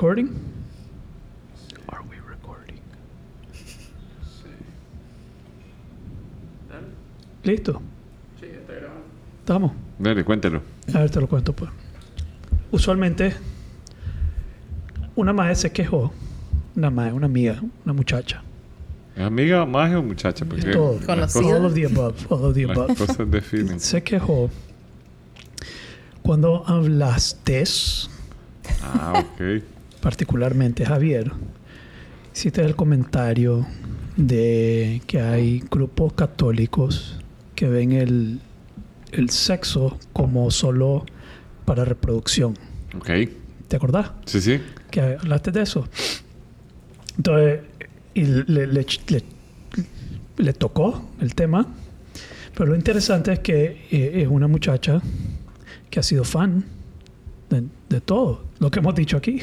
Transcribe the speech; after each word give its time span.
Recording? 0.00 0.30
Are 1.90 2.00
we 2.08 2.16
recording? 2.26 2.80
¿Listo? 7.44 7.82
Sí, 8.40 8.46
está 8.46 8.72
grabando. 8.76 9.04
¿Estamos? 9.40 9.72
Dale, 9.98 10.24
cuéntalo. 10.24 10.62
A 10.94 11.00
ver, 11.00 11.10
te 11.10 11.20
lo 11.20 11.28
cuento 11.28 11.52
pues. 11.52 11.70
Usualmente, 12.70 13.34
una 15.16 15.34
madre 15.34 15.54
se 15.54 15.70
quejó, 15.70 16.10
una 16.76 16.88
madre, 16.88 17.12
una 17.12 17.26
amiga, 17.26 17.60
una 17.84 17.92
muchacha. 17.92 18.42
¿Es 19.14 19.22
amiga, 19.22 19.66
magia 19.66 19.98
o 19.98 20.02
muchacha? 20.02 20.46
Porque 20.46 20.70
Todo. 20.70 20.98
Conocida. 21.04 21.56
All 21.58 21.66
of 21.66 21.74
the 21.74 21.84
above, 21.84 22.26
all 22.30 22.44
of 22.46 22.54
the 22.54 22.64
cosas, 22.64 22.78
above. 22.78 22.88
las 23.00 23.06
cosas 23.06 23.30
definen. 23.30 23.78
Se 23.78 24.02
quejó 24.02 24.48
cuando 26.22 26.66
hablaste, 26.66 27.64
Ah, 28.82 29.12
ok. 29.34 29.62
Particularmente 30.00 30.84
Javier, 30.84 31.32
hiciste 32.34 32.62
el 32.64 32.76
comentario 32.76 33.66
de 34.16 35.02
que 35.06 35.20
hay 35.20 35.62
grupos 35.70 36.12
católicos 36.14 37.18
que 37.54 37.68
ven 37.68 37.92
el, 37.92 38.40
el 39.12 39.30
sexo 39.30 39.98
como 40.12 40.50
solo 40.50 41.04
para 41.64 41.84
reproducción. 41.84 42.54
Ok. 42.96 43.10
¿Te 43.68 43.76
acordás? 43.76 44.10
Sí, 44.26 44.40
sí. 44.40 44.60
que 44.90 45.00
hablaste 45.00 45.52
de 45.52 45.62
eso. 45.62 45.86
Entonces, 47.16 47.60
y 48.14 48.24
le, 48.24 48.44
le, 48.66 48.66
le- 48.66 49.24
le 50.38 50.52
tocó 50.54 51.10
el 51.20 51.34
tema. 51.34 51.66
Pero 52.54 52.70
lo 52.70 52.76
interesante 52.76 53.32
es 53.32 53.38
que 53.40 53.86
eh, 53.90 54.22
es 54.22 54.28
una 54.28 54.48
muchacha 54.48 55.00
que 55.88 56.00
ha 56.00 56.02
sido 56.02 56.24
fan 56.24 56.64
de, 57.50 57.64
de 57.88 58.00
todo 58.00 58.44
lo 58.58 58.70
que 58.70 58.78
hemos 58.78 58.94
dicho 58.94 59.16
aquí. 59.16 59.42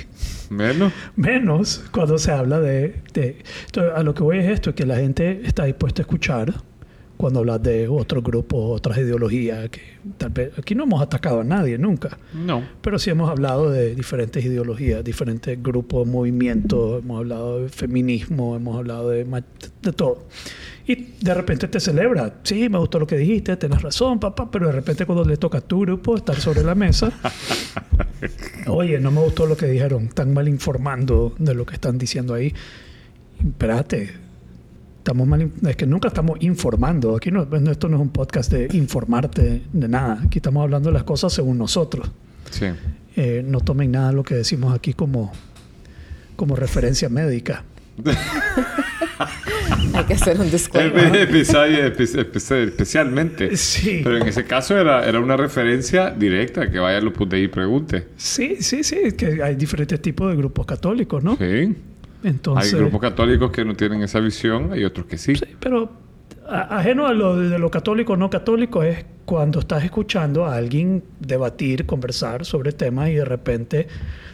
Menos. 0.49 0.91
Menos 1.15 1.83
cuando 1.91 2.17
se 2.17 2.31
habla 2.31 2.59
de, 2.59 3.01
de- 3.13 3.37
Entonces, 3.65 3.93
a 3.95 4.01
lo 4.03 4.13
que 4.13 4.23
voy 4.23 4.39
es 4.39 4.49
esto, 4.49 4.73
que 4.73 4.85
la 4.85 4.95
gente 4.97 5.41
está 5.45 5.65
dispuesta 5.65 6.01
a 6.01 6.03
escuchar 6.03 6.53
cuando 7.17 7.39
hablas 7.39 7.61
de 7.63 7.87
otros 7.87 8.23
grupos, 8.23 8.77
otras 8.77 8.99
ideologías, 8.99 9.69
que 9.69 9.81
tal 10.17 10.29
vez... 10.29 10.51
Aquí 10.57 10.75
no 10.75 10.83
hemos 10.83 11.01
atacado 11.01 11.41
a 11.41 11.43
nadie 11.43 11.77
nunca. 11.77 12.17
No. 12.33 12.63
Pero 12.81 12.99
sí 12.99 13.09
hemos 13.09 13.29
hablado 13.29 13.71
de 13.71 13.95
diferentes 13.95 14.45
ideologías, 14.45 15.03
diferentes 15.03 15.61
grupos, 15.61 16.07
movimientos, 16.07 17.03
hemos 17.03 17.17
hablado 17.17 17.63
de 17.63 17.69
feminismo, 17.69 18.55
hemos 18.55 18.77
hablado 18.77 19.09
de, 19.09 19.25
de 19.25 19.91
todo. 19.93 20.27
Y 20.85 21.15
de 21.19 21.33
repente 21.33 21.67
te 21.67 21.79
celebra. 21.79 22.35
Sí, 22.43 22.69
me 22.69 22.77
gustó 22.77 22.99
lo 22.99 23.07
que 23.07 23.17
dijiste, 23.17 23.57
tenés 23.57 23.81
razón, 23.81 24.19
papá, 24.19 24.49
pero 24.49 24.67
de 24.67 24.73
repente 24.73 25.05
cuando 25.05 25.25
le 25.25 25.37
toca 25.37 25.57
a 25.57 25.61
tu 25.61 25.81
grupo 25.81 26.15
estar 26.15 26.39
sobre 26.39 26.63
la 26.63 26.75
mesa, 26.75 27.11
oye, 28.67 28.99
no 28.99 29.11
me 29.11 29.21
gustó 29.21 29.47
lo 29.47 29.57
que 29.57 29.65
dijeron, 29.65 30.05
están 30.05 30.33
mal 30.33 30.47
informando 30.47 31.35
de 31.39 31.55
lo 31.55 31.65
que 31.65 31.73
están 31.73 31.97
diciendo 31.97 32.35
ahí. 32.35 32.53
Espérate, 33.39 34.26
estamos 35.07 35.25
mal, 35.25 35.49
es 35.65 35.75
que 35.77 35.85
nunca 35.87 36.09
estamos 36.09 36.37
informando. 36.41 37.15
Aquí 37.15 37.31
no, 37.31 37.43
esto 37.71 37.87
no 37.87 37.95
es 37.95 38.01
un 38.01 38.09
podcast 38.09 38.51
de 38.51 38.67
informarte 38.77 39.61
de 39.71 39.87
nada. 39.87 40.19
Aquí 40.25 40.39
estamos 40.39 40.61
hablando 40.63 40.89
de 40.89 40.93
las 40.95 41.03
cosas 41.03 41.31
según 41.31 41.57
nosotros. 41.57 42.11
Sí. 42.51 42.65
Eh, 43.15 43.41
no 43.47 43.61
tomen 43.61 43.91
nada 43.91 44.11
lo 44.11 44.21
que 44.23 44.35
decimos 44.35 44.73
aquí 44.75 44.93
como, 44.93 45.31
como 46.35 46.57
referencia 46.57 47.07
médica. 47.07 47.63
Hay 49.93 50.03
que 50.03 50.13
hacer 50.13 50.39
un 50.41 50.51
disclaimer. 50.51 51.15
episodio 51.15 51.77
espe- 51.87 52.25
espe- 52.33 52.65
especialmente. 52.67 53.55
Sí. 53.55 54.01
Pero 54.03 54.17
en 54.17 54.27
ese 54.27 54.43
caso 54.43 54.77
era, 54.77 55.05
era 55.07 55.21
una 55.21 55.37
referencia 55.37 56.11
directa 56.11 56.69
que 56.69 56.79
vaya 56.79 56.97
a 56.97 57.01
los 57.01 57.13
de 57.29 57.37
ahí 57.37 57.43
y 57.43 57.47
pregunte. 57.47 58.07
Sí, 58.17 58.57
sí, 58.59 58.83
sí, 58.83 59.13
que 59.17 59.41
hay 59.41 59.55
diferentes 59.55 60.01
tipos 60.01 60.29
de 60.29 60.35
grupos 60.35 60.65
católicos, 60.65 61.23
¿no? 61.23 61.37
Sí. 61.37 61.73
Entonces, 62.23 62.73
Hay 62.73 62.79
grupos 62.79 63.01
católicos 63.01 63.51
que 63.51 63.63
no 63.63 63.75
tienen 63.75 64.01
esa 64.01 64.19
visión, 64.19 64.71
hay 64.71 64.83
otros 64.83 65.05
que 65.05 65.17
sí. 65.17 65.35
sí, 65.35 65.45
pero 65.59 65.89
ajeno 66.49 67.07
a 67.07 67.13
lo 67.13 67.35
de 67.35 67.59
lo 67.59 67.69
católico 67.69 68.13
o 68.13 68.17
no 68.17 68.29
católico 68.29 68.83
es 68.83 69.05
cuando 69.25 69.59
estás 69.59 69.83
escuchando 69.83 70.45
a 70.45 70.55
alguien 70.55 71.03
debatir, 71.19 71.85
conversar 71.85 72.45
sobre 72.45 72.71
temas 72.71 73.09
y 73.09 73.15
de 73.15 73.25
repente 73.25 73.87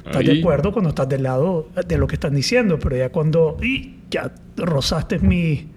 estás 0.05 0.23
de 0.23 0.39
acuerdo 0.39 0.71
cuando 0.71 0.89
estás 0.89 1.09
del 1.09 1.23
lado 1.23 1.69
de 1.87 1.97
lo 1.97 2.05
que 2.05 2.15
están 2.15 2.35
diciendo, 2.35 2.77
pero 2.79 2.95
ya 2.95 3.09
cuando 3.09 3.57
y 3.61 3.95
ya 4.11 4.31
rozaste 4.55 5.17
mi, 5.17 5.67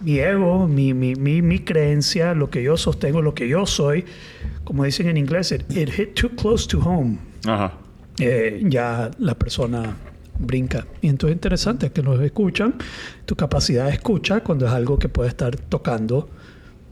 mi 0.00 0.18
ego, 0.18 0.66
mi, 0.66 0.94
mi, 0.94 1.14
mi, 1.14 1.42
mi 1.42 1.58
creencia, 1.58 2.32
lo 2.32 2.48
que 2.48 2.62
yo 2.62 2.78
sostengo, 2.78 3.20
lo 3.20 3.34
que 3.34 3.46
yo 3.46 3.66
soy, 3.66 4.06
como 4.64 4.84
dicen 4.84 5.08
en 5.08 5.18
inglés, 5.18 5.52
it, 5.52 5.70
it 5.76 5.90
hit 5.90 6.14
too 6.14 6.30
close 6.30 6.66
to 6.66 6.80
home. 6.80 7.18
Ajá. 7.46 7.74
Eh, 8.18 8.62
ya 8.64 9.10
la 9.18 9.34
persona 9.34 9.96
brinca. 10.40 10.86
Y 11.02 11.08
entonces 11.08 11.32
es 11.34 11.36
interesante 11.36 11.90
que 11.90 12.02
nos 12.02 12.20
escuchan, 12.20 12.74
tu 13.26 13.36
capacidad 13.36 13.86
de 13.86 13.92
escucha 13.92 14.40
cuando 14.42 14.66
es 14.66 14.72
algo 14.72 14.98
que 14.98 15.08
puede 15.08 15.28
estar 15.28 15.54
tocando 15.56 16.28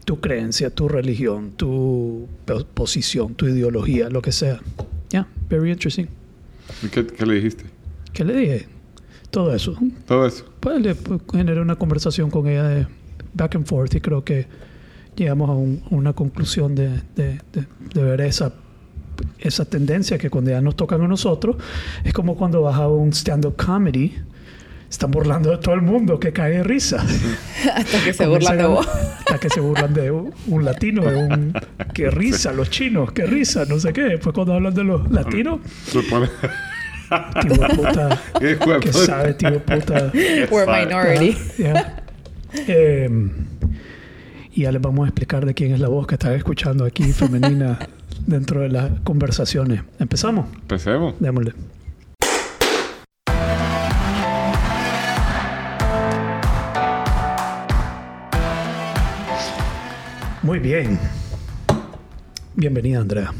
tu 0.05 0.19
creencia, 0.19 0.69
tu 0.69 0.87
religión, 0.87 1.51
tu 1.55 2.27
po- 2.45 2.65
posición, 2.65 3.35
tu 3.35 3.47
ideología, 3.47 4.09
lo 4.09 4.21
que 4.21 4.31
sea. 4.31 4.59
Yeah, 5.11 5.27
very 5.49 5.71
interesting. 5.71 6.07
¿Y 6.83 6.87
qué, 6.87 7.05
qué 7.05 7.25
le 7.25 7.35
dijiste? 7.35 7.65
¿Qué 8.13 8.23
le 8.23 8.33
dije? 8.35 8.67
Todo 9.31 9.53
eso. 9.53 9.75
Todo 10.07 10.25
eso. 10.25 10.45
Pues 10.59 10.81
le 10.81 10.95
generé 11.31 11.61
una 11.61 11.75
conversación 11.75 12.29
con 12.31 12.47
ella 12.47 12.67
de 12.67 12.87
back 13.33 13.55
and 13.55 13.65
forth 13.65 13.93
y 13.95 14.01
creo 14.01 14.23
que 14.23 14.47
llegamos 15.15 15.49
a, 15.49 15.53
un- 15.53 15.81
a 15.91 15.95
una 15.95 16.13
conclusión 16.13 16.73
de, 16.75 16.89
de- 17.15 17.39
de- 17.53 17.67
de 17.93 18.03
ver 18.03 18.21
esa, 18.21 18.53
esa 19.39 19.65
tendencia 19.65 20.17
que 20.17 20.29
cuando 20.29 20.51
ya 20.51 20.61
nos 20.61 20.75
tocan 20.75 21.01
a 21.01 21.07
nosotros, 21.07 21.57
es 22.03 22.13
como 22.13 22.35
cuando 22.35 22.61
vas 22.61 22.75
a 22.75 22.87
un 22.87 23.11
stand-up 23.13 23.55
comedy, 23.55 24.15
están 24.89 25.11
burlando 25.11 25.51
de 25.51 25.57
todo 25.57 25.75
el 25.75 25.81
mundo, 25.81 26.19
que 26.19 26.33
cae 26.33 26.51
de 26.51 26.63
risa. 26.63 27.05
Hasta 27.75 28.03
que 28.03 28.13
se 28.13 28.25
burlan 28.25 28.57
de 28.57 28.65
vos. 28.65 28.87
Hasta 28.87 29.37
que 29.37 29.49
se 29.49 29.59
burlan 29.59 29.93
de 29.93 30.09
un, 30.11 30.33
un 30.47 30.65
latino, 30.65 31.03
de 31.03 31.15
un... 31.15 31.53
¡Qué 31.93 32.09
risa! 32.09 32.51
Los 32.51 32.69
chinos, 32.69 33.11
¡qué 33.11 33.25
risa! 33.25 33.65
No 33.65 33.79
sé 33.79 33.93
qué. 33.93 34.01
Después 34.01 34.33
cuando 34.33 34.55
hablan 34.55 34.73
de 34.73 34.83
los 34.83 35.09
latinos, 35.11 35.59
Se 35.85 36.01
pone... 36.03 36.27
tío 37.41 37.53
de 37.53 37.75
puta... 37.75 38.21
¿Qué 38.81 38.93
sabe, 38.93 39.33
tío 39.35 39.63
puta? 39.63 40.11
We're 40.49 40.65
minority. 40.65 41.37
Ya. 41.59 42.03
Eh, 42.53 43.09
y 44.53 44.63
ya 44.63 44.71
les 44.71 44.81
vamos 44.81 45.05
a 45.05 45.09
explicar 45.09 45.45
de 45.45 45.53
quién 45.53 45.71
es 45.71 45.79
la 45.79 45.87
voz 45.87 46.07
que 46.07 46.15
están 46.15 46.33
escuchando 46.33 46.83
aquí 46.83 47.13
femenina 47.13 47.77
dentro 48.25 48.61
de 48.61 48.69
las 48.69 48.91
conversaciones. 49.01 49.81
¿Empezamos? 49.99 50.45
Empecemos. 50.61 51.15
Démosle. 51.19 51.53
Muy 60.43 60.59
bien. 60.59 60.97
Bienvenida, 62.55 62.99
Andrea. 63.01 63.33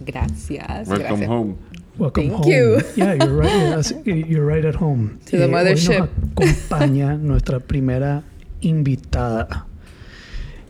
Gracias. 0.00 0.88
Welcome 0.88 1.08
gracias. 1.08 1.28
home. 1.28 1.54
Welcome 1.98 2.28
Thank 2.28 2.40
home. 2.44 2.52
you. 2.52 2.78
Yeah, 2.96 3.14
you're 3.14 3.40
right. 3.40 4.06
You're 4.28 4.46
right 4.46 4.64
at 4.64 4.74
home. 4.76 5.18
To 5.26 5.36
the 5.36 5.44
Eh, 5.44 5.48
mothership. 5.48 6.08
Hoy 6.36 6.46
nos 6.46 6.48
acompaña 6.68 7.14
nuestra 7.20 7.60
primera 7.60 8.22
invitada 8.60 9.66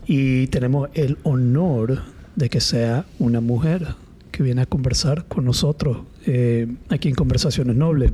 y 0.07 0.47
tenemos 0.47 0.89
el 0.93 1.17
honor 1.23 2.01
de 2.35 2.49
que 2.49 2.61
sea 2.61 3.05
una 3.19 3.41
mujer 3.41 3.87
que 4.31 4.43
viene 4.43 4.61
a 4.61 4.65
conversar 4.65 5.25
con 5.25 5.45
nosotros 5.45 5.99
eh, 6.25 6.67
aquí 6.89 7.07
en 7.07 7.15
Conversaciones 7.15 7.75
Nobles. 7.75 8.11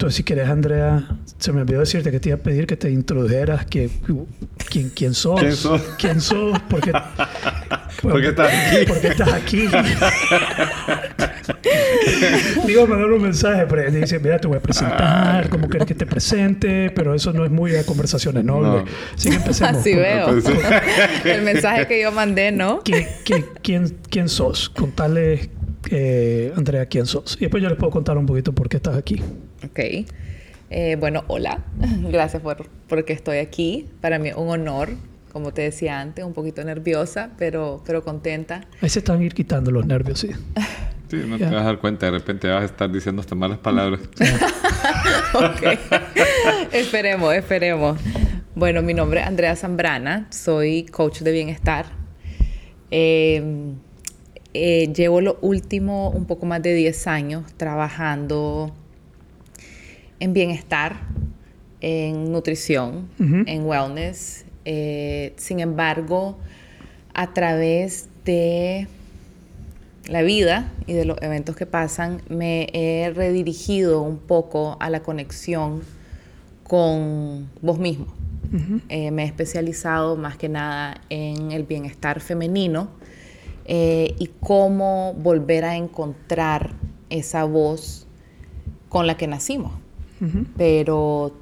Entonces, 0.00 0.16
si 0.16 0.24
quieres, 0.24 0.48
Andrea, 0.48 1.08
se 1.38 1.52
me 1.52 1.60
olvidó 1.60 1.80
decirte 1.80 2.10
que 2.10 2.18
te 2.18 2.30
iba 2.30 2.36
a 2.38 2.40
pedir 2.40 2.66
que 2.66 2.74
te 2.74 2.90
introdujeras, 2.90 3.66
que, 3.66 3.90
quién, 4.70 4.88
quién 4.88 5.12
sos, 5.12 5.38
¿Quién 5.38 5.52
sos? 5.52 5.82
quién 5.98 6.20
sos, 6.22 6.58
porque, 6.70 6.90
¿Por 8.00 8.18
qué 8.22 8.28
estás 8.28 8.50
aquí? 8.50 8.76
porque 8.88 9.08
estás 9.08 9.32
aquí. 9.34 9.68
Digo, 12.66 12.86
me 12.86 12.96
un 13.04 13.22
mensaje, 13.22 13.66
pero 13.68 13.90
dice, 13.90 14.18
mira, 14.20 14.38
te 14.38 14.48
voy 14.48 14.56
a 14.56 14.62
presentar, 14.62 15.50
cómo 15.50 15.68
quieres 15.68 15.86
que 15.86 15.94
te 15.94 16.06
presente, 16.06 16.88
pero 16.94 17.14
eso 17.14 17.34
no 17.34 17.44
es 17.44 17.50
muy 17.50 17.70
de 17.70 17.84
conversaciones 17.84 18.42
nobles. 18.42 18.84
No. 18.84 18.90
Así 19.14 19.28
que 19.28 19.36
empecemos. 19.36 19.76
Así 19.76 19.92
Con- 19.92 20.00
veo. 20.00 20.28
El 21.26 21.42
mensaje 21.42 21.86
que 21.86 22.00
yo 22.00 22.10
mandé, 22.10 22.52
¿no? 22.52 22.82
¿Qui- 22.84 23.06
qui- 23.22 23.44
quién, 23.62 23.98
quién 24.08 24.30
sos? 24.30 24.70
Contale, 24.70 25.50
eh, 25.90 26.52
Andrea, 26.56 26.86
quién 26.86 27.06
sos. 27.06 27.36
Y 27.38 27.40
después 27.40 27.62
yo 27.62 27.68
les 27.68 27.78
puedo 27.78 27.90
contar 27.90 28.18
un 28.18 28.26
poquito 28.26 28.52
por 28.52 28.68
qué 28.68 28.76
estás 28.76 28.96
aquí. 28.96 29.20
Ok. 29.64 30.06
Eh, 30.70 30.96
bueno, 30.98 31.24
hola. 31.26 31.64
Gracias 32.10 32.42
por 32.42 32.68
porque 32.88 33.12
estoy 33.12 33.38
aquí. 33.38 33.88
Para 34.00 34.18
mí 34.18 34.28
es 34.28 34.36
un 34.36 34.48
honor. 34.48 34.90
Como 35.32 35.52
te 35.52 35.62
decía 35.62 36.00
antes, 36.00 36.24
un 36.24 36.32
poquito 36.32 36.64
nerviosa, 36.64 37.30
pero, 37.38 37.84
pero 37.86 38.02
contenta. 38.02 38.66
Ahí 38.80 38.88
se 38.88 38.98
están 38.98 39.22
ir 39.22 39.32
quitando 39.32 39.70
los 39.70 39.86
nervios, 39.86 40.20
sí. 40.20 40.30
Sí, 41.08 41.16
no 41.26 41.38
te 41.38 41.44
vas 41.44 41.54
a 41.54 41.64
dar 41.64 41.80
cuenta. 41.80 42.06
De 42.06 42.12
repente 42.12 42.46
vas 42.46 42.62
a 42.62 42.66
estar 42.66 42.88
diciendo 42.88 43.20
hasta 43.20 43.34
malas 43.34 43.58
palabras. 43.58 44.00
Ok. 45.34 45.78
esperemos, 46.72 47.34
esperemos. 47.34 47.98
Bueno, 48.54 48.80
mi 48.82 48.94
nombre 48.94 49.20
es 49.20 49.26
Andrea 49.26 49.56
Zambrana. 49.56 50.28
Soy 50.30 50.84
coach 50.84 51.20
de 51.20 51.32
bienestar. 51.32 51.86
Eh, 52.92 53.42
eh, 54.52 54.92
llevo 54.92 55.20
lo 55.20 55.38
último 55.42 56.10
un 56.10 56.24
poco 56.24 56.44
más 56.44 56.62
de 56.62 56.74
10 56.74 57.06
años 57.06 57.52
trabajando 57.56 58.74
en 60.18 60.32
bienestar, 60.32 60.96
en 61.80 62.32
nutrición, 62.32 63.08
en 63.18 63.64
wellness. 63.64 64.44
Eh, 64.64 65.34
sin 65.36 65.60
embargo, 65.60 66.36
a 67.14 67.32
través 67.32 68.08
de 68.24 68.88
la 70.06 70.22
vida 70.22 70.72
y 70.86 70.94
de 70.94 71.04
los 71.04 71.16
eventos 71.22 71.54
que 71.54 71.66
pasan, 71.66 72.20
me 72.28 72.68
he 72.72 73.10
redirigido 73.14 74.02
un 74.02 74.18
poco 74.18 74.76
a 74.80 74.90
la 74.90 75.00
conexión 75.00 75.82
con 76.64 77.48
vos 77.62 77.78
mismo. 77.78 78.06
Eh, 78.88 79.12
me 79.12 79.22
he 79.22 79.26
especializado 79.26 80.16
más 80.16 80.36
que 80.36 80.48
nada 80.48 81.00
en 81.08 81.52
el 81.52 81.62
bienestar 81.62 82.20
femenino 82.20 82.90
eh, 83.64 84.14
y 84.18 84.30
cómo 84.40 85.14
volver 85.14 85.64
a 85.64 85.76
encontrar 85.76 86.72
esa 87.10 87.44
voz 87.44 88.06
con 88.88 89.06
la 89.06 89.16
que 89.16 89.26
nacimos. 89.26 89.72
Ujú. 90.20 90.44
Pero 90.56 91.32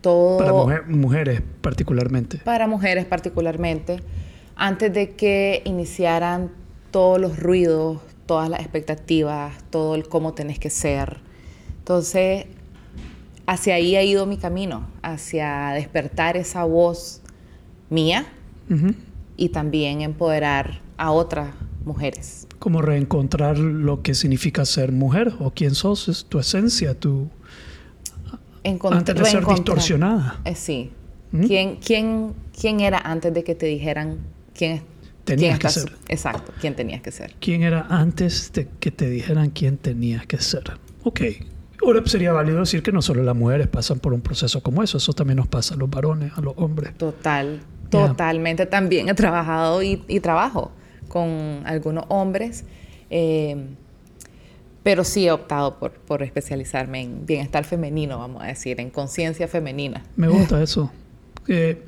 todo 0.00 0.38
Para 0.38 0.52
mujer- 0.52 0.86
mujeres 0.88 1.42
particularmente. 1.60 2.38
para 2.38 2.66
mujeres 2.66 3.04
particularmente, 3.04 3.98
antes 4.56 4.92
de 4.92 5.10
que 5.10 5.62
iniciaran 5.64 6.50
todos 6.90 7.20
los 7.20 7.38
ruidos, 7.38 7.98
todas 8.26 8.48
las 8.48 8.60
expectativas, 8.60 9.54
todo 9.70 9.94
el 9.94 10.08
cómo 10.08 10.34
tenés 10.34 10.58
que 10.58 10.70
ser. 10.70 11.18
Entonces, 11.78 12.46
hacia 13.46 13.74
ahí 13.74 13.96
ha 13.96 14.02
ido 14.02 14.26
mi 14.26 14.36
camino, 14.36 14.86
hacia 15.02 15.70
despertar 15.74 16.36
esa 16.36 16.64
voz 16.64 17.20
mía 17.90 18.26
Ujú. 18.70 18.94
Y 19.36 19.48
también 19.50 20.00
empoderar 20.02 20.80
a 20.96 21.10
otras 21.10 21.54
mujeres. 21.84 22.46
Como 22.58 22.80
reencontrar 22.82 23.58
lo 23.58 24.02
que 24.02 24.14
significa 24.14 24.64
ser 24.64 24.92
mujer 24.92 25.32
o 25.40 25.50
quién 25.52 25.74
sos, 25.74 26.08
es 26.08 26.24
tu 26.26 26.38
esencia, 26.38 26.94
tu 26.98 27.28
Encont- 28.64 28.94
antes 28.96 29.14
de 29.16 29.24
ser 29.24 29.44
distorsionada. 29.44 30.40
Eh, 30.44 30.54
sí. 30.54 30.90
¿Mm? 31.32 31.44
¿Quién, 31.46 31.76
quién, 31.76 32.34
¿Quién 32.58 32.80
era 32.80 32.98
antes 32.98 33.32
de 33.34 33.42
que 33.42 33.54
te 33.54 33.66
dijeran 33.66 34.18
quién, 34.54 34.82
Tenías 35.24 35.50
quién 35.50 35.58
que 35.58 35.66
estás- 35.66 35.82
ser. 35.84 35.92
Exacto, 36.08 36.52
quién 36.60 36.74
tenías 36.76 37.00
que 37.00 37.10
ser. 37.10 37.34
¿Quién 37.40 37.62
era 37.62 37.86
antes 37.88 38.52
de 38.52 38.68
que 38.78 38.90
te 38.90 39.08
dijeran 39.08 39.50
quién 39.50 39.78
tenías 39.78 40.26
que 40.26 40.38
ser? 40.38 40.64
Ok. 41.04 41.20
Ahora 41.84 42.00
sería 42.06 42.32
válido 42.32 42.60
decir 42.60 42.82
que 42.82 42.92
no 42.92 43.02
solo 43.02 43.24
las 43.24 43.34
mujeres 43.34 43.66
pasan 43.66 43.98
por 43.98 44.12
un 44.12 44.20
proceso 44.20 44.62
como 44.62 44.84
eso, 44.84 44.98
eso 44.98 45.12
también 45.14 45.38
nos 45.38 45.48
pasa 45.48 45.74
a 45.74 45.76
los 45.76 45.90
varones, 45.90 46.32
a 46.36 46.40
los 46.40 46.54
hombres. 46.56 46.96
Total, 46.96 47.60
Totalmente. 47.92 48.66
También 48.66 49.08
he 49.08 49.14
trabajado 49.14 49.82
y, 49.82 50.02
y 50.08 50.20
trabajo 50.20 50.72
con 51.08 51.62
algunos 51.66 52.06
hombres, 52.08 52.64
eh, 53.10 53.56
pero 54.82 55.04
sí 55.04 55.26
he 55.26 55.30
optado 55.30 55.78
por, 55.78 55.92
por 55.92 56.22
especializarme 56.22 57.02
en 57.02 57.26
bienestar 57.26 57.64
femenino, 57.64 58.18
vamos 58.18 58.42
a 58.42 58.46
decir, 58.46 58.80
en 58.80 58.90
conciencia 58.90 59.46
femenina. 59.46 60.02
Me 60.16 60.28
gusta 60.28 60.62
eso. 60.62 60.90
Eh, 61.46 61.84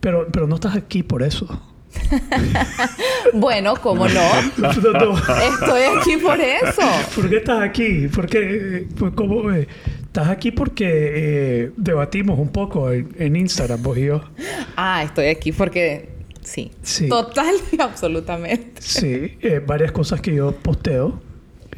pero, 0.00 0.26
pero 0.30 0.46
no 0.46 0.56
estás 0.56 0.76
aquí 0.76 1.02
por 1.02 1.22
eso. 1.22 1.46
Bueno, 3.32 3.74
¿cómo 3.82 4.06
no? 4.06 4.20
No, 4.58 4.72
no. 4.72 5.16
Estoy 5.16 5.82
aquí 5.98 6.16
por 6.22 6.40
eso. 6.40 6.82
¿Por 7.14 7.28
qué 7.28 7.36
estás 7.38 7.62
aquí? 7.62 8.06
¿Por 8.08 8.26
qué, 8.26 8.86
cómo, 9.14 9.50
eh, 9.50 9.66
estás 10.14 10.28
aquí 10.28 10.52
porque 10.52 10.86
eh, 10.86 11.72
debatimos 11.76 12.38
un 12.38 12.50
poco 12.50 12.92
en, 12.92 13.12
en 13.18 13.34
Instagram, 13.34 13.82
vos 13.82 13.98
y 13.98 14.04
yo. 14.06 14.22
Ah, 14.76 15.02
estoy 15.04 15.26
aquí 15.26 15.52
porque 15.52 16.08
sí. 16.40 16.70
Sí. 16.82 17.08
Total 17.08 17.54
y 17.72 17.80
absolutamente. 17.80 18.80
Sí, 18.80 19.36
eh, 19.40 19.60
varias 19.64 19.92
cosas 19.92 20.20
que 20.20 20.34
yo 20.34 20.52
posteo 20.52 21.20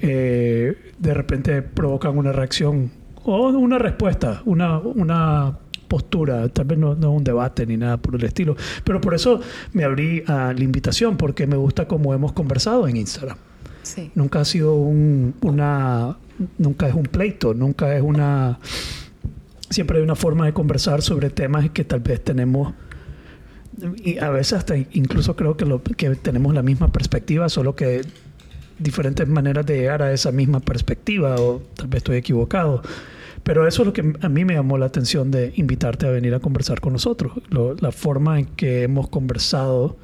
eh, 0.00 0.74
de 0.98 1.14
repente 1.14 1.60
provocan 1.60 2.16
una 2.16 2.32
reacción 2.32 2.90
o 3.24 3.48
una 3.48 3.78
respuesta, 3.78 4.42
una, 4.46 4.78
una 4.78 5.58
postura, 5.88 6.48
tal 6.48 6.64
vez 6.66 6.78
no, 6.78 6.94
no 6.94 7.12
un 7.12 7.24
debate 7.24 7.66
ni 7.66 7.76
nada 7.76 7.98
por 7.98 8.14
el 8.14 8.24
estilo, 8.24 8.56
pero 8.82 9.00
por 9.00 9.14
eso 9.14 9.40
me 9.72 9.84
abrí 9.84 10.22
a 10.26 10.54
la 10.54 10.64
invitación 10.64 11.18
porque 11.18 11.46
me 11.46 11.56
gusta 11.56 11.86
cómo 11.86 12.14
hemos 12.14 12.32
conversado 12.32 12.88
en 12.88 12.96
Instagram. 12.96 13.36
Sí. 13.86 14.10
Nunca 14.16 14.40
ha 14.40 14.44
sido 14.44 14.74
un, 14.74 15.34
una, 15.42 16.16
nunca 16.58 16.88
es 16.88 16.94
un 16.94 17.04
pleito, 17.04 17.54
nunca 17.54 17.94
es 17.96 18.02
una, 18.02 18.58
siempre 19.70 19.98
hay 19.98 20.02
una 20.04 20.16
forma 20.16 20.46
de 20.46 20.52
conversar 20.52 21.02
sobre 21.02 21.30
temas 21.30 21.70
que 21.70 21.84
tal 21.84 22.00
vez 22.00 22.22
tenemos 22.24 22.74
y 24.02 24.18
a 24.18 24.30
veces 24.30 24.54
hasta 24.54 24.76
incluso 24.76 25.36
creo 25.36 25.56
que, 25.56 25.66
lo, 25.66 25.82
que 25.82 26.10
tenemos 26.16 26.54
la 26.54 26.62
misma 26.62 26.90
perspectiva, 26.90 27.48
solo 27.48 27.76
que 27.76 28.00
diferentes 28.78 29.28
maneras 29.28 29.66
de 29.66 29.76
llegar 29.76 30.02
a 30.02 30.12
esa 30.12 30.32
misma 30.32 30.60
perspectiva 30.60 31.36
o 31.36 31.62
tal 31.76 31.86
vez 31.88 31.98
estoy 31.98 32.16
equivocado. 32.16 32.82
Pero 33.42 33.68
eso 33.68 33.82
es 33.82 33.86
lo 33.86 33.92
que 33.92 34.12
a 34.20 34.28
mí 34.28 34.44
me 34.44 34.54
llamó 34.54 34.78
la 34.78 34.86
atención 34.86 35.30
de 35.30 35.52
invitarte 35.56 36.06
a 36.06 36.10
venir 36.10 36.34
a 36.34 36.40
conversar 36.40 36.80
con 36.80 36.92
nosotros. 36.94 37.32
Lo- 37.50 37.74
la 37.76 37.92
forma 37.92 38.40
en 38.40 38.46
que 38.46 38.82
hemos 38.82 39.08
conversado 39.08 39.96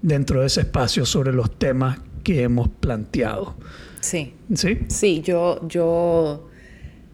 dentro 0.00 0.42
de 0.42 0.46
ese 0.46 0.60
espacio 0.60 1.04
sobre 1.04 1.32
los 1.32 1.50
temas 1.58 1.98
que 2.22 2.42
hemos 2.42 2.68
planteado. 2.68 3.54
Sí. 4.00 4.34
¿Sí? 4.54 4.78
Sí, 4.88 5.20
yo, 5.22 5.66
yo 5.68 6.48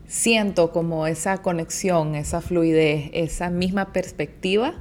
siento 0.07 0.71
como 0.71 1.07
esa 1.07 1.39
conexión, 1.43 2.15
esa 2.15 2.41
fluidez, 2.41 3.11
esa 3.13 3.51
misma 3.51 3.93
perspectiva, 3.93 4.75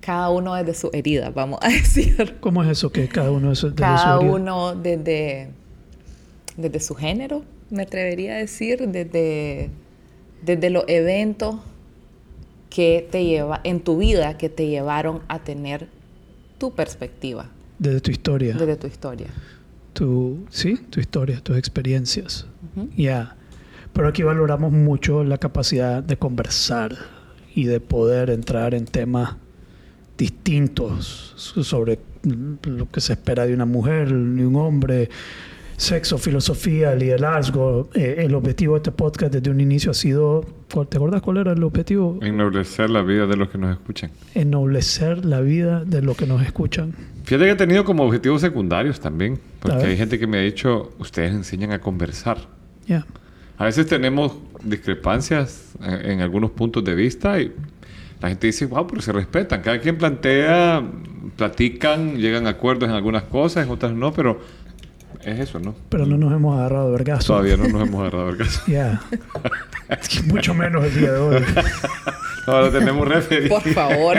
cada 0.00 0.30
uno 0.30 0.54
desde 0.54 0.74
su 0.74 0.90
herida, 0.92 1.30
vamos 1.30 1.60
a 1.62 1.68
decir. 1.68 2.36
¿Cómo 2.40 2.62
es 2.64 2.70
eso 2.70 2.90
que 2.90 3.08
cada 3.08 3.30
uno 3.30 3.52
es 3.52 3.62
desde 3.62 3.76
Cada 3.76 4.14
su 4.14 4.20
herida? 4.20 4.34
uno 4.34 4.74
desde, 4.74 5.50
desde 6.56 6.80
su 6.80 6.94
género, 6.94 7.44
me 7.70 7.82
atrevería 7.82 8.34
a 8.34 8.38
decir, 8.38 8.88
desde, 8.88 9.70
desde 10.42 10.70
los 10.70 10.84
eventos 10.88 11.56
que 12.70 13.06
te 13.10 13.24
lleva 13.24 13.60
en 13.64 13.80
tu 13.80 13.98
vida 13.98 14.36
que 14.36 14.48
te 14.48 14.66
llevaron 14.66 15.22
a 15.28 15.38
tener 15.38 15.88
tu 16.58 16.74
perspectiva 16.74 17.50
Desde 17.78 18.00
tu 18.00 18.10
historia. 18.10 18.54
desde 18.54 18.76
tu 18.76 18.86
historia. 18.86 19.26
tu, 19.92 20.44
sí, 20.50 20.76
tu 20.90 21.00
historia, 21.00 21.40
tus 21.40 21.56
experiencias. 21.56 22.46
Ya. 22.96 23.36
Pero 23.92 24.08
aquí 24.08 24.22
valoramos 24.22 24.70
mucho 24.72 25.24
la 25.24 25.38
capacidad 25.38 26.02
de 26.02 26.16
conversar 26.16 26.96
y 27.54 27.64
de 27.64 27.80
poder 27.80 28.30
entrar 28.30 28.74
en 28.74 28.84
temas 28.84 29.34
distintos 30.16 31.32
so- 31.36 31.62
sobre 31.64 31.98
lo 32.64 32.90
que 32.90 33.00
se 33.00 33.12
espera 33.14 33.46
de 33.46 33.54
una 33.54 33.64
mujer, 33.66 34.08
de 34.08 34.46
un 34.46 34.56
hombre, 34.56 35.08
sexo, 35.78 36.18
filosofía, 36.18 36.94
liderazgo. 36.94 37.88
Eh, 37.94 38.16
el 38.18 38.34
objetivo 38.34 38.74
de 38.74 38.78
este 38.78 38.92
podcast 38.92 39.32
desde 39.32 39.50
un 39.50 39.60
inicio 39.60 39.92
ha 39.92 39.94
sido, 39.94 40.44
¿cuál- 40.72 40.88
¿te 40.88 40.96
acuerdas 40.98 41.22
cuál 41.22 41.38
era 41.38 41.52
el 41.52 41.62
objetivo? 41.62 42.18
Ennoblecer 42.20 42.90
la 42.90 43.00
vida 43.02 43.26
de 43.26 43.36
los 43.36 43.48
que 43.48 43.58
nos 43.58 43.70
escuchan. 43.72 44.10
Ennoblecer 44.34 45.24
la 45.24 45.40
vida 45.40 45.84
de 45.84 46.02
los 46.02 46.16
que 46.16 46.26
nos 46.26 46.42
escuchan. 46.42 46.92
Fíjate 47.24 47.44
que 47.46 47.50
he 47.52 47.56
tenido 47.56 47.84
como 47.84 48.02
objetivos 48.04 48.40
secundarios 48.40 49.00
también. 49.00 49.38
Porque 49.60 49.86
hay 49.86 49.96
gente 49.96 50.18
que 50.18 50.26
me 50.26 50.38
ha 50.38 50.42
dicho, 50.42 50.92
ustedes 50.98 51.32
enseñan 51.32 51.72
a 51.72 51.80
conversar. 51.80 52.38
Ya. 52.86 53.06
A 53.56 53.64
veces 53.64 53.86
tenemos 53.86 54.36
discrepancias 54.64 55.72
en, 55.82 56.10
en 56.12 56.20
algunos 56.22 56.50
puntos 56.50 56.82
de 56.84 56.94
vista 56.94 57.40
y 57.40 57.52
la 58.20 58.28
gente 58.30 58.48
dice, 58.48 58.66
wow, 58.66 58.86
pero 58.86 59.00
se 59.00 59.12
respetan. 59.12 59.62
Cada 59.62 59.78
quien 59.80 59.96
plantea, 59.96 60.82
platican, 61.36 62.16
llegan 62.18 62.46
a 62.46 62.50
acuerdos 62.50 62.88
en 62.88 62.94
algunas 62.96 63.22
cosas, 63.24 63.64
en 63.66 63.70
otras 63.72 63.92
no, 63.92 64.12
pero 64.12 64.40
es 65.24 65.40
eso, 65.40 65.58
¿no? 65.58 65.74
Pero 65.88 66.06
no 66.06 66.16
nos 66.16 66.32
hemos 66.32 66.58
agarrado 66.58 66.86
de 66.86 66.92
vergazo. 66.92 67.26
Todavía 67.34 67.56
no 67.56 67.68
nos 67.68 67.82
hemos 67.88 68.00
agarrado 68.00 68.36
caso. 68.36 68.62
Ya. 68.66 69.00
Mucho 70.26 70.54
menos 70.54 70.84
el 70.84 70.94
día 70.98 71.12
de 71.12 71.18
hoy. 71.18 71.44
Ahora 72.46 72.70
tenemos 72.70 73.06
referee. 73.08 73.48
Por 73.48 73.62
favor. 73.62 74.16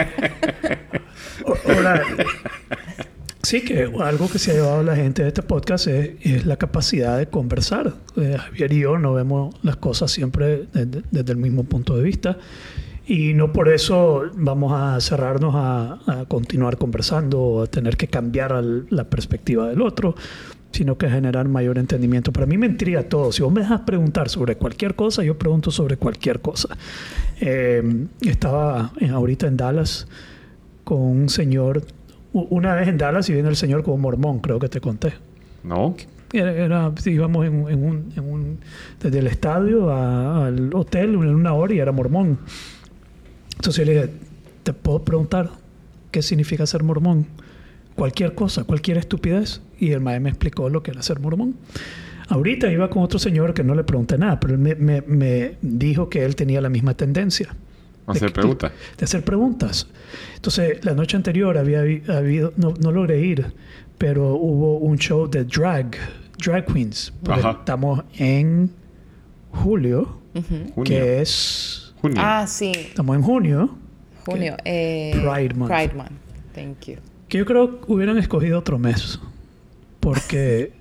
Ahora, 1.68 2.04
sí 3.44 3.62
que 3.62 3.90
algo 4.02 4.30
que 4.30 4.40
se 4.40 4.52
ha 4.52 4.54
llevado 4.56 4.84
la 4.84 4.96
gente 4.96 5.22
de 5.24 5.30
este 5.30 5.42
podcast 5.42 5.88
es, 5.88 6.12
es 6.22 6.46
la 6.46 6.58
capacidad 6.58 7.18
de 7.18 7.28
conversar. 7.28 7.94
Eh, 8.18 8.38
Javier 8.40 8.74
y 8.74 8.80
yo 8.82 8.98
no 9.00 9.14
vemos 9.14 9.56
las 9.64 9.78
cosas 9.78 10.12
siempre 10.12 10.68
desde, 10.74 11.04
desde 11.12 11.32
el 11.32 11.38
mismo 11.38 11.64
punto 11.64 11.96
de 11.98 12.04
vista. 12.04 12.38
Y 13.08 13.34
no 13.34 13.52
por 13.52 13.70
eso 13.70 14.26
vamos 14.36 14.72
a 14.72 15.02
cerrarnos 15.02 15.56
a, 15.56 15.98
a 16.06 16.26
continuar 16.28 16.78
conversando 16.78 17.40
o 17.42 17.64
a 17.64 17.68
tener 17.68 17.98
que 17.98 18.08
cambiar 18.08 18.54
al- 18.54 18.86
la 18.92 19.06
perspectiva 19.06 19.68
del 19.68 19.82
otro, 19.82 20.14
sino 20.72 20.98
que 20.98 21.10
generar 21.10 21.48
mayor 21.48 21.78
entendimiento. 21.78 22.32
Para 22.32 22.46
mí 22.46 22.58
me 22.58 22.68
intriga 22.68 23.04
todo. 23.04 23.32
Si 23.32 23.42
vos 23.42 23.52
me 23.52 23.62
dejas 23.62 23.82
preguntar 23.82 24.30
sobre 24.30 24.56
cualquier 24.56 24.96
cosa, 24.96 25.24
yo 25.24 25.38
pregunto 25.38 25.72
sobre 25.72 25.98
cualquier 25.98 26.40
cosa. 26.42 26.78
Eh, 27.42 28.06
estaba 28.22 28.92
en- 29.00 29.12
ahorita 29.12 29.48
en 29.48 29.58
Dallas 29.58 30.08
con 30.84 31.00
un 31.02 31.30
señor, 31.30 31.84
una 32.34 32.76
vez 32.76 32.88
en 32.88 32.98
Dallas 32.98 33.28
y 33.30 33.34
viene 33.34 33.50
el 33.50 33.56
señor 33.56 33.84
como 33.84 33.98
mormón, 33.98 34.40
creo 34.40 34.60
que 34.60 34.70
te 34.70 34.80
conté. 34.80 35.14
No. 35.64 35.96
Era, 36.32 36.52
era- 36.54 36.92
íbamos 37.06 37.46
en, 37.48 37.68
en 37.68 37.84
un, 37.84 38.14
en 38.16 38.24
un- 38.32 38.60
desde 39.02 39.18
el 39.20 39.28
estadio 39.28 39.90
a- 39.90 40.46
al 40.48 40.70
hotel 40.76 41.16
en 41.16 41.34
una 41.36 41.54
hora 41.54 41.74
y 41.74 41.80
era 41.80 41.92
mormón. 41.92 42.38
Entonces 43.56 43.86
yo 43.86 43.92
le 43.92 44.00
dije, 44.02 44.14
¿te 44.64 44.74
puedo 44.74 45.04
preguntar 45.04 45.50
qué 46.12 46.22
significa 46.22 46.66
ser 46.68 46.84
mormón? 46.84 47.26
Cualquier 47.96 48.36
cosa, 48.36 48.64
cualquier 48.64 48.98
estupidez. 48.98 49.62
Y 49.80 49.92
el 49.92 50.02
maestro 50.02 50.24
me 50.24 50.30
explicó 50.30 50.70
lo 50.70 50.84
que 50.84 50.92
era 50.92 51.02
ser 51.02 51.20
mormón. 51.20 51.56
Ahorita 52.28 52.72
iba 52.72 52.90
con 52.90 53.02
otro 53.04 53.18
señor 53.18 53.54
que 53.54 53.64
no 53.64 53.74
le 53.74 53.84
pregunté 53.84 54.18
nada, 54.18 54.40
pero 54.40 54.54
él 54.54 54.60
me, 54.60 54.76
me- 54.76 55.02
me 55.02 55.56
dijo 55.62 56.10
que 56.10 56.24
él 56.26 56.36
tenía 56.36 56.62
la 56.62 56.70
misma 56.70 56.94
tendencia. 56.94 57.56
Hacer 58.06 58.30
de- 58.30 58.34
preguntas. 58.34 58.72
De 58.98 59.06
hacer 59.06 59.24
preguntas. 59.24 59.88
Entonces, 60.36 60.84
la 60.86 60.94
noche 60.94 61.16
anterior 61.18 61.58
había 61.58 61.82
habi- 61.84 62.08
habido, 62.10 62.54
no, 62.58 62.74
no 62.80 62.92
logré 62.92 63.20
ir, 63.22 63.54
pero 63.98 64.36
hubo 64.36 64.78
un 64.78 64.98
show 64.98 65.28
de 65.30 65.44
drag, 65.46 65.96
drag 66.44 66.66
queens. 66.72 67.14
Ajá. 67.28 67.52
estamos 67.60 68.04
en 68.18 68.70
julio, 69.52 70.20
Junio. 70.34 70.84
que 70.84 71.22
es... 71.22 71.94
Junio. 72.02 72.18
Ah, 72.24 72.46
sí, 72.48 72.72
Estamos 72.76 73.16
en 73.16 73.22
junio, 73.24 73.76
junio. 74.26 74.56
eh, 74.66 75.12
Pride 75.14 75.54
Month. 75.56 75.72
Pride 75.72 75.94
Month. 75.96 76.12
Thank 76.54 76.86
you. 76.88 76.96
que 77.28 77.38
yo 77.40 77.46
creo 77.46 77.82
que 77.82 77.92
hubieran 77.92 78.18
escogido 78.18 78.58
otro 78.60 78.80
mes. 78.80 79.20
Porque... 80.00 80.78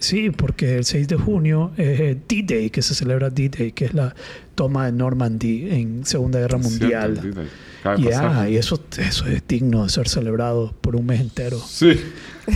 Sí, 0.00 0.30
porque 0.30 0.76
el 0.76 0.84
6 0.84 1.08
de 1.08 1.16
junio 1.16 1.72
es 1.76 1.98
el 1.98 2.22
D-Day, 2.28 2.70
que 2.70 2.82
se 2.82 2.94
celebra 2.94 3.30
D-Day, 3.30 3.72
que 3.72 3.86
es 3.86 3.94
la 3.94 4.14
toma 4.54 4.86
de 4.86 4.92
Normandy 4.92 5.70
en 5.72 6.06
Segunda 6.06 6.38
Guerra 6.38 6.58
Mundial. 6.58 7.18
cierto, 7.20 7.40
pasar. 7.82 8.48
y 8.48 8.56
eso, 8.56 8.80
eso 8.96 9.26
es 9.26 9.42
digno 9.48 9.82
de 9.82 9.88
ser 9.88 10.08
celebrado 10.08 10.72
por 10.80 10.94
un 10.94 11.06
mes 11.06 11.20
entero. 11.20 11.58
Sí. 11.58 12.00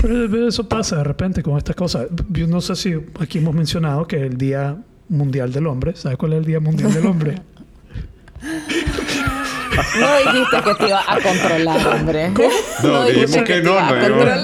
Pero, 0.00 0.48
eso 0.48 0.68
pasa 0.68 0.98
de 0.98 1.04
repente 1.04 1.42
con 1.42 1.58
estas 1.58 1.74
cosas. 1.74 2.06
Yo 2.30 2.46
no 2.46 2.60
sé 2.60 2.76
si 2.76 2.94
aquí 3.18 3.38
hemos 3.38 3.56
mencionado 3.56 4.06
que 4.06 4.24
el 4.24 4.38
Día 4.38 4.76
Mundial 5.08 5.52
del 5.52 5.66
Hombre, 5.66 5.96
¿sabes 5.96 6.18
cuál 6.18 6.34
es 6.34 6.38
el 6.38 6.44
Día 6.44 6.60
Mundial 6.60 6.94
del 6.94 7.06
Hombre? 7.06 7.42
No 9.98 10.32
dijiste 10.32 10.62
que 10.64 10.74
te 10.74 10.88
iba 10.88 11.00
a 11.06 11.20
controlar, 11.20 11.86
hombre. 11.86 12.30
No, 12.82 13.06
dijimos 13.06 13.36
que 13.36 13.54
te 13.54 13.62
no, 13.62 13.80
no. 13.80 14.42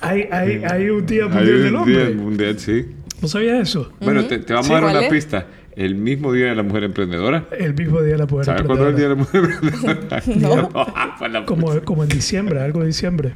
Hay, 0.00 0.28
hay, 0.30 0.62
hay 0.64 0.88
un 0.90 1.04
Día 1.06 1.24
Hay 1.24 1.30
Mundial 1.30 1.54
un 1.56 1.62
del 1.62 1.70
día 1.70 1.80
Hombre. 2.02 2.14
mundial, 2.14 2.58
sí. 2.58 2.86
¿No 3.20 3.28
sabías 3.28 3.60
eso? 3.68 3.92
Bueno, 4.00 4.24
te, 4.26 4.38
te 4.38 4.52
vamos 4.52 4.66
Sí, 4.66 4.72
a 4.72 4.76
dar 4.76 4.84
¿cuál 4.84 4.96
una 4.98 5.08
pista. 5.08 5.46
El 5.76 5.94
mismo 5.94 6.32
día 6.32 6.46
de 6.46 6.54
la 6.54 6.62
mujer 6.62 6.84
emprendedora. 6.84 7.46
El 7.56 7.74
mismo 7.74 8.00
día 8.02 8.12
de 8.12 8.18
la 8.18 8.26
mujer 8.26 8.44
¿Sabes 8.46 8.62
cuándo 8.62 8.88
es 8.88 8.90
el 8.90 8.96
día 8.96 9.08
de 9.08 9.14
emprendedora. 9.14 9.14
la 9.14 9.16
mujer 9.16 10.20
emprendedora? 10.24 10.70
No. 11.30 11.44
Como, 11.46 11.80
como 11.82 12.02
en 12.02 12.08
diciembre, 12.08 12.60
algo 12.60 12.80
de 12.80 12.86
diciembre. 12.86 13.32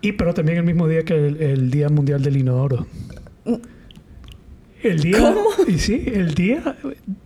Y 0.00 0.12
pero 0.12 0.34
también 0.34 0.58
el 0.58 0.64
mismo 0.64 0.86
día 0.88 1.04
que 1.04 1.14
el, 1.14 1.40
el 1.40 1.70
Día 1.70 1.88
Mundial 1.88 2.22
del 2.22 2.36
Inodoro. 2.36 2.86
El 4.82 5.00
día, 5.00 5.34
Y 5.66 5.78
sí, 5.78 6.04
el 6.12 6.34
día 6.34 6.76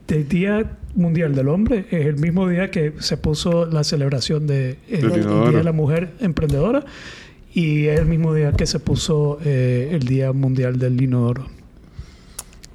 del 0.06 0.28
Día 0.28 0.76
Mundial 0.94 1.34
del 1.34 1.48
Hombre 1.48 1.86
es 1.90 2.06
el 2.06 2.16
mismo 2.18 2.48
día 2.48 2.70
que 2.70 2.92
se 3.00 3.16
puso 3.16 3.66
la 3.66 3.82
celebración 3.82 4.46
de 4.46 4.78
el, 4.88 5.00
Del 5.02 5.12
el 5.12 5.20
inodoro. 5.22 5.48
Día 5.50 5.58
de 5.58 5.64
la 5.64 5.72
Mujer 5.72 6.10
Emprendedora 6.20 6.84
y 7.58 7.88
es 7.88 7.98
el 7.98 8.06
mismo 8.06 8.32
día 8.34 8.52
que 8.52 8.66
se 8.66 8.78
puso 8.78 9.40
eh, 9.44 9.88
el 9.90 10.04
Día 10.06 10.32
Mundial 10.32 10.78
del 10.78 11.02
Inodoro. 11.02 11.46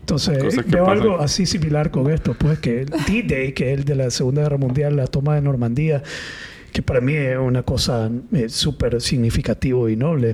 Entonces, 0.02 0.58
veo 0.68 0.84
pasan. 0.84 1.02
algo 1.02 1.20
así 1.20 1.46
similar 1.46 1.90
con 1.90 2.12
esto, 2.12 2.36
pues 2.38 2.60
que 2.60 2.82
el 2.82 2.88
D-Day, 2.88 3.54
que 3.54 3.72
es 3.72 3.80
el 3.80 3.86
de 3.86 3.96
la 3.96 4.12
Segunda 4.12 4.42
Guerra 4.42 4.58
Mundial, 4.58 4.98
la 4.98 5.08
toma 5.08 5.36
de 5.36 5.42
Normandía, 5.42 6.04
que 6.74 6.82
para 6.82 7.00
mí 7.00 7.14
es 7.14 7.38
una 7.38 7.64
cosa 7.64 8.12
eh, 8.34 8.50
súper 8.50 9.00
significativo 9.00 9.88
y 9.88 9.96
noble, 9.96 10.32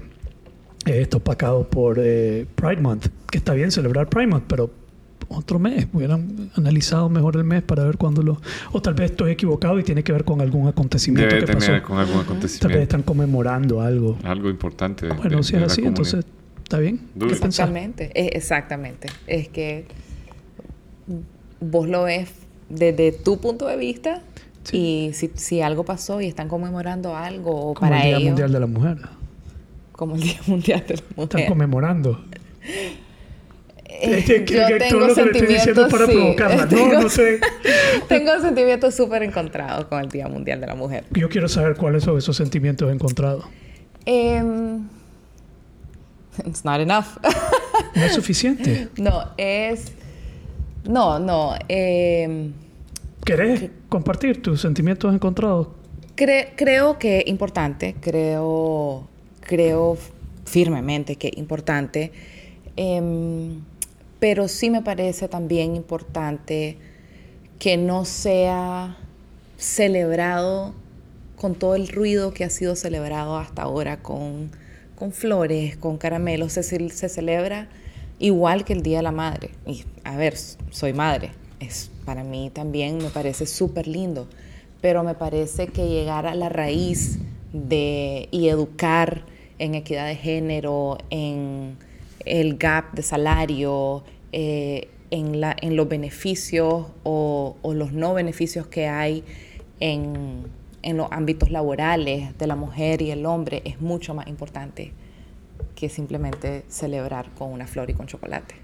eh, 0.87 1.01
esto 1.01 1.17
opacado 1.17 1.69
por 1.69 1.99
eh, 1.99 2.47
Pride 2.55 2.81
Month, 2.81 3.07
que 3.29 3.37
está 3.37 3.53
bien 3.53 3.69
celebrar 3.69 4.09
Pride 4.09 4.27
Month, 4.27 4.45
pero 4.47 4.71
otro 5.29 5.59
mes, 5.59 5.87
hubieran 5.93 6.49
analizado 6.55 7.07
mejor 7.09 7.35
el 7.37 7.43
mes 7.43 7.61
para 7.61 7.83
ver 7.83 7.97
cuándo 7.97 8.21
lo... 8.23 8.41
O 8.71 8.81
tal 8.81 8.95
vez 8.95 9.11
estoy 9.11 9.31
equivocado 9.31 9.79
y 9.79 9.83
tiene 9.83 10.03
que 10.03 10.11
ver 10.11 10.23
con 10.23 10.41
algún 10.41 10.67
acontecimiento 10.67 11.35
Debe 11.35 11.45
que 11.47 11.53
pasó. 11.53 11.65
tener 11.67 11.81
con 11.83 11.97
algún 11.97 12.13
Tal 12.15 12.21
vez 12.23 12.27
acontecimiento. 12.29 12.81
están 12.81 13.03
conmemorando 13.03 13.81
algo. 13.81 14.17
Algo 14.23 14.49
importante. 14.49 15.07
de- 15.07 15.13
Bueno, 15.13 15.37
de- 15.37 15.43
si 15.43 15.55
es 15.55 15.61
así, 15.63 15.81
comunidad. 15.81 15.87
entonces 15.87 16.25
está 16.63 16.79
bien. 16.79 16.99
¿Qué? 17.19 17.25
Exactamente, 17.27 18.11
eh, 18.15 18.29
exactamente. 18.33 19.07
Es 19.27 19.47
que 19.49 19.85
vos 21.61 21.87
lo 21.87 22.03
ves 22.03 22.29
desde 22.69 23.11
tu 23.11 23.39
punto 23.39 23.67
de 23.67 23.77
vista 23.77 24.21
y 24.71 25.11
si, 25.13 25.31
si 25.35 25.61
algo 25.61 25.83
pasó 25.85 26.21
y 26.21 26.27
están 26.27 26.47
conmemorando 26.47 27.15
algo 27.15 27.51
o 27.51 27.73
Como 27.73 27.89
para 27.89 27.97
el 28.01 28.07
Día 28.07 28.17
ellos, 28.17 28.27
Mundial 28.29 28.51
de 28.51 28.59
la 28.59 28.67
Mujer. 28.67 28.97
como 29.91 30.15
el 30.15 30.21
Día 30.21 30.39
Mundial 30.47 30.83
de 30.87 30.93
la 30.95 30.99
Están 31.01 31.25
Mujer. 31.27 31.47
conmemorando. 31.47 32.23
Eh, 33.91 34.45
yo 34.47 34.67
que 34.67 34.75
tengo 34.77 34.99
lo 35.07 35.15
que 35.15 35.25
le 35.25 35.31
estoy 35.31 35.47
diciendo 35.47 35.89
sentimientos, 35.89 35.91
para 35.91 36.05
sí. 36.05 36.11
provocarla. 36.13 36.63
No, 36.65 36.67
Tengo- 36.69 37.01
no 37.01 37.09
sé. 37.09 37.39
Tengo 38.07 38.39
sentimientos 38.39 38.95
súper 38.95 39.23
encontrados 39.23 39.85
con 39.85 39.99
el 39.99 40.09
Día 40.09 40.27
Mundial 40.27 40.61
de 40.61 40.67
la 40.67 40.75
Mujer. 40.75 41.05
Yo 41.11 41.27
quiero 41.29 41.47
saber 41.49 41.75
cuáles 41.75 42.03
son 42.03 42.17
esos 42.17 42.37
sentimientos 42.37 42.91
encontrados. 42.93 43.45
Em, 44.05 44.87
it's 46.45 46.63
not 46.63 46.79
enough. 46.79 47.05
No 47.95 48.03
es 48.03 48.13
suficiente. 48.13 48.89
no, 48.97 49.29
es... 49.37 49.91
No, 50.83 51.17
no. 51.19 51.55
em, 51.67 52.53
¿Querés 53.25 53.69
compartir 53.89 54.41
tus 54.41 54.61
sentimientos 54.61 55.13
encontrados? 55.13 55.69
Cre- 56.15 56.49
creo 56.55 56.99
que 56.99 57.19
es 57.19 57.27
importante, 57.27 57.95
creo, 57.99 59.07
creo 59.41 59.97
firmemente 60.45 61.15
que 61.15 61.29
es 61.29 61.37
importante, 61.37 62.11
em, 62.75 63.59
pero 64.19 64.47
sí 64.47 64.69
me 64.69 64.81
parece 64.81 65.27
también 65.27 65.75
importante 65.75 66.77
que 67.57 67.77
no 67.77 68.05
sea 68.05 68.97
celebrado 69.57 70.73
con 71.35 71.55
todo 71.55 71.75
el 71.75 71.87
ruido 71.87 72.33
que 72.33 72.43
ha 72.43 72.49
sido 72.49 72.75
celebrado 72.75 73.37
hasta 73.37 73.63
ahora, 73.63 74.01
con, 74.01 74.51
con 74.95 75.11
flores, 75.11 75.77
con 75.77 75.97
caramelos, 75.97 76.53
se, 76.53 76.63
se 76.63 77.09
celebra 77.09 77.69
igual 78.19 78.65
que 78.65 78.73
el 78.73 78.83
Día 78.83 78.97
de 78.97 79.03
la 79.03 79.11
Madre. 79.11 79.51
Y 79.65 79.85
a 80.03 80.17
ver, 80.17 80.35
soy 80.37 80.93
madre, 80.93 81.31
es, 81.59 81.91
para 82.05 82.23
mí 82.23 82.51
también 82.53 82.97
me 82.97 83.09
parece 83.09 83.45
súper 83.45 83.87
lindo, 83.87 84.27
pero 84.81 85.03
me 85.03 85.15
parece 85.15 85.67
que 85.67 85.87
llegar 85.87 86.25
a 86.25 86.35
la 86.35 86.49
raíz 86.49 87.19
de, 87.53 88.27
y 88.31 88.49
educar 88.49 89.23
en 89.57 89.75
equidad 89.75 90.07
de 90.07 90.15
género, 90.15 90.97
en 91.09 91.77
el 92.25 92.57
gap 92.57 92.93
de 92.93 93.01
salario, 93.01 94.03
eh, 94.31 94.89
en, 95.11 95.41
la, 95.41 95.55
en 95.59 95.75
los 95.75 95.87
beneficios 95.89 96.85
o, 97.03 97.57
o 97.61 97.73
los 97.73 97.91
no 97.93 98.13
beneficios 98.13 98.67
que 98.67 98.87
hay 98.87 99.23
en, 99.79 100.43
en 100.83 100.97
los 100.97 101.07
ámbitos 101.11 101.49
laborales 101.49 102.37
de 102.37 102.47
la 102.47 102.55
mujer 102.55 103.01
y 103.01 103.11
el 103.11 103.25
hombre 103.25 103.61
es 103.65 103.81
mucho 103.81 104.13
más 104.13 104.27
importante 104.27 104.91
que 105.75 105.89
simplemente 105.89 106.63
celebrar 106.67 107.29
con 107.37 107.51
una 107.51 107.65
flor 107.65 107.89
y 107.89 107.93
con 107.93 108.05
chocolate. 108.05 108.55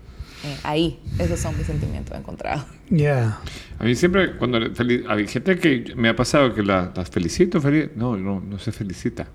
Eh, 0.44 0.56
ahí, 0.64 1.00
esos 1.18 1.40
son 1.40 1.58
mis 1.58 1.66
sentimientos 1.66 2.16
encontrados. 2.16 2.66
Ya. 2.90 3.40
A 3.80 3.84
mí 3.84 3.96
siempre, 3.96 4.36
cuando 4.38 4.60
hay 5.10 5.28
gente 5.28 5.58
que 5.58 5.96
me 5.96 6.10
ha 6.10 6.16
pasado 6.16 6.54
que 6.54 6.62
la- 6.62 6.92
las 6.96 7.10
felicito, 7.10 7.60
feliz. 7.60 7.90
No, 7.96 8.16
no, 8.18 8.40
no 8.42 8.60
se 8.60 8.72
felicita. 8.72 9.28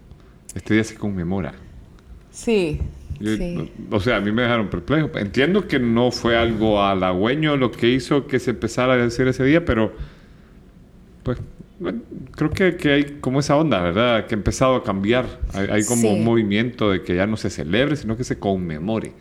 Este 0.55 0.75
día 0.75 0.85
se 0.85 0.95
conmemora. 0.95 1.55
Sí, 2.31 2.81
sí. 3.21 3.71
O 3.91 4.01
sea, 4.01 4.17
a 4.17 4.21
mí 4.21 4.33
me 4.33 4.43
dejaron 4.43 4.69
perplejo. 4.71 5.11
Entiendo 5.19 5.67
que 5.69 5.79
no 5.79 6.11
fue 6.11 6.37
algo 6.37 6.83
halagüeño 6.83 7.57
lo 7.57 7.71
que 7.71 7.89
hizo 7.89 8.27
que 8.27 8.39
se 8.39 8.51
empezara 8.51 8.95
a 8.95 8.97
decir 8.97 9.27
ese 9.29 9.45
día, 9.45 9.65
pero 9.65 9.93
pues 11.23 11.39
bueno, 11.79 12.01
creo 12.33 12.51
que, 12.51 12.77
que 12.77 12.93
hay 12.93 13.05
como 13.21 13.41
esa 13.41 13.57
onda, 13.57 13.81
¿verdad? 13.81 14.27
Que 14.27 14.35
ha 14.35 14.39
empezado 14.39 14.75
a 14.77 14.85
cambiar. 14.85 15.27
Hay, 15.55 15.69
hay 15.71 15.85
como 15.85 16.03
Sí. 16.03 16.07
un 16.09 16.25
movimiento 16.25 16.91
de 16.91 17.03
que 17.03 17.15
ya 17.17 17.27
no 17.27 17.37
se 17.37 17.51
celebre, 17.51 17.97
sino 17.97 18.17
que 18.17 18.25
se 18.25 18.39
conmemore. 18.39 19.13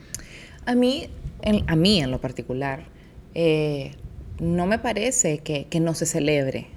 A 0.65 0.75
mí, 0.75 1.07
en, 1.41 1.63
a 1.69 1.75
mí 1.75 2.01
en 2.01 2.11
lo 2.11 2.19
particular, 2.19 2.83
eh, 3.33 3.91
no 4.39 4.65
me 4.65 4.77
parece 4.79 5.39
que, 5.39 5.67
que 5.69 5.79
no 5.79 5.93
se 5.93 6.05
celebre. 6.05 6.67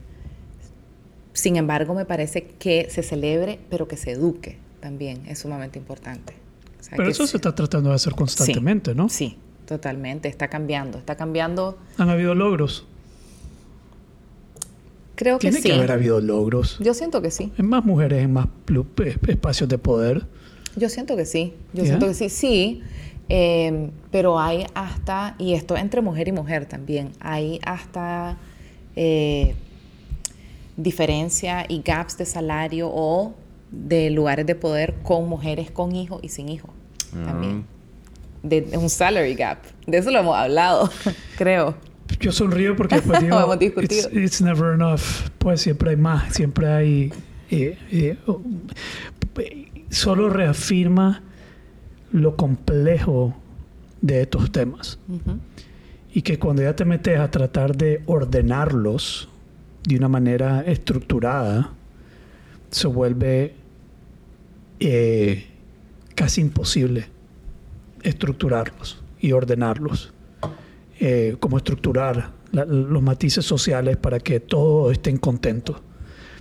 Sin 1.33 1.57
embargo, 1.57 1.95
me 1.95 2.05
parece 2.05 2.45
que 2.59 2.87
se 2.91 3.03
celebre, 3.03 3.59
pero 3.71 3.89
que 3.89 3.97
se 3.97 4.13
eduque 4.13 4.59
también. 4.81 5.23
Es 5.27 5.41
sumamente 5.41 5.79
importante. 5.79 6.35
O 6.83 6.85
sea, 6.85 6.97
Pero 6.97 7.09
eso 7.09 7.27
se 7.29 7.37
está 7.37 7.55
tratando 7.55 7.91
de 7.91 7.95
hacer 7.95 8.15
constantemente, 8.15 8.91
sí, 8.91 8.97
¿no? 8.97 9.09
Sí, 9.09 9.39
totalmente. 9.67 10.29
Está 10.29 10.49
cambiando. 10.49 10.99
Está 10.99 11.17
cambiando. 11.17 11.79
Han 11.97 12.11
habido 12.11 12.35
logros. 12.35 12.85
Creo 15.15 15.39
que 15.39 15.43
Tiene 15.43 15.63
sí. 15.63 15.69
que 15.69 15.75
haber 15.75 15.93
habido 15.93 16.21
logros. 16.21 16.79
Yo 16.81 16.93
siento 16.93 17.23
que 17.23 17.31
sí. 17.31 17.53
En 17.57 17.69
más 17.69 17.85
mujeres, 17.85 18.25
en 18.25 18.33
más 18.33 18.49
espacios 19.29 19.69
de 19.69 19.79
poder. 19.79 20.27
Yo 20.75 20.89
siento 20.89 21.17
que 21.17 21.25
sí, 21.25 21.53
yo 21.73 21.85
siento 21.85 22.09
que 22.09 22.15
sí, 22.15 22.29
sí, 22.29 22.83
eh, 23.29 23.91
pero 24.11 24.41
hay 24.41 24.67
hasta, 24.75 25.37
y 25.39 25.53
esto 25.53 25.77
entre 25.77 26.01
mujer 26.01 26.29
y 26.29 26.33
mujer 26.33 26.67
también, 26.67 27.13
hay 27.21 27.61
hasta 27.65 28.39
eh, 28.97 29.55
diferencia 30.77 31.67
y 31.69 31.83
gaps 31.83 32.17
de 32.19 32.25
salario 32.25 32.89
o 32.91 33.35
de 33.73 34.11
lugares 34.11 34.47
de 34.47 34.55
poder 34.55 34.95
con 35.03 35.29
mujeres 35.29 35.71
con 35.71 35.97
hijos 35.97 36.21
y 36.23 36.29
sin 36.29 36.49
hijos 36.49 36.71
también. 37.25 37.65
De, 38.43 38.61
de 38.61 38.77
un 38.79 38.89
salary 38.91 39.35
gap, 39.35 39.59
de 39.87 39.99
eso 39.99 40.11
lo 40.11 40.19
hemos 40.21 40.37
hablado, 40.37 40.91
creo. 41.37 41.75
Yo 42.21 42.31
sonrío 42.33 42.77
porque 42.77 42.97
después 42.97 43.21
digo, 43.23 43.41
Hemos 43.41 43.59
discutido. 43.59 44.09
it's, 44.11 44.17
it's 44.17 44.43
never 44.43 44.75
enough. 44.75 45.01
Pues 45.39 45.61
siempre 45.61 45.91
hay 45.91 45.97
más, 45.97 46.35
siempre 46.35 46.69
hay... 46.69 47.13
eh, 47.51 47.79
eh, 47.91 48.17
oh, 48.27 48.41
solo 49.91 50.29
reafirma 50.31 51.23
lo 52.13 52.37
complejo 52.37 53.35
de 54.01 54.23
estos 54.23 54.51
temas. 54.53 54.99
Y 56.13 56.23
que 56.23 56.39
cuando 56.39 56.63
ya 56.63 56.77
te 56.77 56.85
metes 56.85 57.19
a 57.19 57.31
tratar 57.31 57.77
de 57.77 58.03
ordenarlos 58.07 59.29
de 59.85 59.97
una 59.97 60.09
manera 60.09 60.63
estructurada, 60.63 61.71
se 62.71 62.87
vuelve 62.87 63.55
eh, 64.85 65.47
casi 66.15 66.41
imposible 66.41 67.07
estructurarlos 68.03 69.03
y 69.21 69.33
ordenarlos. 69.33 70.13
Eh, 71.05 71.37
como 71.41 71.57
estructurar 71.57 72.31
los 72.53 73.03
matices 73.03 73.45
sociales 73.45 73.97
para 73.97 74.21
que 74.21 74.39
todos 74.39 74.93
estén 74.93 75.17
contentos. 75.17 75.77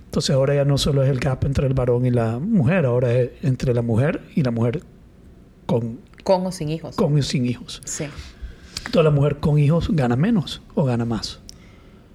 Entonces 0.04 0.30
ahora 0.36 0.54
ya 0.54 0.64
no 0.64 0.78
solo 0.78 1.02
es 1.02 1.08
el 1.10 1.18
gap 1.18 1.44
entre 1.44 1.66
el 1.66 1.74
varón 1.74 2.06
y 2.06 2.10
la 2.10 2.38
mujer, 2.38 2.84
ahora 2.86 3.12
es 3.12 3.30
entre 3.42 3.74
la 3.74 3.82
mujer 3.82 4.20
y 4.36 4.42
la 4.42 4.50
mujer 4.52 4.82
con... 5.66 5.98
Con 6.22 6.46
o 6.46 6.52
sin 6.52 6.68
hijos. 6.68 6.94
Con 6.94 7.18
o 7.18 7.22
sin 7.22 7.44
hijos. 7.46 7.80
Sí. 7.84 8.04
Entonces 8.76 9.04
la 9.04 9.10
mujer 9.10 9.38
con 9.38 9.58
hijos 9.58 9.88
gana 9.90 10.14
menos 10.14 10.62
o 10.74 10.84
gana 10.84 11.04
más. 11.04 11.40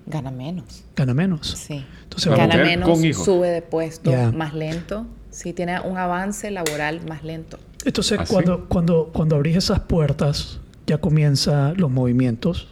Gana 0.05 0.31
menos. 0.31 0.85
Gana 0.95 1.13
menos. 1.13 1.47
Sí. 1.47 1.83
La 2.27 2.37
gana 2.37 2.53
mujer 2.53 2.65
menos, 2.65 2.89
con 2.89 3.03
hijos. 3.03 3.25
sube 3.25 3.49
de 3.49 3.61
puesto 3.61 4.09
Ya. 4.11 4.31
más 4.31 4.53
lento. 4.53 5.05
Sí, 5.37 5.53
tiene 5.53 5.79
un 5.79 5.97
avance 5.99 6.49
laboral 6.49 7.01
más 7.07 7.23
lento. 7.23 7.59
Entonces 7.85 8.17
¿Ah, 8.19 8.25
sí? 8.25 8.33
cuando, 8.33 8.65
cuando, 8.67 9.11
cuando 9.13 9.35
abrís 9.35 9.55
esas 9.57 9.81
puertas 9.81 10.59
ya 10.87 10.97
comienzan 10.97 11.77
los 11.77 11.91
movimientos 11.91 12.67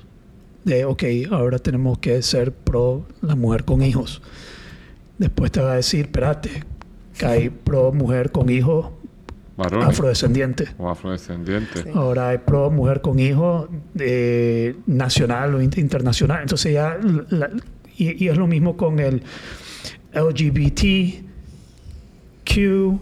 de, 0.63 0.83
ok, 0.83 1.03
ahora 1.31 1.59
tenemos 1.59 1.99
que 1.99 2.19
ser 2.23 2.51
pro 2.51 3.05
la 3.21 3.35
mujer 3.35 3.65
con 3.65 3.83
hijos. 3.83 4.23
Después 5.19 5.51
te 5.51 5.61
va 5.61 5.73
a 5.73 5.75
decir, 5.75 6.05
espérate, 6.05 6.63
que 7.19 7.25
hay 7.27 7.49
pro 7.63 7.91
mujer 7.93 8.31
con 8.31 8.49
hijos 8.49 8.87
Varones. 9.57 9.87
afrodescendiente. 9.89 10.69
O 10.79 10.89
afrodescendiente. 10.89 11.83
Sí. 11.83 11.89
Ahora 11.93 12.29
hay 12.29 12.39
pro 12.39 12.71
mujer 12.71 13.01
con 13.01 13.19
hijos 13.19 13.69
eh, 13.99 14.75
nacional 14.87 15.53
o 15.53 15.61
in- 15.61 15.69
internacional. 15.77 16.41
Entonces 16.41 16.73
ya... 16.73 16.97
la- 17.29 17.51
y, 17.95 18.25
y 18.25 18.27
es 18.29 18.37
lo 18.37 18.47
mismo 18.47 18.75
con 18.75 18.99
el 18.99 19.21
LGBTQ 22.45 22.99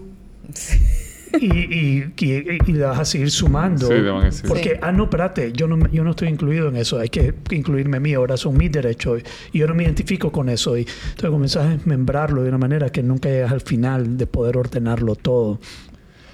y, 1.39 1.45
y, 1.47 2.13
y- 2.19 2.57
y 2.67 2.73
le 2.73 2.83
vas 2.85 2.99
a 2.99 3.05
seguir 3.05 3.31
sumando. 3.31 3.87
Sí, 3.87 3.93
le 3.93 4.11
van 4.11 4.21
a 4.21 4.25
decir. 4.25 4.47
Porque, 4.47 4.69
Sí. 4.75 4.79
ah, 4.81 4.91
no, 4.91 5.05
espérate, 5.05 5.51
yo 5.51 5.67
no, 5.67 5.77
me- 5.77 5.89
yo 5.91 6.03
no 6.03 6.11
estoy 6.11 6.27
incluido 6.27 6.67
en 6.69 6.75
eso. 6.75 6.99
Hay 6.99 7.09
que 7.09 7.33
incluirme 7.51 7.97
a 7.97 7.99
mí. 7.99 8.13
Ahora 8.13 8.37
son 8.37 8.55
mis 8.55 8.71
derechos. 8.71 9.23
Y 9.51 9.59
yo 9.59 9.67
no 9.67 9.73
me 9.73 9.83
identifico 9.83 10.31
con 10.31 10.47
eso. 10.49 10.77
Y 10.77 10.81
entonces 10.81 11.29
comienzas 11.31 11.65
a 11.65 11.69
desmembrarlo 11.69 12.43
de 12.43 12.49
una 12.49 12.59
manera 12.59 12.89
que 12.89 13.01
nunca 13.01 13.29
llegas 13.29 13.51
al 13.51 13.61
final 13.61 14.15
de 14.17 14.27
poder 14.27 14.57
ordenarlo 14.57 15.15
todo. 15.15 15.59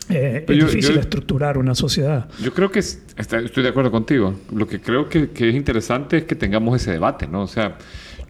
Eh, 0.10 0.44
es 0.48 0.58
yo- 0.58 0.66
difícil 0.66 0.96
yo- 0.96 1.02
estructurar 1.02 1.58
una 1.58 1.76
sociedad. 1.76 2.28
Yo 2.44 2.54
creo 2.54 2.70
que 2.72 2.80
es- 2.80 3.02
está- 3.16 3.40
estoy 3.40 3.64
de 3.64 3.70
acuerdo 3.70 3.92
contigo. 3.92 4.34
Lo 4.54 4.68
que 4.68 4.82
creo 4.82 5.08
que, 5.08 5.30
que 5.30 5.48
es 5.50 5.56
interesante 5.56 6.18
es 6.18 6.24
que 6.26 6.36
tengamos 6.36 6.76
ese 6.82 6.92
debate, 6.92 7.26
¿no? 7.28 7.44
O 7.44 7.48
sea, 7.48 7.78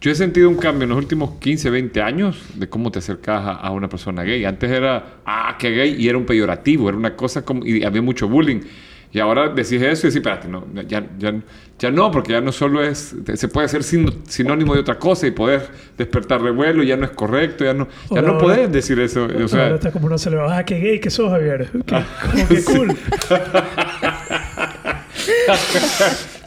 yo 0.00 0.10
he 0.10 0.14
sentido 0.14 0.48
un 0.48 0.56
cambio 0.56 0.84
en 0.84 0.90
los 0.90 0.98
últimos 0.98 1.32
15, 1.40 1.70
20 1.70 2.02
años 2.02 2.42
de 2.54 2.68
cómo 2.68 2.90
te 2.90 3.00
acercas 3.00 3.44
a, 3.44 3.52
a 3.52 3.70
una 3.70 3.88
persona 3.88 4.22
gay. 4.22 4.44
Antes 4.44 4.70
era, 4.70 5.16
ah, 5.26 5.56
qué 5.58 5.70
gay, 5.70 5.96
y 5.98 6.08
era 6.08 6.18
un 6.18 6.24
peyorativo, 6.24 6.88
era 6.88 6.96
una 6.98 7.14
cosa 7.16 7.44
como, 7.44 7.64
y 7.66 7.82
había 7.84 8.02
mucho 8.02 8.28
bullying. 8.28 8.60
Y 9.12 9.18
ahora 9.18 9.48
decís 9.48 9.72
eso 9.82 10.06
y 10.06 10.10
decís, 10.10 10.16
espérate, 10.16 10.46
no, 10.46 10.64
ya, 10.86 11.04
ya, 11.18 11.34
ya 11.80 11.90
no, 11.90 12.12
porque 12.12 12.30
ya 12.32 12.40
no 12.40 12.52
solo 12.52 12.80
es, 12.84 13.16
se 13.34 13.48
puede 13.48 13.66
ser 13.66 13.82
sin- 13.82 14.22
sinónimo 14.28 14.72
de 14.74 14.80
otra 14.80 15.00
cosa 15.00 15.26
y 15.26 15.32
poder 15.32 15.68
despertar 15.98 16.40
revuelo, 16.40 16.84
ya 16.84 16.96
no 16.96 17.06
es 17.06 17.10
correcto, 17.10 17.64
ya 17.64 17.74
no, 17.74 17.88
ya 18.08 18.20
Ahora- 18.20 18.32
no 18.34 18.38
podés 18.38 18.70
decir 18.70 19.00
eso. 19.00 19.24
O 19.24 19.48
sea, 19.48 19.64
Ahora 19.64 19.74
está 19.74 19.90
como 19.90 20.06
una 20.06 20.16
celebración. 20.16 20.58
Ah, 20.60 20.64
qué 20.64 20.78
gay 20.78 21.00
que 21.00 21.10
sos, 21.10 21.28
Javier. 21.28 21.68
Qué, 21.86 22.04
como 22.32 22.48
que 22.48 22.62
cool. 22.64 22.88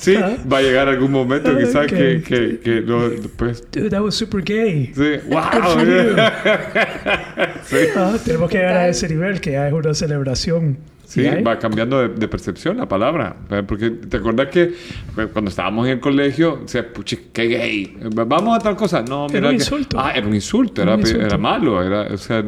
sí, 0.04 0.16
va 0.52 0.58
a 0.58 0.62
llegar 0.62 0.88
algún 0.88 1.12
momento 1.12 1.52
Ah, 1.52 1.58
quizás 1.60 1.88
que, 1.88 2.22
que, 2.22 2.60
que 2.60 2.82
no, 2.82 3.10
pues, 3.38 3.64
Dude, 3.72 3.90
that 3.90 4.02
was 4.02 4.16
super 4.16 4.42
gay. 4.44 4.92
Sí, 4.94 5.30
wow. 5.30 5.42
sí, 7.64 7.78
Ah, 7.96 8.16
tenemos 8.24 8.50
que 8.50 8.58
llegar 8.58 8.78
a 8.78 8.88
ese 8.88 9.08
nivel 9.10 9.40
que 9.42 9.52
ya 9.52 9.68
es 9.68 9.74
una 9.74 9.94
celebración. 9.94 10.78
sí, 11.06 11.24
va 11.46 11.60
cambiando 11.60 12.00
de, 12.02 12.10
de 12.10 12.28
percepción 12.28 12.78
la 12.78 12.88
palabra. 12.88 13.36
¿verdad? 13.50 13.66
Porque 13.68 13.92
te 13.92 14.18
acuerdas 14.18 14.48
que 14.48 14.64
eh, 14.64 15.28
cuando 15.32 15.50
estábamos 15.50 15.86
en 15.88 15.94
el 15.94 16.00
colegio, 16.00 16.62
o 16.64 16.68
sea, 16.68 16.92
puchi, 16.92 17.18
qué 17.32 17.44
gay. 17.48 17.98
Vamos 18.14 18.58
a 18.58 18.60
tal 18.60 18.76
cosa. 18.76 19.02
No, 19.04 19.26
Era 19.28 19.34
mira 19.34 19.50
un 19.50 19.58
que- 19.58 19.64
insulto. 19.64 20.00
Ah, 20.00 20.12
era 20.16 20.28
un 20.28 20.36
insulto, 20.36 20.82
Era 20.82 20.92
era, 20.92 20.96
un 20.96 21.02
insulto. 21.02 21.26
era 21.26 21.38
malo. 21.38 21.84
Era, 21.84 22.02
o 22.14 22.18
sea, 22.18 22.44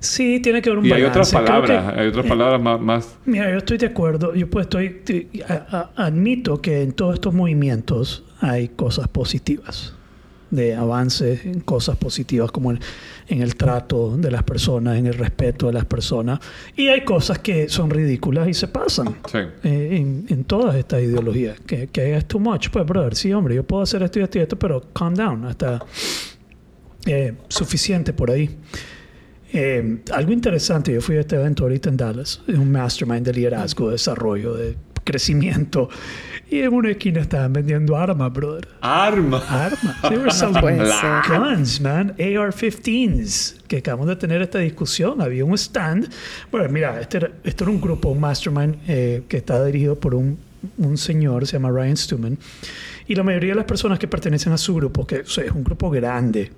Sí, 0.00 0.40
tiene 0.40 0.60
que 0.62 0.68
haber 0.70 0.78
un 0.80 0.86
y 0.86 0.92
hay 0.92 1.02
balance. 1.02 1.10
otras 1.10 1.30
Creo 1.30 1.44
palabras, 1.44 1.94
que- 1.94 2.00
hay 2.00 2.06
otras 2.08 2.24
eh, 2.24 2.28
palabras 2.28 2.60
más, 2.60 2.80
más 2.80 3.16
Mira, 3.24 3.50
yo 3.50 3.58
estoy 3.58 3.78
de 3.78 3.86
acuerdo. 3.86 4.34
Yo 4.34 4.48
pues 4.50 4.66
estoy, 4.66 5.28
a- 5.48 5.90
a- 5.96 6.06
admito 6.06 6.60
que 6.60 6.82
en 6.82 6.92
todos 6.92 7.14
estos 7.14 7.32
movimientos 7.34 8.24
hay 8.40 8.68
cosas 8.68 9.08
positivas, 9.08 9.92
de 10.50 10.76
avances 10.76 11.44
en 11.44 11.58
cosas 11.60 11.96
positivas 11.96 12.52
como 12.52 12.70
en, 12.70 12.78
en 13.26 13.42
el 13.42 13.56
trato 13.56 14.16
de 14.16 14.30
las 14.30 14.44
personas, 14.44 14.96
en 14.96 15.06
el 15.06 15.14
respeto 15.14 15.66
de 15.66 15.72
las 15.72 15.84
personas. 15.86 16.38
Y 16.76 16.86
hay 16.86 17.00
cosas 17.04 17.40
que 17.40 17.68
son 17.68 17.90
ridículas 17.90 18.46
y 18.48 18.54
se 18.54 18.68
pasan. 18.68 19.16
Sí. 19.30 19.38
eh, 19.64 19.88
en, 19.96 20.26
en 20.28 20.44
todas 20.44 20.76
estas 20.76 21.02
ideologías, 21.02 21.58
que, 21.66 21.88
que 21.88 22.16
es 22.16 22.26
too 22.26 22.38
much. 22.38 22.68
Pues, 22.70 22.86
brother, 22.86 23.16
sí, 23.16 23.32
hombre, 23.32 23.56
yo 23.56 23.64
puedo 23.64 23.82
hacer 23.82 24.02
esto 24.04 24.20
y 24.20 24.22
esto 24.22 24.38
y 24.38 24.42
esto, 24.42 24.56
pero 24.58 24.82
calm 24.92 25.14
down, 25.14 25.44
hasta 25.46 25.82
eh, 27.06 27.34
suficiente 27.48 28.12
por 28.12 28.30
ahí. 28.30 28.56
Eh, 29.52 29.98
algo 30.12 30.32
interesante, 30.32 30.92
yo 30.92 31.00
fui 31.00 31.16
a 31.16 31.20
este 31.20 31.36
evento 31.36 31.64
ahorita 31.64 31.88
en 31.88 31.96
Dallas, 31.96 32.42
es 32.46 32.56
un 32.56 32.70
mastermind 32.72 33.24
de 33.24 33.32
liderazgo, 33.32 33.86
de 33.86 33.92
desarrollo, 33.92 34.54
de 34.54 34.76
crecimiento, 35.04 35.88
y 36.50 36.60
en 36.60 36.72
una 36.74 36.90
esquina 36.90 37.20
estaban 37.20 37.52
vendiendo 37.52 37.96
armas, 37.96 38.32
brother. 38.32 38.68
Arma. 38.80 39.42
Armas. 39.48 40.02
They 40.08 40.18
were 40.18 40.30
selling 40.32 40.78
guns, 41.28 41.80
man. 41.80 42.10
AR-15s. 42.18 43.62
Que 43.66 43.78
acabamos 43.78 44.06
de 44.08 44.16
tener 44.16 44.42
esta 44.42 44.58
discusión. 44.58 45.20
Había 45.20 45.44
un 45.44 45.54
stand. 45.54 46.08
Bueno, 46.52 46.68
mira, 46.68 47.00
este 47.00 47.16
era, 47.16 47.30
este 47.42 47.64
era 47.64 47.70
un 47.70 47.80
grupo, 47.80 48.10
un 48.10 48.20
mastermind, 48.20 48.76
eh, 48.86 49.24
que 49.28 49.38
está 49.38 49.64
dirigido 49.64 49.98
por 49.98 50.14
un, 50.14 50.38
un 50.78 50.96
señor, 50.96 51.46
se 51.46 51.54
llama 51.54 51.70
Ryan 51.70 51.96
Stuman. 51.96 52.38
Y 53.08 53.14
la 53.14 53.24
mayoría 53.24 53.50
de 53.50 53.56
las 53.56 53.64
personas 53.64 53.98
que 53.98 54.06
pertenecen 54.06 54.52
a 54.52 54.58
su 54.58 54.74
grupo, 54.74 55.04
que 55.04 55.20
o 55.20 55.26
sea, 55.26 55.44
es 55.44 55.52
un 55.52 55.64
grupo 55.64 55.90
grande 55.90 56.52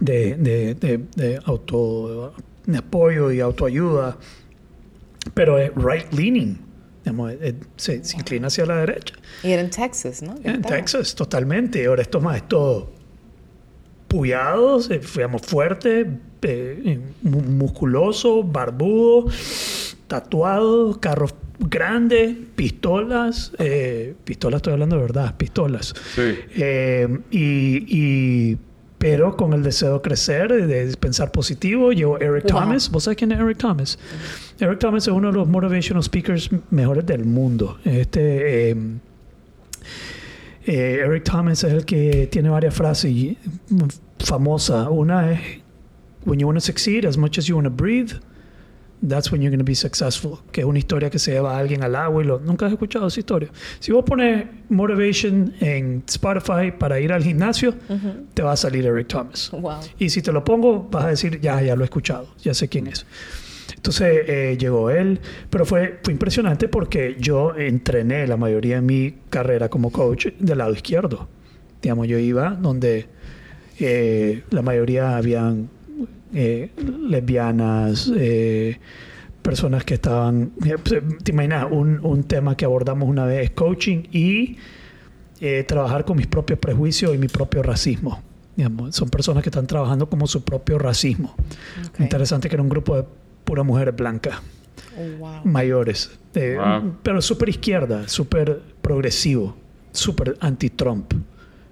de, 0.00 0.34
de, 0.36 0.74
de, 0.74 0.98
de 1.16 1.40
auto, 1.44 2.34
de 2.66 2.78
apoyo 2.78 3.30
y 3.32 3.40
autoayuda, 3.40 4.16
pero 5.34 5.58
es 5.58 5.70
right-leaning. 5.74 6.58
Digamos, 7.04 7.32
eh, 7.40 7.54
se, 7.76 8.04
se 8.04 8.16
inclina 8.16 8.48
hacia 8.48 8.66
la 8.66 8.76
derecha. 8.76 9.14
Y 9.42 9.50
era 9.52 9.62
en 9.62 9.70
Texas, 9.70 10.20
¿no? 10.22 10.34
En 10.44 10.56
Estaba. 10.56 10.76
Texas, 10.76 11.14
totalmente. 11.14 11.86
Ahora 11.86 12.02
esto 12.02 12.20
más 12.20 12.36
es 12.36 12.48
todo 12.48 12.90
puyados, 14.08 14.90
eh, 14.90 15.00
digamos, 15.14 15.42
fuerte, 15.42 16.00
eh, 16.00 16.08
eh, 16.42 17.00
mu- 17.22 17.42
musculoso, 17.42 18.42
barbudo, 18.42 19.26
tatuado, 20.06 20.98
carros 20.98 21.34
grandes, 21.58 22.34
pistolas, 22.56 23.52
eh, 23.58 24.14
pistolas 24.24 24.58
estoy 24.60 24.72
hablando 24.74 24.96
de 24.96 25.02
verdad, 25.02 25.36
pistolas. 25.36 25.92
Sí. 26.14 26.22
Eh, 26.56 27.18
y, 27.30 28.52
y- 28.52 28.58
pero 28.98 29.36
con 29.36 29.52
el 29.52 29.62
deseo 29.62 29.94
de 29.94 30.00
crecer, 30.00 30.66
de 30.66 30.96
pensar 30.96 31.30
positivo, 31.30 31.92
llegó 31.92 32.18
Eric 32.18 32.44
Wow. 32.50 32.60
Thomas. 32.62 32.90
¿Vos 32.90 33.04
sabés 33.04 33.16
quién 33.16 33.30
es 33.32 33.38
Eric 33.38 33.58
Thomas? 33.58 33.98
Eric 34.58 34.78
Thomas 34.80 35.06
es 35.06 35.12
uno 35.14 35.28
de 35.28 35.34
los 35.34 35.46
motivational 35.48 36.02
speakers 36.02 36.50
mejores 36.70 37.06
del 37.06 37.24
mundo. 37.24 37.78
Este, 37.84 38.70
eh, 38.70 38.76
eh, 40.66 41.00
Eric 41.04 41.24
Thomas 41.24 41.62
es 41.64 41.72
el 41.72 41.84
que 41.84 42.28
tiene 42.30 42.48
varias 42.48 42.74
frases 42.74 43.10
y- 43.10 43.38
famosas. 44.18 44.88
Una 44.90 45.32
es, 45.32 45.40
when 46.24 46.38
you 46.38 46.46
want 46.46 46.56
to 46.58 46.60
succeed 46.64 47.04
as 47.06 47.16
much 47.16 47.38
as 47.38 47.46
you 47.46 47.54
want 47.56 47.66
to 47.66 47.70
breathe, 47.70 48.12
that's 49.02 49.30
when 49.30 49.40
you're 49.40 49.50
going 49.50 49.58
to 49.58 49.64
be 49.64 49.74
successful. 49.74 50.40
Que 50.52 50.62
es 50.62 50.66
una 50.66 50.78
historia 50.78 51.10
que 51.10 51.18
se 51.18 51.32
lleva 51.32 51.56
a 51.56 51.58
alguien 51.58 51.82
al 51.82 51.94
agua 51.96 52.22
y 52.22 52.26
lo... 52.26 52.40
Nunca 52.40 52.66
has 52.66 52.72
escuchado 52.72 53.06
esa 53.06 53.20
historia. 53.20 53.50
Si 53.80 53.92
vos 53.92 54.04
pones 54.04 54.46
motivation 54.68 55.54
en 55.60 56.02
Spotify 56.06 56.72
para 56.76 57.00
ir 57.00 57.12
al 57.12 57.22
gimnasio, 57.22 57.74
te 58.34 58.42
va 58.42 58.52
a 58.52 58.56
salir 58.56 58.86
Eric 58.86 59.08
Thomas. 59.08 59.50
Wow. 59.52 59.80
Y 59.98 60.10
si 60.10 60.22
te 60.22 60.32
lo 60.32 60.44
pongo, 60.44 60.88
vas 60.90 61.04
a 61.04 61.08
decir, 61.08 61.40
ya, 61.40 61.60
ya 61.62 61.76
lo 61.76 61.82
he 61.82 61.86
escuchado, 61.86 62.28
ya 62.42 62.54
sé 62.54 62.68
quién 62.68 62.86
es. 62.86 63.06
Entonces 63.74 64.24
eh, 64.26 64.56
llegó 64.58 64.90
él, 64.90 65.20
pero 65.50 65.64
fue, 65.64 66.00
fue 66.02 66.12
impresionante 66.12 66.68
porque 66.68 67.16
yo 67.18 67.54
entrené 67.56 68.26
la 68.26 68.36
mayoría 68.36 68.76
de 68.76 68.82
mi 68.82 69.14
carrera 69.30 69.68
como 69.68 69.92
coach 69.92 70.28
del 70.38 70.58
lado 70.58 70.72
izquierdo. 70.72 71.28
Digamos, 71.80 72.08
yo 72.08 72.18
iba 72.18 72.50
donde 72.50 73.06
eh, 73.78 74.42
la 74.50 74.62
mayoría 74.62 75.16
habían 75.16 75.70
eh, 76.34 76.70
lesbianas, 77.08 78.10
eh, 78.16 78.78
personas 79.42 79.84
que 79.84 79.94
estaban... 79.94 80.52
eh, 80.64 80.76
pues, 80.82 81.02
Te 81.22 81.32
imaginas, 81.32 81.66
un, 81.70 82.00
un 82.04 82.24
tema 82.24 82.56
que 82.56 82.64
abordamos 82.64 83.08
una 83.08 83.24
vez 83.24 83.44
es 83.44 83.50
coaching 83.50 84.04
y 84.12 84.56
eh, 85.40 85.64
trabajar 85.64 86.04
con 86.04 86.16
mis 86.16 86.26
propios 86.26 86.58
prejuicios 86.58 87.14
y 87.14 87.18
mi 87.18 87.28
propio 87.28 87.62
racismo. 87.62 88.22
Digamos, 88.56 88.96
son 88.96 89.08
personas 89.08 89.42
que 89.42 89.50
están 89.50 89.66
trabajando 89.66 90.08
como 90.08 90.26
su 90.26 90.42
propio 90.42 90.78
racismo. 90.78 91.34
Interesante 91.98 92.48
que 92.48 92.56
era 92.56 92.62
un 92.62 92.68
grupo 92.68 92.96
de 92.96 93.04
puras 93.44 93.64
mujeres 93.64 93.94
blancas. 93.94 94.40
Oh, 94.96 95.18
wow. 95.18 95.40
mayores. 95.44 96.10
Eh, 96.34 96.56
Wow. 96.58 96.96
Pero 97.02 97.22
súper 97.22 97.48
izquierda, 97.50 98.08
súper 98.08 98.60
progresivo, 98.82 99.56
súper 99.92 100.36
anti-Trump, 100.40 101.14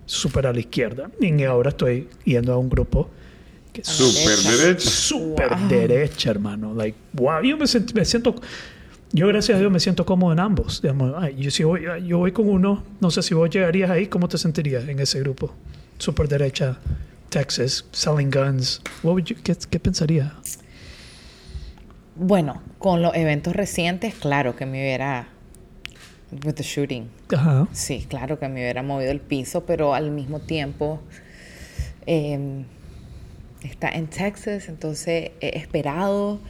súper 0.05 0.47
a 0.47 0.53
la 0.53 0.61
izquierda. 0.61 1.11
Y 1.21 1.43
ahora 1.43 1.71
estoy 1.71 2.09
yendo 2.25 2.53
a 2.53 2.57
un 2.59 2.69
grupo 2.69 3.11
que 3.83 3.91
Super 3.91 4.39
derecha. 4.39 4.91
súper 4.91 5.49
Wow. 5.57 5.69
derecha, 5.69 6.31
hermano. 6.31 6.75
Like, 6.75 6.97
wow. 7.13 7.43
Yo 7.43 7.57
me, 7.57 7.67
siento, 7.67 8.35
yo 9.13 9.27
gracias 9.29 9.57
a 9.57 9.61
Dios 9.61 9.71
me 9.73 9.81
siento 9.81 10.05
cómodo 10.07 10.33
en 10.33 10.41
ambos. 10.41 10.81
Digamos, 10.83 11.15
ay, 11.19 11.37
yo, 11.39 11.51
si 11.51 11.63
voy, 11.65 11.83
yo 12.07 12.19
voy 12.19 12.33
con 12.33 12.49
uno, 12.49 12.83
no 13.01 13.11
sé 13.11 13.23
si 13.23 13.35
vos 13.35 13.49
llegarías 13.51 13.91
ahí, 13.91 14.07
¿cómo 14.07 14.29
te 14.29 14.39
sentirías 14.39 14.89
en 14.89 14.99
ese 14.99 15.21
grupo? 15.21 15.53
Súper 15.99 16.29
derecha, 16.29 16.79
Texas, 17.29 17.85
selling 17.93 18.31
guns. 18.31 18.81
What 19.03 19.13
would 19.13 19.25
you- 19.25 19.37
qué, 19.43 19.57
¿Qué 19.71 19.79
pensarías? 19.81 20.33
Bueno, 22.15 22.63
con 22.79 23.03
los 23.03 23.15
eventos 23.15 23.55
recientes, 23.55 24.15
claro 24.15 24.57
que 24.57 24.65
me 24.67 24.81
hubiera. 24.81 25.29
With 26.45 26.55
the 26.55 26.63
shooting. 26.65 27.09
Ajá. 27.35 27.69
Sí, 27.73 28.05
claro 28.09 28.39
que 28.39 28.49
me 28.49 28.55
hubiera 28.61 28.83
movido 28.83 29.13
el 29.13 29.21
piso, 29.21 29.65
pero 29.65 29.95
al 29.95 30.11
mismo 30.11 30.41
tiempo 30.41 31.01
eh, 32.05 32.65
está 33.67 33.89
en 33.91 34.07
Texas, 34.09 34.69
entonces 34.69 35.31
he 35.41 35.59
esperado 35.59 36.41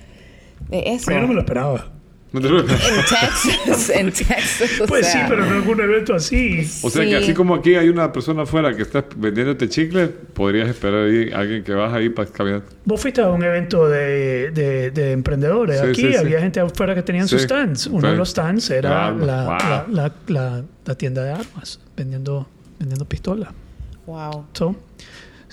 eh, 0.70 0.84
eso. 0.86 1.10
Yo 1.10 1.20
no 1.20 1.28
me 1.28 1.34
lo 1.34 1.40
esperaba. 1.40 1.92
En 2.34 2.42
Texas, 2.42 3.90
en 3.94 4.12
Texas. 4.12 4.80
o 4.82 4.86
Pues 4.86 5.06
sí, 5.06 5.12
sea, 5.12 5.26
pero 5.28 5.46
no 5.46 5.54
algún 5.54 5.80
evento 5.80 6.12
así. 6.14 6.68
O 6.82 6.90
sea 6.90 7.02
que 7.04 7.10
Sí. 7.10 7.14
así 7.14 7.34
como 7.34 7.54
aquí 7.54 7.76
hay 7.76 7.88
una 7.88 8.12
persona 8.12 8.42
afuera 8.42 8.74
que 8.76 8.82
está 8.82 9.04
vendiéndote 9.16 9.68
chicle, 9.70 10.08
podrías 10.08 10.68
esperar 10.68 11.06
ahí 11.06 11.30
a 11.32 11.38
alguien 11.38 11.64
que 11.64 11.72
baja 11.72 11.96
ahí 11.96 12.10
para 12.10 12.28
caminar. 12.30 12.62
Vos 12.84 13.00
fuiste 13.00 13.22
a 13.22 13.28
un 13.30 13.42
evento 13.42 13.88
de, 13.88 14.50
de, 14.50 14.90
de 14.90 15.12
emprendedores. 15.12 15.80
Sí, 15.80 15.86
Aquí 15.86 16.00
sí, 16.02 16.08
sí. 16.12 16.16
había 16.16 16.40
gente 16.40 16.60
afuera 16.60 16.94
que 16.94 17.02
tenían 17.02 17.26
sus 17.26 17.40
Sí. 17.40 17.46
stands. 17.46 17.86
Uno 17.86 18.06
de 18.08 18.14
Sí. 18.14 18.18
los 18.18 18.28
stands 18.30 18.68
era 18.70 19.10
la, 19.12 19.12
Wow. 19.12 19.26
la, 19.26 19.86
la, 19.90 20.12
la- 20.26 20.64
la 20.84 20.94
tienda 20.94 21.22
de 21.22 21.30
armas, 21.32 21.80
vendiendo, 21.96 22.46
vendiendo 22.78 23.06
pistolas. 23.06 23.48
Wow. 24.04 24.46
So, 24.52 24.76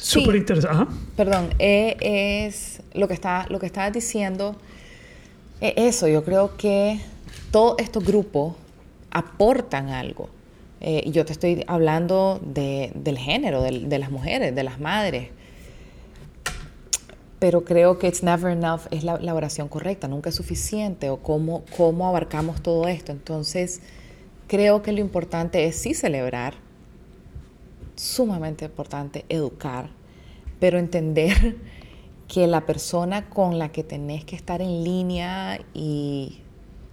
súper 0.05 0.35
interesante. 0.35 0.75
Ajá. 0.75 0.87
Perdón, 1.15 1.49
eh, 1.59 1.95
es 2.47 2.81
lo 2.93 3.07
que 3.07 3.13
está, 3.13 3.45
lo 3.49 3.59
que 3.59 3.65
estabas 3.65 3.93
diciendo. 3.93 4.55
eh, 5.61 5.73
eso, 5.77 6.07
yo 6.07 6.23
creo 6.25 6.57
que 6.57 6.99
todos 7.51 7.75
estos 7.79 8.03
grupos 8.03 8.55
aportan 9.11 9.89
algo. 9.89 10.29
Eh, 10.81 11.01
y 11.05 11.11
yo 11.11 11.23
te 11.23 11.31
estoy 11.31 11.63
hablando 11.67 12.41
de- 12.43 12.91
del 12.95 13.17
género, 13.17 13.61
de 13.61 13.97
las 13.99 14.11
mujeres, 14.11 14.53
de 14.53 14.63
las 14.63 14.79
madres. 14.81 15.29
Pero 17.39 17.63
creo 17.65 17.99
que 17.99 18.07
it's 18.07 18.23
never 18.23 18.51
enough 18.51 18.81
es 18.91 19.03
la, 19.03 19.19
la 19.19 19.33
oración 19.33 19.67
correcta, 19.67 20.07
nunca 20.07 20.29
es 20.29 20.35
suficiente 20.35 21.09
o 21.09 21.17
cómo, 21.17 21.63
cómo 21.75 22.07
abarcamos 22.07 22.61
todo 22.61 22.87
esto. 22.87 23.11
Entonces, 23.11 23.81
creo 24.47 24.81
que 24.81 24.91
lo 24.93 24.99
importante 25.01 25.65
es 25.65 25.75
sí 25.75 25.93
celebrar, 25.93 26.53
sumamente 27.95 28.65
importante 28.65 29.25
educar, 29.29 29.89
pero 30.60 30.77
entender 30.79 31.58
que 32.27 32.47
la 32.47 32.65
persona 32.65 33.29
con 33.29 33.60
la 33.60 33.71
que 33.71 33.84
tenés 33.84 34.25
que 34.25 34.36
estar 34.36 34.62
en 34.62 34.84
línea 34.84 35.60
y 35.73 36.41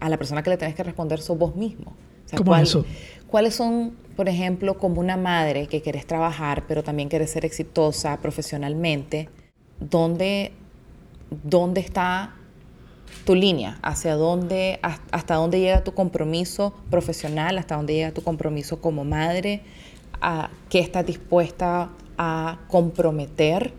a 0.00 0.08
la 0.08 0.18
persona 0.18 0.42
que 0.42 0.50
le 0.50 0.56
tenés 0.56 0.74
que 0.74 0.82
responder 0.84 1.20
sos 1.20 1.38
vos 1.38 1.56
mismo. 1.56 1.92
O 2.26 2.28
sea, 2.28 2.40
¿Cómo 2.40 2.54
es 2.56 2.62
eso? 2.70 2.86
¿Cuáles 3.28 3.54
son, 3.54 3.96
por 4.16 4.28
ejemplo, 4.28 4.78
como 4.78 5.00
una 5.00 5.16
madre 5.16 5.66
que 5.68 5.82
querés 5.82 6.06
trabajar, 6.06 6.64
pero 6.66 6.82
también 6.82 7.08
querés 7.08 7.30
ser 7.30 7.44
exitosa 7.44 8.18
profesionalmente? 8.20 9.28
¿Dónde, 9.80 10.52
dónde 11.30 11.80
está 11.80 12.34
tu 13.24 13.34
línea? 13.34 13.78
¿Hacia 13.82 14.14
dónde, 14.16 14.78
has- 14.82 15.00
hasta 15.12 15.34
dónde 15.34 15.60
llega 15.60 15.84
tu 15.84 15.94
compromiso 15.94 16.74
profesional? 16.90 17.58
¿Hasta 17.58 17.76
dónde 17.76 17.94
llega 17.94 18.12
tu 18.12 18.22
compromiso 18.22 18.80
como 18.80 19.04
madre? 19.04 19.62
¿A 20.20 20.50
¿Qué 20.68 20.80
estás 20.80 21.06
dispuesta 21.06 21.88
a 22.18 22.58
comprometer? 22.68 23.72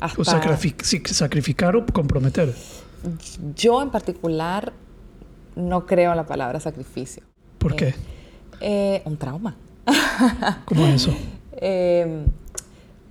Hasta, 0.00 0.20
O 0.20 0.24
sacrific- 0.24 1.06
sacrificar 1.08 1.76
o 1.76 1.84
comprometer. 1.86 2.54
yo 3.54 3.80
en 3.82 3.90
particular 3.90 4.72
no 5.56 5.86
creo 5.86 6.10
en 6.10 6.16
la 6.16 6.26
palabra 6.26 6.58
sacrificio. 6.60 7.22
¿Por 7.58 7.76
qué? 7.76 7.94
Eh, 8.60 9.02
un 9.04 9.16
trauma. 9.16 9.56
¿Cómo 10.64 10.86
es 10.86 10.94
eso? 11.02 11.14
Eh, 11.52 12.24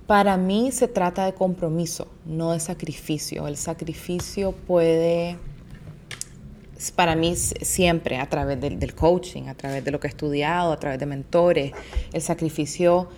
para 0.06 0.36
mí 0.36 0.70
se 0.72 0.86
trata 0.88 1.24
de 1.24 1.32
compromiso, 1.34 2.08
no 2.26 2.52
de 2.52 2.60
sacrificio. 2.60 3.46
El 3.48 3.56
sacrificio 3.56 4.52
puede, 4.52 5.38
para 6.96 7.14
mí 7.16 7.34
siempre 7.36 8.16
a 8.18 8.28
través 8.28 8.60
del, 8.60 8.78
del 8.78 8.94
coaching, 8.94 9.44
a 9.48 9.54
través 9.54 9.84
de 9.84 9.90
lo 9.90 10.00
que 10.00 10.06
he 10.06 10.10
estudiado, 10.10 10.72
a 10.72 10.78
través 10.78 10.98
de 10.98 11.06
mentores, 11.06 11.72
el 12.12 12.20
sacrificio 12.22 13.08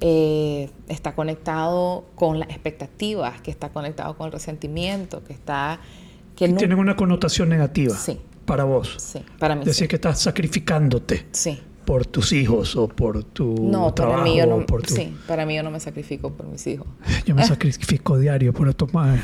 eh, 0.00 0.68
está 0.88 1.14
conectado 1.14 2.04
con 2.14 2.38
las 2.38 2.50
expectativas, 2.50 3.40
que 3.40 3.50
está 3.50 3.70
conectado 3.70 4.16
con 4.16 4.26
el 4.26 4.32
resentimiento, 4.32 5.24
que 5.24 5.32
está... 5.32 5.80
Que 6.36 6.48
no- 6.48 6.56
Tienen 6.58 6.78
una 6.78 6.96
connotación 6.96 7.48
negativa 7.48 7.96
Sí. 7.96 8.20
para 8.44 8.64
vos. 8.64 8.94
Sí, 8.98 9.22
para 9.38 9.54
mí 9.54 9.64
Decir 9.64 9.84
sí. 9.86 9.88
que 9.88 9.96
estás 9.96 10.20
sacrificándote 10.20 11.26
Sí. 11.32 11.60
Por 11.86 12.04
tus 12.04 12.32
hijos 12.32 12.76
o 12.76 12.88
por 12.88 13.24
tu 13.24 13.54
No, 13.70 13.94
trabajo. 13.94 14.18
para 14.18 14.24
mí, 14.30 14.36
yo 14.36 14.44
o 14.44 14.58
no, 14.60 14.66
por 14.66 14.82
tu- 14.82 14.92
sí, 14.94 15.16
para 15.26 15.46
mí 15.46 15.56
yo 15.56 15.62
no 15.62 15.70
me 15.70 15.80
sacrifico 15.80 16.30
por 16.32 16.46
mis 16.46 16.66
hijos. 16.66 16.86
Yo 17.24 17.34
me 17.34 17.42
sacrifico 17.46 18.18
diario 18.18 18.52
por 18.52 18.68
estos 18.68 18.92
madres. 18.94 19.22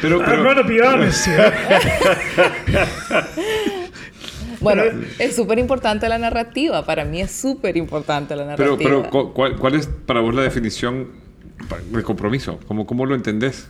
pero, 0.00 0.18
I'm 0.18 0.24
pero, 0.24 0.44
gonna 0.44 0.62
be 0.62 0.80
honest 0.82 1.26
here. 1.26 1.52
Bueno, 4.60 4.82
es 5.18 5.36
súper 5.36 5.58
importante 5.58 6.08
la 6.08 6.18
narrativa. 6.18 6.84
Para 6.86 7.04
mí 7.04 7.20
es 7.20 7.30
súper 7.32 7.76
importante 7.76 8.34
la 8.36 8.56
pero, 8.56 8.70
narrativa. 8.76 8.90
pero 9.02 9.10
cu- 9.10 9.32
¿cuál, 9.34 9.56
cuál 9.58 9.74
es 9.74 9.86
para 9.86 10.20
vos 10.20 10.34
la 10.34 10.42
definición 10.42 11.08
de 11.92 12.02
compromiso? 12.02 12.58
¿Cómo, 12.66 12.86
cómo 12.86 13.04
lo 13.06 13.14
entendés? 13.14 13.68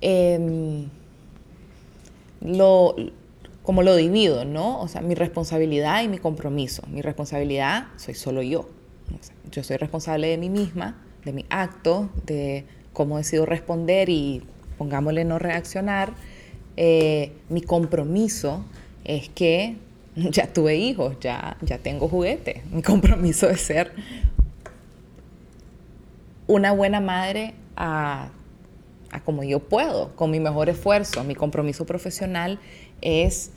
Em, 0.00 0.84
lo, 2.42 2.94
como 3.66 3.82
lo 3.82 3.96
divido, 3.96 4.44
¿no? 4.44 4.80
O 4.80 4.86
sea, 4.86 5.00
mi 5.00 5.16
responsabilidad 5.16 6.00
y 6.04 6.08
mi 6.08 6.18
compromiso. 6.18 6.84
Mi 6.88 7.02
responsabilidad 7.02 7.88
soy 7.96 8.14
solo 8.14 8.40
yo. 8.40 8.60
O 8.60 9.22
sea, 9.22 9.34
yo 9.50 9.64
soy 9.64 9.76
responsable 9.76 10.28
de 10.28 10.38
mí 10.38 10.48
misma, 10.48 11.02
de 11.24 11.32
mi 11.32 11.44
acto, 11.50 12.08
de 12.26 12.64
cómo 12.92 13.18
decido 13.18 13.44
responder 13.44 14.08
y, 14.08 14.44
pongámosle, 14.78 15.24
no 15.24 15.40
reaccionar. 15.40 16.12
Eh, 16.76 17.32
mi 17.48 17.60
compromiso 17.60 18.64
es 19.02 19.28
que 19.30 19.78
ya 20.14 20.46
tuve 20.52 20.76
hijos, 20.76 21.16
ya, 21.20 21.56
ya 21.60 21.78
tengo 21.78 22.06
juguete. 22.08 22.62
Mi 22.70 22.82
compromiso 22.82 23.50
es 23.50 23.62
ser 23.62 23.90
una 26.46 26.70
buena 26.70 27.00
madre 27.00 27.54
a, 27.74 28.28
a 29.10 29.20
como 29.24 29.42
yo 29.42 29.58
puedo, 29.58 30.14
con 30.14 30.30
mi 30.30 30.38
mejor 30.38 30.68
esfuerzo. 30.68 31.24
Mi 31.24 31.34
compromiso 31.34 31.84
profesional 31.84 32.60
es 33.00 33.50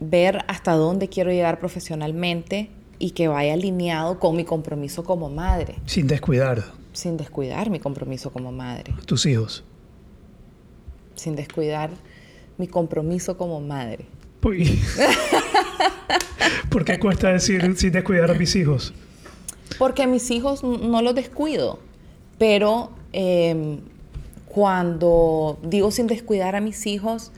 ver 0.00 0.44
hasta 0.48 0.72
dónde 0.72 1.08
quiero 1.08 1.30
llegar 1.30 1.60
profesionalmente 1.60 2.70
y 2.98 3.12
que 3.12 3.28
vaya 3.28 3.54
alineado 3.54 4.18
con 4.18 4.36
mi 4.36 4.44
compromiso 4.44 5.04
como 5.04 5.30
madre, 5.30 5.76
Sin 5.86 6.06
descuidar 6.06 6.64
sin 6.92 7.16
descuidar 7.16 7.70
mi 7.70 7.78
compromiso 7.78 8.32
como 8.32 8.50
madre, 8.50 8.92
tus 9.06 9.24
hijos. 9.26 9.62
sin 11.14 11.36
descuidar 11.36 11.90
mi 12.58 12.66
compromiso 12.66 13.36
como 13.38 13.60
madre. 13.60 14.06
Uy. 14.42 14.80
¿Por 16.70 16.84
qué 16.84 16.98
cuesta 16.98 17.32
decir 17.32 17.76
sin 17.76 17.92
descuidar 17.92 18.30
a 18.30 18.34
mis 18.34 18.56
hijos? 18.56 18.92
Porque 19.78 20.02
a 20.02 20.06
mis 20.06 20.30
hijos 20.30 20.62
no 20.64 21.00
los 21.02 21.14
descuido, 21.14 21.78
pero 22.38 22.90
eh, 23.12 23.78
cuando 24.46 25.58
digo 25.62 25.90
sin 25.90 26.06
descuidar 26.06 26.56
a 26.56 26.60
mis 26.60 26.86
hijos, 26.86 27.32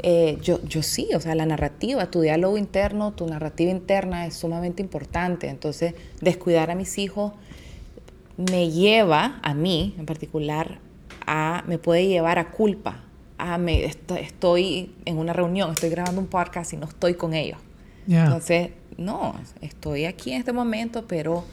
eh, 0.00 0.38
yo, 0.42 0.62
yo 0.64 0.82
sí, 0.82 1.08
o 1.14 1.20
sea, 1.20 1.34
la 1.34 1.46
narrativa, 1.46 2.10
tu 2.10 2.20
diálogo 2.20 2.58
interno, 2.58 3.12
tu 3.12 3.26
narrativa 3.26 3.70
interna 3.70 4.26
es 4.26 4.34
sumamente 4.34 4.82
importante. 4.82 5.48
Entonces, 5.48 5.94
descuidar 6.20 6.70
a 6.70 6.74
mis 6.74 6.98
hijos 6.98 7.32
me 8.36 8.70
lleva, 8.70 9.38
a 9.42 9.54
mí 9.54 9.94
en 9.98 10.06
particular, 10.06 10.78
a, 11.26 11.64
me 11.66 11.78
puede 11.78 12.06
llevar 12.06 12.38
a 12.38 12.50
culpa. 12.50 13.02
A 13.38 13.58
me, 13.58 13.84
est- 13.84 14.10
estoy 14.12 14.94
en 15.04 15.18
una 15.18 15.32
reunión, 15.32 15.70
estoy 15.72 15.90
grabando 15.90 16.20
un 16.20 16.26
podcast 16.26 16.72
y 16.72 16.76
no 16.76 16.86
estoy 16.86 17.14
con 17.14 17.34
ellos. 17.34 17.58
Ya. 18.06 18.24
Entonces, 18.24 18.70
no, 18.98 19.34
estoy 19.60 20.04
aquí 20.04 20.32
en 20.32 20.38
este 20.38 20.52
momento, 20.52 21.06
pero 21.06 21.44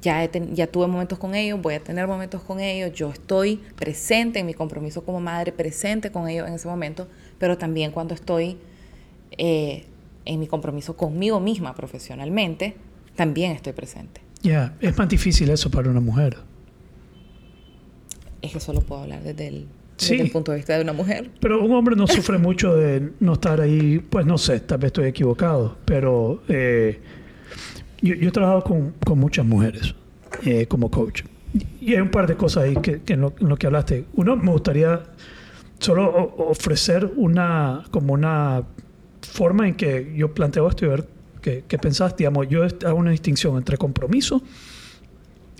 ya, 0.00 0.24
he 0.24 0.28
ten- 0.28 0.54
ya 0.56 0.66
tuve 0.66 0.86
momentos 0.86 1.18
con 1.18 1.34
ellos, 1.34 1.60
voy 1.60 1.74
a 1.74 1.80
tener 1.80 2.06
momentos 2.06 2.42
con 2.42 2.58
ellos, 2.58 2.92
yo 2.94 3.10
estoy 3.10 3.56
presente 3.76 4.38
en 4.40 4.46
mi 4.46 4.54
compromiso 4.54 5.04
como 5.04 5.20
madre, 5.20 5.52
presente 5.52 6.10
con 6.10 6.28
ellos 6.28 6.48
en 6.48 6.54
ese 6.54 6.66
momento, 6.66 7.06
pero 7.38 7.58
también 7.58 7.90
cuando 7.90 8.14
estoy 8.14 8.56
eh, 9.36 9.84
en 10.24 10.40
mi 10.40 10.46
compromiso 10.46 10.96
conmigo 10.96 11.40
misma 11.40 11.74
profesionalmente, 11.74 12.76
también 13.16 13.52
estoy 13.52 13.72
presente. 13.72 14.20
Ya, 14.42 14.74
es 14.80 14.96
más 14.98 15.08
difícil 15.08 15.50
eso 15.50 15.70
para 15.70 15.88
una 15.90 16.00
mujer. 16.00 16.36
Es 18.42 18.52
que 18.52 18.60
solo 18.60 18.80
puedo 18.80 19.02
hablar 19.02 19.22
desde 19.22 19.48
el 19.48 19.54
desde 19.96 20.16
Sí. 20.16 20.20
el 20.20 20.30
punto 20.32 20.50
de 20.50 20.56
vista 20.58 20.74
de 20.76 20.82
una 20.82 20.92
mujer. 20.92 21.30
Pero 21.40 21.64
un 21.64 21.70
hombre 21.72 21.94
no 21.94 22.08
sufre 22.08 22.36
mucho 22.36 22.74
de 22.74 23.12
no 23.20 23.34
estar 23.34 23.60
ahí, 23.60 24.00
pues 24.00 24.26
no 24.26 24.36
sé, 24.38 24.58
tal 24.58 24.78
vez 24.78 24.88
estoy 24.88 25.06
equivocado, 25.06 25.78
pero 25.84 26.42
eh, 26.48 26.98
yo, 28.02 28.14
yo 28.16 28.28
he 28.28 28.32
trabajado 28.32 28.64
con, 28.64 28.92
con 29.06 29.20
muchas 29.20 29.46
mujeres 29.46 29.94
eh, 30.44 30.66
como 30.66 30.90
coach. 30.90 31.22
Y 31.80 31.94
hay 31.94 32.00
un 32.00 32.10
par 32.10 32.26
de 32.26 32.34
cosas 32.34 32.64
ahí 32.64 32.74
que, 32.82 33.02
que 33.02 33.12
en, 33.12 33.20
lo, 33.20 33.34
en 33.38 33.48
lo 33.48 33.56
que 33.56 33.68
hablaste. 33.68 34.06
Uno, 34.14 34.34
me 34.34 34.50
gustaría 34.50 35.00
solo 35.78 36.34
ofrecer 36.36 37.12
una, 37.16 37.84
como 37.90 38.12
una 38.12 38.64
forma 39.22 39.68
en 39.68 39.74
que 39.74 40.12
yo 40.16 40.34
planteo 40.34 40.68
esto 40.68 40.84
y 40.84 40.88
ver 40.88 41.08
qué, 41.40 41.64
qué 41.66 41.78
pensás. 41.78 42.16
Digamos, 42.16 42.48
yo 42.48 42.64
hago 42.64 42.98
una 42.98 43.10
distinción 43.10 43.56
entre 43.56 43.76
compromiso 43.76 44.42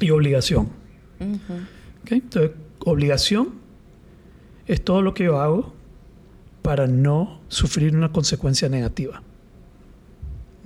y 0.01 0.11
obligación. 0.11 0.69
Ujú. 1.21 1.55
¿ok? 2.03 2.13
Entonces, 2.13 2.51
obligación 2.81 3.55
es 4.67 4.83
todo 4.83 5.03
lo 5.03 5.15
que 5.15 5.25
yo 5.25 5.41
hago 5.41 5.75
para 6.63 6.87
no 6.87 7.41
sufrir 7.49 7.95
una 7.95 8.11
consecuencia 8.13 8.69
negativa. 8.69 9.23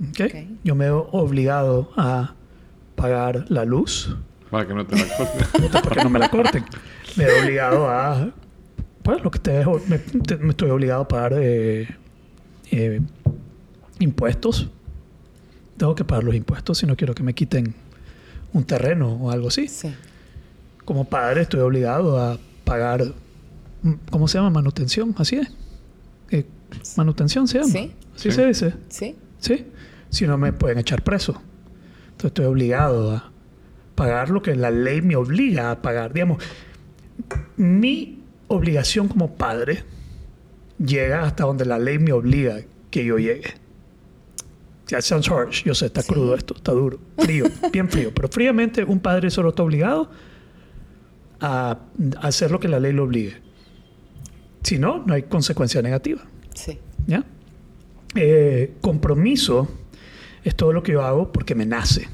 ¿ok? 0.09 0.21
Ok. 0.25 0.35
Yo 0.63 0.75
me 0.75 0.85
veo 0.85 1.09
obligado 1.11 1.91
a 1.97 2.35
pagar 2.95 3.45
la 3.49 3.63
luz 3.65 4.15
Para 4.49 4.67
que 4.67 4.73
no 4.73 4.85
te 4.85 4.95
la 4.97 5.17
corten. 5.17 5.47
puta, 5.61 5.81
porque 5.81 6.03
no 6.03 6.09
me 6.09 6.19
la 6.19 6.29
corten. 6.29 6.65
Me 7.15 7.25
veo 7.25 7.43
obligado 7.43 7.89
a... 7.89 8.31
Pues 9.09 9.23
lo 9.23 9.31
que 9.31 9.39
te 9.39 9.49
dejo, 9.49 9.81
me, 9.87 9.97
te- 9.97 10.37
me 10.37 10.51
estoy 10.51 10.69
obligado 10.69 11.01
a 11.01 11.07
pagar 11.07 11.33
eh, 11.35 11.87
eh, 12.69 13.01
impuestos. 13.97 14.69
Tengo 15.77 15.95
que 15.95 16.03
pagar 16.03 16.23
los 16.23 16.35
impuestos 16.35 16.77
si 16.77 16.85
no 16.85 16.95
quiero 16.95 17.15
que 17.15 17.23
me 17.23 17.33
quiten 17.33 17.73
un 18.53 18.63
terreno 18.65 19.13
o 19.15 19.31
algo 19.31 19.47
así 19.47 19.67
Sí. 19.67 19.91
como 20.85 21.05
padre 21.05 21.41
estoy 21.41 21.61
obligado 21.61 22.19
a 22.21 22.37
pagar, 22.65 23.03
mm, 23.81 23.93
¿cómo 24.11 24.27
se 24.27 24.37
llama? 24.37 24.51
Manutención, 24.51 25.15
así 25.17 25.37
es. 25.37 25.51
Eh, 26.29 26.45
manutención 26.95 27.47
se 27.47 27.57
llama. 27.61 27.71
Sí. 27.71 27.91
Así 28.15 28.29
Sí. 28.29 28.31
se 28.35 28.45
dice. 28.45 28.73
Sí. 28.89 29.15
Sí. 29.39 29.65
Si 30.11 30.27
no 30.27 30.37
me 30.37 30.53
pueden 30.53 30.77
echar 30.77 31.01
preso. 31.03 31.31
Entonces 32.11 32.25
estoy 32.25 32.45
obligado 32.45 33.11
a 33.13 33.31
pagar 33.95 34.29
lo 34.29 34.43
que 34.43 34.55
la 34.55 34.69
ley 34.69 35.01
me 35.01 35.15
obliga 35.15 35.71
a 35.71 35.81
pagar. 35.81 36.13
Digamos, 36.13 36.43
mi 37.57 38.18
obligación 38.49 39.07
como 39.07 39.35
padre 39.35 39.83
llega 40.77 41.23
hasta 41.23 41.45
donde 41.45 41.65
la 41.65 41.79
ley 41.79 41.97
me 41.99 42.11
obliga 42.11 42.59
que 42.91 43.05
yo 43.05 43.17
llegue. 43.17 43.53
Ya 44.87 45.01
sounds 45.01 45.29
harsh, 45.29 45.63
yo 45.63 45.73
sé, 45.75 45.85
está 45.85 46.01
Sí. 46.01 46.11
crudo 46.11 46.35
esto, 46.35 46.55
está 46.55 46.71
duro, 46.71 46.99
frío, 47.17 47.45
bien 47.71 47.89
frío. 47.89 48.11
Pero 48.13 48.27
fríamente 48.27 48.83
un 48.83 48.99
padre 48.99 49.29
solo 49.29 49.49
está 49.49 49.63
obligado 49.63 50.09
a 51.39 51.77
hacer 52.21 52.51
lo 52.51 52.59
que 52.59 52.67
la 52.67 52.79
ley 52.79 52.91
le 52.93 53.01
obligue. 53.01 53.37
Si 54.63 54.77
no, 54.79 55.03
no 55.05 55.13
hay 55.13 55.23
consecuencia 55.23 55.81
negativa. 55.81 56.21
Sí. 56.55 56.79
¿Ya? 57.07 57.23
Eh, 58.15 58.73
compromiso 58.81 59.67
es 60.43 60.55
todo 60.55 60.73
lo 60.73 60.81
que 60.81 60.93
yo 60.93 61.03
hago 61.03 61.31
porque 61.31 61.53
me 61.55 61.65
nace. 61.65 62.07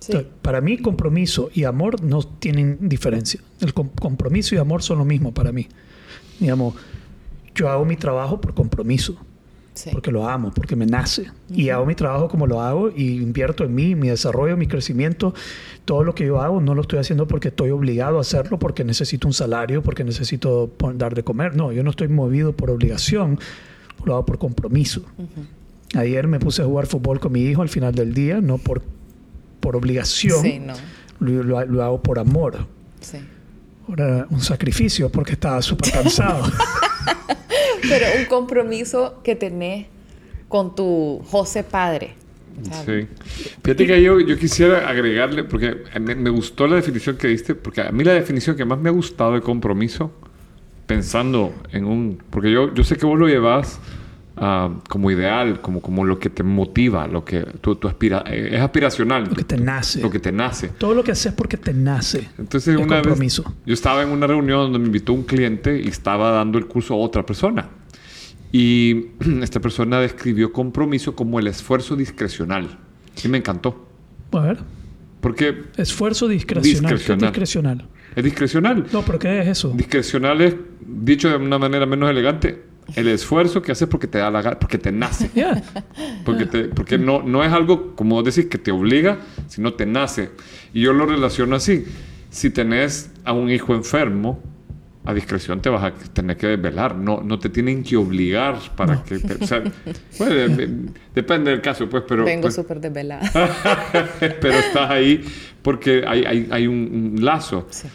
Sí. 0.00 0.12
Entonces, 0.12 0.32
para 0.42 0.60
mí, 0.60 0.78
compromiso 0.78 1.50
y 1.54 1.64
amor 1.64 2.02
no 2.02 2.22
tienen 2.22 2.78
diferencia. 2.88 3.40
El 3.60 3.72
com- 3.74 3.90
compromiso 4.00 4.54
y 4.54 4.58
amor 4.58 4.82
son 4.82 4.98
lo 4.98 5.04
mismo 5.04 5.32
para 5.32 5.52
mí. 5.52 5.68
Digamos, 6.38 6.74
yo 7.54 7.68
hago 7.68 7.84
mi 7.84 7.96
trabajo 7.96 8.40
por 8.40 8.54
compromiso, 8.54 9.16
Sí. 9.74 9.90
porque 9.92 10.10
lo 10.10 10.26
amo, 10.28 10.52
porque 10.54 10.74
me 10.74 10.86
nace. 10.86 11.30
Y 11.50 11.68
hago 11.68 11.84
mi 11.86 11.94
trabajo 11.94 12.28
como 12.28 12.46
lo 12.46 12.60
hago 12.62 12.90
y 12.94 13.16
invierto 13.22 13.62
en 13.64 13.74
mí, 13.74 13.94
mi 13.94 14.08
desarrollo, 14.08 14.56
mi 14.56 14.66
crecimiento. 14.66 15.34
Todo 15.84 16.02
lo 16.02 16.14
que 16.14 16.24
yo 16.26 16.40
hago 16.40 16.60
no 16.60 16.74
lo 16.74 16.80
estoy 16.82 16.98
haciendo 16.98 17.28
porque 17.28 17.48
estoy 17.48 17.70
obligado 17.70 18.18
a 18.18 18.22
hacerlo, 18.22 18.58
porque 18.58 18.84
necesito 18.84 19.28
un 19.28 19.34
salario, 19.34 19.82
porque 19.82 20.02
necesito 20.02 20.70
dar 20.94 21.14
de 21.14 21.22
comer. 21.22 21.54
No, 21.56 21.72
yo 21.72 21.82
no 21.84 21.90
estoy 21.90 22.08
movido 22.08 22.52
por 22.52 22.70
obligación, 22.70 23.38
lo 24.04 24.14
hago 24.14 24.24
por 24.26 24.38
compromiso. 24.38 25.02
Ujú. 25.18 25.98
Ayer 25.98 26.26
me 26.26 26.38
puse 26.40 26.62
a 26.62 26.64
jugar 26.64 26.86
fútbol 26.86 27.20
con 27.20 27.32
mi 27.32 27.42
hijo 27.42 27.62
al 27.62 27.68
final 27.68 27.94
del 27.94 28.14
día, 28.14 28.40
no 28.40 28.58
por, 28.58 28.82
por 29.60 29.76
obligación, 29.76 30.42
Sí, 30.42 30.58
no. 30.58 30.74
lo, 31.20 31.42
lo- 31.42 31.64
lo 31.66 31.82
hago 31.84 32.02
por 32.02 32.18
amor. 32.18 32.66
Sí. 33.00 33.18
Ahora, 33.88 34.26
un 34.30 34.40
sacrificio 34.40 35.10
porque 35.10 35.32
estaba 35.32 35.60
súper 35.62 35.90
cansado. 35.92 36.44
Pero 37.82 38.06
un 38.18 38.24
compromiso 38.26 39.20
que 39.24 39.34
tenés 39.36 39.86
con 40.48 40.74
tu 40.74 41.20
José 41.26 41.62
padre. 41.64 42.14
Sí. 42.84 43.06
Fíjate 43.62 43.86
que 43.86 44.02
yo, 44.02 44.20
yo 44.20 44.36
quisiera 44.38 44.88
agregarle, 44.88 45.44
porque 45.44 45.78
me, 46.00 46.14
me 46.14 46.30
gustó 46.30 46.66
la 46.66 46.76
definición 46.76 47.16
que 47.16 47.28
diste, 47.28 47.54
porque 47.54 47.80
a 47.80 47.90
mí 47.90 48.04
la 48.04 48.12
definición 48.12 48.54
que 48.56 48.64
más 48.64 48.78
me 48.78 48.90
ha 48.90 48.92
gustado 48.92 49.32
de 49.34 49.40
compromiso, 49.40 50.12
pensando 50.86 51.54
en 51.72 51.84
un... 51.86 52.22
Porque 52.30 52.50
yo, 52.52 52.74
yo 52.74 52.84
sé 52.84 52.96
que 52.96 53.06
vos 53.06 53.18
lo 53.18 53.28
llevas 53.28 53.78
ah, 54.36 54.70
como 54.88 55.10
ideal, 55.10 55.60
como, 55.60 55.80
como 55.80 56.04
lo 56.04 56.18
que 56.18 56.30
te 56.30 56.42
motiva, 56.42 57.06
lo 57.06 57.24
que 57.24 57.40
tu, 57.60 57.76
tu 57.76 57.88
aspira, 57.88 58.24
eh, 58.26 58.50
es 58.52 58.60
aspiracional. 58.60 59.24
lo 59.28 59.34
que 59.36 59.44
te 59.44 59.56
nace. 59.58 60.00
Lo 60.00 60.10
que 60.10 60.18
te 60.20 60.32
nace. 60.32 60.68
Todo 60.68 60.94
lo 60.94 61.02
que 61.04 61.12
haces 61.12 61.32
porque 61.32 61.56
te 61.56 61.72
nace. 61.74 62.28
Entonces, 62.38 62.74
Es 62.74 62.80
una 62.80 62.96
compromiso. 63.02 63.42
vez 63.44 63.52
yo 63.66 63.74
estaba 63.74 64.02
en 64.02 64.08
una 64.10 64.26
reunión 64.26 64.60
donde 64.64 64.78
me 64.78 64.86
invitó 64.86 65.12
un 65.12 65.22
cliente 65.24 65.80
y 65.82 65.88
estaba 65.88 66.30
dando 66.30 66.58
el 66.58 66.66
curso 66.66 66.94
a 66.94 66.96
otra 66.98 67.24
persona. 67.26 67.68
Y 68.52 69.06
esta 69.42 69.60
persona 69.60 70.00
describió 70.00 70.52
compromiso 70.52 71.14
como 71.14 71.38
el 71.38 71.46
esfuerzo 71.46 71.96
discrecional. 71.96 72.78
Y 73.22 73.28
me 73.28 73.38
encantó. 73.38 73.88
A 74.32 74.40
ver, 74.40 74.58
Porque 75.20 75.64
esfuerzo 75.76 76.26
discrecional. 76.28 76.62
¿Qué 76.90 76.94
es 76.94 77.00
Discrecional. 77.00 77.30
discrecional? 77.30 77.88
es 78.16 78.24
discrecional. 78.24 78.86
No, 78.92 79.02
pero 79.02 79.18
¿qué 79.18 79.40
es 79.40 79.46
eso? 79.48 79.72
Discrecional 79.76 80.40
es, 80.40 80.54
dicho 80.84 81.28
de 81.28 81.36
una 81.36 81.58
manera 81.58 81.86
menos 81.86 82.10
elegante, 82.10 82.60
el 82.96 83.08
esfuerzo 83.08 83.62
que 83.62 83.72
haces 83.72 83.88
porque 83.88 84.06
te 84.06 84.18
da 84.18 84.30
la 84.30 84.42
gana, 84.42 84.58
porque 84.58 84.78
te 84.78 84.92
nace. 84.92 85.30
Yeah. 85.34 85.62
Porque, 86.24 86.46
te- 86.46 86.64
porque 86.64 86.98
no, 86.98 87.22
no 87.22 87.42
es 87.44 87.52
algo, 87.52 87.94
como 87.96 88.16
vos 88.16 88.24
decís, 88.24 88.46
que 88.50 88.58
te 88.58 88.70
obliga, 88.70 89.18
sino 89.48 89.74
te 89.74 89.86
nace. 89.86 90.30
Y 90.74 90.82
yo 90.82 90.92
lo 90.92 91.06
relaciono 91.06 91.56
así. 91.56 91.84
Si 92.30 92.50
tenés 92.50 93.10
a 93.24 93.32
un 93.32 93.50
hijo 93.50 93.74
enfermo, 93.74 94.42
a 95.04 95.14
discreción 95.14 95.62
te 95.62 95.70
vas 95.70 95.82
a 95.82 95.92
tener 96.12 96.36
que 96.36 96.46
desvelar. 96.48 96.94
No, 96.94 97.22
no 97.22 97.38
te 97.38 97.48
tienen 97.48 97.82
que 97.82 97.96
obligar 97.96 98.56
para 98.76 99.02
que... 99.02 99.18
te- 99.18 99.42
o 99.42 99.46
sea, 99.46 99.62
bueno, 100.18 100.34
de- 100.34 100.48
de- 100.48 100.90
depende 101.14 101.50
del 101.50 101.60
caso, 101.62 101.88
pues, 101.88 102.04
pero... 102.06 102.24
Vengo 102.24 102.42
pues, 102.42 102.54
súper 102.54 102.80
desvelada. 102.80 103.28
pero 104.20 104.54
estás 104.54 104.90
ahí 104.90 105.24
porque 105.62 106.04
hay, 106.06 106.24
hay, 106.24 106.48
hay 106.50 106.66
un, 106.66 107.14
un 107.16 107.24
lazo. 107.24 107.66
Sí. 107.70 107.88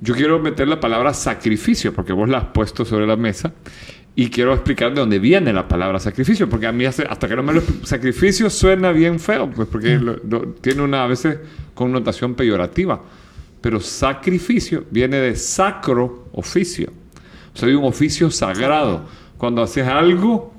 Yo 0.00 0.14
quiero 0.14 0.38
meter 0.38 0.68
la 0.68 0.80
palabra 0.80 1.14
sacrificio, 1.14 1.92
porque 1.94 2.12
vos 2.12 2.28
la 2.28 2.38
has 2.38 2.44
puesto 2.46 2.84
sobre 2.84 3.06
la 3.06 3.16
mesa. 3.16 3.52
Y 4.16 4.30
quiero 4.30 4.52
explicar 4.54 4.94
de 4.94 5.00
dónde 5.00 5.18
viene 5.18 5.52
la 5.52 5.66
palabra 5.66 5.98
sacrificio, 5.98 6.48
porque 6.48 6.66
a 6.68 6.72
mí 6.72 6.84
hace- 6.84 7.02
hasta 7.02 7.26
que 7.28 7.34
no 7.34 7.42
me 7.42 7.52
lo 7.52 7.62
sacrificio 7.82 8.48
suena 8.48 8.92
bien 8.92 9.18
feo, 9.18 9.50
pues 9.50 9.66
porque 9.68 9.98
lo- 9.98 10.18
lo- 10.28 10.46
tiene 10.60 10.82
una 10.82 11.02
a 11.02 11.06
veces 11.08 11.38
connotación 11.74 12.34
peyorativa. 12.34 13.02
Pero 13.60 13.80
sacrificio 13.80 14.84
viene 14.90 15.16
de 15.16 15.34
sacro 15.34 16.28
oficio, 16.32 16.90
o 17.54 17.56
sea, 17.58 17.68
de 17.68 17.74
un 17.74 17.84
oficio 17.84 18.30
sagrado. 18.30 19.06
Cuando 19.36 19.62
haces 19.62 19.86
algo 19.86 20.52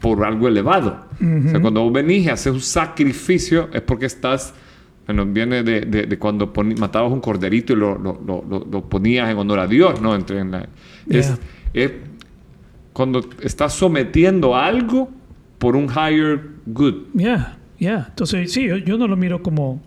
por 0.00 0.24
algo 0.24 0.48
elevado. 0.48 1.06
O 1.46 1.50
sea, 1.50 1.60
cuando 1.60 1.82
vos 1.82 1.92
venís 1.92 2.26
y 2.26 2.28
haces 2.30 2.52
un 2.52 2.60
sacrificio 2.60 3.68
es 3.72 3.80
porque 3.82 4.06
estás, 4.06 4.52
bueno, 5.06 5.24
viene 5.24 5.62
de, 5.62 5.82
de- 5.82 6.06
de 6.06 6.18
cuando 6.18 6.52
matabas 6.78 7.12
un 7.12 7.20
corderito 7.20 7.72
y 7.72 7.76
lo, 7.76 7.96
lo- 7.96 8.20
lo- 8.26 8.44
ponías 8.88 9.30
en 9.30 9.38
honor 9.38 9.60
a 9.60 9.66
Dios, 9.66 10.00
¿no? 10.02 10.14
Entre 10.14 10.40
en 10.40 10.50
la- 10.50 10.68
es, 11.08 11.28
Yeah. 11.28 11.38
es 11.84 11.92
cuando 12.94 13.20
estás 13.42 13.74
sometiendo 13.74 14.56
algo 14.56 15.10
por 15.58 15.76
un 15.76 15.84
higher 15.90 16.40
good. 16.66 17.08
Yeah, 17.14 17.58
yeah. 17.78 18.06
Entonces, 18.08 18.50
sí, 18.52 18.66
yo, 18.66 18.76
yo 18.78 18.96
no 18.96 19.06
lo 19.06 19.16
miro 19.16 19.42
como, 19.42 19.80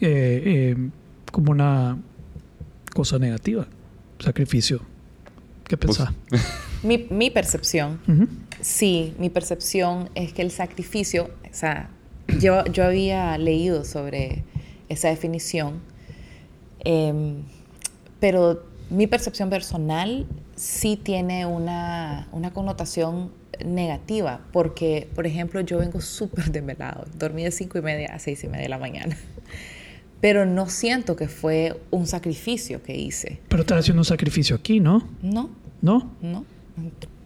eh, 0.00 0.42
eh, 0.74 0.76
como 1.30 1.52
una 1.52 1.98
cosa 2.94 3.18
negativa. 3.18 3.66
Sacrificio. 4.18 4.80
¿Qué 5.64 5.76
Pues- 5.76 5.98
pensás? 5.98 6.14
mi, 6.82 7.06
mi 7.10 7.30
percepción, 7.30 8.00
Ujú. 8.08 8.28
sí, 8.60 9.14
mi 9.18 9.28
percepción 9.30 10.08
es 10.14 10.32
que 10.32 10.42
el 10.42 10.50
sacrificio, 10.50 11.30
o 11.44 11.54
sea, 11.54 11.90
yo, 12.40 12.64
yo 12.66 12.84
había 12.84 13.36
leído 13.38 13.84
sobre 13.84 14.44
esa 14.88 15.08
definición, 15.08 15.80
em, 16.84 17.36
pero 18.20 18.64
mi 18.90 19.06
percepción 19.06 19.48
personal 19.50 20.26
sí 20.62 20.96
tiene 20.96 21.44
una, 21.44 22.28
una 22.30 22.52
connotación 22.52 23.32
negativa, 23.64 24.42
porque, 24.52 25.08
por 25.12 25.26
ejemplo, 25.26 25.60
yo 25.60 25.78
vengo 25.78 26.00
súper 26.00 26.52
desvelado, 26.52 27.04
dormí 27.18 27.42
de 27.42 27.50
cinco 27.50 27.78
y 27.78 27.82
media 27.82 28.14
a 28.14 28.20
seis 28.20 28.44
y 28.44 28.46
media 28.46 28.62
de 28.62 28.68
la 28.68 28.78
mañana, 28.78 29.16
pero 30.20 30.46
no 30.46 30.68
siento 30.68 31.16
que 31.16 31.26
fue 31.26 31.80
un 31.90 32.06
sacrificio 32.06 32.80
que 32.80 32.96
hice, 32.96 33.40
Pero 33.48 33.62
estás 33.62 33.80
haciendo 33.80 34.02
un 34.02 34.04
sacrificio 34.04 34.54
aquí, 34.54 34.78
¿no? 34.78 35.08
¿no? 35.20 35.50
¿No? 35.80 36.12
No, 36.20 36.44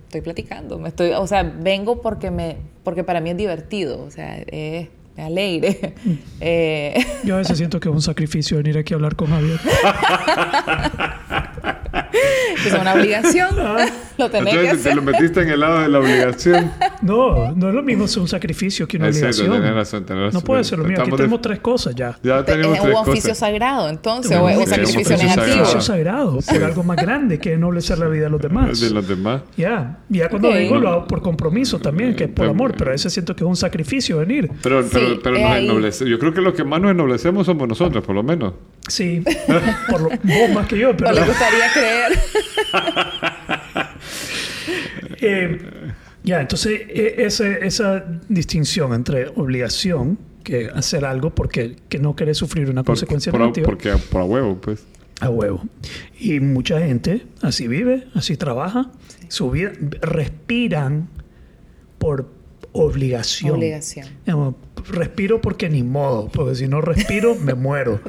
estoy 0.07 0.23
platicando, 0.23 0.79
me 0.79 0.89
estoy, 0.89 1.11
o 1.11 1.27
sea, 1.27 1.43
vengo 1.43 2.01
porque 2.01 2.31
me, 2.31 2.57
porque 2.85 3.05
para 3.05 3.21
mí 3.21 3.29
es 3.29 3.37
divertido, 3.37 4.03
o 4.03 4.11
sea, 4.11 4.39
es 4.39 4.89
alegre. 5.19 5.95
Eh, 6.41 7.05
Yo 7.25 7.35
a 7.35 7.39
veces 7.39 7.59
siento 7.59 7.81
que 7.81 7.89
es 7.89 7.95
un 7.95 8.03
sacrificio 8.03 8.57
venir 8.59 8.79
aquí 8.79 8.95
a 8.95 8.97
hablar 8.97 9.17
con 9.17 9.29
Javier. 9.29 9.59
es 12.67 12.73
una 12.73 12.95
obligación. 12.95 13.49
lo 14.19 14.31
tenés 14.31 14.55
que 14.55 14.61
Entonces 14.61 14.83
te 14.83 14.89
hacer. 14.91 14.97
lo 14.97 15.03
metiste 15.03 15.41
en 15.43 15.51
el 15.51 15.61
lado 15.61 15.81
de 15.81 15.89
la 15.89 15.99
obligación. 16.01 16.73
No, 17.03 17.53
no 17.55 17.69
es 17.69 17.75
lo 17.75 17.83
mismo 17.83 18.09
ser 18.09 18.23
un 18.23 18.29
sacrificio 18.29 18.89
que 18.89 18.97
una 18.97 19.09
Es 19.09 19.17
cierto, 19.19 19.37
obligación. 19.37 19.63
tenés 19.63 19.77
razón, 19.77 20.05
tenés 20.07 20.23
razón. 20.25 20.41
No 20.41 20.45
puede 20.45 20.65
ser 20.65 20.79
lo 20.79 20.85
mismo. 20.85 21.03
Aquí 21.03 21.11
de- 21.11 21.17
tenemos 21.19 21.41
tres 21.43 21.61
cosas 21.61 21.95
ya. 21.95 22.19
Ya 22.23 22.45
Te- 22.45 22.53
tenemos 22.53 22.77
Es 22.77 22.83
tres 22.83 22.95
un 22.95 23.01
oficio 23.01 23.23
cosas. 23.31 23.39
sagrado, 23.39 23.89
entonces, 23.89 24.33
Sí, 24.33 24.39
o 24.39 24.49
es 24.49 24.57
un 24.57 24.63
un 24.63 24.69
sacrificio 24.69 25.01
oficio 25.01 25.17
negativo. 25.17 25.45
sacrificio 25.47 25.81
sagrado 25.81 26.39
por 26.41 26.65
algo 26.65 26.83
más 26.83 26.97
grande 26.97 27.39
que 27.39 27.53
ennoblecer 27.53 27.99
la 27.99 28.09
vida 28.09 28.25
de 28.25 28.31
los 28.31 28.41
demás. 28.41 28.81
De 28.81 28.91
los 28.91 29.07
demás. 29.07 29.43
Ya, 29.57 29.99
ya 30.09 30.29
cuando 30.29 30.49
Ok. 30.49 30.55
digo 30.57 30.77
lo 30.79 30.89
hago 30.89 31.07
por 31.07 31.21
compromiso 31.23 31.79
también, 31.79 32.15
que 32.17 32.25
es 32.25 32.31
por 32.31 32.37
Pero- 32.47 32.51
amor, 32.51 32.75
pero 32.77 32.91
a 32.91 32.93
veces 32.93 33.13
siento 33.13 33.37
que 33.37 33.45
es 33.45 33.49
un 33.49 33.57
sacrificio 33.57 34.19
venir. 34.19 34.51
Pero, 34.63 34.83
Sí, 34.83 34.89
pero, 34.93 35.21
pero 35.23 35.37
es 35.37 35.43
nos 35.43 35.57
ennoblece. 35.57 36.09
Yo 36.09 36.19
creo 36.19 36.33
que 36.33 36.41
los 36.41 36.55
que 36.55 36.65
más 36.65 36.81
nos 36.81 36.91
ennoblecemos 36.93 37.47
somos 37.47 37.69
nosotros, 37.69 38.03
por 38.05 38.15
lo 38.15 38.23
menos. 38.23 38.55
Sí, 38.89 39.23
por 39.91 40.01
lo, 40.03 40.09
vos 40.11 40.51
más 40.55 40.67
que 40.69 40.79
yo, 40.79 40.97
pero 40.97 41.13
le 41.13 41.25
gustaría 41.25 41.73
creer. 41.73 42.13
eh, 45.21 45.59
ya, 46.23 46.41
entonces 46.41 46.81
e- 46.89 47.15
ese- 47.27 47.67
esa 47.67 48.05
distinción 48.29 48.93
entre 48.95 49.29
obligación, 49.29 50.19
que 50.45 50.71
hacer 50.73 51.05
algo 51.05 51.35
porque 51.35 51.75
que 51.89 51.99
no 51.99 52.15
querés 52.15 52.39
sufrir 52.39 52.71
una 52.71 52.83
Por- 52.85 52.95
consecuencia 52.95 53.33
por, 53.33 53.41
a- 53.43 53.45
negativa, 53.47 53.67
porque 53.67 53.91
a- 53.91 53.97
por 53.99 54.21
a 54.21 54.25
huevo, 54.25 54.61
pues. 54.61 54.85
a 55.21 55.29
huevo. 55.31 55.65
Y 56.21 56.39
mucha 56.41 56.79
gente 56.81 57.27
así 57.43 57.67
vive, 57.67 58.07
así 58.15 58.37
trabaja, 58.37 58.91
su 59.29 59.51
vida, 59.51 59.73
respiran 60.03 61.09
por 61.99 62.31
obligación. 62.79 63.57
Obligación. 63.57 64.07
Respiro 64.91 65.41
porque 65.41 65.69
ni 65.69 65.83
modo, 65.83 66.29
porque 66.29 66.55
si 66.55 66.69
no 66.69 66.81
respiro 66.81 67.35
me 67.35 67.55
muero. 67.67 68.01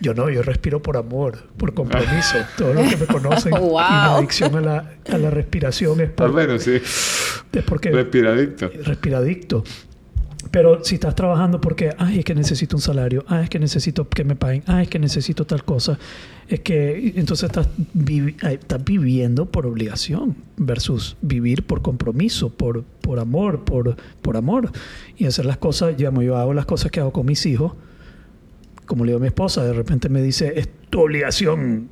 Yo 0.00 0.12
no, 0.12 0.28
yo 0.28 0.42
respiro 0.42 0.82
por 0.82 0.96
amor, 0.98 1.48
por 1.56 1.72
compromiso. 1.72 2.36
Todos 2.58 2.74
los 2.74 2.86
que 2.88 2.96
me 2.98 3.06
conocen, 3.06 3.50
Wow. 3.52 3.78
y 3.80 3.92
mi 3.92 3.98
adicción 4.18 4.54
a 4.56 4.60
la, 4.60 4.92
a 5.10 5.18
la 5.18 5.30
respiración 5.30 6.00
es, 6.02 6.10
por, 6.10 6.32
menos, 6.34 6.62
sí. 6.64 6.72
es 6.74 7.64
porque 7.66 7.90
Respiradicto. 7.90 8.70
respiradicto. 8.84 9.64
Pero 10.50 10.84
si 10.84 10.94
estás 10.94 11.14
trabajando 11.14 11.60
porque, 11.60 11.90
ay, 11.98 12.20
es 12.20 12.24
que 12.24 12.34
necesito 12.34 12.76
un 12.76 12.82
salario, 12.82 13.24
ay, 13.26 13.44
es 13.44 13.50
que 13.50 13.58
necesito 13.58 14.08
que 14.08 14.22
me 14.24 14.36
paguen, 14.36 14.62
ay, 14.66 14.84
es 14.84 14.88
que 14.88 14.98
necesito 14.98 15.44
tal 15.44 15.64
cosa, 15.64 15.98
es 16.48 16.60
que 16.60 17.14
entonces 17.16 17.48
estás, 17.50 17.68
vivi- 17.94 18.36
ay, 18.42 18.54
estás 18.54 18.84
viviendo 18.84 19.46
por 19.46 19.66
obligación 19.66 20.36
versus 20.56 21.16
vivir 21.20 21.64
por 21.64 21.82
compromiso, 21.82 22.50
por, 22.50 22.84
por 22.84 23.18
amor, 23.18 23.64
por, 23.64 23.96
por 24.22 24.36
amor. 24.36 24.70
Y 25.16 25.26
hacer 25.26 25.46
las 25.46 25.56
cosas, 25.56 25.96
digamos, 25.96 26.22
yo 26.24 26.36
hago 26.36 26.54
las 26.54 26.66
cosas 26.66 26.90
que 26.90 27.00
hago 27.00 27.12
con 27.12 27.26
mis 27.26 27.44
hijos, 27.46 27.72
como 28.86 29.04
le 29.04 29.10
digo 29.10 29.18
a 29.18 29.22
mi 29.22 29.26
esposa, 29.28 29.64
de 29.64 29.72
repente 29.72 30.08
me 30.08 30.22
dice, 30.22 30.52
es 30.60 30.68
tu 30.90 31.00
obligación 31.00 31.88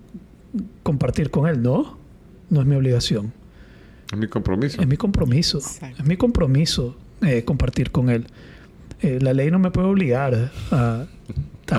compartir 0.85 1.31
con 1.31 1.49
él, 1.49 1.61
¿no? 1.63 1.99
No 2.51 2.61
es 2.61 2.67
mi 2.67 2.77
obligación. 2.77 3.33
Es 4.13 4.19
mi 4.19 4.29
compromiso. 4.29 4.81
Es 4.81 4.87
mi 4.87 4.97
compromiso. 4.97 5.59
Exacto. 5.59 6.03
Es 6.03 6.07
mi 6.09 6.17
compromiso 6.17 6.97
eh, 7.27 7.45
compartir 7.45 7.91
con 7.91 8.11
él. 8.11 8.27
Eh, 9.01 9.19
la 9.21 9.33
ley 9.35 9.51
no 9.51 9.59
me 9.59 9.71
puede 9.71 9.89
obligar 9.89 10.51
a, 10.71 11.07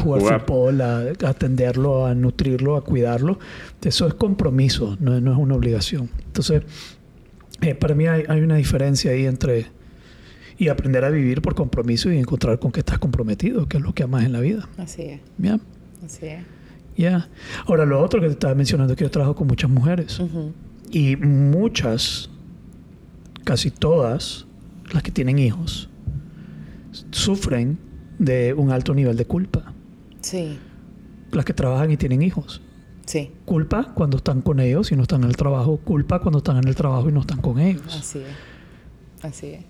jugar, 0.01 0.19
jugar. 0.21 0.41
fútbol, 0.45 0.81
a, 0.81 0.99
a 1.23 1.29
atenderlo, 1.29 2.05
a 2.05 2.13
nutrirlo, 2.15 2.75
a 2.75 2.83
cuidarlo. 2.83 3.39
Eso 3.83 4.07
es 4.07 4.13
compromiso, 4.13 4.97
no, 4.99 5.15
es- 5.15 5.21
no 5.21 5.31
es 5.31 5.37
una 5.37 5.55
obligación. 5.55 6.09
Entonces, 6.25 6.63
eh, 7.61 7.73
para 7.75 7.95
mí 7.95 8.05
hay, 8.07 8.23
hay 8.27 8.41
una 8.41 8.55
diferencia 8.57 9.11
ahí 9.11 9.25
entre 9.25 9.67
y 10.57 10.69
aprender 10.69 11.03
a 11.03 11.09
vivir 11.09 11.41
por 11.41 11.53
compromiso 11.55 12.11
y 12.11 12.17
encontrar 12.17 12.59
con 12.59 12.71
qué 12.71 12.79
estás 12.79 12.97
comprometido, 12.99 13.67
que 13.67 13.77
es 13.77 13.83
lo 13.83 13.93
que 13.93 14.03
amas 14.03 14.23
en 14.23 14.31
la 14.31 14.39
vida. 14.39 14.69
Así 14.77 15.01
es, 15.03 15.19
¿Ya? 15.37 15.59
así 16.05 16.25
es. 16.27 16.43
Ya. 16.95 17.27
Ahora, 17.65 17.85
lo 17.85 18.01
otro 18.01 18.21
que 18.21 18.27
te 18.27 18.33
estaba 18.33 18.55
mencionando 18.55 18.93
es 18.93 18.97
que 18.97 19.03
yo 19.03 19.11
trabajo 19.11 19.35
con 19.35 19.47
muchas 19.47 19.69
mujeres. 19.69 20.17
Y 20.91 21.17
muchas, 21.17 22.29
casi 23.43 23.69
todas, 23.69 24.44
las 24.93 25.03
que 25.03 25.11
tienen 25.11 25.39
hijos, 25.39 25.89
sufren 27.11 27.77
de 28.19 28.53
un 28.53 28.71
alto 28.71 28.93
nivel 28.93 29.17
de 29.17 29.25
culpa. 29.25 29.73
Sí, 30.21 30.57
Las 31.31 31.45
que 31.45 31.53
trabajan 31.53 31.91
y 31.91 31.97
tienen 31.97 32.21
hijos. 32.21 32.61
sí, 33.05 33.31
Culpa 33.45 33.91
cuando 33.93 34.17
están 34.17 34.41
con 34.41 34.59
ellos 34.59 34.91
y 34.91 34.95
no 34.95 35.03
están 35.03 35.23
en 35.23 35.29
el 35.29 35.35
trabajo. 35.35 35.77
Culpa 35.83 36.19
cuando 36.19 36.37
están 36.39 36.57
en 36.57 36.67
el 36.67 36.75
trabajo 36.75 37.09
y 37.09 37.11
no 37.11 37.19
están 37.21 37.41
con 37.41 37.59
ellos. 37.59 37.83
así 37.99 38.19
es. 38.19 39.23
Así 39.25 39.47
es. 39.47 39.63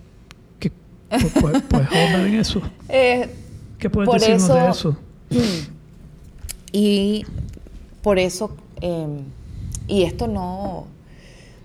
¿Qué, 0.60 0.70
pu- 0.70 1.30
pu- 1.32 1.62
¿Puedes 1.68 1.88
ahondar 1.92 2.26
en 2.26 2.34
eso? 2.34 2.60
Eh, 2.88 3.28
¿Qué 3.78 3.90
puedes 3.90 4.08
Por 4.08 4.18
decirnos 4.20 4.48
de 4.48 4.68
eso- 4.68 4.96
eso? 5.30 5.66
Y 6.72 7.24
por 8.02 8.18
eso, 8.18 8.54
eh, 8.80 9.06
y 9.88 10.02
esto 10.02 10.26
no, 10.26 10.86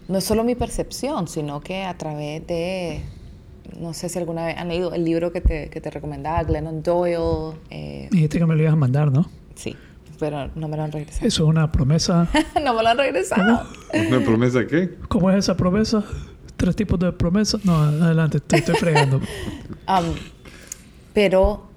no 0.08 0.18
es 0.18 0.24
solo 0.24 0.44
mi 0.44 0.56
percepción, 0.56 1.28
sino 1.28 1.60
que 1.62 1.84
a 1.84 1.98
través 1.98 2.46
de, 2.48 3.02
no 3.80 3.94
sé 3.94 4.10
si 4.10 4.18
alguna 4.20 4.46
vez 4.46 4.58
han 4.58 4.68
leído 4.68 4.94
el 4.94 5.04
libro 5.06 5.32
que 5.32 5.42
te, 5.42 5.70
que 5.70 5.82
te 5.82 5.90
recomendaba, 5.90 6.44
Glennon 6.44 6.84
Doyle, 6.84 7.56
eh, 7.70 8.08
Dijiste 8.12 8.40
que 8.40 8.46
me 8.46 8.56
lo 8.56 8.62
ibas 8.62 8.74
a 8.74 8.78
mandar, 8.78 9.12
¿no? 9.12 9.30
sí, 9.56 9.76
pero 10.20 10.50
no 10.56 10.68
me 10.68 10.78
lo 10.78 10.84
han 10.84 10.92
regresado. 10.92 11.28
Eso 11.28 11.44
es 11.44 11.50
una 11.50 11.72
promesa. 11.72 12.28
no 12.64 12.74
me 12.76 12.84
lo 12.84 12.90
han 12.90 12.98
regresado. 12.98 13.64
¿Una 13.94 14.20
promesa 14.24 14.66
qué? 14.68 14.96
¿Cómo 15.08 15.32
es 15.32 15.38
esa 15.38 15.58
promesa? 15.58 16.04
¿Tres 16.58 16.76
tipos 16.76 17.00
de 17.00 17.12
promesas? 17.12 17.66
No, 17.66 17.76
adelante, 17.82 18.40
te 18.40 18.58
estoy 18.58 18.76
fregando. 18.76 19.20
Um, 19.88 20.14
pero, 21.14 21.68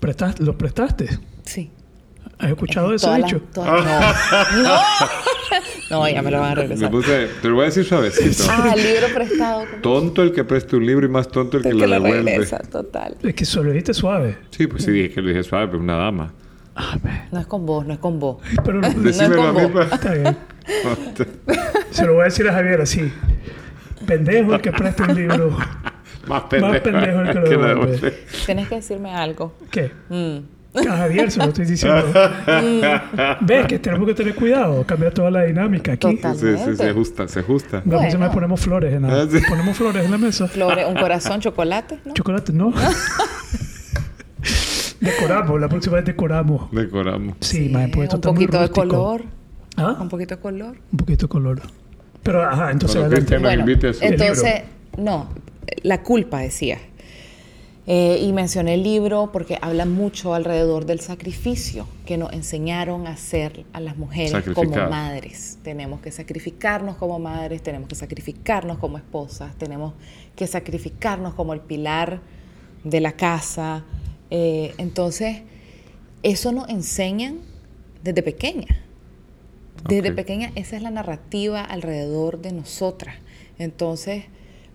¿Prestas- 0.00 0.38
¿Lo 0.40 0.58
prestaste? 0.58 1.08
sí. 1.44 1.70
¿Has 2.36 2.50
escuchado 2.50 2.92
eso 2.92 3.16
las- 3.16 3.30
dicho? 3.30 3.40
todas- 3.54 3.84
no, 4.56 4.62
no. 4.64 4.78
No, 5.90 6.08
ya 6.08 6.22
me 6.22 6.30
lo 6.30 6.40
van 6.40 6.52
a 6.52 6.54
Me 6.54 6.62
regresar. 6.62 6.90
puse, 6.90 7.28
te 7.42 7.48
lo 7.48 7.54
voy 7.56 7.62
a 7.64 7.66
decir 7.66 7.84
suavecito. 7.84 8.44
Ah, 8.50 8.72
el 8.76 8.82
libro 8.82 9.06
prestado. 9.14 9.64
Tonto 9.82 10.22
el 10.22 10.32
que 10.32 10.42
preste 10.44 10.76
un 10.76 10.86
libro 10.86 11.04
y 11.06 11.08
más 11.10 11.28
tonto 11.28 11.58
el 11.58 11.62
que, 11.62 11.68
que 11.70 11.74
lo 11.74 11.86
lo 11.86 11.94
devuelve. 11.94 12.30
regresa, 12.32 12.58
total. 12.58 13.16
Es 13.22 13.34
que 13.34 13.44
solo 13.44 13.70
dijiste 13.70 13.92
suave. 13.94 14.38
Sí, 14.50 14.66
pues 14.66 14.82
sí 14.84 14.90
dije 14.90 15.10
que 15.10 15.20
lo 15.22 15.28
dije 15.28 15.42
suave, 15.42 15.66
pero 15.68 15.80
una 15.80 15.96
dama. 15.96 16.32
Ah. 16.76 16.96
No 17.30 17.38
es 17.38 17.46
con 17.46 17.66
vos, 17.66 17.86
no 17.86 17.92
es 17.92 17.98
con 18.00 18.18
vos. 18.18 18.38
Pero 18.64 18.80
lo- 18.80 18.88
Decímelo 18.90 19.42
a 19.42 19.52
mí, 19.52 19.58
como- 19.62 19.72
pues. 19.72 19.92
está 19.92 20.14
bien. 20.14 20.36
Se 21.90 22.06
lo 22.06 22.14
voy 22.14 22.22
a 22.22 22.24
decir 22.24 22.48
a 22.48 22.52
Javier 22.52 22.80
así. 22.80 23.12
Pendejo 24.06 24.54
el 24.54 24.60
que 24.60 24.72
presta 24.72 25.04
un 25.04 25.14
libro. 25.14 25.56
Más 26.26 26.42
pendejo, 26.44 26.72
Más 26.72 26.80
pendejo 26.80 27.20
el 27.20 27.28
que 27.28 27.34
lo 27.34 27.48
devuelve. 27.48 27.86
devuelve. 27.92 28.18
Tienes 28.46 28.68
que 28.68 28.74
decirme 28.76 29.14
algo. 29.14 29.54
¿Qué? 29.70 29.92
Mm. 30.08 30.38
A 30.74 30.96
Javier 30.96 31.30
se 31.30 31.38
lo 31.38 31.44
estoy 31.46 31.66
diciendo. 31.66 32.04
¿Ves 33.40 33.66
que 33.66 33.78
tenemos 33.78 34.08
que 34.08 34.14
tener 34.14 34.34
cuidado? 34.34 34.84
Cambiar 34.84 35.12
toda 35.12 35.30
la 35.30 35.44
dinámica 35.44 35.92
aquí. 35.92 36.16
Total. 36.16 36.36
Sí, 36.36 36.46
sí, 36.64 36.76
se 36.76 36.88
ajusta, 36.88 37.28
se 37.28 37.40
ajusta. 37.40 37.76
La 37.76 37.82
próxima 37.82 38.00
Bueno. 38.08 38.20
vez 38.26 38.34
ponemos 38.34 38.60
flores 38.60 38.92
en 38.92 39.02
la, 39.02 39.22
Ah, 39.22 39.26
sí. 39.30 39.38
ponemos 39.48 39.76
flores 39.76 40.04
en 40.04 40.10
la 40.10 40.18
mesa. 40.18 40.48
Flores, 40.48 40.84
un 40.88 40.96
corazón, 40.96 41.40
chocolate, 41.40 42.00
¿no? 42.04 42.12
Chocolate, 42.14 42.52
¿no? 42.52 42.72
decoramos, 45.00 45.60
la 45.60 45.68
próxima 45.68 45.96
vez 45.96 46.04
decoramos. 46.06 46.70
Decoramos. 46.72 47.36
Sí, 47.40 47.68
más 47.68 47.90
pues 47.92 48.04
esto 48.04 48.16
un 48.16 48.20
está 48.20 48.32
muy 48.32 48.46
poquito 48.46 48.60
de 48.62 48.68
color. 48.70 49.22
¿Ah? 49.76 49.96
Un 50.00 50.08
poquito 50.08 50.34
de 50.36 50.40
color. 50.40 50.76
Un 50.92 50.98
poquito 50.98 51.26
de 51.26 51.28
color. 51.30 51.60
Pero, 52.22 52.42
ajá, 52.42 52.70
entonces 52.70 53.00
Bueno, 53.40 53.64
entonces, 54.00 54.62
no, 54.98 55.28
la 55.82 56.02
culpa 56.02 56.38
decía. 56.40 56.78
Eh, 57.86 58.18
y 58.22 58.32
mencioné 58.32 58.74
el 58.74 58.82
libro 58.82 59.30
porque 59.30 59.58
habla 59.60 59.84
mucho 59.84 60.32
alrededor 60.32 60.86
del 60.86 61.00
sacrificio 61.00 61.86
que 62.06 62.16
nos 62.16 62.32
enseñaron 62.32 63.06
a 63.06 63.10
hacer 63.10 63.66
a 63.74 63.80
las 63.80 63.98
mujeres 63.98 64.42
como 64.54 64.74
madres. 64.88 65.58
Tenemos 65.62 66.00
que 66.00 66.10
sacrificarnos 66.10 66.96
como 66.96 67.18
madres, 67.18 67.62
tenemos 67.62 67.88
que 67.88 67.94
sacrificarnos 67.94 68.78
como 68.78 68.96
esposas, 68.96 69.54
tenemos 69.58 69.92
que 70.34 70.46
sacrificarnos 70.46 71.34
como 71.34 71.52
el 71.52 71.60
pilar 71.60 72.22
de 72.84 73.00
la 73.00 73.12
casa. 73.12 73.84
Eh, 74.30 74.72
entonces, 74.78 75.42
eso 76.22 76.52
nos 76.52 76.70
enseñan 76.70 77.40
desde 78.02 78.22
pequeña. 78.22 78.80
Desde 79.86 80.10
pequeña 80.12 80.50
esa 80.54 80.76
es 80.76 80.82
la 80.82 80.90
narrativa 80.90 81.60
alrededor 81.60 82.40
de 82.40 82.52
nosotras. 82.52 83.16
Entonces, 83.58 84.24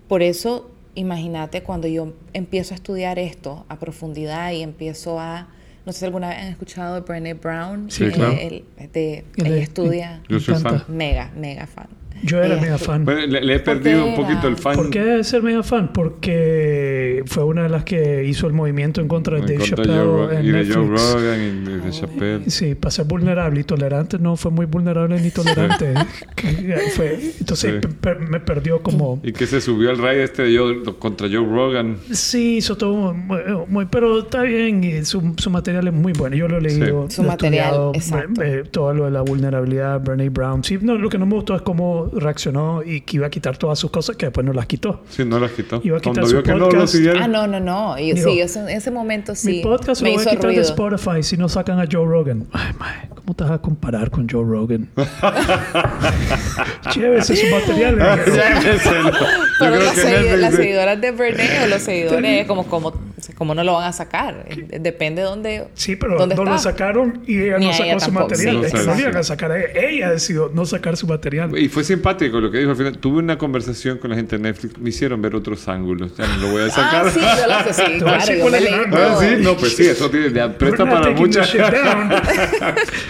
por 0.06 0.22
eso, 0.22 0.70
imagínate 0.94 1.62
cuando 1.62 1.88
yo 1.88 2.12
empiezo 2.32 2.74
a 2.74 2.76
estudiar 2.76 3.18
esto 3.18 3.64
a 3.68 3.78
profundidad 3.78 4.52
y 4.52 4.62
empiezo 4.62 5.18
a, 5.20 5.48
no 5.86 5.92
sé 5.92 6.00
si 6.00 6.04
alguna 6.06 6.28
vez 6.30 6.38
han 6.38 6.48
escuchado 6.48 6.94
de 6.96 7.00
Brené 7.02 7.34
Brown, 7.34 7.90
Sí, 7.90 8.04
Eh, 8.04 8.10
claro. 8.12 8.32
el- 8.32 8.64
de- 8.92 9.18
Él 9.36 9.46
ella 9.46 9.56
es- 9.56 9.62
estudia 9.64 10.22
Yo 10.28 10.40
soy 10.40 10.54
fan. 10.56 10.84
mega, 10.88 11.30
mega 11.36 11.66
fan. 11.66 11.88
Yo 12.22 12.38
era 12.38 12.54
Ella 12.54 12.62
mega 12.62 12.78
fan. 12.78 13.04
Bueno, 13.04 13.26
le, 13.26 13.40
le 13.40 13.54
he 13.54 13.58
¿Por 13.60 13.80
perdido 13.80 14.04
qué 14.04 14.10
un 14.10 14.16
poquito 14.16 14.48
el 14.48 14.56
fan. 14.56 14.76
¿Por 14.76 14.90
qué 14.90 15.00
debe 15.02 15.24
ser 15.24 15.42
mega 15.42 15.62
fan? 15.62 15.92
Porque 15.92 17.22
fue 17.26 17.44
una 17.44 17.62
de 17.64 17.68
las 17.68 17.84
que 17.84 18.24
hizo 18.24 18.46
el 18.46 18.52
movimiento 18.52 19.00
en 19.00 19.08
contra 19.08 19.36
de 19.36 19.40
En 19.42 19.46
Dave 19.46 19.58
contra 19.70 19.84
Chappelle 19.84 20.38
en 20.40 20.46
y 20.46 20.50
de 20.50 20.74
Joe 20.74 20.84
Netflix. 20.86 21.12
Rogan 21.14 21.40
y 21.40 21.84
de, 21.84 21.90
Chappelle. 21.90 22.50
Sí, 22.50 22.74
para 22.74 22.90
ser 22.90 23.04
vulnerable 23.06 23.60
y 23.60 23.64
tolerante, 23.64 24.18
no 24.18 24.36
fue 24.36 24.50
muy 24.50 24.66
vulnerable 24.66 25.20
ni 25.20 25.30
tolerante. 25.30 25.94
Que 26.34 26.48
fue, 26.96 27.18
entonces 27.40 27.60
Sí. 27.60 27.78
pe- 27.80 28.14
pe- 28.14 28.26
me 28.26 28.40
perdió 28.40 28.82
como... 28.82 29.20
Y 29.22 29.32
que 29.32 29.46
se 29.46 29.60
subió 29.60 29.90
al 29.90 29.98
raid 29.98 30.20
este 30.20 30.42
de 30.44 30.56
Joe- 30.58 30.82
contra 30.98 31.28
Joe 31.28 31.44
Rogan. 31.46 31.96
Sí, 32.10 32.56
hizo 32.58 32.76
todo 32.76 33.12
muy, 33.14 33.38
muy- 33.68 33.86
pero 33.86 34.20
está 34.20 34.42
bien 34.42 34.82
y 34.84 35.04
su, 35.04 35.34
su 35.36 35.50
material 35.50 35.88
es 35.88 35.94
muy 35.94 36.12
bueno. 36.12 36.36
Yo 36.36 36.48
lo 36.48 36.58
he 36.58 36.60
leído, 36.60 37.08
Su 37.10 37.22
lo 37.22 37.28
he 37.28 37.30
material, 37.32 37.66
estudiado, 37.66 37.92
exacto. 37.94 38.42
eh, 38.42 38.64
todo 38.70 38.94
lo 38.94 39.04
de 39.06 39.10
la 39.10 39.22
vulnerabilidad, 39.22 40.00
Brene 40.00 40.28
Brown. 40.30 40.64
Sí, 40.64 40.78
no, 40.80 40.94
lo 40.96 41.08
que 41.08 41.18
no 41.18 41.26
me 41.26 41.34
gustó 41.34 41.54
es 41.54 41.62
cómo 41.62 42.09
reaccionó 42.12 42.82
y 42.84 43.00
que 43.02 43.16
iba 43.16 43.26
a 43.26 43.30
quitar 43.30 43.56
todas 43.56 43.78
sus 43.78 43.90
cosas 43.90 44.16
que 44.16 44.26
después 44.26 44.44
no 44.46 44.52
las 44.52 44.66
quitó. 44.66 45.02
Sí, 45.08 45.24
no 45.24 45.38
las 45.38 45.50
quitó. 45.52 45.80
Iba 45.84 45.98
a 45.98 46.00
quitar 46.00 46.14
Cuando 46.14 46.26
su 46.28 46.32
vio 46.36 46.42
que 46.42 46.50
no 46.52 46.58
lo 46.58 46.68
podcast. 46.70 46.92
siguieron. 46.92 47.22
Ah, 47.22 47.28
no, 47.28 47.46
no, 47.46 47.60
no. 47.60 47.98
Y, 47.98 48.12
Dijo, 48.12 48.30
sí, 48.30 48.38
yo 48.38 48.60
en 48.60 48.68
ese 48.68 48.90
momento 48.90 49.34
sí. 49.34 49.48
Mi 49.48 49.62
podcast 49.62 50.02
me 50.02 50.10
lo 50.10 50.14
voy 50.16 50.22
a 50.22 50.30
quitar 50.30 50.40
de 50.42 50.46
ruido. 50.48 50.62
Spotify 50.62 51.22
si 51.22 51.36
no 51.36 51.48
sacan 51.48 51.78
a 51.80 51.84
Joe 51.90 52.06
Rogan. 52.06 52.46
Ay, 52.52 52.72
mae, 52.78 53.08
¿cómo 53.14 53.34
te 53.34 53.44
vas 53.44 53.52
a 53.52 53.58
comparar 53.58 54.10
con 54.10 54.28
Joe 54.28 54.44
Rogan? 54.44 54.88
Llévese 56.94 57.36
su 57.36 57.46
material. 57.54 57.96
Lléveselo. 58.26 59.10
Yo 59.12 59.16
Pero 59.58 59.72
creo 59.76 59.84
las, 59.84 59.94
que 59.94 60.00
segui- 60.02 60.22
Netflix- 60.22 60.38
las 60.40 60.54
seguidoras 60.54 61.00
de 61.00 61.10
Verne 61.12 61.48
o 61.64 61.66
los 61.68 61.82
seguidores, 61.82 62.46
como, 62.46 62.66
como, 62.66 62.92
como 63.36 63.54
no 63.54 63.64
lo 63.64 63.74
van 63.74 63.84
a 63.84 63.92
sacar. 63.92 64.46
Depende 64.80 65.22
de 65.22 65.28
dónde. 65.28 65.64
Sí, 65.74 65.96
pero 65.96 66.16
dónde 66.18 66.34
no 66.34 66.44
lo 66.44 66.54
está. 66.56 66.70
sacaron 66.70 67.22
y 67.26 67.40
ella 67.42 67.58
Ni 67.58 67.66
no 67.66 67.72
sacó 67.72 67.84
ella 67.84 68.00
su 68.00 68.06
tampoco, 68.06 68.28
material. 68.30 68.56
sí. 68.60 68.66
es 68.66 68.72
que 68.72 68.86
no 68.86 68.94
le 68.94 69.00
iban 69.02 69.16
a 69.16 69.22
sacar 69.22 69.52
a 69.52 69.58
ella. 69.58 69.68
Ella 69.74 70.10
decidió 70.10 70.50
no 70.54 70.64
sacar 70.66 70.96
su 70.96 71.06
material. 71.06 71.56
Y 71.58 71.68
fue 71.68 71.84
simpático 72.00 72.40
lo 72.40 72.50
que 72.50 72.58
dijo 72.58 72.70
al 72.70 72.76
final. 72.76 72.98
Tuve 72.98 73.18
una 73.18 73.36
conversación 73.36 73.98
con 73.98 74.10
la 74.10 74.16
gente 74.16 74.36
de 74.36 74.42
Netflix. 74.42 74.78
Me 74.78 74.88
hicieron 74.88 75.20
ver 75.20 75.34
otros 75.34 75.68
ángulos. 75.68 76.16
Ya 76.16 76.26
no 76.26 76.36
lo 76.38 76.48
voy 76.52 76.62
a 76.62 76.70
sacar. 76.70 77.06
Ah, 77.06 77.10
sí, 77.10 77.20
yo 77.20 77.46
lo 77.46 77.72
sé, 77.72 77.84
sí, 77.84 77.98
claro, 78.00 78.34
yo 78.34 78.50
me 78.50 78.60
leí 78.60 78.74
Ah, 78.92 79.16
sí, 79.20 79.26
no, 79.40 79.56
pues 79.56 79.76
sí, 79.76 79.86
eso 79.86 80.10
tiene, 80.10 80.32
ya 80.32 80.56
presta 80.56 80.84
We're 80.84 80.96
para 80.96 81.10
muchas. 81.12 81.50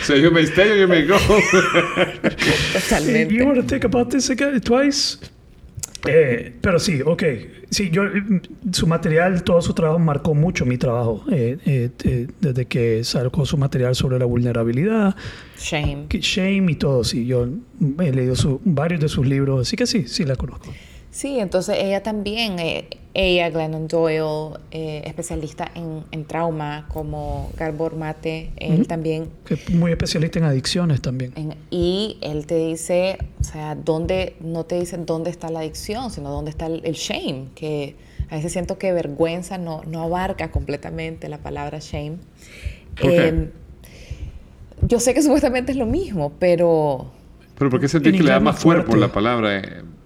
so 0.03 0.16
you 0.16 0.30
may 0.30 0.45
stay 0.45 0.70
or 0.70 0.76
you 0.76 0.88
may 0.88 1.07
go. 1.07 1.16
Totalmente. 2.72 3.34
You 3.34 3.47
want 3.47 3.61
to 3.61 3.66
think 3.66 3.84
about 3.84 4.11
this 4.11 4.28
again 4.30 4.61
twice? 4.61 5.18
Eh, 6.09 6.55
pero 6.61 6.78
sí, 6.78 7.01
ok. 7.05 7.22
Sí, 7.70 7.90
yo, 7.90 8.05
mm, 8.05 8.72
su 8.72 8.86
material, 8.86 9.42
todo 9.44 9.61
su 9.61 9.74
trabajo 9.74 9.98
marcó 9.98 10.34
mucho 10.34 10.64
mi 10.66 10.78
trabajo. 10.78 11.24
eh, 11.30 11.59
eh, 11.66 11.90
eh, 12.05 12.26
desde 12.40 12.66
que 12.66 13.05
sacó 13.05 13.44
su 13.46 13.57
material 13.59 13.94
sobre 13.94 14.18
la 14.18 14.24
vulnerabilidad, 14.24 15.14
Shame. 15.59 16.07
que- 16.09 16.20
shame 16.20 16.72
y 16.72 16.74
todo. 16.76 17.05
Sí, 17.05 17.26
yo 17.26 17.46
he 18.01 18.12
leído 18.12 18.34
su- 18.36 18.61
varios 18.64 19.01
de 19.01 19.09
sus 19.09 19.26
libros, 19.26 19.66
así 19.66 19.76
que 19.76 19.86
sí, 19.86 20.07
sí 20.09 20.24
la 20.24 20.36
conozco. 20.36 20.72
Sí, 21.11 21.38
entonces 21.38 21.76
ella 21.78 22.03
también, 22.03 22.59
eh, 22.59 22.88
ella, 23.12 23.50
Glennon 23.50 23.88
Doyle, 23.88 24.58
eh, 24.70 25.02
especialista 25.04 25.70
en, 25.74 26.04
en 26.12 26.24
trauma, 26.24 26.86
como 26.92 27.50
Garbor 27.56 27.96
Mate, 27.96 28.52
él 28.56 28.86
también 28.86 29.30
Que 29.44 29.54
es 29.54 29.70
muy 29.70 29.90
especialista 29.90 30.38
en 30.38 30.44
adicciones 30.44 31.00
también. 31.02 31.32
En- 31.34 31.54
y 31.70 32.18
él 32.20 32.46
te 32.46 32.54
dice, 32.56 33.18
o 33.40 33.44
sea, 33.44 33.74
dónde, 33.74 34.36
no 34.40 34.64
te 34.64 34.78
dice 34.78 34.96
dónde 34.98 35.30
está 35.30 35.50
la 35.50 35.61
adicción, 35.61 36.11
sino 36.12 36.30
dónde 36.30 36.50
está 36.50 36.66
el, 36.66 36.82
el 36.84 36.94
shame, 36.94 37.46
que 37.56 37.96
a 38.30 38.36
veces 38.36 38.52
siento 38.52 38.78
que 38.78 38.92
vergüenza 38.92 39.58
no, 39.58 39.82
no 39.88 40.02
abarca 40.02 40.52
completamente 40.52 41.28
la 41.28 41.38
palabra 41.38 41.78
shame. 41.80 42.18
Em, 43.02 43.50
yo 44.86 45.00
sé 45.00 45.14
que 45.14 45.22
supuestamente 45.22 45.72
es 45.72 45.78
lo 45.78 45.86
mismo, 45.86 46.32
pero 46.38 47.11
Pero 47.58 47.70
¿por 47.70 47.80
qué 47.80 47.88
sentí 47.88 48.11
En 48.11 48.16
que 48.16 48.22
le 48.22 48.30
da 48.30 48.40
más 48.40 48.62
cuerpo 48.62 48.92
fuerte. 48.92 49.00
la 49.00 49.12
palabra? 49.12 49.62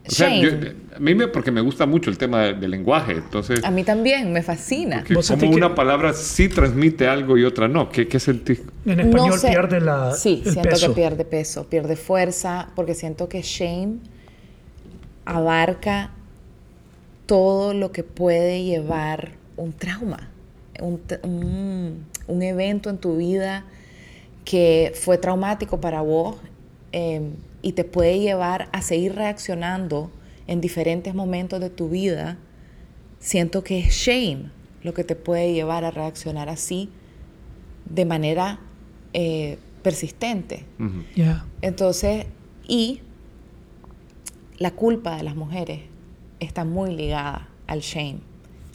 O 0.06 0.10
sea, 0.10 0.28
yo- 0.36 0.50
a 0.94 0.98
mí 0.98 1.14
me, 1.14 1.28
porque 1.28 1.50
me 1.50 1.62
gusta 1.62 1.86
mucho 1.86 2.10
el 2.10 2.18
tema 2.18 2.42
de- 2.42 2.54
del 2.54 2.70
lenguaje. 2.72 3.12
Entonces, 3.12 3.64
a 3.64 3.70
mí 3.70 3.84
también 3.84 4.32
me 4.32 4.42
fascina. 4.42 5.02
que 5.02 5.14
¿Vos 5.14 5.26
como 5.26 5.40
sentís 5.40 5.50
que- 5.56 5.64
una 5.64 5.74
palabra 5.74 6.12
sí 6.12 6.48
transmite 6.50 7.08
algo 7.08 7.38
y 7.38 7.44
otra 7.44 7.68
no. 7.68 7.88
¿Qué, 7.90 8.06
qué 8.06 8.20
sentís? 8.20 8.60
En 8.84 9.00
español 9.00 9.30
No 9.30 9.38
sé. 9.38 9.48
pierde 9.48 9.80
la, 9.80 10.12
Sí, 10.12 10.42
el 10.44 10.52
siento 10.52 10.70
peso. 10.70 10.88
que 10.88 10.94
pierde 10.94 11.24
peso, 11.24 11.66
pierde 11.70 11.96
fuerza, 11.96 12.68
porque 12.76 12.94
siento 12.94 13.28
que 13.30 13.40
shame 13.42 13.96
abarca 15.24 16.10
todo 17.26 17.72
lo 17.72 17.90
que 17.92 18.02
puede 18.04 18.62
llevar 18.62 19.30
un 19.56 19.72
trauma, 19.72 20.28
un- 20.80 21.00
un 22.26 22.42
evento 22.42 22.90
en 22.90 22.98
tu 22.98 23.16
vida 23.16 23.64
que 24.44 24.92
fue 24.94 25.16
traumático 25.16 25.80
para 25.80 26.02
vos 26.02 26.36
eh, 26.92 27.22
y 27.64 27.72
te 27.72 27.84
puede 27.84 28.18
llevar 28.20 28.68
a 28.72 28.82
seguir 28.82 29.14
reaccionando 29.14 30.10
en 30.46 30.60
diferentes 30.60 31.14
momentos 31.14 31.60
de 31.60 31.70
tu 31.70 31.88
vida. 31.88 32.36
Siento 33.20 33.64
que 33.64 33.78
es 33.78 33.94
shame 33.94 34.50
lo 34.82 34.92
que 34.92 35.02
te 35.02 35.16
puede 35.16 35.54
llevar 35.54 35.82
a 35.86 35.90
reaccionar 35.90 36.50
así 36.50 36.90
de 37.88 38.04
manera 38.04 38.60
eh, 39.14 39.56
persistente. 39.82 40.66
Ujú. 40.78 41.04
Ya. 41.16 41.46
Entonces, 41.62 42.26
y 42.68 43.00
la 44.58 44.72
culpa 44.72 45.16
de 45.16 45.22
las 45.22 45.34
mujeres 45.34 45.80
está 46.40 46.66
muy 46.66 46.94
ligada 46.94 47.48
al 47.66 47.80
shame, 47.80 48.18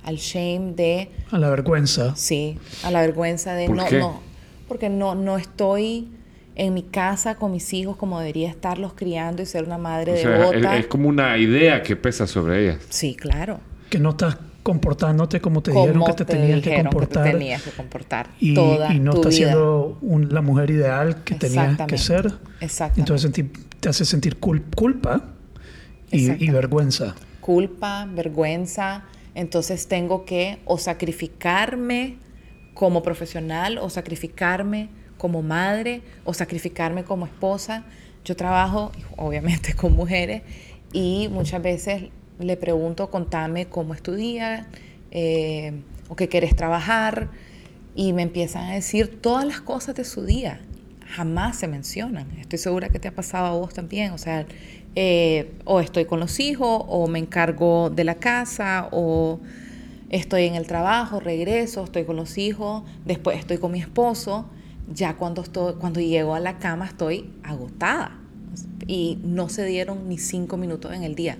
al 0.03 0.15
shame 0.15 0.73
de, 0.73 1.11
A 1.29 1.37
la 1.37 1.51
vergüenza. 1.51 2.15
sí, 2.15 2.57
a 2.83 2.89
la 2.89 3.01
vergüenza 3.01 3.53
de 3.53 3.67
¿Por 3.67 3.75
no, 3.75 3.85
qué? 3.85 3.99
no, 3.99 4.19
porque 4.67 4.89
no, 4.89 5.13
no 5.13 5.37
estoy 5.37 6.07
en 6.56 6.74
mi 6.74 6.84
casa 6.84 7.36
con 7.36 7.52
mis 7.52 7.74
hijos 7.74 7.95
como 7.97 8.20
debería 8.20 8.50
estarlos 8.50 8.93
criando 8.93 9.41
y 9.41 9.45
ser 9.45 9.64
una 9.64 9.78
madre 9.78 10.14
O 10.14 10.18
sea, 10.18 10.43
es, 10.45 10.52
devota. 10.52 10.78
es 10.78 10.88
como 10.88 11.08
una 11.10 11.38
idea 11.38 11.82
que 11.84 11.95
pesa 11.95 12.28
sobre 12.28 12.64
ellas. 12.64 12.80
Sí, 12.89 13.16
claro. 13.16 13.60
Que 13.89 13.97
no 14.00 14.10
estás 14.12 14.38
comportándote 14.62 15.39
como 15.39 15.64
te 15.64 15.72
dijeron 15.72 16.04
que 16.06 16.14
te, 16.14 16.26
tenías 16.26 16.62
que 16.62 16.70
dijeron 16.70 16.91
comportar. 16.91 17.24
te 17.24 17.32
tenías 17.32 17.62
que 17.64 17.72
comportar 17.72 18.30
y, 18.39 18.54
toda 18.54 18.93
y 18.93 19.00
no 19.00 19.12
tu 19.14 19.18
estás 19.22 19.36
vida. 19.38 19.47
siendo 19.52 19.97
un- 20.02 20.34
la 20.34 20.41
mujer 20.41 20.70
ideal 20.70 21.24
que 21.24 21.36
tenías 21.36 21.78
que 21.88 21.97
ser. 21.97 22.34
Exactamente. 22.60 23.00
Entonces 23.14 23.45
te 23.80 23.89
hace 23.89 24.04
sentir 24.06 24.39
cul- 24.39 24.64
culpa 24.76 25.24
y, 26.12 26.50
vergüenza. 26.52 27.16
culpa, 27.39 28.06
vergüenza, 28.14 29.04
entonces 29.34 29.88
tengo 29.88 30.26
que 30.26 30.60
o 30.66 30.78
sacrificarme 30.78 32.18
como 32.74 33.02
profesional 33.02 33.78
o 33.78 33.89
sacrificarme 33.89 34.89
como 35.20 35.43
madre 35.43 36.01
o 36.24 36.34
sacrificarme 36.34 37.03
como 37.03 37.28
esposa. 37.28 37.84
Yo 38.26 38.36
trabajo 38.36 38.91
obviamente 39.17 39.76
con 39.76 39.95
mujeres 39.95 40.41
y 40.91 41.28
muchas 41.30 41.61
veces 41.61 42.05
le 42.39 42.57
pregunto, 42.57 43.11
contame 43.11 43.67
cómo 43.67 43.93
es 43.93 44.01
eh, 45.11 45.74
o 46.07 46.15
qué 46.15 46.28
quieres 46.28 46.55
trabajar 46.55 47.30
y 47.95 48.13
me 48.13 48.22
empiezan 48.22 48.70
a 48.70 48.74
decir 48.76 49.22
todas 49.22 49.45
las 49.45 49.61
cosas 49.61 49.93
de 49.95 50.05
su 50.05 50.26
día. 50.26 50.61
Jamás 51.05 51.57
se 51.57 51.67
mencionan. 51.67 52.32
Estoy 52.39 52.59
segura 52.59 52.89
que 52.89 52.99
te 52.99 53.07
ha 53.07 53.11
pasado 53.13 53.47
a 53.47 53.51
vos 53.51 53.74
también. 53.74 54.11
O 54.11 54.17
sea, 54.17 54.45
eh, 54.95 55.51
o 55.65 55.82
estoy 55.82 56.05
con 56.05 56.20
los 56.20 56.39
hijos, 56.39 56.84
o 56.88 57.07
me 57.07 57.20
encargo 57.20 57.89
de 57.89 58.03
la 58.03 58.15
casa, 58.15 58.88
o 58.91 59.39
estoy 60.09 60.45
en 60.45 60.55
el 60.55 60.65
trabajo, 60.65 61.20
regreso, 61.20 61.84
estoy 61.84 62.05
con 62.05 62.15
los 62.15 62.38
hijos, 62.38 62.84
después 63.05 63.38
estoy 63.38 63.57
con 63.57 63.72
mi 63.72 63.80
esposo. 63.80 64.45
Ya 64.93 65.17
cuando, 65.17 65.41
estoy, 65.41 65.73
cuando 65.75 65.99
llego 65.99 66.35
a 66.35 66.39
la 66.39 66.59
cama 66.59 66.85
estoy 66.85 67.29
agotada. 67.43 68.17
Y 68.87 69.19
no 69.23 69.49
se 69.49 69.65
dieron 69.65 70.09
ni 70.09 70.17
cinco 70.17 70.57
minutos 70.57 70.93
en 70.93 71.03
el 71.03 71.15
día. 71.15 71.37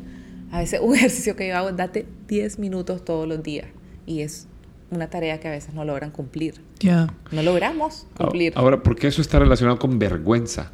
A 0.51 0.59
veces 0.59 0.79
un 0.83 0.95
ejercicio 0.95 1.35
que 1.35 1.47
yo 1.47 1.57
hago 1.57 1.69
es 1.69 1.77
date 1.77 2.05
10 2.27 2.59
minutos 2.59 3.03
todos 3.03 3.27
los 3.27 3.41
días. 3.43 3.67
Y 4.05 4.21
es 4.21 4.47
una 4.91 5.09
tarea 5.09 5.39
que 5.39 5.47
a 5.47 5.51
veces 5.51 5.73
no 5.73 5.85
logran 5.85 6.11
cumplir. 6.11 6.61
Ya. 6.79 7.13
No 7.31 7.43
logramos 7.43 8.07
cumplir. 8.15 8.53
Ahora, 8.55 8.81
¿por 8.81 8.95
qué 8.95 9.07
eso 9.07 9.21
está 9.21 9.39
relacionado 9.39 9.77
con 9.77 9.99
vergüenza? 9.99 10.71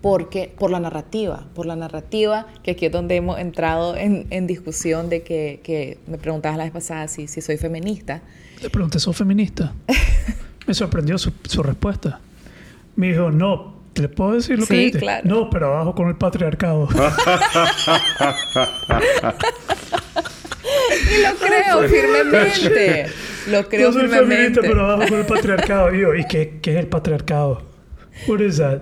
porque 0.00 0.54
por 0.56 0.70
la 0.70 0.80
narrativa, 0.80 1.46
por 1.54 1.66
la 1.66 1.76
narrativa, 1.76 2.46
que 2.62 2.72
aquí 2.72 2.86
es 2.86 2.92
donde 2.92 3.16
hemos 3.16 3.38
entrado 3.38 3.96
en, 3.96 4.26
en 4.30 4.46
discusión 4.46 5.08
de 5.08 5.22
que, 5.22 5.60
que 5.62 5.98
me 6.06 6.18
preguntabas 6.18 6.56
la 6.56 6.64
vez 6.64 6.72
pasada 6.72 7.08
si, 7.08 7.26
si 7.26 7.40
soy 7.40 7.56
feminista. 7.56 8.22
Le 8.62 8.70
pregunté, 8.70 8.98
¿sos 9.00 9.16
feminista? 9.16 9.74
Me 10.68 10.74
sorprendió 10.74 11.18
su, 11.18 11.32
su 11.44 11.62
respuesta. 11.62 12.20
Me 12.96 13.08
dijo, 13.08 13.30
no, 13.30 13.80
¿te 13.94 14.08
puedo 14.08 14.34
decir 14.34 14.58
lo 14.58 14.66
que 14.66 14.74
Sí, 14.74 14.84
dices? 14.86 15.00
claro. 15.00 15.22
No, 15.28 15.50
pero 15.50 15.68
abajo 15.74 15.94
con 15.94 16.08
el 16.08 16.16
patriarcado. 16.16 16.88
Y 21.10 21.22
lo 21.22 21.34
creo 21.36 21.88
firmemente. 21.88 23.06
Lo 23.48 23.66
creo 23.66 23.88
no 23.88 23.92
soy 23.94 24.02
firmemente. 24.08 24.34
feminista, 24.36 24.60
pero 24.60 24.84
abajo 24.90 25.08
con 25.08 25.18
el 25.20 25.24
patriarcado. 25.26 25.94
Y 25.94 26.00
yo, 26.00 26.14
¿y 26.14 26.24
qué, 26.26 26.58
qué 26.60 26.72
es 26.72 26.76
el 26.80 26.86
patriarcado? 26.88 27.62
What 28.26 28.40
is 28.40 28.58
that? 28.58 28.80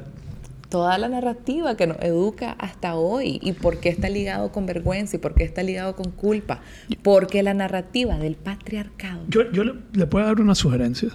Toda 0.76 0.98
la 0.98 1.08
narrativa 1.08 1.74
que 1.74 1.86
nos 1.86 1.96
educa 2.02 2.50
hasta 2.58 2.96
hoy. 2.96 3.38
¿Y 3.42 3.52
por 3.52 3.78
qué 3.80 3.88
está 3.88 4.10
ligado 4.10 4.52
con 4.52 4.66
vergüenza? 4.66 5.16
¿Y 5.16 5.18
por 5.18 5.32
qué 5.32 5.42
está 5.44 5.62
ligado 5.62 5.96
con 5.96 6.10
culpa? 6.10 6.60
Porque 7.02 7.42
la 7.42 7.54
narrativa 7.54 8.18
del 8.18 8.34
patriarcado. 8.36 9.20
Yo, 9.28 9.50
yo 9.52 9.64
le, 9.64 9.72
le 9.94 10.06
puedo 10.06 10.26
dar 10.26 10.38
una 10.38 10.54
sugerencia 10.54 11.08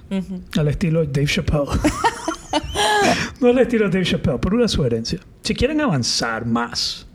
al 0.57 0.67
estilo 0.67 1.05
Dave 1.05 1.27
Chappelle. 1.27 1.65
no 3.39 3.49
el 3.49 3.59
estilo 3.59 3.87
Dave 3.87 4.03
Chappelle, 4.03 4.39
pero 4.39 4.55
una 4.55 4.67
sugerencia. 4.67 5.19
Si 5.43 5.53
quieren 5.53 5.79
avanzar 5.79 6.43
más, 6.47 7.05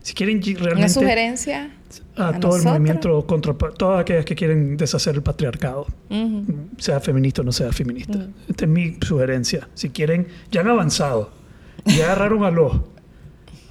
si 0.00 0.14
quieren 0.14 0.40
realmente 0.40 0.76
Una 0.78 0.88
sugerencia. 0.88 1.70
a, 2.16 2.28
a 2.28 2.38
todo 2.38 2.52
el 2.56 2.62
nosotros. 2.62 2.64
movimiento 2.66 3.26
contra 3.26 3.52
todas 3.54 4.00
aquellas 4.02 4.24
que 4.24 4.36
quieren 4.36 4.76
deshacer 4.76 5.16
el 5.16 5.22
patriarcado, 5.24 5.86
Ujú. 6.08 6.44
sea 6.78 7.00
feminista 7.00 7.42
o 7.42 7.44
no 7.44 7.50
sea 7.50 7.72
feminista. 7.72 8.28
Esta 8.48 8.64
es 8.64 8.70
mi 8.70 8.96
sugerencia. 9.04 9.68
Si 9.74 9.90
quieren, 9.90 10.28
ya 10.52 10.60
han 10.60 10.68
avanzado, 10.68 11.39
ya 11.84 12.06
agarraron 12.06 12.44
a 12.44 12.50
los 12.50 12.80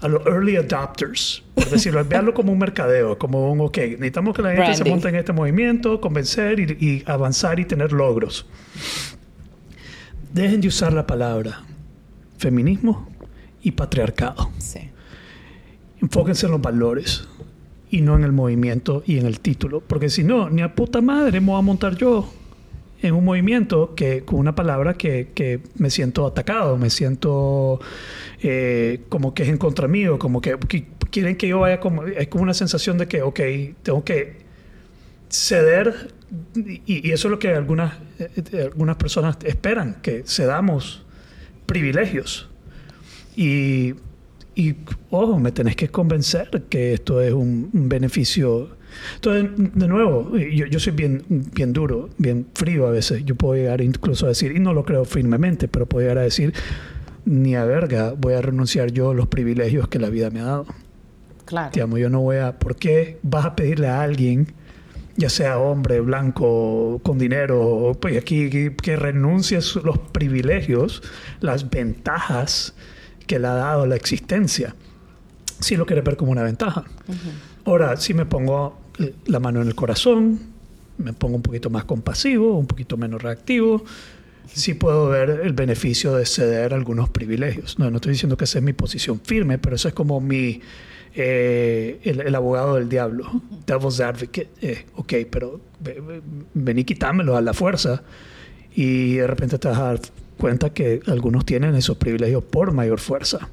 a 0.02 0.08
los 0.08 0.26
early 0.26 0.56
adopters, 0.56 1.44
por 1.56 1.66
decirlo, 1.72 2.04
veanlo 2.06 2.34
como 2.34 2.54
un 2.54 2.60
mercadeo, 2.60 3.18
como 3.18 3.52
un, 3.52 3.60
ok, 3.60 3.78
necesitamos 3.78 4.34
que 4.34 4.42
la 4.42 4.56
gente 4.56 4.76
se 4.76 4.86
monte 4.86 5.10
en 5.10 5.16
este 5.16 5.34
movimiento, 5.34 6.00
convencer 6.00 6.60
y, 6.60 6.78
y 6.80 7.04
avanzar 7.06 7.60
y 7.60 7.66
tener 7.66 7.92
logros. 7.92 8.46
Dejen 10.34 10.62
de 10.62 10.70
usar 10.70 10.94
la 10.94 11.06
palabra 11.06 11.64
feminismo 12.38 13.10
y 13.62 13.72
patriarcado. 13.72 14.50
Sí. 14.58 14.80
Enfóquense 16.02 16.46
en 16.46 16.54
los 16.54 16.62
valores 16.62 17.28
y 17.92 18.02
no 18.02 18.16
en 18.16 18.24
el 18.24 18.32
movimiento 18.32 19.04
y 19.06 19.18
en 19.18 19.26
el 19.26 19.42
título. 19.42 19.82
Porque 19.82 20.10
si 20.10 20.24
no, 20.24 20.50
ni 20.50 20.62
a 20.62 20.74
puta 20.74 21.02
madre 21.02 21.42
me 21.42 21.48
voy 21.48 21.60
a 21.60 21.62
montar 21.62 21.98
yo 21.98 22.32
en 23.02 23.16
un 23.16 23.24
movimiento 23.24 23.96
que 23.96 24.24
con 24.26 24.40
una 24.40 24.56
palabra 24.56 24.96
que, 24.96 25.30
que 25.34 25.62
me 25.76 25.90
siento 25.90 26.26
atacado, 26.26 26.78
me 26.78 26.90
siento 26.90 27.80
eh, 28.42 29.02
como 29.10 29.34
que 29.34 29.44
es 29.44 29.50
en 29.50 29.58
contra 29.58 29.88
mío, 29.88 30.20
como 30.20 30.42
que, 30.42 30.58
que 30.68 30.88
quieren 31.12 31.38
que 31.38 31.48
yo 31.48 31.60
vaya 31.60 31.80
como... 31.80 32.04
Es 32.06 32.28
como 32.28 32.44
una 32.44 32.54
sensación 32.54 32.98
de 32.98 33.08
que, 33.08 33.22
ok, 33.22 33.40
tengo 33.84 34.04
que 34.04 34.38
ceder 35.30 36.12
y, 36.56 37.08
y 37.08 37.12
eso 37.12 37.28
es 37.28 37.32
lo 37.32 37.40
que 37.40 37.50
algunas, 37.50 37.94
eh, 38.20 38.30
eh, 38.52 38.62
algunas 38.64 38.98
personas 38.98 39.38
esperan, 39.44 39.98
que 40.02 40.24
cedamos 40.26 41.06
privilegios. 41.66 42.50
Y, 43.36 43.96
y, 44.56 44.76
ojo, 45.10 45.40
me 45.40 45.52
tenés 45.52 45.76
que 45.76 45.90
convencer 45.90 46.66
que 46.70 46.94
esto 46.94 47.22
es 47.22 47.34
un, 47.34 47.70
un 47.74 47.90
beneficio. 47.90 48.78
Entonces, 49.16 49.52
de 49.76 49.88
nuevo, 49.88 50.38
yo, 50.38 50.66
yo 50.66 50.80
soy 50.80 50.94
bien, 50.94 51.24
bien 51.28 51.74
duro, 51.74 52.10
bien 52.18 52.48
frío 52.54 52.88
a 52.88 52.92
veces. 52.92 53.24
Yo 53.26 53.36
puedo 53.36 53.56
llegar 53.56 53.82
incluso 53.82 54.26
a 54.26 54.30
decir, 54.30 54.56
y 54.56 54.60
no 54.60 54.74
lo 54.74 54.86
creo 54.86 55.06
firmemente, 55.06 55.68
pero 55.68 55.86
puedo 55.86 56.04
llegar 56.04 56.20
a 56.20 56.24
decir, 56.24 56.54
ni 57.26 57.56
a 57.56 57.66
verga 57.66 58.14
voy 58.18 58.34
a 58.34 58.42
renunciar 58.42 58.92
yo 58.92 59.12
a 59.12 59.14
los 59.14 59.28
privilegios 59.28 59.88
que 59.88 60.00
la 60.00 60.10
vida 60.10 60.30
me 60.30 60.40
ha 60.42 60.46
dado. 60.46 60.66
Claro. 61.46 61.72
Digamos, 61.74 62.00
yo 62.00 62.10
no 62.10 62.22
voy 62.22 62.38
a... 62.38 62.58
¿Por 62.58 62.76
qué 62.76 63.20
vas 63.24 63.46
a 63.46 63.56
pedirle 63.56 63.88
a 63.88 64.02
alguien, 64.02 64.54
ya 65.18 65.30
sea 65.30 65.58
hombre, 65.58 66.00
blanco, 66.00 67.02
con 67.04 67.18
dinero, 67.18 67.98
pues 68.00 68.18
aquí, 68.18 68.50
que, 68.50 68.76
que 68.76 68.96
renuncie 68.96 69.58
a 69.58 69.62
los 69.84 69.98
privilegios, 69.98 71.02
las 71.42 71.70
ventajas 71.70 72.74
que 73.28 73.38
le 73.38 73.48
ha 73.48 73.54
dado 73.54 73.86
la 73.86 73.96
existencia, 73.96 74.76
si 75.60 75.76
lo 75.76 75.86
quieres 75.86 76.06
ver 76.06 76.18
como 76.18 76.32
una 76.32 76.44
ventaja? 76.44 76.86
Ahora, 77.66 77.98
si 77.98 78.14
me 78.14 78.26
pongo 78.26 78.79
la 79.26 79.40
mano 79.40 79.62
en 79.62 79.68
el 79.68 79.76
corazón, 79.76 80.40
me 80.98 81.14
pongo 81.14 81.36
un 81.38 81.42
poquito 81.42 81.70
más 81.70 81.86
compasivo, 81.86 82.58
un 82.58 82.68
poquito 82.68 82.98
menos 82.98 83.22
reactivo, 83.22 83.84
sí 84.52 84.74
puedo 84.74 85.08
ver 85.10 85.42
el 85.44 85.54
beneficio 85.54 86.14
de 86.16 86.26
ceder 86.26 86.74
algunos 86.74 87.10
privilegios. 87.10 87.80
No, 87.80 87.90
no 87.90 87.98
estoy 87.98 88.14
diciendo 88.14 88.36
que 88.38 88.46
esa 88.46 88.60
es 88.60 88.64
mi 88.64 88.74
posición 88.74 89.20
firme, 89.22 89.58
pero 89.58 89.76
eso 89.76 89.88
es 89.88 89.94
como 89.94 90.20
mi... 90.20 90.62
eh, 91.16 92.00
el, 92.04 92.22
el 92.22 92.36
abogado 92.36 92.76
del 92.76 92.90
diablo, 92.90 93.42
devil's 93.66 94.00
advocate. 94.00 94.50
Eh, 94.62 94.86
ok, 94.96 95.14
pero 95.30 95.62
ve- 95.80 96.02
ve- 96.02 96.22
vení, 96.54 96.84
quítamelo 96.84 97.38
a 97.38 97.42
la 97.42 97.54
fuerza 97.54 98.04
y 98.76 99.16
de 99.16 99.28
repente 99.28 99.58
te 99.58 99.68
vas 99.68 99.78
a 99.78 99.84
dar 99.84 100.00
cuenta 100.38 100.72
que 100.72 101.02
algunos 101.08 101.46
tienen 101.46 101.76
esos 101.76 101.98
privilegios 101.98 102.44
por 102.44 102.72
mayor 102.72 103.00
fuerza 103.00 103.50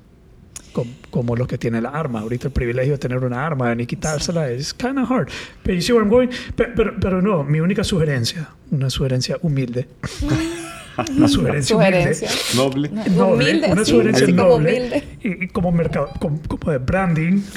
com- 0.77 0.95
como 1.11 1.35
los 1.37 1.49
que 1.49 1.57
tienen 1.59 1.83
la 1.85 1.91
arma. 1.91 2.21
Ahorita 2.21 2.49
el 2.49 2.53
privilegio 2.53 2.93
de 2.93 2.99
tener 2.99 3.19
una 3.25 3.47
arma 3.47 3.75
ni 3.75 3.87
quitársela 3.87 4.51
es 4.51 4.75
kind 4.75 4.99
of 4.99 5.11
hard. 5.11 5.29
Pero 5.63 5.75
you 5.75 5.81
see 5.83 5.93
where 5.93 6.05
I'm 6.05 6.11
going? 6.11 6.29
Pe- 6.55 6.73
Pero, 6.77 6.95
pero, 7.01 7.23
no, 7.23 7.43
mi 7.45 7.61
única 7.61 7.83
sugerencia, 7.83 8.49
una 8.71 8.91
sugerencia 8.91 9.39
humilde. 9.43 9.89
una 11.17 11.29
sugerencia, 11.29 11.77
Sugerencia. 11.77 12.29
Noble. 12.55 12.89
humilde. 12.89 13.11
Noble, 13.11 13.45
Humilde, 13.45 13.69
una 13.73 13.85
sí, 13.85 13.91
sugerencia 13.91 14.25
así 14.25 14.35
como 14.35 14.49
noble 14.51 14.71
humilde. 14.79 15.05
y, 15.23 15.45
y 15.45 15.49
como 15.49 15.73
mercado, 15.73 16.11
como, 16.21 16.41
como 16.49 16.71
de 16.73 16.79
branding. 16.79 17.41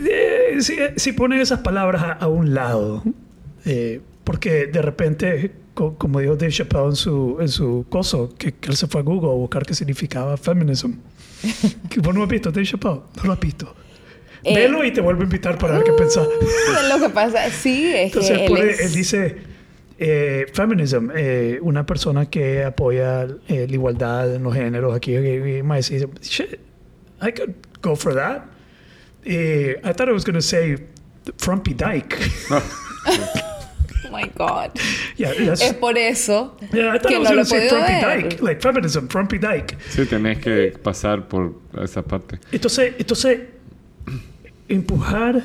Eh, 0.00 0.56
si, 0.60 0.76
si 0.96 1.12
ponen 1.12 1.40
esas 1.40 1.60
palabras 1.60 2.02
a, 2.02 2.12
a 2.12 2.28
un 2.28 2.54
lado, 2.54 3.02
eh, 3.64 4.00
porque 4.24 4.66
de 4.66 4.82
repente, 4.82 5.52
co- 5.74 5.94
como 5.96 6.20
dijo 6.20 6.36
Dave 6.36 6.52
Chappelle 6.52 6.86
en 6.86 6.96
su, 6.96 7.36
en 7.40 7.48
su 7.48 7.86
coso, 7.88 8.34
que, 8.38 8.52
que 8.54 8.70
él 8.70 8.76
se 8.76 8.86
fue 8.86 9.00
a 9.00 9.04
Google 9.04 9.30
a 9.30 9.34
buscar 9.34 9.64
qué 9.64 9.74
significaba 9.74 10.36
feminism. 10.36 10.92
que 11.90 12.00
vos 12.00 12.14
no 12.14 12.22
has 12.22 12.28
visto 12.28 12.50
Dave 12.50 12.66
Chappelle, 12.66 13.00
no 13.16 13.24
lo 13.24 13.32
has 13.32 13.40
visto. 13.40 13.74
Eh, 14.44 14.54
Velo 14.54 14.84
y 14.84 14.92
te 14.92 15.00
vuelvo 15.00 15.22
a 15.22 15.24
invitar 15.24 15.58
para 15.58 15.74
ver 15.74 15.84
qué 15.84 15.92
pensás. 15.92 16.26
Lo 16.88 17.00
que 17.00 17.08
pasa, 17.12 17.50
sí, 17.50 17.92
es 17.94 18.06
Entonces 18.14 18.38
que 18.38 18.46
él, 18.46 18.68
es- 18.68 18.80
él 18.80 18.92
dice, 18.92 19.36
eh, 19.98 20.46
feminism, 20.52 21.10
eh, 21.14 21.58
una 21.60 21.84
persona 21.84 22.26
que 22.30 22.62
apoya 22.64 23.24
eh, 23.48 23.66
la 23.68 23.74
igualdad 23.74 24.34
en 24.36 24.42
los 24.44 24.54
géneros 24.54 24.94
aquí, 24.94 25.16
y 25.16 25.62
más 25.62 25.88
dice, 25.90 26.08
shit, 26.22 26.54
I 27.20 27.32
could 27.32 27.54
go 27.82 27.96
for 27.96 28.14
that. 28.14 28.42
Eh, 29.24 29.76
I 29.84 29.92
thought 29.92 30.08
I 30.08 30.12
was 30.12 30.24
going 30.24 30.36
to 30.36 30.40
say 30.42 30.76
Frumpy 31.38 31.74
Dyke. 31.74 32.16
Oh 34.10 34.16
my 34.16 34.30
God. 34.36 34.70
yeah, 35.16 35.32
that's- 35.34 35.60
Es 35.62 35.74
por 35.74 35.96
eso 35.98 36.56
yeah, 36.72 36.94
I 36.94 36.98
thought 36.98 37.08
que 37.08 37.14
I 37.14 37.18
was 37.18 37.28
no 37.30 37.34
going 37.34 37.36
lo 37.36 37.42
to 37.42 37.48
say 37.48 37.68
puedo 37.68 37.70
Frumpy 37.70 37.92
ver. 37.92 38.22
Dyke, 38.28 38.42
like 38.42 38.60
feminism, 38.62 39.06
Frumpy 39.08 39.38
Dyke. 39.38 39.76
Sí, 39.90 40.06
tenés 40.06 40.38
que 40.38 40.78
pasar 40.82 41.28
por 41.28 41.54
esa 41.82 42.02
parte. 42.02 42.38
Entonces, 42.52 42.94
entonces 42.98 43.40
empujar, 44.68 45.42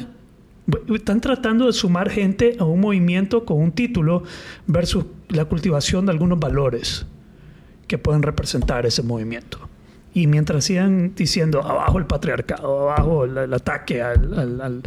están 0.93 1.21
tratando 1.21 1.65
de 1.67 1.73
sumar 1.73 2.09
gente 2.09 2.55
a 2.59 2.63
un 2.65 2.79
movimiento 2.81 3.45
con 3.45 3.57
un 3.61 3.71
título 3.71 4.23
versus 4.67 5.05
la 5.29 5.45
cultivación 5.45 6.05
de 6.05 6.11
algunos 6.11 6.39
valores 6.39 7.05
que 7.87 7.97
pueden 7.97 8.21
representar 8.23 8.85
ese 8.85 9.01
movimiento. 9.03 9.59
Y 10.13 10.27
mientras 10.27 10.65
sigan 10.65 11.15
diciendo 11.15 11.61
abajo 11.63 11.97
el 11.97 12.05
patriarcado, 12.05 12.81
abajo 12.89 13.25
el, 13.25 13.37
el 13.37 13.53
ataque 13.53 14.01
al, 14.01 14.37
al, 14.37 14.61
al, 14.61 14.83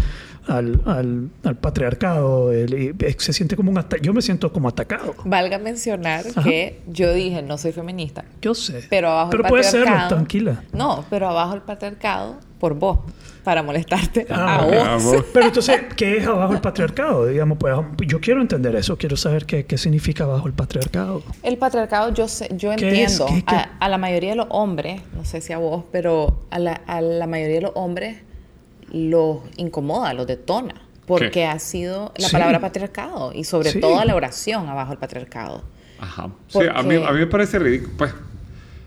al, 0.49 0.81
al- 0.87 1.29
al 1.45 1.57
patriarcado, 1.57 2.53
el- 2.53 2.75
y 2.75 2.95
se 3.19 3.33
siente 3.33 3.57
como 3.57 3.71
un 3.71 3.79
ataque. 3.79 4.03
Yo 4.05 4.13
me 4.13 4.23
siento 4.23 4.53
como 4.53 4.69
atacado. 4.69 5.15
Valga 5.25 5.59
mencionar 5.59 6.25
Ajá. 6.29 6.43
que 6.43 6.81
yo 6.87 7.13
dije 7.13 7.43
no 7.43 7.59
soy 7.59 7.73
feminista, 7.73 8.25
Yo 8.43 8.55
sé. 8.55 8.85
pero 8.91 9.09
abajo 9.11 9.31
Pero 9.31 9.43
el 9.45 9.49
puede 9.49 9.65
serlo, 9.65 9.87
patriarcado. 9.87 10.15
tranquila. 10.17 10.63
No, 10.73 11.05
pero 11.11 11.29
abajo 11.29 11.55
el 11.55 11.63
patriarcado 11.63 12.37
por 12.61 12.75
vos, 12.75 12.99
para 13.45 13.63
molestarte 13.63 14.27
Ah, 14.31 14.57
a 14.57 14.67
ok. 14.67 14.73
vos. 14.75 14.87
A 14.89 14.97
vos. 14.97 15.25
Pero 15.33 15.47
entonces, 15.47 15.81
¿qué 15.95 16.17
es 16.17 16.27
abajo 16.27 16.55
el 16.55 16.61
patriarcado? 16.61 17.27
Digamos, 17.27 17.59
pues 17.59 17.75
yo 18.09 18.19
quiero 18.21 18.41
entender 18.41 18.75
eso, 18.77 18.97
quiero 18.97 19.17
saber 19.17 19.45
qué, 19.47 19.67
qué 19.67 19.77
significa 19.79 20.25
abajo 20.25 20.47
el 20.49 20.55
patriarcado. 20.55 21.23
El 21.43 21.57
patriarcado, 21.59 22.13
yo 22.15 22.29
sé, 22.29 22.49
yo 22.57 22.71
¿Qué 22.77 23.03
es? 23.05 23.13
entiendo. 23.21 23.27
¿Qué- 23.27 23.43
qué? 23.45 23.55
A, 23.55 23.77
a 23.79 23.89
la 23.89 23.99
mayoría 23.99 24.31
de 24.31 24.37
los 24.37 24.47
hombres, 24.51 25.03
no 25.15 25.25
sé 25.25 25.41
si 25.43 25.53
a 25.53 25.59
vos, 25.59 25.85
pero 25.93 26.41
a 26.51 26.59
la, 26.59 26.73
a 26.87 27.01
la 27.01 27.27
mayoría 27.27 27.57
de 27.57 27.61
los 27.63 27.73
hombres 27.75 28.17
los 28.97 29.39
incomoda, 29.57 30.13
los 30.15 30.27
detona. 30.27 30.75
Porque 31.07 31.31
¿Qué? 31.31 31.47
ha 31.47 31.59
sido 31.61 32.13
la 32.17 32.27
Sí. 32.27 32.33
palabra 32.33 32.59
patriarcado 32.61 33.33
y 33.33 33.45
sobre 33.45 33.71
Sí. 33.71 33.81
todo 33.81 34.05
la 34.05 34.15
oración 34.17 34.69
abajo 34.69 34.93
el 34.93 34.99
patriarcado. 34.99 35.63
Ajá. 36.01 36.31
Sí, 36.49 36.59
a 36.59 36.83
mí, 36.83 36.97
Porque- 36.97 37.05
a 37.07 37.13
mí 37.13 37.19
me 37.21 37.27
parece 37.27 37.59
ridículo. 37.61 37.93
Pues 37.97 38.15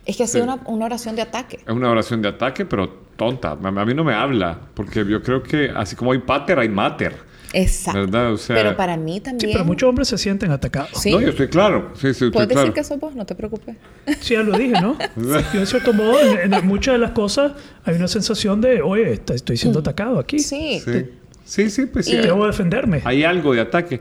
Es 0.06 0.18
que 0.18 0.24
ha 0.24 0.28
sido 0.28 0.44
una, 0.44 0.60
una 0.66 0.86
oración 0.86 1.16
de 1.16 1.22
ataque. 1.22 1.60
es 1.66 1.70
una 1.74 1.90
oración 1.90 2.22
de 2.22 2.28
ataque, 2.30 2.66
pero 2.66 2.90
tonta. 3.16 3.52
A 3.52 3.68
a 3.68 3.86
mí 3.86 3.94
no 3.94 4.04
me 4.04 4.14
habla. 4.14 4.60
Porque 4.74 5.06
yo 5.06 5.22
creo 5.24 5.42
que 5.44 5.72
así 5.76 5.96
como 5.96 6.12
hay 6.12 6.20
pater, 6.20 6.60
hay 6.60 6.68
mater. 6.70 7.16
Exacto. 7.54 8.00
¿Verdad? 8.02 8.34
O 8.34 8.38
sea- 8.38 8.56
pero 8.56 8.76
para 8.78 8.96
mí 8.98 9.16
Sí, 9.16 9.20
también. 9.22 9.52
pero 9.54 9.66
muchos 9.66 9.90
hombres 9.90 10.08
se 10.08 10.18
sienten 10.18 10.52
atacados. 10.52 10.92
Sí. 10.94 11.12
No, 11.12 11.20
yo 11.22 11.30
estoy 11.30 11.48
claro. 11.48 11.92
Sí, 11.96 12.02
sí, 12.02 12.08
estoy 12.10 12.32
Puedes 12.32 12.48
claro. 12.50 12.62
decir 12.62 12.74
que 12.74 12.84
sos 12.84 13.00
vos, 13.00 13.16
no 13.16 13.26
te 13.26 13.36
preocupes. 13.36 13.76
Sí, 14.22 14.34
ya 14.36 14.44
lo 14.44 14.58
dije, 14.58 14.74
¿no? 14.82 14.98
Yo, 15.54 15.60
en 15.60 15.68
cierto 15.68 15.94
modo, 15.94 16.20
en, 16.20 16.54
en 16.54 16.68
muchas 16.68 16.94
de 16.94 17.00
las 17.00 17.12
cosas 17.12 17.54
hay 17.86 17.96
una 17.96 18.08
sensación 18.08 18.62
de, 18.62 18.82
oye, 18.82 19.14
est- 19.14 19.30
estoy 19.32 19.58
siendo 19.58 19.80
atacado 19.80 20.20
aquí. 20.20 20.40
Sí. 20.40 20.80
Sí, 20.84 21.06
sí, 21.46 21.70
sí, 21.70 21.86
pues 21.88 22.06
sí. 22.06 22.14
Y 22.14 22.18
debo 22.18 22.46
defenderme. 22.46 23.02
Hay 23.06 23.24
algo 23.24 23.54
de 23.54 23.62
ataque. 23.62 24.00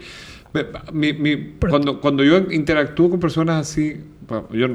Mi- 0.92 1.12
mi- 1.12 1.54
cuando, 1.60 2.00
cuando 2.00 2.24
yo 2.24 2.38
interactúo 2.50 3.10
con 3.10 3.20
personas 3.20 3.68
así, 3.68 3.96
bueno, 4.26 4.48
yo 4.52 4.66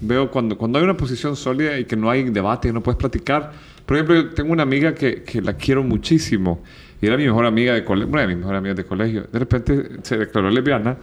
veo 0.00 0.30
cuando, 0.30 0.56
cuando 0.56 0.78
hay 0.78 0.84
una 0.84 0.96
posición 0.96 1.36
sólida 1.36 1.78
y 1.78 1.84
que 1.84 1.96
no 1.96 2.10
hay 2.10 2.24
debate, 2.24 2.68
y 2.68 2.72
no 2.72 2.82
puedes 2.82 2.98
platicar. 2.98 3.52
Por 3.86 3.96
ejemplo, 3.96 4.14
yo 4.16 4.30
tengo 4.30 4.52
una 4.52 4.62
amiga 4.62 4.94
que, 4.94 5.22
que 5.22 5.42
la 5.42 5.54
quiero 5.54 5.82
muchísimo 5.82 6.62
y 7.00 7.06
era 7.06 7.16
mi 7.16 7.24
mejor 7.24 7.46
amiga 7.46 7.74
de 7.74 7.84
colegio, 7.84 8.12
una 8.12 8.22
de 8.22 8.28
mis 8.28 8.36
mejores 8.38 8.58
amigas 8.58 8.76
de 8.76 8.84
colegio. 8.84 9.26
De 9.32 9.38
repente 9.38 9.88
se 10.02 10.18
declaró 10.18 10.50
lesbiana 10.50 10.96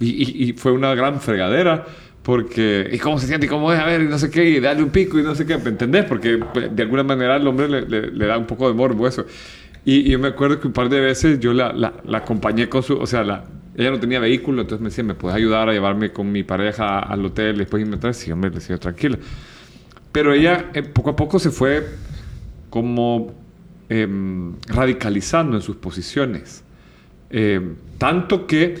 y, 0.00 0.08
y- 0.46 0.50
y 0.50 0.52
fue 0.54 0.72
una 0.72 0.94
gran 0.94 1.20
fregadera. 1.20 1.84
Porque, 2.22 2.88
¿y 2.92 2.98
cómo 2.98 3.20
se 3.20 3.28
siente? 3.28 3.46
¿Y 3.46 3.48
cómo 3.48 3.72
es? 3.72 3.78
A 3.78 3.84
ver, 3.84 4.02
y 4.02 4.06
no 4.08 4.18
sé 4.18 4.28
qué, 4.30 4.44
y 4.44 4.58
darle 4.58 4.82
un 4.82 4.90
pico 4.90 5.16
y 5.16 5.22
no 5.22 5.36
sé 5.36 5.46
qué, 5.46 5.58
¿me 5.58 5.68
entendés? 5.68 6.04
Porque 6.06 6.38
pues, 6.38 6.74
de 6.74 6.82
alguna 6.82 7.04
manera 7.04 7.36
al 7.36 7.46
hombre 7.46 7.68
le, 7.68 7.82
le- 7.82 8.10
le 8.10 8.26
da 8.26 8.36
un 8.36 8.46
poco 8.46 8.66
de 8.66 8.74
morbo 8.74 9.06
eso. 9.06 9.24
Y, 9.84 10.08
y 10.08 10.10
yo 10.10 10.18
me 10.18 10.26
acuerdo 10.28 10.58
que 10.58 10.66
un 10.66 10.72
par 10.72 10.88
de 10.88 10.98
veces 11.00 11.38
yo 11.38 11.52
la, 11.52 11.72
la, 11.72 11.92
la 12.04 12.18
acompañé 12.18 12.68
con 12.68 12.82
su, 12.82 12.94
o 12.98 13.06
sea, 13.06 13.22
la, 13.22 13.44
ella 13.76 13.92
no 13.92 14.00
tenía 14.00 14.18
vehículo, 14.18 14.62
entonces 14.62 14.82
me 14.82 14.88
decía, 14.88 15.04
¿me 15.04 15.14
puedes 15.14 15.36
ayudar 15.36 15.68
a 15.68 15.72
llevarme 15.72 16.10
con 16.12 16.32
mi 16.32 16.42
pareja 16.42 16.98
al 16.98 17.24
hotel 17.24 17.58
después 17.58 17.80
irme 17.82 17.94
atrás? 17.94 18.16
Sí, 18.16 18.32
hombre, 18.32 18.50
le 18.50 18.56
decía, 18.56 18.76
tranquila. 18.78 19.18
Pero 20.12 20.32
ella 20.32 20.70
eh, 20.74 20.82
poco 20.82 21.10
a 21.10 21.16
poco 21.16 21.38
se 21.38 21.50
fue 21.50 21.86
como 22.70 23.34
em, 23.88 24.54
radicalizando 24.66 25.56
en 25.56 25.62
sus 25.62 25.76
posiciones. 25.76 26.64
Em, 27.30 27.74
tanto 27.98 28.46
que 28.46 28.76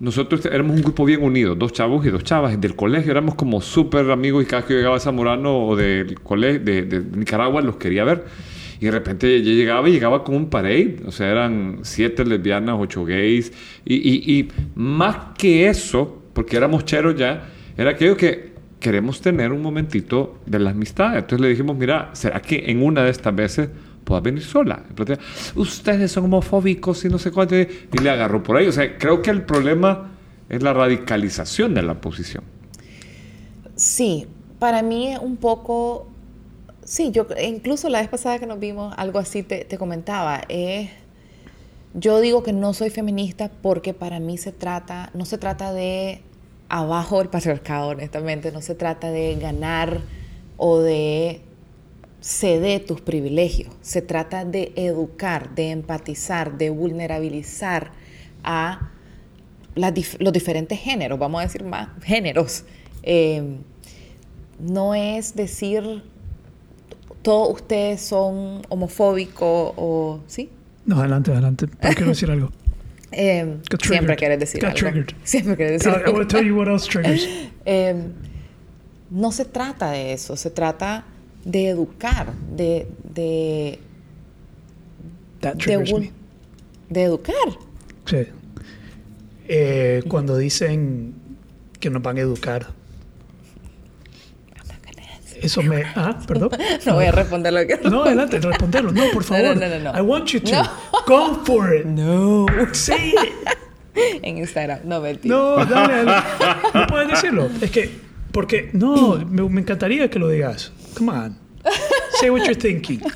nosotros 0.00 0.46
éramos 0.46 0.76
un 0.76 0.82
grupo 0.82 1.04
bien 1.04 1.22
unido, 1.22 1.54
dos 1.54 1.72
chavos 1.72 2.06
y 2.06 2.10
dos 2.10 2.24
chavas. 2.24 2.58
Del 2.58 2.74
colegio 2.74 3.10
éramos 3.10 3.34
como 3.34 3.60
súper 3.60 4.10
amigos 4.10 4.44
y 4.44 4.46
cada 4.46 4.62
vez 4.62 4.68
que 4.68 4.74
llegaba 4.74 4.98
Zamorano 4.98 5.66
o 5.66 5.76
del 5.76 6.18
colegio 6.20 6.60
de, 6.60 6.82
de 6.82 7.00
Nicaragua 7.16 7.60
los 7.60 7.76
quería 7.76 8.04
ver. 8.04 8.24
Y 8.80 8.86
de 8.86 8.92
repente 8.92 9.36
ella 9.36 9.52
llegaba 9.52 9.88
y 9.90 9.92
llegaba 9.92 10.24
con 10.24 10.34
un 10.36 10.48
parade. 10.48 10.96
O 11.04 11.12
sea, 11.12 11.30
eran 11.30 11.80
siete 11.82 12.24
lesbianas, 12.24 12.76
ocho 12.78 13.04
gays. 13.04 13.52
Y, 13.84 13.96
y, 13.96 14.38
y 14.38 14.48
más 14.74 15.16
que 15.36 15.68
eso, 15.68 16.22
porque 16.32 16.56
éramos 16.56 16.86
cheros 16.86 17.14
ya, 17.14 17.50
era 17.76 17.90
aquello 17.90 18.16
que 18.16 18.50
queremos 18.80 19.20
tener 19.20 19.52
un 19.52 19.60
momentito 19.60 20.38
de 20.46 20.60
la 20.60 20.70
amistad. 20.70 21.14
Entonces 21.14 21.40
le 21.40 21.48
dijimos, 21.48 21.76
mira, 21.76 22.08
¿será 22.14 22.40
que 22.40 22.64
en 22.68 22.82
una 22.82 23.04
de 23.04 23.10
estas 23.10 23.36
veces 23.36 23.68
puedas 24.10 24.24
venir 24.24 24.42
sola? 24.42 24.82
Ustedes 25.54 26.10
son 26.12 26.24
homofóbicos 26.24 27.04
y 27.04 27.08
no 27.08 27.18
sé 27.18 27.30
cuánto. 27.30 27.54
Y 27.56 27.68
le 28.02 28.10
agarró 28.10 28.42
por 28.42 28.56
ahí. 28.56 28.66
O 28.66 28.72
sea, 28.72 28.98
creo 28.98 29.22
que 29.22 29.30
el 29.30 29.42
problema 29.42 30.10
es 30.48 30.62
la 30.62 30.72
radicalización 30.72 31.74
de 31.74 31.82
la 31.82 32.00
posición. 32.00 32.42
Sí, 33.76 34.26
para 34.58 34.82
mí 34.82 35.14
un 35.20 35.36
poco 35.36 36.10
Sí, 36.90 37.12
yo 37.12 37.24
incluso 37.40 37.88
la 37.88 38.00
vez 38.00 38.08
pasada 38.08 38.40
que 38.40 38.46
nos 38.46 38.58
vimos, 38.58 38.92
algo 38.96 39.20
así 39.20 39.44
te, 39.44 39.64
comentaba. 39.78 40.40
Eh, 40.48 40.90
yo 41.94 42.20
digo 42.20 42.42
que 42.42 42.52
no 42.52 42.74
soy 42.74 42.90
feminista 42.90 43.48
porque 43.62 43.94
para 43.94 44.18
mí 44.18 44.38
se 44.38 44.50
trata, 44.50 45.10
no 45.14 45.24
se 45.24 45.38
trata 45.38 45.72
de 45.72 46.20
abajo 46.68 47.18
del 47.18 47.28
patriarcado, 47.28 47.90
honestamente, 47.90 48.50
no 48.50 48.60
se 48.60 48.74
trata 48.74 49.12
de 49.12 49.36
ganar 49.36 50.00
o 50.56 50.80
de 50.80 51.42
ceder 52.20 52.84
tus 52.84 53.00
privilegios, 53.00 53.74
se 53.80 54.02
trata 54.02 54.44
de 54.44 54.72
educar, 54.76 55.54
de 55.54 55.70
empatizar, 55.70 56.58
de 56.58 56.70
vulnerabilizar 56.70 57.92
a 58.44 58.90
los 59.74 60.32
diferentes 60.32 60.78
géneros, 60.78 61.18
vamos 61.18 61.40
a 61.40 61.44
decir 61.44 61.64
más 61.64 61.88
géneros. 62.02 62.64
Eh, 63.02 63.58
no 64.58 64.94
es 64.94 65.34
decir 65.34 66.02
todos 67.22 67.54
ustedes 67.54 68.00
son 68.00 68.62
homofóbicos 68.68 69.72
o... 69.76 70.20
¿Sí? 70.26 70.50
No, 70.86 71.00
adelante, 71.00 71.32
adelante. 71.32 71.66
Pero 71.80 71.94
quiero 71.94 72.10
decir 72.10 72.30
algo. 72.30 72.50
Eh, 73.12 73.56
siempre 73.82 74.14
quieres 74.14 74.38
decir 74.38 74.64
Got 74.64 74.84
algo. 74.84 75.02
Siempre 75.24 75.56
quieres 75.56 75.82
decir 75.82 75.92
algo. 75.92 76.12
I 76.12 76.14
will 76.14 76.28
tell 76.28 76.46
you 76.46 76.56
what 76.56 76.68
else 76.68 76.88
triggers. 76.88 77.26
Eh, 77.64 78.06
no 79.10 79.32
se 79.32 79.46
trata 79.46 79.90
de 79.90 80.12
eso, 80.12 80.36
se 80.36 80.48
trata 80.48 81.04
de 81.44 81.68
educar, 81.68 82.32
de... 82.56 82.86
de 83.14 83.78
That 85.40 85.54
de, 85.54 85.78
me. 85.78 86.12
de 86.90 87.02
educar. 87.02 87.34
Sí. 88.04 88.26
Eh, 89.48 90.02
cuando 90.06 90.36
dicen 90.36 91.14
que 91.80 91.88
nos 91.88 92.02
van 92.02 92.18
a 92.18 92.20
educar, 92.20 92.66
eso 95.40 95.62
me... 95.62 95.82
Ah, 95.96 96.18
perdón. 96.26 96.50
No 96.86 96.94
voy 96.94 97.06
a 97.06 97.12
responder 97.12 97.52
lo 97.52 97.66
que... 97.66 97.78
No, 97.88 98.02
adelante, 98.04 98.38
responderlo. 98.38 98.92
No, 98.92 99.04
por 99.12 99.24
favor. 99.24 99.56
No, 99.56 99.66
no, 99.66 99.78
no, 99.78 99.92
no. 99.92 99.98
I 99.98 100.02
want 100.02 100.26
you 100.28 100.40
to. 100.40 100.62
Go 101.06 101.42
for 101.44 101.74
it. 101.74 101.86
No. 101.86 102.46
Say 102.72 103.10
it. 103.12 104.22
En 104.22 104.38
Instagram. 104.38 104.80
No, 104.84 105.00
mentira. 105.00 105.34
No, 105.34 105.64
dale, 105.64 106.04
dale. 106.04 106.22
No 106.74 106.86
puedes 106.86 107.08
decirlo. 107.08 107.48
Es 107.60 107.70
que... 107.70 107.90
Porque... 108.32 108.70
No, 108.72 109.16
me, 109.26 109.48
me 109.48 109.60
encantaría 109.60 110.08
que 110.08 110.18
lo 110.18 110.28
digas. 110.28 110.72
Come 110.94 111.10
on. 111.10 111.38
Say 112.20 112.30
what 112.30 112.44
you're 112.44 112.54
thinking. 112.54 113.00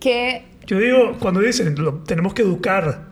Que... 0.00 0.46
Yo 0.66 0.78
digo, 0.78 1.18
cuando 1.20 1.40
dicen, 1.40 1.74
lo, 1.76 1.94
tenemos 2.04 2.32
que 2.32 2.40
educar. 2.40 3.08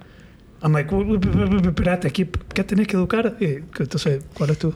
I'm 0.63 0.73
like, 0.73 0.91
espérate, 0.91 2.11
¿qué, 2.11 2.27
¿qué 2.55 2.65
tenés 2.65 2.87
que 2.87 2.97
educar? 2.97 3.37
Entonces, 3.39 4.25
¿cuál 4.35 4.51
es 4.51 4.59
tu...? 4.59 4.75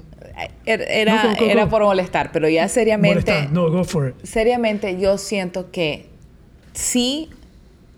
Er, 0.67 0.85
era, 0.89 1.25
No, 1.25 1.31
go, 1.31 1.37
go, 1.39 1.51
era 1.51 1.65
go. 1.65 1.71
por 1.71 1.83
molestar, 1.85 2.31
pero 2.33 2.51
ya 2.51 2.69
seriamente... 2.69 3.33
Molestar. 3.33 3.53
No, 3.53 3.71
go 3.71 3.83
for 3.85 4.09
it. 4.09 4.15
seriamente 4.25 5.01
yo 5.01 5.17
siento 5.17 5.71
que 5.71 6.11
si 6.75 7.31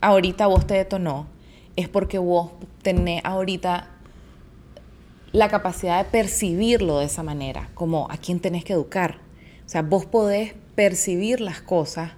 ahorita 0.01 0.47
vos 0.47 0.67
te 0.67 0.75
detonó, 0.75 1.27
es 1.75 1.89
porque 1.89 2.19
vos 2.19 2.53
tenés 2.83 3.21
ahorita 3.25 3.91
la 5.33 5.49
capacidad 5.49 6.05
de 6.05 6.11
percibirlo 6.11 7.01
de 7.01 7.07
esa 7.07 7.25
manera, 7.25 7.69
como 7.75 8.09
a 8.11 8.17
quién 8.17 8.39
tenés 8.39 8.65
que 8.65 8.75
educar. 8.75 9.24
O 9.67 9.69
sea, 9.69 9.83
vos 9.83 10.07
podés 10.07 10.55
percibir 10.75 11.41
las 11.41 11.61
cosas 11.61 12.13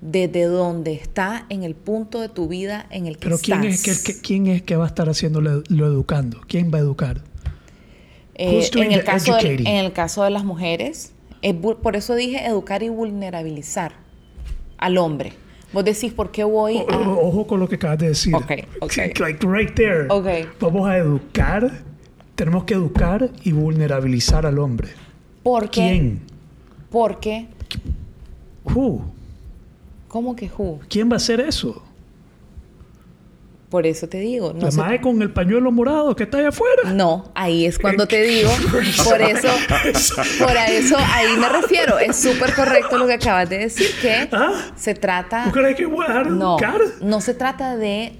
desde 0.00 0.44
donde 0.44 0.92
está 0.92 1.46
en 1.48 1.62
el 1.64 1.74
punto 1.74 2.20
de 2.20 2.28
tu 2.28 2.46
vida 2.46 2.86
en 2.90 3.06
el 3.06 3.14
que 3.16 3.24
Pero 3.24 3.38
¿quién 3.38 3.64
estás. 3.64 3.88
es, 3.88 4.02
que, 4.04 4.20
¿quién 4.20 4.46
es 4.48 4.62
que 4.62 4.76
va 4.76 4.84
a 4.84 4.88
estar 4.88 5.08
haciendo 5.08 5.40
lo, 5.40 5.62
lo 5.68 5.86
educando? 5.86 6.40
¿Quién 6.46 6.70
va 6.72 6.78
a 6.78 6.80
educar? 6.82 7.22
Eh, 8.34 8.68
en, 8.74 8.92
el 8.92 9.04
caso 9.04 9.32
de, 9.34 9.38
educating? 9.40 9.66
en 9.66 9.84
el 9.84 9.92
caso 9.92 10.24
de 10.24 10.30
las 10.30 10.44
mujeres, 10.44 11.12
es 11.42 11.54
por 11.54 11.96
eso 11.96 12.14
dije 12.14 12.44
educar 12.46 12.82
y 12.82 12.88
vulnerabilizar 12.88 13.92
al 14.78 14.98
hombre. 14.98 15.32
Vos 15.72 15.84
decís, 15.84 16.12
¿por 16.12 16.30
qué 16.30 16.44
voy 16.44 16.76
O- 16.78 16.90
a...? 16.92 16.96
o- 17.08 17.28
Ojo 17.28 17.46
con 17.46 17.60
lo 17.60 17.68
que 17.68 17.76
acabas 17.76 17.98
de 17.98 18.08
decir. 18.08 18.34
Ok, 18.34 18.50
ok. 18.80 18.92
Like 19.18 19.46
right 19.46 19.74
there. 19.74 20.06
Ok. 20.08 20.26
Vamos 20.60 20.88
a 20.88 20.98
educar. 20.98 21.70
Tenemos 22.34 22.64
que 22.64 22.74
educar 22.74 23.30
y 23.42 23.52
vulnerabilizar 23.52 24.44
al 24.46 24.58
hombre. 24.58 24.88
Porque, 25.42 25.70
¿Quién? 25.80 26.20
Porque, 26.94 27.48
Who? 28.72 29.02
¿cómo 30.06 30.36
que 30.36 30.48
who? 30.56 30.78
¿Quién 30.88 31.10
va 31.10 31.14
a 31.14 31.16
hacer 31.16 31.40
eso? 31.40 31.82
Por 33.68 33.84
eso 33.84 34.08
te 34.08 34.20
digo. 34.20 34.52
No, 34.52 34.66
La 34.66 34.70
se- 34.70 34.78
mae 34.78 35.00
con 35.00 35.20
el 35.20 35.32
pañuelo 35.32 35.72
morado 35.72 36.14
que 36.14 36.22
está 36.22 36.38
allá 36.38 36.50
afuera. 36.50 36.92
no, 36.92 37.32
ahí 37.34 37.66
es 37.66 37.80
cuando 37.80 38.06
te 38.06 38.22
digo. 38.22 38.48
Por 39.04 39.20
eso, 39.20 39.48
por 40.38 40.56
eso, 40.68 40.96
ahí 40.98 41.36
me 41.36 41.48
refiero. 41.48 41.98
Es 41.98 42.14
súper 42.14 42.54
correcto 42.54 42.96
lo 42.96 43.08
que 43.08 43.14
acabas 43.14 43.50
de 43.50 43.58
decir, 43.58 43.88
que 44.00 44.28
¿Ah? 44.30 44.52
se 44.76 44.94
trata... 44.94 45.46
¿Tú 45.46 45.50
crees 45.50 45.74
que 45.76 45.86
voy 45.86 46.04
a 46.04 46.08
dejar 46.10 46.30
de 46.30 46.36
No, 46.38 46.56
no 47.02 47.20
se 47.20 47.34
trata 47.34 47.76
de 47.76 48.12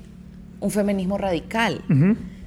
un 0.59 0.73
feminismo 0.73 1.17
radical. 1.17 1.83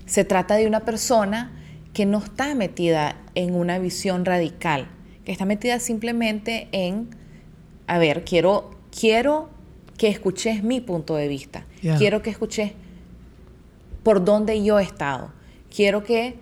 Se 0.05 0.25
trata 0.25 0.55
de 0.55 0.67
una 0.67 0.81
persona 0.81 1.51
que 1.93 2.05
no 2.05 2.17
está 2.17 2.53
metida 2.53 3.15
en 3.33 3.55
una 3.55 3.79
visión 3.79 4.25
radical, 4.25 4.89
está 5.31 5.45
metida 5.45 5.79
simplemente 5.79 6.67
en, 6.71 7.09
a 7.87 7.97
ver, 7.97 8.23
quiero, 8.23 8.71
quiero 8.97 9.49
que 9.97 10.07
escuches 10.07 10.63
mi 10.63 10.81
punto 10.81 11.15
de 11.15 11.27
vista, 11.27 11.65
quiero 11.97 12.21
que 12.21 12.29
escuches 12.29 12.73
por 14.03 14.23
dónde 14.23 14.63
yo 14.63 14.79
he 14.79 14.83
estado, 14.83 15.31
quiero 15.73 16.03
que 16.03 16.35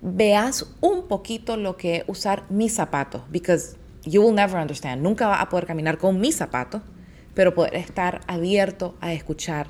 veas 0.00 0.66
un 0.80 1.08
poquito 1.08 1.56
lo 1.56 1.76
que 1.76 1.96
es 1.96 2.04
usar 2.06 2.44
mis 2.50 2.74
zapatos, 2.74 3.22
because 3.30 3.76
you 4.04 4.22
will 4.22 4.34
never 4.34 4.60
understand, 4.60 5.02
nunca 5.02 5.26
vas 5.26 5.40
a 5.40 5.48
poder 5.48 5.66
caminar 5.66 5.98
con 5.98 6.20
mis 6.20 6.36
zapatos, 6.36 6.82
pero 7.34 7.54
poder 7.54 7.74
estar 7.74 8.20
abierto 8.26 8.94
a 9.00 9.12
escuchar 9.12 9.66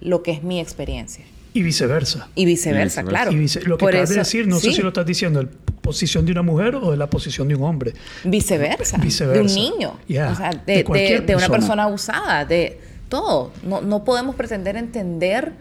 lo 0.00 0.22
que 0.22 0.32
es 0.32 0.42
mi 0.42 0.60
experiencia. 0.60 1.24
Y 1.54 1.62
viceversa. 1.62 2.28
Y 2.34 2.44
viceversa, 2.44 3.00
Y 3.00 3.04
viceversa. 3.04 3.04
claro. 3.04 3.32
Y 3.32 3.36
vice- 3.36 3.60
lo 3.64 3.78
que 3.78 3.84
Por 3.84 3.90
acabas 3.92 4.10
de 4.10 4.16
decir, 4.16 4.46
no 4.46 4.58
sé 4.58 4.72
si 4.72 4.82
lo 4.82 4.88
estás 4.88 5.06
diciendo 5.06 5.40
la 5.42 5.48
posición 5.80 6.26
de 6.26 6.32
una 6.32 6.42
mujer 6.42 6.74
o 6.74 6.90
de 6.90 6.96
la 6.98 7.08
posición 7.08 7.48
de 7.48 7.54
un 7.54 7.62
hombre. 7.62 7.94
Viceversa. 8.24 8.98
Viceversa. 8.98 9.40
De 9.40 9.46
un 9.46 9.54
niño. 9.54 9.96
Yeah, 10.08 10.32
O 10.32 10.34
sea, 10.36 10.50
de 10.50 10.58
de, 10.66 10.76
de- 10.78 10.84
cualquier 10.84 11.24
de 11.24 11.34
una 11.36 11.46
persona. 11.46 11.58
persona 11.58 11.82
abusada, 11.84 12.44
de 12.44 12.78
todo. 13.08 13.52
No, 13.66 13.80
no 13.80 14.02
podemos 14.04 14.34
pretender 14.34 14.76
entender 14.76 15.52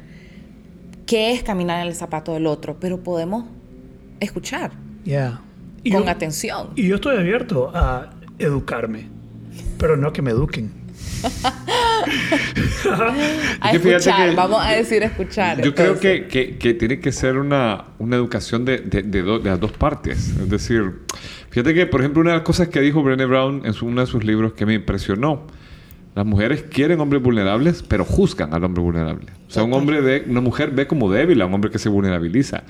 qué 1.06 1.32
es 1.34 1.44
caminar 1.44 1.82
en 1.82 1.88
el 1.90 1.96
zapato 1.96 2.34
del 2.34 2.48
otro, 2.48 2.78
pero 2.80 3.00
podemos 3.00 3.46
escuchar 4.20 4.72
Yeah. 5.06 5.42
Y 5.84 5.92
con 5.92 6.06
yo- 6.06 6.10
atención. 6.10 6.70
Y 6.76 6.88
yo 6.88 6.96
estoy 6.96 7.18
abierto 7.18 7.72
a 7.76 8.10
educarme, 8.40 9.10
pero 9.78 9.96
no 9.98 10.12
que 10.14 10.22
me 10.22 10.32
eduquen. 10.32 10.72
A 13.62 13.72
escuchar, 13.72 14.30
que- 14.30 14.36
vamos 14.36 14.66
a 14.66 14.72
decir 14.72 15.04
escuchar. 15.04 15.62
Yo 15.62 15.74
creo 15.74 15.94
entonces. 15.94 16.22
que, 16.24 16.28
que- 16.28 16.58
que 16.58 16.74
tiene 16.74 17.00
que 17.00 17.12
ser 17.12 17.38
una, 17.38 17.86
una 18.00 18.16
educación 18.16 18.66
de, 18.66 18.80
de- 18.80 19.04
de 19.04 19.22
do- 19.22 19.40
de 19.40 19.50
las 19.50 19.60
dos 19.60 19.72
partes. 19.72 20.30
Es 20.30 20.50
decir, 20.50 20.84
fíjate 21.50 21.74
que, 21.74 21.86
por 21.86 22.02
ejemplo, 22.02 22.22
una 22.22 22.32
de 22.32 22.38
las 22.38 22.46
cosas 22.46 22.68
que 22.68 22.82
dijo 22.82 23.04
Brené 23.04 23.26
Brown 23.26 23.62
en 23.66 23.74
su- 23.74 23.86
uno 23.86 24.02
de 24.02 24.08
sus 24.08 24.24
libros 24.24 24.54
que 24.54 24.66
me 24.66 24.74
impresionó, 24.74 25.48
las 26.16 26.26
mujeres 26.26 26.64
quieren 26.70 27.00
hombres 27.00 27.22
vulnerables, 27.24 27.84
pero 27.84 28.06
juzgan 28.06 28.54
al 28.54 28.64
hombre 28.64 28.84
vulnerable. 28.84 29.28
O 29.48 29.52
sea, 29.52 29.64
un 29.64 29.74
hombre 29.74 30.24
una 30.28 30.42
mujer 30.42 30.72
ve 30.72 30.88
como 30.88 31.12
débil 31.12 31.42
a 31.42 31.46
un 31.46 31.54
hombre 31.54 31.72
que 31.72 31.80
se 31.80 31.90
vulnerabiliza. 31.90 32.64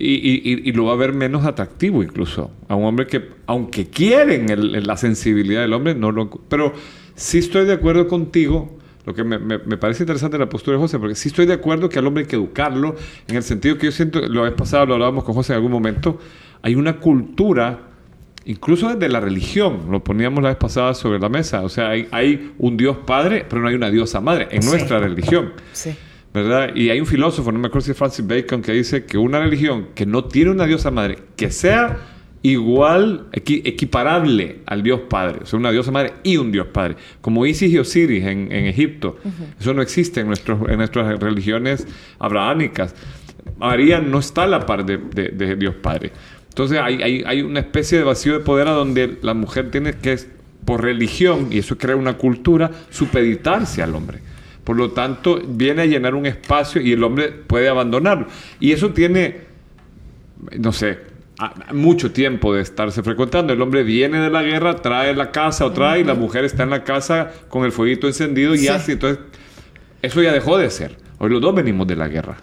Y, 0.00 0.14
y- 0.14 0.62
y- 0.68 0.72
lo 0.72 0.84
va 0.84 0.92
a 0.92 0.96
ver 0.96 1.12
menos 1.12 1.44
atractivo 1.44 2.04
incluso. 2.04 2.52
A 2.68 2.76
un 2.76 2.84
hombre 2.84 3.08
que, 3.08 3.30
aunque 3.46 3.86
quieren 3.88 4.48
el- 4.48 4.86
la 4.86 4.96
sensibilidad 4.96 5.62
del 5.62 5.72
hombre, 5.72 5.96
no 5.96 6.12
lo... 6.12 6.30
Pero 6.48 6.72
sí 7.18 7.38
estoy 7.38 7.66
de 7.66 7.72
acuerdo 7.74 8.06
contigo. 8.08 8.76
lo 9.06 9.14
que 9.14 9.24
me, 9.24 9.38
me- 9.38 9.56
me 9.56 9.78
parece 9.78 10.02
interesante 10.02 10.36
la 10.36 10.50
postura 10.50 10.76
de 10.76 10.82
José, 10.82 10.98
porque 10.98 11.14
sí 11.14 11.28
estoy 11.28 11.46
de 11.46 11.54
acuerdo 11.54 11.88
que 11.88 11.98
al 11.98 12.06
hombre 12.06 12.24
hay 12.24 12.28
que 12.28 12.36
educarlo, 12.36 12.94
en 13.26 13.36
el 13.36 13.42
sentido 13.42 13.78
que 13.78 13.86
yo 13.86 13.92
siento, 13.92 14.20
lo 14.20 14.42
vez 14.42 14.52
pasado 14.52 14.84
lo 14.84 14.92
hablábamos 14.94 15.24
con 15.24 15.34
José 15.34 15.54
en 15.54 15.56
algún 15.56 15.72
momento, 15.72 16.18
hay 16.60 16.74
una 16.74 16.98
cultura, 17.00 17.78
incluso 18.44 18.88
desde 18.92 19.08
la 19.08 19.20
religión, 19.20 19.86
lo 19.90 20.04
poníamos 20.04 20.42
la 20.42 20.50
vez 20.50 20.58
pasada 20.58 20.92
sobre 20.92 21.18
la 21.18 21.30
mesa, 21.30 21.62
o 21.62 21.70
sea, 21.70 21.88
hay, 21.88 22.06
hay 22.10 22.52
un 22.58 22.76
Dios 22.76 22.98
Padre, 23.06 23.46
pero 23.48 23.62
no 23.62 23.68
hay 23.68 23.74
una 23.76 23.90
diosa 23.90 24.20
Madre 24.20 24.48
en 24.50 24.62
Sí. 24.62 24.68
nuestra 24.68 24.98
religión. 24.98 25.52
Sí. 25.72 25.94
¿verdad? 26.34 26.72
Y 26.76 26.90
hay 26.90 27.00
un 27.00 27.06
filósofo, 27.06 27.50
no 27.50 27.58
me 27.58 27.68
acuerdo 27.68 27.86
si 27.86 27.92
es 27.92 27.96
Francis 27.96 28.26
Bacon, 28.26 28.60
que 28.60 28.72
dice 28.72 29.06
que 29.06 29.16
una 29.16 29.40
religión 29.40 29.88
que 29.94 30.04
no 30.04 30.24
tiene 30.26 30.50
una 30.50 30.66
diosa 30.66 30.90
madre, 30.90 31.16
que 31.34 31.50
sea 31.50 31.96
igual, 32.42 33.26
equi- 33.32 33.62
equiparable 33.64 34.60
al 34.66 34.82
Dios 34.82 35.00
Padre, 35.08 35.40
o 35.42 35.46
sea, 35.46 35.58
una 35.58 35.70
diosa 35.72 35.90
madre 35.90 36.12
y 36.22 36.36
un 36.36 36.52
Dios 36.52 36.68
Padre, 36.68 36.96
como 37.20 37.44
Isis 37.46 37.72
y 37.72 37.78
Osiris 37.78 38.24
en, 38.24 38.50
en 38.52 38.66
Egipto, 38.66 39.18
eso 39.58 39.74
no 39.74 39.82
existe 39.82 40.20
en, 40.20 40.28
nuestros, 40.28 40.68
en 40.68 40.78
nuestras 40.78 41.18
religiones 41.18 41.86
abrahámicas. 42.18 42.94
María 43.58 44.00
no 44.00 44.18
está 44.20 44.44
a 44.44 44.46
la 44.46 44.66
par 44.66 44.84
de, 44.86 44.98
de- 44.98 45.30
de 45.30 45.56
Dios 45.56 45.74
Padre. 45.76 46.12
Entonces 46.48 46.78
hay, 46.80 47.02
hay, 47.02 47.22
hay 47.26 47.42
una 47.42 47.60
especie 47.60 47.98
de 47.98 48.04
vacío 48.04 48.32
de 48.34 48.40
poder 48.40 48.68
a 48.68 48.72
donde 48.72 49.18
la 49.22 49.34
mujer 49.34 49.70
tiene 49.70 49.94
que, 49.94 50.16
por 50.64 50.82
religión, 50.82 51.48
y 51.50 51.58
eso 51.58 51.76
crea 51.78 51.96
una 51.96 52.16
cultura, 52.18 52.70
supeditarse 52.90 53.82
al 53.82 53.94
hombre. 53.94 54.18
Por 54.64 54.76
lo 54.76 54.90
tanto, 54.90 55.40
viene 55.46 55.82
a 55.82 55.86
llenar 55.86 56.14
un 56.14 56.26
espacio 56.26 56.80
y 56.82 56.92
el 56.92 57.02
hombre 57.02 57.28
puede 57.30 57.68
abandonarlo. 57.68 58.26
Y 58.60 58.72
eso 58.72 58.90
tiene, 58.90 59.36
no 60.58 60.72
sé, 60.72 60.98
mucho 61.72 62.10
tiempo 62.12 62.54
de 62.54 62.62
estarse 62.62 63.02
frecuentando. 63.02 63.52
El 63.52 63.62
hombre 63.62 63.82
viene 63.84 64.18
de 64.18 64.30
la 64.30 64.42
guerra, 64.42 64.76
trae 64.76 65.14
la 65.14 65.30
casa 65.30 65.64
o 65.66 65.72
trae, 65.72 66.00
y 66.00 66.04
la 66.04 66.14
mujer 66.14 66.44
está 66.44 66.64
en 66.64 66.70
la 66.70 66.84
casa 66.84 67.30
con 67.48 67.64
el 67.64 67.72
fueguito 67.72 68.06
encendido 68.06 68.54
y 68.54 68.58
Sí. 68.58 68.68
así. 68.68 68.92
Entonces, 68.92 69.20
eso 70.02 70.22
ya 70.22 70.32
dejó 70.32 70.58
de 70.58 70.70
ser. 70.70 70.96
Hoy 71.18 71.30
los 71.30 71.40
dos 71.40 71.54
venimos 71.54 71.86
de 71.86 71.96
la 71.96 72.08
guerra. 72.08 72.36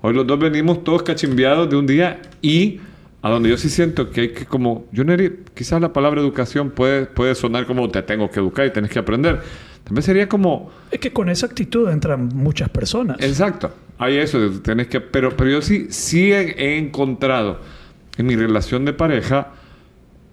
Hoy 0.00 0.14
los 0.14 0.26
dos 0.26 0.38
venimos 0.38 0.84
todos 0.84 1.02
cachimbeados 1.02 1.68
de 1.70 1.76
un 1.76 1.86
día 1.86 2.20
y 2.42 2.80
a 3.22 3.30
donde 3.30 3.48
yo 3.48 3.56
sí 3.56 3.68
siento 3.68 4.10
que 4.10 4.20
hay 4.20 4.28
que 4.28 4.44
como, 4.44 4.86
yo 4.92 5.02
no 5.02 5.16
quizás 5.54 5.80
la 5.80 5.92
palabra 5.92 6.20
educación 6.20 6.70
puede, 6.70 7.06
puede 7.06 7.34
sonar 7.34 7.66
como 7.66 7.88
te 7.90 8.02
tengo 8.02 8.30
que 8.30 8.38
educar 8.38 8.66
y 8.66 8.70
tienes 8.70 8.90
que 8.90 9.00
aprender. 9.00 9.40
También 9.82 10.02
sería 10.02 10.28
como, 10.28 10.70
Es 10.92 11.00
que 11.00 11.12
con 11.12 11.28
esa 11.28 11.46
actitud 11.46 11.88
entran 11.88 12.28
muchas 12.34 12.68
personas. 12.68 13.16
exacto, 13.20 13.72
hay 13.98 14.18
eso, 14.18 14.38
tenés 14.62 14.86
que, 14.88 15.00
pero, 15.00 15.36
pero 15.36 15.50
yo 15.50 15.62
sí, 15.62 15.86
sí 15.90 16.32
he, 16.32 16.50
he 16.56 16.78
encontrado 16.78 17.60
en 18.18 18.26
mi 18.26 18.36
relación 18.36 18.84
de 18.84 18.92
pareja 18.92 19.52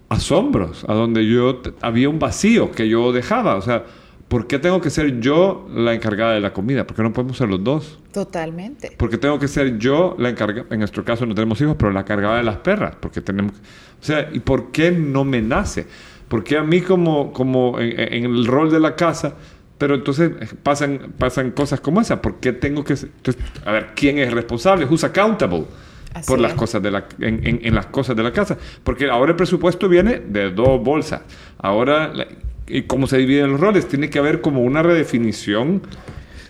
asombros, 0.09 0.85
a 0.87 0.93
donde 0.93 1.25
yo 1.27 1.61
había 1.81 2.09
un 2.09 2.19
vacío 2.19 2.71
que 2.71 2.87
yo 2.87 3.11
dejaba, 3.11 3.55
o 3.55 3.61
sea, 3.61 3.83
¿por 4.27 4.47
qué 4.47 4.59
tengo 4.59 4.79
que 4.79 4.89
ser 4.89 5.19
yo 5.19 5.67
la 5.73 5.93
encargada 5.93 6.33
de 6.33 6.39
la 6.39 6.53
comida? 6.53 6.85
¿Por 6.85 6.95
qué 6.95 7.03
no 7.03 7.13
podemos 7.13 7.37
ser 7.37 7.49
los 7.49 7.63
dos? 7.63 7.99
Totalmente. 8.11 8.93
Porque 8.97 9.17
tengo 9.17 9.39
que 9.39 9.47
ser 9.47 9.77
yo 9.77 10.15
la 10.19 10.29
encargada, 10.29 10.67
en 10.69 10.79
nuestro 10.79 11.03
caso 11.03 11.25
no 11.25 11.33
tenemos 11.35 11.59
hijos, 11.61 11.75
pero 11.77 11.91
la 11.91 12.01
encargada 12.01 12.37
de 12.37 12.43
las 12.43 12.57
perras, 12.57 12.95
porque 12.99 13.21
tenemos, 13.21 13.53
o 13.53 14.05
sea, 14.05 14.29
¿y 14.31 14.39
por 14.39 14.71
qué 14.71 14.91
no 14.91 15.23
me 15.23 15.41
nace? 15.41 15.87
¿Por 16.27 16.43
qué 16.43 16.57
a 16.57 16.63
mí 16.63 16.81
como, 16.81 17.33
como 17.33 17.79
en, 17.79 17.99
en 17.99 18.25
el 18.25 18.45
rol 18.45 18.71
de 18.71 18.79
la 18.79 18.95
casa, 18.95 19.35
pero 19.77 19.95
entonces 19.95 20.31
pasan, 20.61 21.13
pasan 21.17 21.51
cosas 21.51 21.79
como 21.79 22.01
esa? 22.01 22.21
¿Por 22.21 22.35
qué 22.35 22.53
tengo 22.53 22.83
que 22.83 22.95
ser? 22.95 23.09
Entonces, 23.17 23.43
a 23.65 23.71
ver, 23.71 23.89
¿quién 23.95 24.19
es 24.19 24.31
responsable? 24.31 24.85
Who's 24.85 25.03
accountable? 25.03 25.65
Así 26.13 26.27
por 26.27 26.39
las 26.39 26.51
es. 26.51 26.57
cosas 26.57 26.81
de 26.83 26.91
la, 26.91 27.05
en, 27.19 27.45
en- 27.47 27.59
en 27.63 27.75
las 27.75 27.87
cosas 27.87 28.15
de 28.15 28.23
la 28.23 28.31
casa. 28.31 28.57
Porque 28.83 29.09
ahora 29.09 29.31
el 29.31 29.35
presupuesto 29.35 29.89
viene 29.89 30.19
de 30.19 30.51
dos 30.51 30.83
bolsas. 30.83 31.21
Ahora, 31.57 32.13
la- 32.13 32.27
¿y 32.67 32.83
cómo 32.83 33.07
se 33.07 33.17
dividen 33.17 33.51
los 33.51 33.59
roles? 33.59 33.87
Tiene 33.87 34.09
que 34.09 34.19
haber 34.19 34.41
como 34.41 34.61
una 34.61 34.83
redefinición 34.83 35.81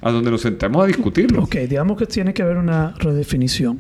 a 0.02 0.12
donde 0.12 0.32
nos 0.32 0.42
sentemos 0.42 0.84
a 0.84 0.88
discutirlo. 0.88 1.44
Ok, 1.44 1.56
digamos 1.70 1.98
que 1.98 2.06
tiene 2.06 2.34
que 2.34 2.42
haber 2.44 2.58
una 2.58 2.94
redefinición. 3.00 3.80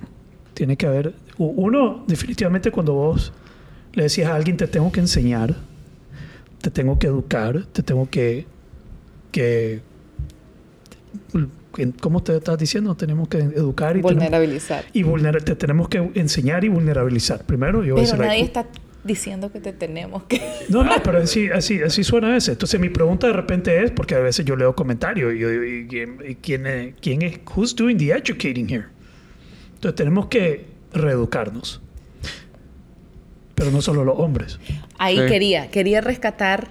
Tiene 0.54 0.78
que 0.78 0.86
haber... 0.88 1.14
Uno, 1.38 2.04
definitivamente 2.08 2.72
cuando 2.72 2.94
vos 2.94 3.34
le 3.94 4.04
decías 4.04 4.30
a 4.30 4.36
alguien 4.36 4.56
te 4.56 4.68
tengo 4.68 4.92
que 4.92 5.00
enseñar, 5.02 5.56
te 6.62 6.72
tengo 6.72 6.98
que 6.98 7.08
educar, 7.08 7.66
te 7.74 7.84
tengo 7.84 8.10
que... 8.10 8.46
que 9.32 9.82
¿Cómo 12.00 12.22
te 12.22 12.38
estás 12.38 12.58
diciendo? 12.58 12.96
Tenemos 12.96 13.28
que 13.28 13.38
educar 13.40 13.98
y 13.98 14.02
tenemos, 14.02 14.14
Vulnerabilizar. 14.14 14.86
y 14.94 15.04
te 15.44 15.56
tenemos 15.56 15.90
que 15.90 16.12
enseñar 16.16 16.64
y 16.64 16.70
vulnerabilizar. 16.70 17.46
Primero, 17.46 17.84
yo 17.84 17.96
voy 17.96 18.06
a 18.06 18.12
Pero 18.12 18.26
nadie 18.26 18.44
está 18.44 18.68
diciendo 19.04 19.52
que 19.52 19.60
te 19.60 19.74
tenemos 19.74 20.24
que... 20.24 20.40
No, 20.70 20.84
no, 20.84 20.92
pero 21.04 21.18
así, 21.20 21.50
así, 21.50 21.82
así 21.82 22.04
suena 22.04 22.28
a 22.30 22.34
veces. 22.34 22.50
Entonces 22.50 22.80
mi 22.80 22.90
pregunta 22.90 23.28
de 23.28 23.34
repente 23.34 23.84
es, 23.84 23.92
porque 23.92 24.16
a 24.16 24.20
veces 24.20 24.46
yo 24.46 24.56
leo 24.56 24.76
comentarios 24.76 25.34
y 25.34 25.40
yo 25.40 25.50
digo, 25.50 25.64
¿y 25.64 25.88
quién, 25.88 26.18
y 26.28 26.36
quién 26.36 26.68
es, 26.68 26.94
quién 27.02 27.22
es, 27.24 27.40
who's 27.56 27.76
doing 27.76 27.98
the 27.98 28.12
educating 28.12 28.70
here? 28.70 28.86
Entonces 29.76 29.96
tenemos 29.96 30.28
que 30.28 30.66
reeducarnos. 30.94 31.82
Pero 33.56 33.72
no 33.72 33.82
solo 33.82 34.04
los 34.04 34.18
hombres. 34.18 34.60
Ahí 34.98 35.18
Sí. 35.18 35.26
quería, 35.28 35.70
quería 35.70 36.02
rescatar 36.02 36.70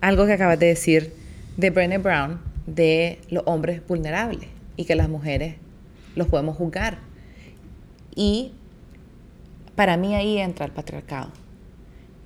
algo 0.00 0.26
que 0.26 0.32
acabas 0.32 0.58
de 0.58 0.66
decir 0.66 1.12
de 1.56 1.70
Brené 1.70 1.98
Brown, 1.98 2.38
de 2.66 3.20
los 3.30 3.42
hombres 3.46 3.82
vulnerables 3.86 4.48
y 4.76 4.84
que 4.84 4.94
las 4.94 5.08
mujeres 5.08 5.56
los 6.16 6.28
podemos 6.28 6.56
juzgar. 6.56 6.98
Y 8.14 8.52
para 9.74 9.96
mí 9.96 10.14
ahí 10.14 10.38
entra 10.38 10.66
el 10.66 10.72
patriarcado, 10.72 11.28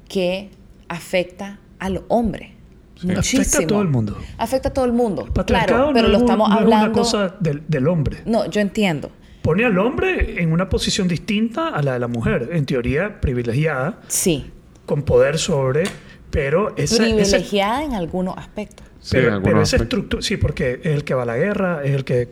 que 0.09 0.51
afecta 0.89 1.59
al 1.79 2.03
hombre. 2.09 2.55
Sí. 2.97 3.09
Afecta 3.13 3.59
a 3.63 3.67
todo 3.67 3.83
el 3.83 3.89
mundo. 3.89 4.19
Afecta 4.39 4.69
a 4.71 4.73
todo 4.73 4.85
el 4.85 4.93
mundo. 4.93 5.25
El 5.27 5.33
patriarcado 5.33 5.93
claro, 5.93 5.95
pero 5.95 6.09
no, 6.09 6.13
lo 6.15 6.19
estamos 6.19 6.49
no 6.49 6.55
es 6.57 6.61
hablando. 6.63 6.85
una 6.87 6.93
cosa 6.95 7.37
del, 7.39 7.63
del 7.69 7.87
hombre. 7.87 8.19
No, 8.27 8.47
yo 8.51 8.61
entiendo. 8.61 9.11
Pone 9.43 9.65
al 9.65 9.79
hombre 9.79 10.43
en 10.43 10.53
una 10.53 10.69
posición 10.69 11.07
distinta 11.09 11.69
a 11.69 11.81
la 11.83 11.93
de 11.93 12.01
la 12.01 12.09
mujer. 12.09 12.51
En 12.53 12.67
teoría, 12.67 13.21
privilegiada, 13.21 14.01
Sí. 14.09 14.51
con 14.85 15.03
poder 15.05 15.39
sobre, 15.39 15.85
pero 16.31 16.71
esa, 16.77 16.97
esa- 16.97 17.05
Privilegiada 17.05 17.85
en 17.85 17.95
algunos 17.95 18.37
aspectos. 18.37 18.85
Pero, 19.11 19.63
esa 19.63 19.77
estructura, 19.77 20.23
sí, 20.23 20.37
porque 20.37 20.81
es 20.83 20.95
el 20.95 21.05
que 21.05 21.15
va 21.15 21.23
a 21.23 21.27
la 21.27 21.37
guerra, 21.37 21.83
es 21.85 21.93
el 21.93 22.05
que... 22.05 22.29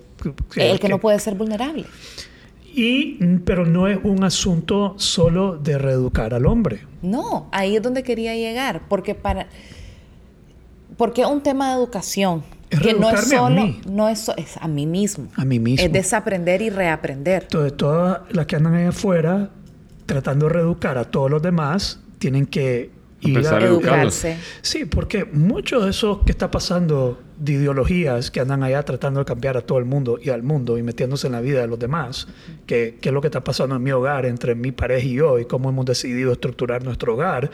el 0.57 0.81
que 0.81 0.89
no 0.89 0.99
puede 1.01 1.18
ser 1.20 1.35
vulnerable. 1.35 1.85
Y, 2.74 3.16
mm, 3.20 3.37
pero 3.45 3.64
no 3.64 3.89
es 3.89 3.99
un 4.03 4.22
asunto 4.24 4.95
solo 4.99 5.57
de 5.57 5.79
reeducar 5.79 6.35
al 6.35 6.45
hombre. 6.47 6.81
No, 7.03 7.49
ahí 7.53 7.77
es 7.77 7.83
donde 7.83 8.03
quería 8.03 8.35
llegar, 8.35 8.83
porque 8.89 9.14
para 9.14 9.47
porque 10.97 11.22
es 11.22 11.27
un 11.27 11.43
tema 11.43 11.68
de 11.70 11.77
educación 11.77 12.43
Es 12.70 12.81
que 12.81 12.95
no 12.95 13.11
es 13.11 13.16
a 13.16 13.22
solo, 13.39 13.62
mí. 13.66 13.81
no 13.89 14.09
es, 14.09 14.20
so- 14.20 14.37
es 14.37 14.57
a 14.57 14.66
mí 14.68 14.87
mismo. 14.87 15.29
A 15.37 15.45
mí 15.45 15.59
mismo. 15.59 15.85
Es 15.85 15.93
desaprender 15.93 16.62
y 16.62 16.70
reaprender. 16.70 17.43
Entonces, 17.45 17.77
todas 17.77 18.20
las 18.31 18.47
que 18.47 18.57
andan 18.57 18.74
ahí 18.74 18.85
afuera 18.87 19.51
tratando 20.07 20.47
de 20.47 20.55
reeducar 20.55 20.97
a 20.99 21.05
todos 21.05 21.31
los 21.31 21.43
demás 21.43 22.01
tienen 22.18 22.47
que 22.47 22.91
ir 23.21 23.37
Empezar 23.37 23.62
a 23.62 23.67
educarlos. 23.67 24.25
Educarse. 24.25 24.39
Sí, 24.62 24.85
porque 24.85 25.25
mucho 25.25 25.81
de 25.81 25.91
eso 25.91 26.23
que 26.25 26.33
está 26.33 26.51
pasando 26.51 27.21
de 27.39 27.53
ideologías 27.53 28.31
que 28.31 28.41
andan 28.41 28.62
allá 28.62 28.83
tratando 28.83 29.21
de 29.21 29.27
cambiar 29.27 29.57
a 29.57 29.61
todo 29.61 29.79
el 29.79 29.85
mundo 29.85 30.19
y 30.23 30.31
al 30.31 30.43
mundo 30.43 30.79
y 30.79 30.83
metiéndose 30.83 31.27
en 31.27 31.35
la 31.35 31.41
vida 31.41 31.61
de 31.61 31.67
los 31.67 31.79
demás, 31.79 32.29
que, 32.67 32.99
que 33.01 33.09
es 33.11 33.12
lo 33.12 33.21
que 33.21 33.29
está 33.29 33.43
pasando 33.45 33.77
en 33.77 33.83
mi 33.83 33.93
hogar 33.93 34.27
entre 34.27 34.55
mi 34.55 34.73
pareja 34.73 35.07
y 35.07 35.14
yo 35.14 35.39
y 35.39 35.45
cómo 35.45 35.69
hemos 35.69 35.85
decidido 35.87 36.33
estructurar 36.33 36.85
nuestro 36.85 37.14
hogar, 37.14 37.51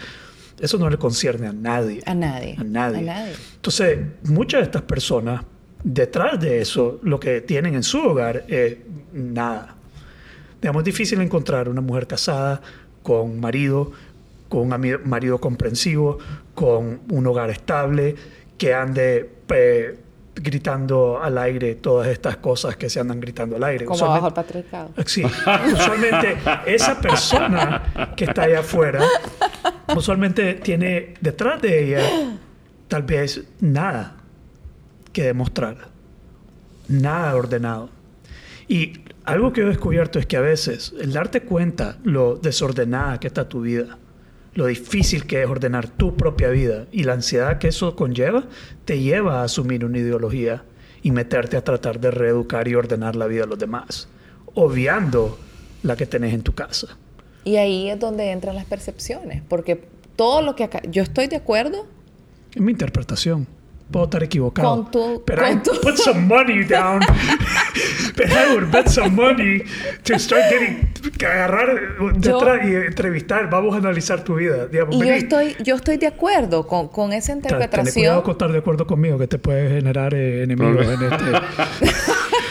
eso 0.60 0.78
no 0.78 0.88
le 0.88 0.96
concierne 0.96 1.48
a 1.48 1.52
nadie. 1.52 2.02
A 2.06 2.14
nadie. 2.14 2.54
A 2.58 2.64
nadie. 2.64 2.98
A 2.98 3.02
nadie. 3.02 3.32
Entonces, 3.56 3.98
muchas 4.24 4.60
de 4.60 4.64
estas 4.66 4.82
personas, 4.82 5.44
detrás 5.82 6.38
de 6.40 6.60
eso, 6.60 7.00
lo 7.02 7.18
que 7.18 7.40
tienen 7.40 7.74
en 7.74 7.82
su 7.82 7.98
hogar 7.98 8.44
es 8.48 8.76
nada. 9.12 9.74
Digamos, 10.60 10.82
es 10.82 10.84
difícil 10.84 11.20
encontrar 11.20 11.68
una 11.68 11.80
mujer 11.80 12.06
casada 12.06 12.62
con 13.02 13.40
marido, 13.40 13.90
con 14.52 14.70
un 14.70 15.00
marido 15.08 15.38
comprensivo, 15.38 16.18
con 16.54 17.00
un 17.10 17.26
hogar 17.26 17.48
estable, 17.48 18.14
que 18.58 18.74
ande 18.74 19.30
eh, 19.48 19.98
gritando 20.34 21.18
al 21.22 21.38
aire 21.38 21.76
todas 21.76 22.08
estas 22.08 22.36
cosas 22.36 22.76
que 22.76 22.90
se 22.90 23.00
andan 23.00 23.18
gritando 23.18 23.56
al 23.56 23.64
aire. 23.64 23.86
Como 23.86 23.94
Usualmente- 23.96 24.20
bajo 24.20 24.28
el 24.28 24.34
patriarcado. 24.34 24.90
Sí, 25.06 25.22
usualmente 25.24 26.36
esa 26.66 27.00
persona 27.00 28.12
que 28.14 28.24
está 28.24 28.42
allá 28.42 28.60
afuera, 28.60 29.00
usualmente 29.96 30.52
tiene 30.56 31.14
detrás 31.22 31.62
de 31.62 31.84
ella 31.84 32.02
tal 32.88 33.04
vez 33.04 33.42
nada 33.58 34.16
que 35.14 35.22
demostrar, 35.22 35.78
nada 36.88 37.34
ordenado. 37.36 37.88
Y 38.68 39.00
algo 39.24 39.54
que 39.54 39.62
he 39.62 39.64
descubierto 39.64 40.18
es 40.18 40.26
que 40.26 40.36
a 40.36 40.42
veces 40.42 40.92
el 41.00 41.14
darte 41.14 41.40
cuenta 41.40 41.96
lo 42.04 42.36
desordenada 42.36 43.18
que 43.18 43.28
está 43.28 43.48
tu 43.48 43.62
vida, 43.62 43.96
lo 44.54 44.66
difícil 44.66 45.26
que 45.26 45.42
es 45.42 45.48
ordenar 45.48 45.88
tu 45.88 46.16
propia 46.16 46.48
vida 46.48 46.86
y 46.92 47.04
la 47.04 47.14
ansiedad 47.14 47.58
que 47.58 47.68
eso 47.68 47.96
conlleva, 47.96 48.44
te 48.84 49.00
lleva 49.00 49.40
a 49.40 49.44
asumir 49.44 49.84
una 49.84 49.98
ideología 49.98 50.64
y 51.02 51.10
meterte 51.10 51.56
a 51.56 51.64
tratar 51.64 52.00
de 52.00 52.10
reeducar 52.10 52.68
y 52.68 52.74
ordenar 52.74 53.16
la 53.16 53.26
vida 53.26 53.42
de 53.42 53.48
los 53.48 53.58
demás, 53.58 54.08
obviando 54.54 55.38
la 55.82 55.96
que 55.96 56.06
tenés 56.06 56.34
en 56.34 56.42
tu 56.42 56.54
casa. 56.54 56.96
Y 57.44 57.56
ahí 57.56 57.90
es 57.90 57.98
donde 57.98 58.30
entran 58.30 58.54
las 58.54 58.66
percepciones, 58.66 59.42
porque 59.48 59.84
todo 60.16 60.42
lo 60.42 60.54
que 60.54 60.64
acá 60.64 60.80
yo 60.88 61.02
estoy 61.02 61.26
de 61.26 61.36
acuerdo 61.36 61.86
Es 62.54 62.60
mi 62.60 62.72
interpretación. 62.72 63.48
Puedo 63.92 64.04
estar 64.06 64.22
equivocado. 64.22 64.68
Con 64.68 64.90
tu- 64.90 65.22
pero 65.24 65.42
con 65.42 65.52
I 65.52 65.56
tu- 65.62 65.80
put 65.80 65.96
some 65.96 66.20
money 66.22 66.64
down. 66.64 67.00
but 68.16 68.26
I 68.26 68.54
would 68.54 68.70
bet 68.72 68.88
some 68.88 69.10
money 69.10 69.62
to 70.04 70.18
start 70.18 70.42
getting... 70.50 70.88
Que 71.18 71.26
agarrar 71.26 71.98
detrás 72.14 72.60
y 72.68 72.74
entrevistar. 72.74 73.48
Vamos 73.50 73.74
a 73.74 73.78
analizar 73.78 74.24
tu 74.24 74.36
vida. 74.36 74.66
Digamos, 74.66 74.96
Y 74.96 74.98
yo 75.06 75.12
estoy, 75.14 75.56
yo 75.62 75.74
estoy 75.76 75.96
de 75.98 76.06
acuerdo 76.06 76.66
con, 76.66 76.88
con 76.88 77.12
esa 77.12 77.34
Ta- 77.34 77.40
Ten 77.48 77.52
interpretación. 77.56 77.92
cuidado 77.94 78.22
con 78.22 78.32
estar 78.32 78.50
de 78.52 78.58
acuerdo 78.58 78.86
conmigo, 78.86 79.18
que 79.18 79.26
te 79.28 79.38
puede 79.38 79.68
generar 79.68 80.14
eh, 80.14 80.42
enemigos 80.44 80.86
en 80.86 81.02
este... 81.02 81.24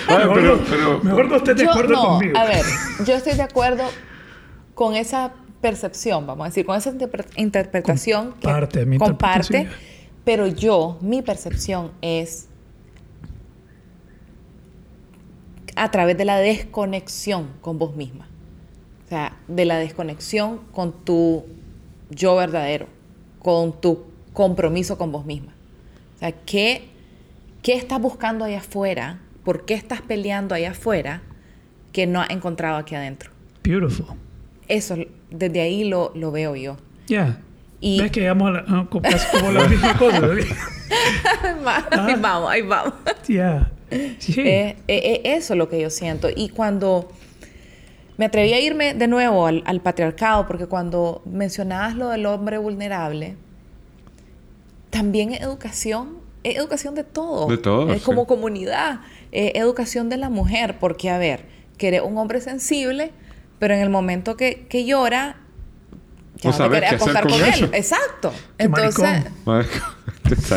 Ay, 0.07 0.17
mejor, 0.27 0.33
pero- 0.35 0.55
no, 0.55 0.61
pero- 0.69 0.99
mejor 1.03 1.25
no 1.27 1.35
estés 1.37 1.55
de 1.57 1.63
Yo- 1.63 1.71
acuerdo 1.71 1.93
no, 1.93 2.01
conmigo. 2.03 2.37
A 2.37 2.45
ver, 2.45 2.63
yo 3.05 3.15
estoy 3.15 3.33
de 3.33 3.41
acuerdo 3.43 3.83
con 4.75 4.95
esa 4.95 5.31
percepción, 5.61 6.25
vamos 6.25 6.45
a 6.45 6.49
decir, 6.49 6.65
con 6.65 6.75
esa 6.77 6.91
interpre- 6.91 7.25
interpretación 7.35 8.31
Comparte 8.31 8.85
mi 8.85 8.97
comparte, 8.97 9.57
interpretación. 9.57 9.91
Pero 10.23 10.47
yo, 10.47 10.97
mi 11.01 11.21
percepción 11.21 11.91
es 12.01 12.47
a 15.75 15.89
través 15.89 16.17
de 16.17 16.25
la 16.25 16.37
desconexión 16.37 17.49
con 17.61 17.79
vos 17.79 17.95
misma. 17.95 18.27
O 19.05 19.09
sea, 19.09 19.37
de 19.47 19.65
la 19.65 19.77
desconexión 19.77 20.59
con 20.71 21.03
tu 21.03 21.45
yo 22.09 22.35
verdadero, 22.35 22.87
con 23.39 23.79
tu 23.81 24.03
compromiso 24.33 24.97
con 24.97 25.11
vos 25.11 25.25
misma. 25.25 25.53
O 26.15 26.19
sea, 26.19 26.31
¿qué, 26.31 26.89
qué 27.61 27.73
estás 27.73 27.99
buscando 27.99 28.45
allá 28.45 28.59
afuera? 28.59 29.19
¿Por 29.43 29.65
qué 29.65 29.73
estás 29.73 30.01
peleando 30.01 30.53
allá 30.53 30.71
afuera 30.71 31.23
que 31.91 32.05
no 32.05 32.21
has 32.21 32.29
encontrado 32.29 32.77
aquí 32.77 32.95
adentro? 32.95 33.31
Beautiful. 33.63 34.17
Eso, 34.67 34.95
desde 35.29 35.61
ahí 35.61 35.83
lo, 35.83 36.11
lo 36.15 36.31
veo 36.31 36.55
yo. 36.55 36.77
Yeah. 37.07 37.41
Y- 37.81 37.99
¿Ves 37.99 38.11
que 38.11 38.19
llegamos 38.21 38.47
a 38.49 38.51
la, 38.51 38.59
a- 38.59 38.87
como 38.89 39.51
la 39.51 39.67
misma 39.67 39.97
cosa? 39.99 40.21
ahí 41.91 42.15
vamos, 42.19 42.49
ahí 42.51 42.61
vamos. 42.61 42.93
Yeah. 43.27 43.71
Sí. 44.19 44.39
Eh, 44.39 44.69
eh, 44.69 44.77
eh, 44.87 45.21
eso 45.35 45.53
es 45.53 45.57
lo 45.57 45.67
que 45.67 45.81
yo 45.81 45.89
siento. 45.89 46.29
Y 46.33 46.49
cuando 46.49 47.11
me 48.17 48.25
atreví 48.25 48.53
a 48.53 48.59
irme 48.59 48.93
de 48.93 49.07
nuevo 49.07 49.47
al, 49.47 49.63
al 49.65 49.81
patriarcado, 49.81 50.47
porque 50.47 50.67
cuando 50.67 51.21
mencionabas 51.25 51.95
lo 51.95 52.09
del 52.09 52.25
hombre 52.25 52.57
vulnerable, 52.57 53.35
también 54.89 55.33
es 55.33 55.41
educación, 55.41 56.17
es 56.43 56.57
educación 56.57 56.95
de 56.95 57.03
todo. 57.03 57.47
De 57.47 57.57
todo, 57.57 57.91
Es 57.93 57.99
sí. 57.99 58.05
como 58.05 58.27
comunidad, 58.27 59.01
es 59.31 59.51
educación 59.55 60.09
de 60.09 60.17
la 60.17 60.29
mujer, 60.29 60.77
porque 60.79 61.09
a 61.09 61.17
ver, 61.17 61.45
que 61.77 61.87
eres 61.89 62.01
un 62.01 62.17
hombre 62.17 62.41
sensible, 62.41 63.11
pero 63.59 63.73
en 63.73 63.79
el 63.81 63.89
momento 63.89 64.37
que, 64.37 64.65
que 64.69 64.85
llora, 64.85 65.37
ya 66.41 66.49
No 66.51 66.57
no 66.57 66.69
qué 66.71 66.77
hacer 66.77 66.95
acostar 66.95 67.23
con 67.27 67.33
él. 67.33 67.69
Exacto. 67.73 68.33
Qué 68.57 68.63
Entonces, 68.65 69.25
maricón. 69.45 69.65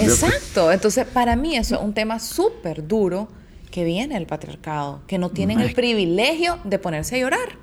Exacto. 0.02 0.72
Entonces, 0.72 1.06
para 1.06 1.36
mí 1.36 1.56
eso 1.56 1.76
es 1.76 1.80
un 1.82 1.94
tema 1.94 2.18
súper 2.18 2.86
duro 2.86 3.28
que 3.70 3.84
viene 3.84 4.14
del 4.14 4.26
patriarcado, 4.26 5.02
que 5.06 5.18
no 5.18 5.30
tienen 5.30 5.60
el 5.60 5.74
privilegio 5.74 6.58
de 6.64 6.78
ponerse 6.78 7.16
a 7.16 7.18
llorar. 7.18 7.58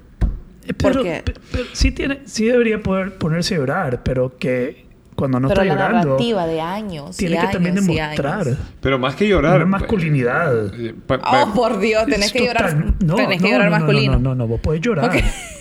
Pero, 0.78 0.94
porque- 0.94 1.24
pero 1.52 1.64
sí, 1.74 1.92
tiene, 1.92 2.20
sí 2.26 2.46
debería 2.46 2.82
poder 2.84 3.18
ponerse 3.18 3.56
a 3.56 3.58
llorar, 3.58 4.04
pero 4.04 4.38
que 4.38 4.86
cuando 5.16 5.40
no 5.40 5.48
Pero 5.50 5.62
está 5.62 5.74
la 5.76 5.82
llorando, 5.82 6.08
narrativa 6.10 6.46
de 6.48 6.62
años 6.62 7.18
tiene 7.18 7.34
y 7.36 7.38
que 7.38 7.42
años 7.42 7.52
también 7.54 7.76
demostrar. 7.76 8.48
Pero 8.82 8.98
más 9.00 9.16
que 9.16 9.28
llorar. 9.28 9.58
una 9.58 9.66
masculinidad. 9.66 10.74
eh, 10.80 10.96
Oh, 11.24 11.52
por 11.54 11.80
Dios, 11.80 12.06
tenés 12.06 12.32
que 12.32 12.46
llorar, 12.46 12.72
total- 12.72 12.96
No, 13.06 13.16
tenés 13.16 13.38
que 13.42 13.44
no, 13.50 13.52
llorar 13.56 13.70
no, 13.72 13.78
no, 13.80 13.86
masculino. 13.86 14.12
No, 14.14 14.20
no, 14.20 14.36
no, 14.36 14.48
vos 14.48 14.60
podés 14.62 14.82
llorar. 14.82 15.06
Ok. 15.06 15.16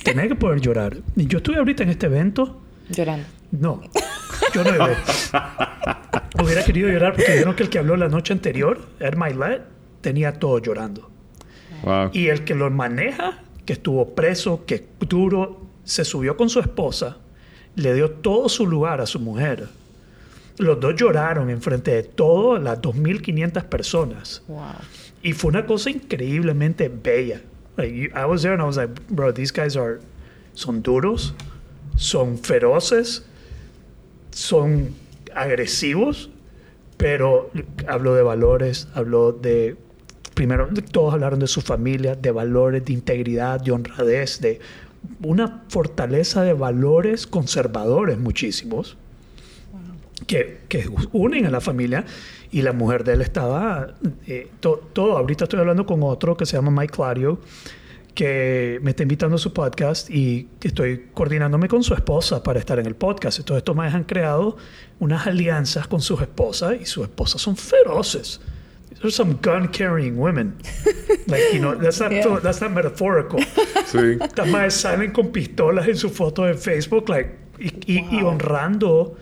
Tenés 0.05 0.29
que 0.29 0.35
poder 0.37 0.61
llorar. 0.61 0.97
Y 1.17 1.27
yo 1.27 1.39
estuve 1.39 1.57
ahorita 1.59 1.83
en 1.83 1.91
este 1.91 2.07
evento. 2.07 2.61
Llorando. 2.89 3.27
No, 3.53 3.81
yo 4.55 4.65
no 4.65 4.71
lloré. 4.77 4.95
Hubiera 6.43 6.63
querido 6.65 6.89
llorar 6.89 7.15
porque 7.15 7.35
vieron 7.35 7.55
que 7.55 7.63
el 7.65 7.69
que 7.71 7.79
habló 7.79 7.97
la 7.97 8.09
noche 8.09 8.33
anterior, 8.33 8.81
Ed 9.01 9.15
Milet, 9.17 9.63
tenía 10.01 10.33
todo 10.33 10.59
llorando. 10.59 11.11
Wow. 11.83 12.11
Y 12.13 12.29
el 12.29 12.45
que 12.45 12.55
lo 12.55 12.71
maneja, 12.71 13.43
que 13.67 13.73
estuvo 13.75 14.15
preso, 14.15 14.65
que 14.67 14.87
duro, 15.01 15.67
se 15.85 16.05
subió 16.05 16.37
con 16.37 16.49
su 16.49 16.61
esposa, 16.61 17.19
le 17.77 17.95
dio 17.95 18.11
todo 18.11 18.49
su 18.49 18.67
lugar 18.67 19.01
a 19.01 19.07
su 19.07 19.19
mujer. 19.21 19.69
Los 20.59 20.79
dos 20.81 20.95
lloraron 20.97 21.49
enfrente 21.51 21.91
de 21.93 22.03
todas 22.03 22.63
las 22.63 22.81
2.500 22.83 23.65
personas. 23.65 24.43
Wow. 24.49 24.61
Y 25.23 25.33
fue 25.33 25.49
una 25.51 25.65
cosa 25.67 25.91
increíblemente 25.91 26.89
bella. 26.89 27.41
Like, 27.77 27.95
you- 27.97 28.11
I 28.15 28.25
was 28.27 28.43
there 28.43 28.53
and 28.55 28.63
I 28.63 28.67
was 28.67 28.77
like, 28.77 28.93
bro, 29.09 29.33
these 29.33 29.53
guys 29.53 29.77
are, 29.77 30.01
son 30.55 30.83
duros, 30.83 31.35
son 31.97 32.37
feroces, 32.39 33.25
son 34.31 34.95
agresivos, 35.35 36.31
pero 36.97 37.51
habló 37.87 38.15
de 38.15 38.23
valores, 38.23 38.89
habló 38.95 39.33
de, 39.33 39.77
primero, 40.35 40.69
todos 40.93 41.15
hablaron 41.15 41.39
de 41.41 41.47
su 41.47 41.61
familia, 41.63 42.15
de 42.15 42.31
valores, 42.31 42.85
de 42.85 42.93
integridad, 42.93 43.61
de 43.61 43.73
honradez, 43.73 44.41
de 44.41 44.61
una 45.23 45.63
fortaleza 45.69 46.43
de 46.43 46.53
valores 46.53 47.27
conservadores 47.27 48.19
muchísimos 48.19 48.97
que, 50.27 50.61
que 50.69 50.89
unen 51.13 51.47
a 51.47 51.51
la 51.51 51.61
familia 51.61 52.05
y 52.53 52.63
la 52.63 52.73
mujer 52.73 53.05
de 53.05 53.15
él 53.15 53.23
estaba 53.23 53.95
eh, 54.27 54.49
to- 54.61 54.89
todo 54.93 55.17
ahorita 55.17 55.45
estoy 55.45 55.61
hablando 55.61 55.87
con 55.87 56.03
otro 56.03 56.37
que 56.37 56.47
se 56.47 56.57
llama 56.57 56.71
Mike 56.71 56.93
Claudio 56.95 57.41
que 58.15 58.79
me 58.83 58.91
está 58.91 59.03
invitando 59.05 59.37
a 59.37 59.39
su 59.39 59.53
podcast 59.53 60.11
y 60.11 60.49
estoy 60.63 61.07
coordinándome 61.15 61.69
con 61.69 61.83
su 61.83 61.95
esposa 61.95 62.43
para 62.43 62.59
estar 62.59 62.79
en 62.81 62.87
el 62.87 62.97
podcast. 62.97 63.39
Entonces 63.39 63.59
estos 63.61 63.77
más 63.77 63.95
han 63.95 64.03
creado 64.03 64.57
unas 64.99 65.27
alianzas 65.29 65.87
con 65.87 66.01
sus 66.01 66.21
esposas 66.21 66.75
y 66.81 66.87
sus 66.87 67.05
esposas 67.05 67.41
son 67.41 67.57
feroces 67.57 68.41
These 69.03 69.07
are 69.07 69.11
some 69.25 69.39
gun 69.41 69.69
carrying 69.69 70.19
women 70.19 70.57
like 71.27 71.43
you 71.55 71.59
know 71.61 71.75
that's 71.75 72.01
not, 72.01 72.13
Yeah. 72.13 72.39
that's 72.43 72.61
not 72.61 72.73
metaphorical 72.73 73.41
Sí. 73.87 74.19
estas 74.21 74.47
madres 74.49 74.75
salen 74.75 75.11
con 75.13 75.33
pistolas 75.33 75.89
en 75.89 75.97
su 75.97 76.11
foto 76.11 76.45
de 76.45 76.55
Facebook 76.55 77.09
like, 77.09 77.31
y, 77.59 77.69
y- 77.87 78.09
y 78.11 78.23
honrando 78.23 79.17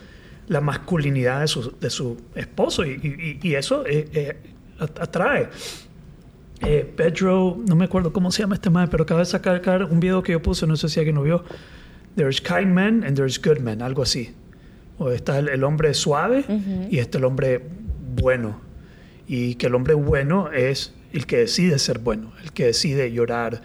la 0.48 0.60
masculinidad 0.60 1.40
de 1.42 1.48
su, 1.48 1.72
de 1.78 1.90
su 1.90 2.16
esposo. 2.34 2.84
Y, 2.84 2.90
y- 3.42 3.48
y 3.48 3.54
eso 3.54 3.84
eh, 3.86 4.08
eh, 4.12 4.36
at- 4.80 4.98
atrae. 5.00 5.48
Eh, 6.60 6.90
Pedro, 6.96 7.56
no 7.68 7.76
me 7.76 7.84
acuerdo 7.84 8.12
cómo 8.12 8.32
se 8.32 8.42
llama 8.42 8.54
este 8.56 8.70
madre, 8.70 8.88
pero 8.90 9.04
acaba 9.04 9.20
de 9.20 9.26
sacar 9.26 9.84
un 9.84 10.00
video 10.00 10.22
que 10.22 10.32
yo 10.32 10.42
puse, 10.42 10.66
no 10.66 10.76
sé 10.76 10.88
si 10.88 10.98
alguien 10.98 11.16
lo 11.16 11.22
vio. 11.22 11.44
There's 12.16 12.40
kind 12.40 12.72
men 12.74 13.04
and 13.04 13.14
there's 13.16 13.40
good 13.40 13.58
men, 13.58 13.80
algo 13.80 14.02
así. 14.02 14.34
O 14.98 15.10
está 15.12 15.38
el, 15.38 15.48
el 15.48 15.62
hombre 15.62 15.94
suave 15.94 16.44
y 16.90 16.98
está 16.98 17.18
el 17.18 17.24
hombre 17.24 17.60
bueno. 18.16 18.60
Y 19.28 19.54
que 19.56 19.66
el 19.66 19.74
hombre 19.74 19.94
bueno 19.94 20.50
es 20.50 20.94
el 21.12 21.26
que 21.26 21.36
decide 21.38 21.78
ser 21.78 21.98
bueno, 21.98 22.32
el 22.42 22.52
que 22.52 22.64
decide 22.66 23.12
llorar, 23.12 23.60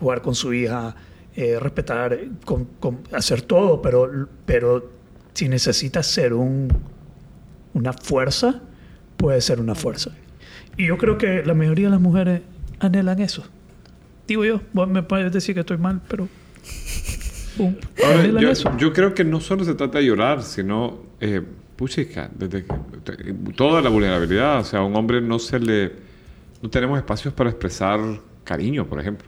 jugar 0.00 0.22
con 0.22 0.34
su 0.34 0.54
hija, 0.54 0.94
eh, 1.34 1.58
respetar, 1.60 2.18
con- 2.44 2.64
con- 2.80 3.00
hacer 3.12 3.42
todo, 3.42 3.82
pero, 3.82 4.28
pero 4.46 4.90
si 5.34 5.48
necesitas 5.48 6.06
ser 6.06 6.32
un, 6.34 6.68
una 7.74 7.92
fuerza, 7.92 8.60
puede 9.16 9.40
ser 9.40 9.60
una 9.60 9.74
fuerza. 9.74 10.10
Y 10.76 10.86
yo 10.86 10.98
creo 10.98 11.18
que 11.18 11.42
la 11.44 11.54
mayoría 11.54 11.86
de 11.86 11.90
las 11.92 12.00
mujeres 12.00 12.42
anhelan 12.78 13.20
eso. 13.20 13.44
Digo 14.28 14.44
yo, 14.44 14.60
vos 14.72 14.88
me 14.88 15.02
puedes 15.02 15.32
decir 15.32 15.54
que 15.54 15.60
estoy 15.60 15.78
mal, 15.78 16.00
pero... 16.08 16.28
pum, 17.56 17.74
Ahora, 18.04 18.26
yo, 18.40 18.50
eso. 18.50 18.76
yo 18.76 18.92
creo 18.92 19.14
que 19.14 19.24
no 19.24 19.40
solo 19.40 19.64
se 19.64 19.74
trata 19.74 19.98
de 19.98 20.04
llorar, 20.06 20.42
sino, 20.42 21.02
eh, 21.20 21.42
puchica, 21.78 22.28
desde 22.34 22.64
que, 22.64 23.32
toda 23.56 23.80
la 23.80 23.88
vulnerabilidad. 23.88 24.58
O 24.60 24.64
sea, 24.64 24.80
a 24.80 24.84
un 24.84 24.94
hombre 24.96 25.20
no 25.20 25.38
se 25.38 25.60
le. 25.60 25.92
No 26.60 26.68
tenemos 26.68 26.98
espacios 26.98 27.32
para 27.32 27.50
expresar 27.50 28.00
cariño, 28.44 28.86
por 28.86 29.00
ejemplo. 29.00 29.26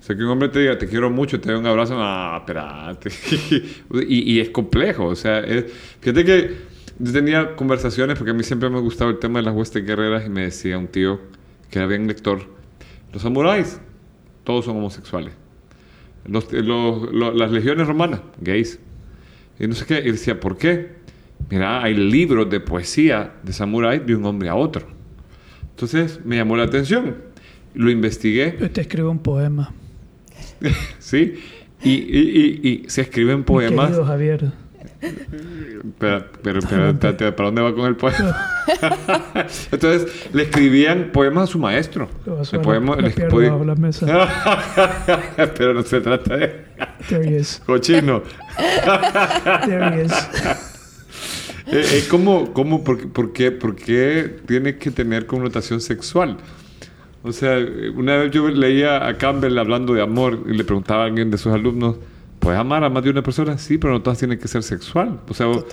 O 0.00 0.02
sea, 0.02 0.16
que 0.16 0.22
un 0.24 0.30
hombre 0.30 0.48
te 0.48 0.58
diga, 0.60 0.76
te 0.76 0.88
quiero 0.88 1.08
mucho, 1.10 1.40
te 1.40 1.50
doy 1.50 1.60
un 1.60 1.66
abrazo, 1.66 1.94
ah, 1.98 2.38
espérate. 2.40 3.10
y, 4.08 4.32
y 4.34 4.40
es 4.40 4.50
complejo. 4.50 5.06
O 5.06 5.14
sea, 5.16 5.42
fíjate 6.00 6.24
que 6.24 6.56
yo 6.98 7.12
tenía 7.12 7.54
conversaciones, 7.56 8.18
porque 8.18 8.32
a 8.32 8.34
mí 8.34 8.42
siempre 8.42 8.68
me 8.68 8.78
ha 8.78 8.80
gustado 8.80 9.10
el 9.10 9.18
tema 9.20 9.38
de 9.38 9.44
las 9.46 9.54
huestes 9.54 9.84
guerreras, 9.86 10.26
y 10.26 10.28
me 10.28 10.42
decía 10.42 10.76
un 10.78 10.88
tío 10.88 11.20
que 11.70 11.78
era 11.78 11.86
bien 11.86 12.06
lector: 12.08 12.40
los 13.12 13.22
samuráis, 13.22 13.80
todos 14.44 14.64
son 14.64 14.76
homosexuales. 14.76 15.32
Los- 16.26 16.52
los- 16.52 17.12
los- 17.12 17.34
las 17.36 17.50
legiones 17.52 17.86
romanas, 17.86 18.20
gays. 18.40 18.80
Y 19.60 19.68
no 19.68 19.74
sé 19.74 19.86
qué. 19.86 19.98
Y 20.00 20.10
decía, 20.12 20.38
¿por 20.40 20.58
qué? 20.58 20.96
Mira, 21.50 21.82
hay 21.82 21.94
libros 21.94 22.50
de 22.50 22.60
poesía 22.60 23.34
de 23.42 23.52
samurái 23.52 24.00
de 24.00 24.14
un 24.16 24.24
hombre 24.24 24.48
a 24.48 24.54
otro. 24.56 24.86
Entonces 25.70 26.20
me 26.24 26.36
llamó 26.36 26.56
la 26.56 26.64
atención. 26.64 27.16
Lo 27.74 27.90
investigué, 27.90 28.56
Yo 28.58 28.70
te 28.70 28.80
escribo 28.80 29.10
un 29.10 29.18
poema. 29.18 29.72
¿sí? 30.98 31.34
Y, 31.82 31.90
y- 31.90 32.60
y- 32.62 32.68
y 32.84 32.88
se 32.90 33.02
escriben 33.02 33.44
poemas. 33.44 33.86
Querido 33.88 34.04
Javier. 34.06 34.52
Pero, 35.98 36.24
pero, 36.42 36.60
pero, 36.68 36.98
¿para 36.98 37.46
dónde 37.50 37.60
va 37.62 37.74
con 37.74 37.86
el 37.86 37.96
poema? 37.96 38.34
Entonces 39.70 40.30
le 40.32 40.44
escribían 40.44 41.10
poemas 41.12 41.44
a 41.44 41.52
su 41.52 41.58
maestro. 41.58 42.08
El 42.52 42.60
poema 42.62 42.96
bajo 42.96 43.64
la 43.64 43.74
mesa. 43.74 44.06
pero 45.58 45.74
no 45.74 45.82
se 45.82 46.00
trata 46.00 46.36
de 46.36 46.64
There 47.08 47.28
he 47.28 47.38
is. 47.40 47.62
cochino. 47.66 48.22
There 49.66 49.96
he 50.00 50.04
is. 50.06 50.12
Eh, 51.66 51.80
es 51.80 52.08
como, 52.08 52.52
como 52.52 52.84
por, 52.84 53.08
por, 53.10 53.32
qué, 53.32 53.50
¿por 53.50 53.74
qué 53.74 54.36
tiene 54.46 54.76
que 54.76 54.90
tener 54.90 55.26
connotación 55.26 55.80
sexual? 55.80 56.38
O 57.22 57.32
sea, 57.32 57.58
una 57.96 58.18
vez 58.18 58.30
yo 58.30 58.48
leía 58.48 59.06
a 59.06 59.18
Campbell 59.18 59.58
hablando 59.58 59.94
de 59.94 60.00
amor 60.00 60.44
y 60.48 60.52
le 60.52 60.62
preguntaba 60.62 61.02
a 61.02 61.06
alguien 61.06 61.28
de 61.30 61.38
sus 61.38 61.52
alumnos, 61.52 61.96
¿puedes 62.38 62.60
amar 62.60 62.84
a 62.84 62.88
más 62.88 63.02
de 63.02 63.10
una 63.10 63.22
persona? 63.22 63.58
Sí, 63.58 63.78
pero 63.78 63.94
no 63.94 64.02
todas 64.02 64.20
tienen 64.20 64.38
que 64.38 64.46
ser 64.46 64.62
sexual. 64.62 65.18
O 65.28 65.34
sea, 65.34 65.46
vos, 65.46 65.66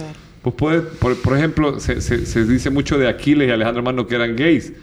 vos 0.44 0.54
puedes, 0.56 0.82
por, 0.82 1.16
por 1.22 1.38
ejemplo, 1.38 1.80
se, 1.80 2.02
se, 2.02 2.26
se, 2.26 2.46
dice 2.46 2.72
mucho 2.72 2.98
de 2.98 3.08
Aquiles 3.08 3.48
y 3.48 3.52
Alejandro 3.52 3.84
Magno 3.84 4.08
que 4.08 4.16
eran 4.16 4.36
gays, 4.36 4.74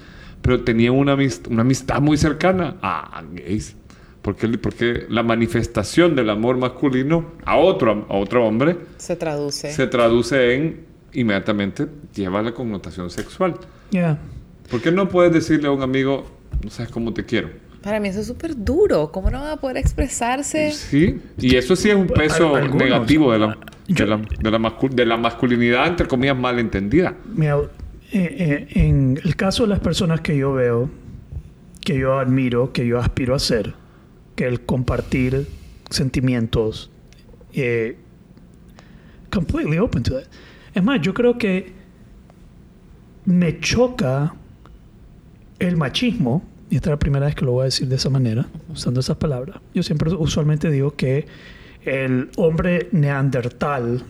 pero 0.43 0.63
tenían 0.63 0.95
una, 0.95 1.13
amist 1.13 1.49
una 1.49 1.63
amistad 1.63 2.01
muy 2.01 2.17
cercana 2.17 2.77
a 2.83 3.25
gays. 3.33 3.75
Porque, 4.23 4.47
porque 4.49 5.07
la 5.09 5.23
manifestación 5.23 6.15
del 6.15 6.29
amor 6.29 6.59
masculino 6.59 7.33
a 7.45 7.57
otro, 7.57 8.07
a 8.09 8.15
otro 8.15 8.47
hombre 8.47 8.77
se 8.99 9.17
traduce. 9.17 9.73
Se 9.73 9.87
traduce 9.87 10.55
en 10.55 10.90
inmediatamente 11.13 11.87
lleva 12.15 12.43
la 12.43 12.53
connotación 12.53 13.11
sexual. 13.11 13.55
Yeah. 13.91 14.19
¿Por 14.71 14.81
qué 14.81 14.93
no 14.93 15.09
puedes 15.09 15.33
decirle 15.33 15.69
a 15.69 15.73
un 15.73 15.83
amigo, 15.83 16.27
no 16.63 16.71
sabes 16.71 16.93
cómo 16.93 17.13
te 17.13 17.25
quiero? 17.25 17.51
Para 17.83 17.99
mí 17.99 18.09
eso 18.09 18.21
es 18.21 18.27
súper 18.27 18.57
duro. 18.57 19.11
¿Cómo 19.11 19.31
no 19.31 19.41
va 19.41 19.53
a 19.53 19.57
poder 19.57 19.79
expresarse? 19.79 20.71
Sí, 20.73 21.21
y 21.39 21.57
eso 21.57 21.75
sí 21.75 21.89
es 21.89 21.97
un 21.97 22.07
peso 22.07 22.55
Algunos, 22.55 22.77
negativo 22.77 23.33
de 23.33 23.39
la, 23.39 23.59
de, 23.89 24.07
la, 24.07 24.17
de, 24.19 24.51
la 24.51 24.59
mascul 24.59 24.91
de, 24.95 25.07
la, 25.07 25.17
masculinidad, 25.17 25.87
entre 25.87 26.07
comillas, 26.07 26.37
malentendida. 26.37 27.17
Mira, 27.35 27.57
eh, 28.13 28.37
eh, 28.39 28.67
en 28.75 29.19
el 29.25 29.35
caso 29.37 29.63
de 29.63 29.71
las 29.71 29.81
personas 29.81 30.21
que 30.21 30.37
yo 30.37 30.53
veo, 30.53 30.91
que 31.81 31.99
yo 31.99 32.19
admiro, 32.19 32.73
que 32.73 32.87
yo 32.87 32.99
aspiro 32.99 33.35
a 33.35 33.39
ser, 33.39 33.75
que 34.37 34.47
el 34.47 34.61
compartir 34.61 35.47
sentimientos, 35.89 36.91
eh, 37.55 37.97
completely 39.31 39.79
open 39.79 40.03
to 40.03 40.15
that. 40.15 40.25
Es 40.75 40.83
más, 40.83 41.01
yo 41.01 41.15
creo 41.15 41.37
que 41.37 41.73
me 43.25 43.59
choca 43.61 44.35
el 45.59 45.77
machismo, 45.77 46.43
y 46.71 46.77
esta 46.77 46.91
es 46.91 46.93
la 46.93 46.99
primera 46.99 47.27
vez 47.27 47.35
que 47.35 47.45
lo 47.45 47.53
voy 47.53 47.63
a 47.63 47.65
decir 47.65 47.89
de 47.89 47.97
esa 47.97 48.11
manera, 48.11 48.47
usando 48.69 49.01
esas 49.01 49.17
palabras. 49.17 49.61
Yo 49.75 49.83
siempre 49.83 50.13
usualmente 50.15 50.71
digo 50.71 50.95
que 50.95 51.27
el 51.85 52.31
hombre 52.37 52.89
neandertal 52.93 54.05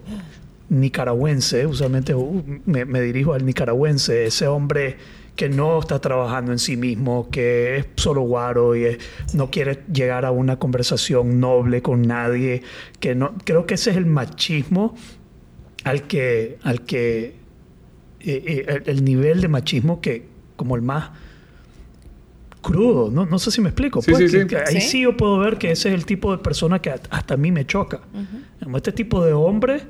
nicaragüense, 0.70 1.66
usualmente 1.66 2.14
uh, 2.14 2.44
me, 2.64 2.84
me, 2.84 3.00
dirijo 3.02 3.34
al 3.34 3.44
nicaragüense, 3.44 4.26
ese 4.26 4.46
hombre 4.46 4.96
que 5.36 5.48
no 5.48 5.78
está 5.78 6.00
trabajando 6.00 6.52
en 6.52 6.58
sí 6.58 6.76
mismo, 6.76 7.28
que 7.30 7.78
es 7.78 7.86
solo 7.96 8.22
guaro 8.22 8.76
y 8.76 8.84
es, 8.84 8.98
no 9.34 9.50
quiere 9.50 9.84
llegar 9.92 10.24
a 10.24 10.30
una 10.30 10.58
conversación 10.58 11.40
noble 11.40 11.82
con 11.82 12.02
nadie, 12.02 12.62
que 13.00 13.14
no, 13.14 13.34
creo 13.44 13.66
que 13.66 13.74
ese 13.74 13.90
es 13.90 13.96
el 13.96 14.06
machismo 14.06 14.94
al 15.84 16.02
que, 16.06 16.58
al 16.62 16.82
que 16.82 17.34
eh, 18.20 18.66
eh, 18.68 18.82
el, 18.86 19.04
nivel 19.04 19.40
de 19.40 19.48
machismo 19.48 20.00
que 20.00 20.28
como 20.56 20.76
el 20.76 20.82
más 20.82 21.10
crudo, 22.60 23.10
no, 23.10 23.24
no 23.24 23.38
sé 23.38 23.50
si 23.50 23.62
me 23.62 23.70
explico. 23.70 24.02
Sí, 24.02 24.10
pues, 24.12 24.30
sí, 24.30 24.46
que, 24.46 24.58
ahí 24.58 24.80
sí. 24.80 25.02
yo 25.02 25.16
puedo 25.16 25.38
ver 25.38 25.56
que 25.56 25.70
ese 25.70 25.88
es 25.88 25.94
el 25.94 26.04
tipo 26.04 26.30
de 26.32 26.42
persona 26.42 26.80
que 26.80 26.90
hasta 26.90 27.34
a 27.34 27.36
mí 27.36 27.50
me 27.50 27.66
choca. 27.66 28.00
Uh 28.12 28.68
-huh. 28.68 28.76
Este 28.76 28.92
tipo 28.92 29.24
de 29.24 29.32
hombre, 29.32 29.80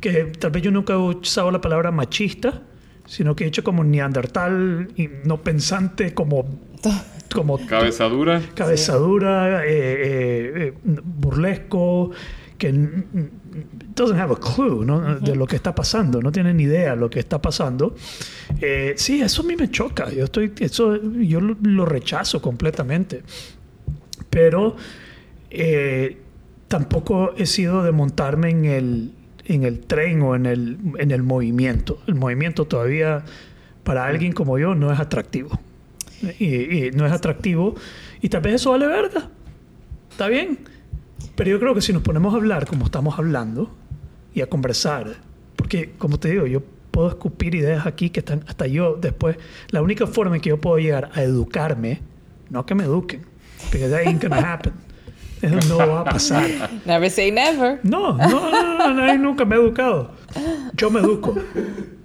que 0.00 0.24
tal 0.38 0.50
vez 0.50 0.62
yo 0.62 0.72
nunca 0.72 0.94
he 0.94 0.96
usado 0.96 1.52
la 1.52 1.60
palabra 1.60 1.92
machista, 1.92 2.62
sino 3.06 3.36
que 3.36 3.44
he 3.44 3.46
hecho 3.46 3.62
como 3.62 3.84
neandertal 3.84 4.88
y 4.96 5.08
no 5.24 5.42
pensante, 5.42 6.14
como... 6.14 6.46
como 7.32 7.64
cabezadura. 7.64 8.42
Cabezadura, 8.54 9.62
eh, 9.64 10.74
burlesco, 10.82 12.10
que 12.60 12.70
doesn't 13.96 14.20
have 14.20 14.32
a 14.32 14.36
clue 14.36 14.84
¿no? 14.84 14.98
uh 14.98 15.00
-huh. 15.00 15.20
de 15.20 15.34
lo 15.34 15.46
que 15.46 15.56
está 15.56 15.74
pasando, 15.74 16.20
no 16.20 16.30
tiene 16.30 16.52
ni 16.52 16.64
idea 16.64 16.90
de 16.90 16.96
lo 16.96 17.08
que 17.08 17.18
está 17.18 17.40
pasando. 17.40 17.94
Eh, 18.60 18.92
sí, 18.96 19.22
eso 19.22 19.42
a 19.42 19.46
mí 19.46 19.56
me 19.56 19.70
choca. 19.70 20.10
Yo 20.12 20.24
estoy, 20.24 20.52
eso 20.60 21.00
yo 21.02 21.40
lo, 21.40 21.56
lo 21.62 21.86
rechazo 21.86 22.40
completamente. 22.42 23.22
Pero 24.28 24.76
eh, 25.50 26.18
tampoco 26.68 27.32
he 27.36 27.46
sido 27.46 27.82
de 27.82 27.92
montarme 27.92 28.50
en 28.50 28.64
el, 28.66 29.12
en 29.46 29.64
el 29.64 29.80
tren 29.80 30.20
o 30.22 30.36
en 30.36 30.44
el, 30.44 30.78
en 30.98 31.10
el 31.10 31.22
movimiento. 31.22 31.98
El 32.06 32.16
movimiento 32.16 32.66
todavía 32.66 33.24
para 33.84 34.04
alguien 34.04 34.32
como 34.32 34.58
yo 34.58 34.74
no 34.74 34.92
es 34.92 35.00
atractivo. 35.00 35.58
Y, 36.38 36.88
y 36.88 36.90
no 36.90 37.06
es 37.06 37.12
atractivo. 37.12 37.74
Y 38.20 38.28
tal 38.28 38.42
vez 38.42 38.56
eso 38.56 38.70
vale 38.72 38.86
verga. 38.86 39.30
Está 40.10 40.28
bien. 40.28 40.58
Pero 41.40 41.52
yo 41.52 41.58
creo 41.58 41.74
que 41.74 41.80
si 41.80 41.94
nos 41.94 42.02
ponemos 42.02 42.34
a 42.34 42.36
hablar 42.36 42.66
como 42.66 42.84
estamos 42.84 43.18
hablando 43.18 43.70
y 44.34 44.42
a 44.42 44.50
conversar, 44.50 45.06
porque 45.56 45.92
como 45.96 46.20
te 46.20 46.28
digo, 46.32 46.46
yo 46.46 46.60
puedo 46.90 47.08
escupir 47.08 47.54
ideas 47.54 47.86
aquí 47.86 48.10
que 48.10 48.20
están 48.20 48.44
hasta 48.46 48.66
yo 48.66 48.98
después, 49.00 49.38
la 49.70 49.80
única 49.80 50.06
forma 50.06 50.36
en 50.36 50.42
que 50.42 50.50
yo 50.50 50.60
puedo 50.60 50.76
llegar 50.76 51.08
a 51.14 51.22
educarme, 51.22 52.02
no 52.50 52.66
que 52.66 52.74
me 52.74 52.84
eduquen, 52.84 53.22
porque 53.70 53.88
that 53.88 54.00
ain't 54.00 54.22
gonna 54.22 54.52
happen. 54.52 54.74
Eso 55.40 55.66
no 55.66 55.78
va 55.78 56.02
a 56.02 56.04
pasar. 56.04 56.44
Never 56.84 57.10
say 57.10 57.32
never. 57.32 57.80
No, 57.84 58.18
no, 58.18 58.50
no, 58.50 58.76
no, 58.76 58.92
no 58.92 59.16
nunca 59.16 59.46
me 59.46 59.56
he 59.56 59.60
educado. 59.60 60.10
Yo 60.74 60.90
me 60.90 61.00
educo 61.00 61.34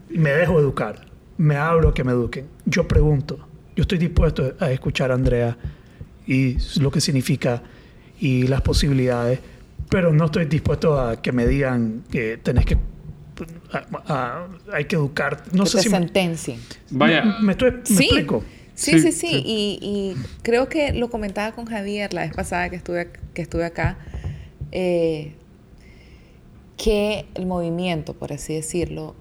y 0.09 0.17
me 0.17 0.29
dejo 0.29 0.61
educar. 0.61 1.07
Me 1.35 1.57
abro 1.57 1.89
a 1.89 1.93
que 1.93 2.05
me 2.05 2.13
eduquen. 2.13 2.47
Yo 2.63 2.87
pregunto. 2.87 3.45
Yo 3.75 3.81
estoy 3.81 3.97
dispuesto 3.97 4.53
a 4.61 4.71
escuchar 4.71 5.11
a 5.11 5.15
Andrea 5.15 5.57
y 6.25 6.55
lo 6.79 6.89
que 6.89 7.01
significa 7.01 7.61
y 8.19 8.47
las 8.47 8.61
posibilidades, 8.61 9.39
pero 9.89 10.13
no 10.13 10.25
estoy 10.25 10.45
dispuesto 10.45 10.99
a 10.99 11.21
que 11.21 11.31
me 11.31 11.47
digan 11.47 12.03
que 12.11 12.37
tenés 12.37 12.65
que 12.65 12.77
a, 13.71 13.85
a, 14.07 14.47
hay 14.73 14.85
que 14.85 14.95
educar. 14.95 15.43
No 15.51 15.63
que 15.63 15.69
sé 15.69 15.77
te 15.77 15.83
si 15.83 15.89
sentencien. 15.89 16.59
Vaya. 16.89 17.23
Me, 17.23 17.47
me, 17.47 17.51
estoy, 17.53 17.71
me 17.71 17.85
sí. 17.85 18.03
explico. 18.05 18.43
Sí, 18.73 18.99
sí, 18.99 18.99
sí. 18.99 19.11
sí. 19.11 19.27
sí. 19.27 19.43
Y, 19.45 19.79
y, 19.81 20.15
creo 20.41 20.69
que 20.69 20.93
lo 20.93 21.09
comentaba 21.09 21.53
con 21.53 21.65
Javier 21.65 22.13
la 22.13 22.21
vez 22.21 22.33
pasada 22.33 22.69
que 22.69 22.75
estuve, 22.75 23.11
que 23.33 23.41
estuve 23.41 23.65
acá, 23.65 23.97
eh, 24.71 25.33
que 26.77 27.25
el 27.35 27.45
movimiento, 27.45 28.13
por 28.13 28.33
así 28.33 28.53
decirlo, 28.53 29.15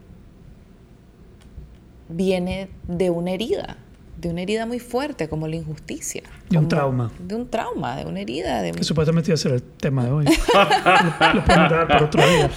viene 2.08 2.68
de 2.88 3.10
una 3.10 3.32
herida, 3.32 3.78
de 4.24 4.30
una 4.30 4.42
herida 4.42 4.66
muy 4.66 4.80
fuerte, 4.80 5.28
como 5.28 5.46
la 5.46 5.56
injusticia. 5.56 6.22
De 6.48 6.58
un 6.58 6.68
trauma. 6.68 7.12
De 7.18 7.34
un 7.34 7.48
trauma, 7.48 7.96
de 7.96 8.06
una 8.06 8.20
herida. 8.20 8.62
De... 8.62 8.72
Que 8.72 8.84
supuestamente 8.84 9.30
iba 9.30 9.34
a 9.34 9.38
ser 9.38 9.52
el 9.52 9.62
tema 9.62 10.04
de 10.04 10.10
hoy. 10.10 10.24
lo, 10.54 11.34
lo 11.34 11.44
podemos 11.44 11.70
dar 11.70 11.88
por 11.88 12.02
otro 12.04 12.26
día. 12.26 12.50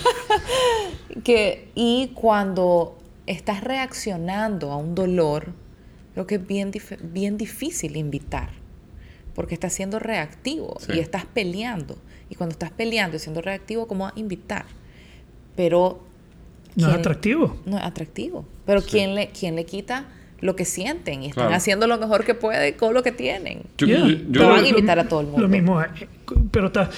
Que, 1.23 1.69
y 1.75 2.11
cuando 2.13 2.97
estás 3.25 3.63
reaccionando 3.63 4.71
a 4.71 4.77
un 4.77 4.95
dolor, 4.95 5.51
creo 6.13 6.25
que 6.25 6.35
es 6.35 6.47
bien, 6.47 6.71
dif 6.71 6.93
bien 7.01 7.37
difícil 7.37 7.97
invitar, 7.97 8.49
porque 9.35 9.53
estás 9.53 9.73
siendo 9.73 9.99
reactivo 9.99 10.77
sí. 10.79 10.93
y 10.95 10.99
estás 10.99 11.25
peleando. 11.25 11.97
Y 12.29 12.35
cuando 12.35 12.53
estás 12.53 12.71
peleando 12.71 13.17
y 13.17 13.19
siendo 13.19 13.41
reactivo, 13.41 13.87
¿cómo 13.87 14.09
invitar? 14.15 14.65
Pero... 15.55 16.03
No 16.75 16.89
es 16.89 16.95
atractivo. 16.95 17.57
No 17.65 17.77
es 17.77 17.83
atractivo. 17.83 18.45
Pero 18.65 18.81
sí. 18.81 18.91
¿quién, 18.91 19.15
le, 19.15 19.29
¿quién 19.29 19.55
le 19.55 19.65
quita 19.65 20.05
lo 20.39 20.55
que 20.55 20.65
sienten? 20.65 21.23
Y 21.23 21.27
están 21.27 21.45
claro. 21.45 21.55
haciendo 21.55 21.87
lo 21.87 21.97
mejor 21.97 22.23
que 22.23 22.35
pueden 22.35 22.75
con 22.75 22.93
lo 22.93 23.03
que 23.03 23.11
tienen. 23.11 23.63
Yo, 23.77 23.87
yeah. 23.87 23.99
yo, 23.99 24.07
yo 24.07 24.41
Te 24.41 24.45
van 24.45 24.63
a 24.63 24.67
invitar 24.67 24.97
lo, 24.97 25.03
a 25.03 25.07
todo 25.07 25.21
el 25.21 25.27
mundo. 25.27 25.41
Lo 25.41 25.47
mismo, 25.47 25.81
eh, 25.81 25.87
pero 26.51 26.67
está 26.67 26.89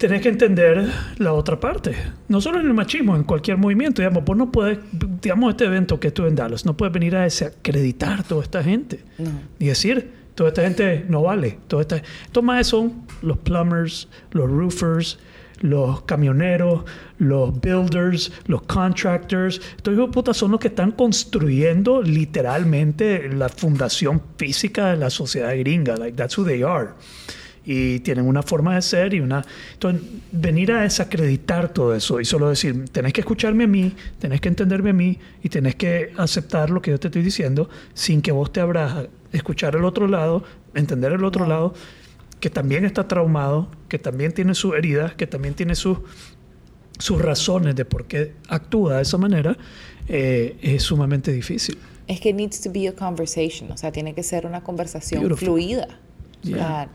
tenés 0.00 0.22
que 0.22 0.30
entender 0.30 0.90
la 1.18 1.34
otra 1.34 1.60
parte. 1.60 1.94
No 2.26 2.40
solo 2.40 2.58
en 2.58 2.66
el 2.66 2.72
machismo, 2.72 3.16
en 3.16 3.22
cualquier 3.22 3.58
movimiento. 3.58 4.00
Digamos, 4.00 4.24
vos 4.24 4.34
no 4.34 4.50
puedes, 4.50 4.78
digamos, 5.20 5.50
este 5.50 5.66
evento 5.66 6.00
que 6.00 6.08
estuve 6.08 6.28
en 6.28 6.36
Dallas, 6.36 6.64
no 6.64 6.74
puedes 6.74 6.92
venir 6.94 7.14
a 7.16 7.24
desacreditar 7.24 8.24
toda 8.24 8.42
esta 8.42 8.64
gente. 8.64 9.04
No. 9.18 9.30
Y 9.58 9.66
decir, 9.66 10.10
toda 10.34 10.48
esta 10.48 10.62
gente 10.62 11.04
no 11.06 11.20
vale. 11.22 11.58
Toda 11.68 11.82
esta... 11.82 11.96
Estos 11.96 12.42
más 12.42 12.66
son 12.66 13.04
los 13.20 13.36
plumbers, 13.36 14.08
los 14.30 14.50
roofers, 14.50 15.18
los 15.60 16.02
camioneros, 16.02 16.84
los 17.18 17.58
builders, 17.60 18.32
los 18.46 18.62
contractors. 18.62 19.60
Estos 19.76 19.94
hijos 19.94 20.08
de 20.08 20.12
puta 20.12 20.34
son 20.34 20.52
los 20.52 20.60
que 20.60 20.68
están 20.68 20.92
construyendo 20.92 22.02
literalmente 22.02 23.28
la 23.28 23.48
fundación 23.48 24.22
física 24.36 24.90
de 24.90 24.96
la 24.96 25.10
sociedad 25.10 25.56
gringa. 25.56 25.96
Like, 25.96 26.16
that's 26.16 26.36
who 26.36 26.44
they 26.44 26.62
are 26.62 26.90
y 27.64 28.00
tienen 28.00 28.26
una 28.26 28.42
forma 28.42 28.74
de 28.74 28.82
ser 28.82 29.14
y 29.14 29.20
una... 29.20 29.44
Entonces, 29.74 30.02
venir 30.32 30.72
a 30.72 30.82
desacreditar 30.82 31.72
todo 31.72 31.94
eso 31.94 32.20
y 32.20 32.24
solo 32.24 32.48
decir, 32.48 32.88
tenés 32.90 33.12
que 33.12 33.20
escucharme 33.20 33.64
a 33.64 33.66
mí, 33.66 33.92
tenés 34.18 34.40
que 34.40 34.48
entenderme 34.48 34.90
a 34.90 34.94
mí 34.94 35.18
y 35.42 35.48
tenés 35.48 35.76
que 35.76 36.12
aceptar 36.16 36.70
lo 36.70 36.80
que 36.80 36.90
yo 36.90 36.98
te 36.98 37.08
estoy 37.08 37.22
diciendo 37.22 37.68
sin 37.94 38.22
que 38.22 38.32
vos 38.32 38.52
te 38.52 38.60
abras 38.60 39.06
escuchar 39.32 39.76
el 39.76 39.84
otro 39.84 40.08
lado, 40.08 40.42
entender 40.74 41.12
el 41.12 41.24
otro 41.24 41.46
lado, 41.46 41.74
que 42.40 42.50
también 42.50 42.84
está 42.84 43.06
traumado, 43.06 43.70
que 43.88 43.98
también 43.98 44.32
tiene 44.32 44.54
sus 44.54 44.74
heridas, 44.74 45.14
que 45.14 45.26
también 45.26 45.54
tiene 45.54 45.74
sus, 45.74 45.98
sus 46.98 47.20
razones 47.20 47.76
de 47.76 47.84
por 47.84 48.06
qué 48.06 48.32
actúa 48.48 48.96
de 48.96 49.02
esa 49.02 49.18
manera, 49.18 49.56
eh, 50.08 50.56
es 50.62 50.82
sumamente 50.82 51.32
difícil. 51.32 51.78
Es 52.06 52.20
que 52.20 52.32
needs 52.32 52.60
to 52.60 52.72
be 52.72 52.88
a 52.88 52.94
conversation, 52.94 53.70
o 53.70 53.76
sea, 53.76 53.92
tiene 53.92 54.14
que 54.14 54.22
ser 54.22 54.46
una 54.46 54.62
conversación 54.62 55.20
Beautiful. 55.20 55.46
fluida. 55.46 55.86
Yeah. 56.42 56.90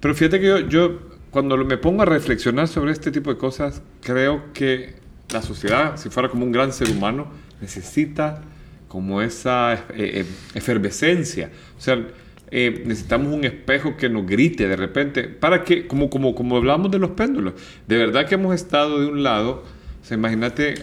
Pero 0.00 0.14
fíjate 0.14 0.40
que 0.40 0.46
yo, 0.46 0.58
yo, 0.68 0.98
cuando 1.30 1.56
me 1.58 1.78
pongo 1.78 2.02
a 2.02 2.04
reflexionar 2.04 2.68
sobre 2.68 2.92
este 2.92 3.10
tipo 3.10 3.30
de 3.32 3.38
cosas, 3.38 3.80
creo 4.00 4.52
que 4.52 4.96
la 5.30 5.40
sociedad, 5.40 5.96
si 5.96 6.10
fuera 6.10 6.28
como 6.28 6.44
un 6.44 6.52
gran 6.52 6.72
ser 6.72 6.90
humano, 6.90 7.28
necesita 7.60 8.42
como 8.88 9.22
esa 9.22 9.72
eh, 9.72 9.80
eh, 9.96 10.26
efervescencia. 10.54 11.50
O 11.78 11.80
sea, 11.80 12.06
eh, 12.54 12.82
necesitamos 12.84 13.32
un 13.32 13.44
espejo 13.44 13.96
que 13.96 14.10
nos 14.10 14.26
grite 14.26 14.68
de 14.68 14.76
repente, 14.76 15.24
para 15.24 15.64
que, 15.64 15.86
como, 15.86 16.10
como, 16.10 16.34
como 16.34 16.58
hablamos 16.58 16.90
de 16.90 16.98
los 16.98 17.12
péndulos, 17.12 17.54
de 17.88 17.96
verdad 17.96 18.26
que 18.26 18.34
hemos 18.34 18.54
estado 18.54 19.00
de 19.00 19.06
un 19.06 19.22
lado, 19.22 19.64
o 20.02 20.04
sea, 20.04 20.18
imagínate, 20.18 20.74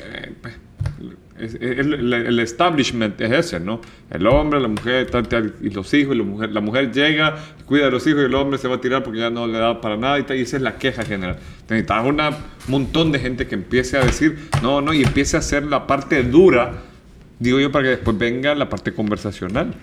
pues, 0.42 0.56
el, 1.38 2.40
establishment 2.40 3.22
es 3.22 3.32
ese, 3.32 3.60
¿no? 3.60 3.82
El 4.10 4.26
hombre, 4.26 4.60
la 4.60 4.68
mujer 4.68 5.10
y 5.62 5.70
los 5.70 5.94
hijos, 5.94 6.18
la 6.18 6.62
mujer, 6.62 6.92
llega, 6.92 7.36
cuida 7.68 7.86
de 7.86 7.92
los 7.92 8.06
hijos 8.08 8.22
y 8.24 8.26
el 8.26 8.34
hombre 8.36 8.58
se 8.58 8.68
va 8.68 8.78
a 8.78 8.82
tirar 8.82 9.04
porque 9.04 9.20
ya 9.20 9.30
no 9.30 9.46
le 9.46 9.60
da 9.60 9.80
para 9.80 9.96
nada 9.96 10.20
y, 10.20 10.24
tal, 10.24 10.38
y 10.38 10.42
esa 10.42 10.58
es 10.58 10.64
la 10.64 10.78
queja 10.78 11.04
general. 11.06 11.38
Necesitas 11.70 12.04
un 12.04 12.20
montón 12.68 13.12
de 13.12 13.20
gente 13.20 13.48
que 13.48 13.54
empiece 13.56 13.96
a 13.96 14.04
decir, 14.04 14.50
no, 14.64 14.82
no, 14.82 14.92
y 14.92 15.04
empiece 15.04 15.38
a 15.38 15.40
hacer 15.40 15.64
la 15.66 15.86
parte 15.86 16.24
dura, 16.24 16.82
digo 17.38 17.60
yo, 17.60 17.72
para 17.72 17.84
que 17.84 17.90
después 17.92 18.18
venga 18.18 18.56
la 18.56 18.68
parte 18.70 18.92
conversacional. 18.92 19.76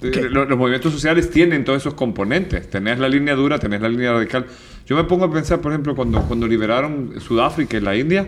Los, 0.00 0.48
movimientos 0.56 0.92
sociales 0.92 1.30
tienen 1.30 1.64
todos 1.64 1.82
esos 1.82 1.94
componentes. 1.94 2.70
Tenés 2.70 2.98
la 2.98 3.08
línea 3.08 3.34
dura, 3.34 3.58
tenés 3.58 3.80
la 3.80 3.88
línea 3.88 4.12
radical. 4.12 4.46
Yo 4.86 4.96
me 4.96 5.04
pongo 5.04 5.24
a 5.24 5.32
pensar, 5.32 5.60
por 5.60 5.72
ejemplo, 5.72 5.96
cuando, 5.96 6.22
cuando 6.22 6.46
liberaron 6.46 7.20
Sudáfrica 7.20 7.76
y 7.76 7.80
la 7.80 7.96
India, 7.96 8.26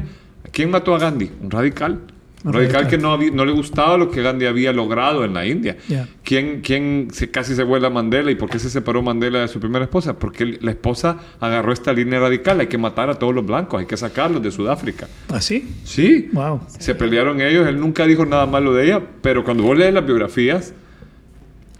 ¿quién 0.53 0.71
mató 0.71 0.95
a 0.95 0.99
Gandhi? 0.99 1.31
Un 1.41 1.51
radical. 1.51 2.01
Un 2.43 2.55
radical, 2.55 2.89
que 2.89 2.97
no, 2.97 3.18
no, 3.18 3.45
le 3.45 3.53
gustaba 3.53 3.99
lo 3.99 4.11
que 4.11 4.23
Gandhi 4.23 4.47
había 4.47 4.73
logrado 4.73 5.25
en 5.27 5.35
la 5.35 5.47
India. 5.47 5.77
¿Quién, 6.25 6.62
quién 6.62 7.09
se, 7.12 7.31
casi 7.31 7.55
se 7.55 7.62
vuelve 7.62 7.87
a 7.87 7.91
Mandela? 7.91 8.31
¿Y 8.31 8.35
por 8.35 8.49
qué 8.49 8.59
se 8.59 8.71
separó 8.71 9.03
Mandela 9.03 9.41
de 9.41 9.49
su 9.49 9.61
primera 9.61 9.85
esposa? 9.85 10.18
Porque 10.18 10.59
la 10.61 10.71
esposa 10.71 11.18
agarró 11.39 11.73
esta 11.73 11.93
línea 11.93 12.18
radical. 12.18 12.59
Hay 12.61 12.68
que 12.68 12.79
matar 12.79 13.11
a 13.11 13.18
todos 13.18 13.35
los 13.35 13.45
blancos, 13.45 13.81
hay 13.81 13.87
que 13.87 13.97
sacarlos 13.97 14.43
de 14.43 14.51
Sudáfrica. 14.51 15.07
¿Ah, 15.29 15.41
sí? 15.41 15.68
Sí. 15.85 16.31
Wow. 16.33 16.62
Se 16.66 16.95
pelearon 16.95 17.43
ellos. 17.43 17.68
Él 17.68 17.79
nunca 17.79 18.07
dijo 18.07 18.25
nada 18.25 18.47
malo 18.47 18.73
de 18.73 18.87
ella, 18.87 19.03
pero 19.21 19.45
cuando 19.45 19.62
vos 19.62 19.77
lees 19.77 19.93
las 19.93 20.07
biografías, 20.07 20.73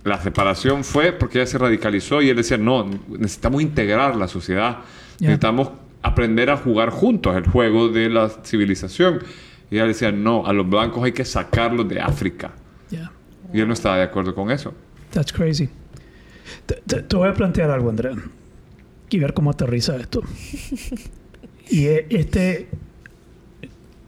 la 0.05 0.20
separación 0.20 0.84
fue 0.84 1.12
porque 1.12 1.38
ella 1.38 1.46
se 1.46 1.59
radicalizó 1.59 2.22
y 2.22 2.30
él 2.30 2.36
decía, 2.36 2.57
no, 2.57 2.88
necesitamos 3.09 3.62
integrar 3.62 4.16
la 4.16 4.28
sociedad. 4.28 4.78
Necesitamos 5.18 5.70
aprender 6.03 6.48
a 6.51 6.57
jugar 6.57 6.90
juntos 6.90 7.36
el 7.36 7.46
juego 7.46 7.88
de 7.88 8.09
la 8.09 8.30
civilización. 8.42 9.22
Y 9.70 9.76
ella 9.76 9.86
decía, 9.86 10.11
no, 10.11 10.46
a 10.46 10.53
los 10.53 10.68
blancos 10.68 11.05
hay 11.05 11.12
que 11.12 11.24
sacarlos 11.24 11.88
de 11.88 12.01
África. 12.01 12.53
Y 13.53 13.61
él 13.61 13.66
no 13.66 13.74
estaba 13.74 13.96
de 13.96 14.05
acuerdo 14.05 14.32
con 14.32 14.51
eso. 14.51 14.72
That's 15.11 15.32
crazy. 15.32 15.68
Te, 16.66 17.16
voy 17.16 17.28
a 17.28 17.34
plantear 17.34 17.68
algo, 17.70 17.90
Andrea, 17.90 18.14
y 19.09 19.18
ver 19.18 19.34
cómo 19.34 19.51
aterriza 19.51 19.96
esto. 19.96 20.22
y 21.68 21.86
e, 21.86 22.07
este 22.11 22.68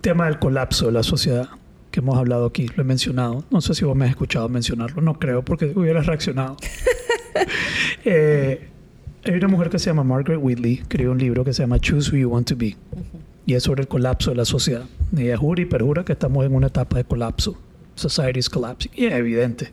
tema 0.00 0.26
del 0.26 0.38
colapso 0.38 0.86
de 0.86 0.92
la 0.92 1.02
sociedad 1.02 1.48
que 1.92 2.00
hemos 2.00 2.18
hablado 2.18 2.46
aquí, 2.46 2.66
lo 2.74 2.82
he 2.82 2.84
mencionado. 2.84 3.44
No 3.50 3.60
sé 3.60 3.74
si 3.74 3.84
vos 3.84 3.94
me 3.94 4.06
has 4.06 4.10
escuchado 4.10 4.48
mencionarlo, 4.48 5.00
no 5.00 5.20
creo, 5.20 5.44
porque 5.44 5.66
hubieras 5.76 6.06
reaccionado. 6.06 6.56
eh, 8.04 8.68
hay 9.24 9.34
una 9.34 9.46
mujer 9.46 9.70
que 9.70 9.78
se 9.78 9.86
llama 9.86 10.02
Margaret 10.02 10.40
Whitley, 10.42 10.80
escribió 10.80 11.12
un 11.12 11.18
libro 11.18 11.44
que 11.44 11.52
se 11.52 11.62
llama 11.62 11.78
Choose 11.78 12.10
Who 12.10 12.16
You 12.16 12.30
Want 12.30 12.48
to 12.48 12.56
Be 12.56 12.76
y 13.46 13.54
es 13.54 13.62
sobre 13.64 13.82
el 13.82 13.88
colapso 13.88 14.30
de 14.30 14.36
la 14.36 14.44
sociedad. 14.44 14.84
Y 15.16 15.22
ella 15.22 15.36
jura 15.36 15.62
y 15.62 15.66
perjura 15.66 16.04
que 16.04 16.12
estamos 16.12 16.44
en 16.44 16.54
una 16.54 16.68
etapa 16.68 16.96
de 16.96 17.04
colapso. 17.04 17.56
Society 17.94 18.38
is 18.38 18.48
collapsing. 18.48 18.92
Y 18.94 19.06
es 19.06 19.12
evidente. 19.12 19.70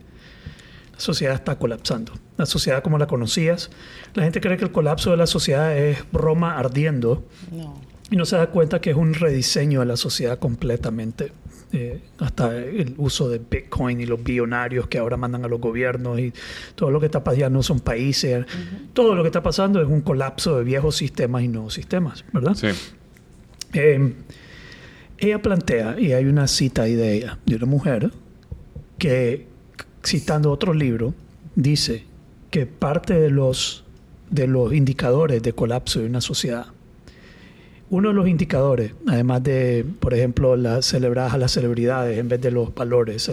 La 0.92 1.00
sociedad 1.00 1.34
está 1.34 1.58
colapsando. 1.58 2.12
La 2.36 2.46
sociedad 2.46 2.82
como 2.82 2.98
la 2.98 3.06
conocías. 3.06 3.70
La 4.14 4.24
gente 4.24 4.40
cree 4.40 4.56
que 4.56 4.64
el 4.64 4.72
colapso 4.72 5.10
de 5.10 5.16
la 5.16 5.26
sociedad 5.26 5.76
es 5.76 6.04
Roma 6.12 6.58
ardiendo. 6.58 7.24
Y 8.10 8.16
no 8.16 8.24
se 8.24 8.36
da 8.36 8.48
cuenta 8.48 8.80
que 8.80 8.90
es 8.90 8.96
un 8.96 9.14
rediseño 9.14 9.80
de 9.80 9.86
la 9.86 9.96
sociedad 9.96 10.38
completamente. 10.38 11.32
Eh, 11.72 12.00
hasta 12.18 12.56
el 12.56 12.94
uso 12.98 13.28
de 13.28 13.38
Bitcoin 13.38 14.00
y 14.00 14.06
los 14.06 14.20
billonarios 14.20 14.88
que 14.88 14.98
ahora 14.98 15.16
mandan 15.16 15.44
a 15.44 15.48
los 15.48 15.60
gobiernos 15.60 16.18
y 16.18 16.32
todo 16.74 16.90
lo 16.90 16.98
que 16.98 17.06
está 17.06 17.22
pasando 17.22 17.50
no 17.50 17.62
son 17.62 17.78
países. 17.78 18.44
Todo 18.92 19.14
lo 19.14 19.22
que 19.22 19.28
está 19.28 19.42
pasando 19.42 19.80
es 19.80 19.86
un 19.86 20.00
colapso 20.00 20.58
de 20.58 20.64
viejos 20.64 20.96
sistemas 20.96 21.42
y 21.42 21.48
nuevos 21.48 21.74
sistemas, 21.74 22.24
¿verdad? 22.32 22.54
Sí. 22.54 22.68
Eh, 23.72 24.14
ella 25.18 25.42
plantea, 25.42 26.00
y 26.00 26.12
hay 26.12 26.24
una 26.24 26.48
cita 26.48 26.82
ahí 26.82 26.94
de 26.94 27.14
ella, 27.14 27.38
de 27.46 27.56
una 27.56 27.66
mujer, 27.66 28.10
que 28.98 29.46
citando 30.04 30.50
otro 30.50 30.74
libro, 30.74 31.14
dice 31.54 32.04
que 32.50 32.66
parte 32.66 33.14
de 33.14 33.30
los, 33.30 33.84
de 34.30 34.46
los 34.46 34.72
indicadores 34.72 35.42
de 35.42 35.52
colapso 35.52 36.00
de 36.00 36.06
una 36.06 36.20
sociedad, 36.20 36.66
uno 37.90 38.08
de 38.08 38.14
los 38.14 38.28
indicadores, 38.28 38.92
además 39.08 39.42
de, 39.42 39.84
por 39.98 40.14
ejemplo, 40.14 40.56
las 40.56 40.86
celebradas 40.86 41.34
a 41.34 41.38
las 41.38 41.50
celebridades 41.50 42.18
en 42.18 42.28
vez 42.28 42.40
de 42.40 42.52
los 42.52 42.72
valores, 42.72 43.30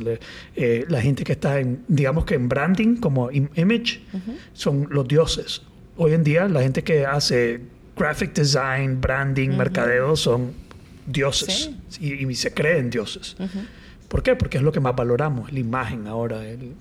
eh, 0.55 0.86
la 0.89 0.99
gente 0.99 1.24
que 1.24 1.34
está 1.34 1.60
en, 1.60 1.84
digamos 1.88 2.26
que 2.26 2.34
en 2.34 2.49
branding, 2.49 2.95
como 2.97 3.30
image, 3.32 4.01
son 4.53 4.88
los 4.89 5.08
dioses. 5.08 5.62
Hoy 5.95 6.14
en 6.14 6.24
día, 6.24 6.47
la 6.47 6.62
gente 6.64 6.84
que 6.84 7.05
hace 7.05 7.62
graphic 7.95 8.34
design, 8.34 8.99
branding, 8.99 9.49
mercadeo 9.49 10.16
son 10.16 10.51
dioses 11.05 11.70
y, 11.99 12.34
se 12.34 12.51
creen 12.51 12.89
dioses. 12.89 13.36
¿Por 14.08 14.24
qué? 14.24 14.36
Porque 14.36 14.58
es 14.58 14.64
lo 14.64 14.72
que 14.72 14.80
más 14.80 14.95
valoramos, 14.95 15.51
la 15.51 15.60
imagen 15.60 16.08
ahora, 16.08 16.43
el, 16.47 16.74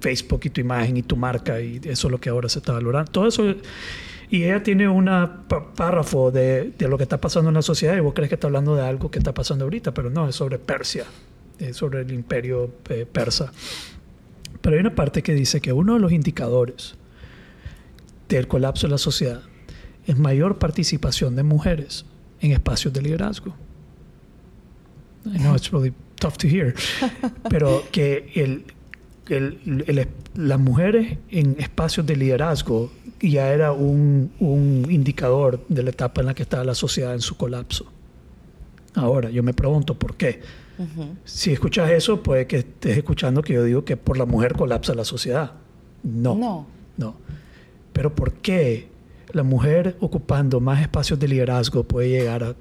Facebook 0.00 0.40
y 0.44 0.50
tu 0.50 0.60
imagen 0.62 0.96
y 0.96 1.02
tu 1.02 1.16
marca 1.16 1.60
y 1.60 1.80
eso 1.84 2.08
es 2.08 2.10
lo 2.10 2.18
que 2.18 2.30
ahora 2.30 2.48
se 2.48 2.60
está 2.60 2.72
valorando. 2.72 3.12
Todo 3.12 3.28
eso. 3.28 3.54
Y 4.30 4.44
ella 4.44 4.62
tiene 4.62 4.88
un 4.88 5.10
párrafo 5.76 6.30
de, 6.30 6.74
lo 6.78 6.96
que 6.96 7.02
está 7.02 7.20
pasando 7.20 7.50
en 7.50 7.54
la 7.54 7.62
sociedad 7.62 7.96
y 7.96 8.00
vos 8.00 8.14
crees 8.14 8.28
que 8.28 8.34
está 8.36 8.46
hablando 8.46 8.74
de 8.74 8.82
algo 8.82 9.10
que 9.10 9.18
está 9.18 9.34
pasando 9.34 9.64
ahorita, 9.64 9.92
pero 9.92 10.10
no, 10.10 10.28
es 10.28 10.36
sobre 10.36 10.58
Persia, 10.58 11.04
es 11.58 11.76
sobre 11.76 12.00
el 12.00 12.12
imperio 12.12 12.70
eh, 12.88 13.06
persa. 13.10 13.52
Pero 14.60 14.76
hay 14.76 14.80
una 14.80 14.94
parte 14.94 15.22
que 15.22 15.34
dice 15.34 15.60
que 15.60 15.72
uno 15.72 15.94
de 15.94 16.00
los 16.00 16.12
indicadores 16.12 16.94
del 18.28 18.48
colapso 18.48 18.86
de 18.86 18.92
la 18.92 18.98
sociedad 18.98 19.42
es 20.06 20.18
mayor 20.18 20.58
participación 20.58 21.36
de 21.36 21.42
mujeres 21.42 22.06
en 22.40 22.52
espacios 22.52 22.92
de 22.92 23.02
liderazgo. 23.02 23.54
I 25.26 25.38
know 25.38 25.54
it's 25.54 25.70
really 25.70 25.92
tough 26.16 26.36
to 26.38 26.48
hear, 26.48 26.74
pero 27.50 27.82
que 27.90 28.30
el, 28.34 28.64
el, 29.28 30.08
las 30.34 30.58
mujeres 30.58 31.18
en 31.30 31.56
espacios 31.58 32.06
de 32.06 32.16
liderazgo 32.16 32.92
ya 33.20 33.52
era 33.52 33.72
un, 33.72 34.32
un, 34.40 34.86
indicador 34.90 35.64
de 35.68 35.82
la 35.82 35.90
etapa 35.90 36.20
en 36.20 36.26
la 36.26 36.34
que 36.34 36.42
estaba 36.42 36.64
la 36.64 36.74
sociedad 36.74 37.14
en 37.14 37.20
su 37.20 37.36
colapso. 37.36 37.86
Ahora, 38.94 39.30
yo 39.30 39.42
me 39.42 39.54
pregunto 39.54 39.98
por 39.98 40.16
qué. 40.16 40.40
Si 41.24 41.52
escuchas 41.52 41.90
eso, 41.90 42.22
puede 42.22 42.46
que 42.46 42.58
estés 42.58 42.98
escuchando 42.98 43.42
que 43.42 43.52
yo 43.52 43.64
digo 43.64 43.84
que 43.84 43.96
por 43.96 44.18
la 44.18 44.26
mujer 44.26 44.54
colapsa 44.54 44.94
la 44.94 45.04
sociedad. 45.04 45.52
No. 46.02 46.34
No. 46.34 46.66
No. 46.96 47.16
Pero 47.92 48.14
¿por 48.14 48.32
qué 48.34 48.88
la 49.32 49.42
mujer 49.42 49.96
ocupando 50.00 50.60
más 50.60 50.80
espacios 50.80 51.18
de 51.18 51.28
liderazgo 51.28 51.84
puede 51.84 52.08
llegar 52.08 52.42
a, 52.42 52.54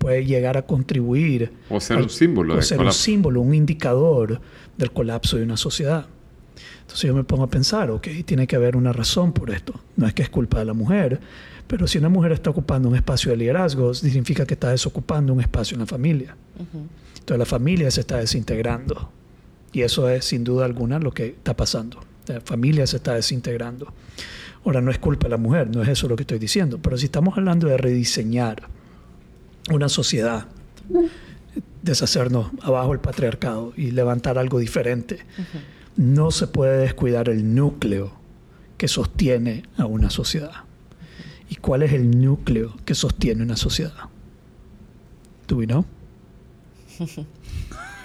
puede 0.00 0.24
llegar 0.24 0.56
a 0.56 0.62
contribuir. 0.62 1.52
O 1.68 1.78
ser 1.78 1.98
un 1.98 2.08
símbolo. 2.08 2.56
O 2.56 2.62
ser 2.62 2.80
un 2.80 2.92
símbolo, 2.92 3.42
un 3.42 3.54
indicador 3.54 4.40
del 4.78 4.90
colapso 4.92 5.36
de 5.36 5.42
una 5.42 5.58
sociedad. 5.58 6.06
Entonces 6.80 7.02
yo 7.06 7.14
me 7.14 7.22
pongo 7.22 7.44
a 7.44 7.50
pensar, 7.50 7.90
ok, 7.90 8.08
tiene 8.24 8.46
que 8.46 8.56
haber 8.56 8.76
una 8.76 8.94
razón 8.94 9.32
por 9.32 9.50
esto. 9.50 9.74
No 9.96 10.06
es 10.06 10.14
que 10.14 10.22
es 10.22 10.30
culpa 10.30 10.58
de 10.58 10.64
la 10.64 10.72
mujer, 10.72 11.20
pero 11.66 11.86
si 11.86 11.98
una 11.98 12.08
mujer 12.08 12.32
está 12.32 12.48
ocupando 12.48 12.88
un 12.88 12.96
espacio 12.96 13.30
de 13.30 13.36
liderazgo, 13.36 13.92
significa 13.92 14.46
que 14.46 14.54
está 14.54 14.70
desocupando 14.70 15.34
un 15.34 15.42
espacio 15.42 15.74
en 15.74 15.80
la 15.80 15.86
familia. 15.86 16.34
Entonces 16.58 17.38
la 17.38 17.44
familia 17.44 17.90
se 17.90 18.00
está 18.00 18.16
desintegrando. 18.16 19.12
Y 19.72 19.82
eso 19.82 20.08
es 20.08 20.24
sin 20.24 20.44
duda 20.44 20.64
alguna 20.64 20.98
lo 20.98 21.12
que 21.12 21.26
está 21.26 21.54
pasando. 21.54 22.00
La 22.26 22.40
familia 22.40 22.86
se 22.86 22.96
está 22.96 23.14
desintegrando. 23.14 23.92
Ahora, 24.64 24.80
no 24.80 24.90
es 24.90 24.98
culpa 24.98 25.24
de 25.26 25.30
la 25.30 25.36
mujer, 25.36 25.68
no 25.68 25.82
es 25.82 25.88
eso 25.88 26.08
lo 26.08 26.16
que 26.16 26.22
estoy 26.22 26.38
diciendo, 26.38 26.78
pero 26.82 26.96
si 26.96 27.06
estamos 27.06 27.36
hablando 27.36 27.66
de 27.66 27.76
rediseñar 27.76 28.79
una 29.68 29.88
sociedad, 29.88 30.46
deshacernos 31.82 32.50
abajo 32.62 32.92
el 32.92 33.00
patriarcado 33.00 33.72
y 33.76 33.90
levantar 33.90 34.38
algo 34.38 34.58
diferente, 34.58 35.20
no 35.96 36.30
se 36.30 36.46
puede 36.46 36.78
descuidar 36.78 37.28
el 37.28 37.54
núcleo 37.54 38.12
que 38.78 38.88
sostiene 38.88 39.64
a 39.76 39.86
una 39.86 40.10
sociedad. 40.10 40.64
¿Y 41.48 41.56
cuál 41.56 41.82
es 41.82 41.92
el 41.92 42.20
núcleo 42.20 42.76
que 42.84 42.94
sostiene 42.94 43.42
una 43.42 43.56
sociedad? 43.56 44.08
¿Do 45.48 45.56
we 45.56 45.66
know? 45.66 45.84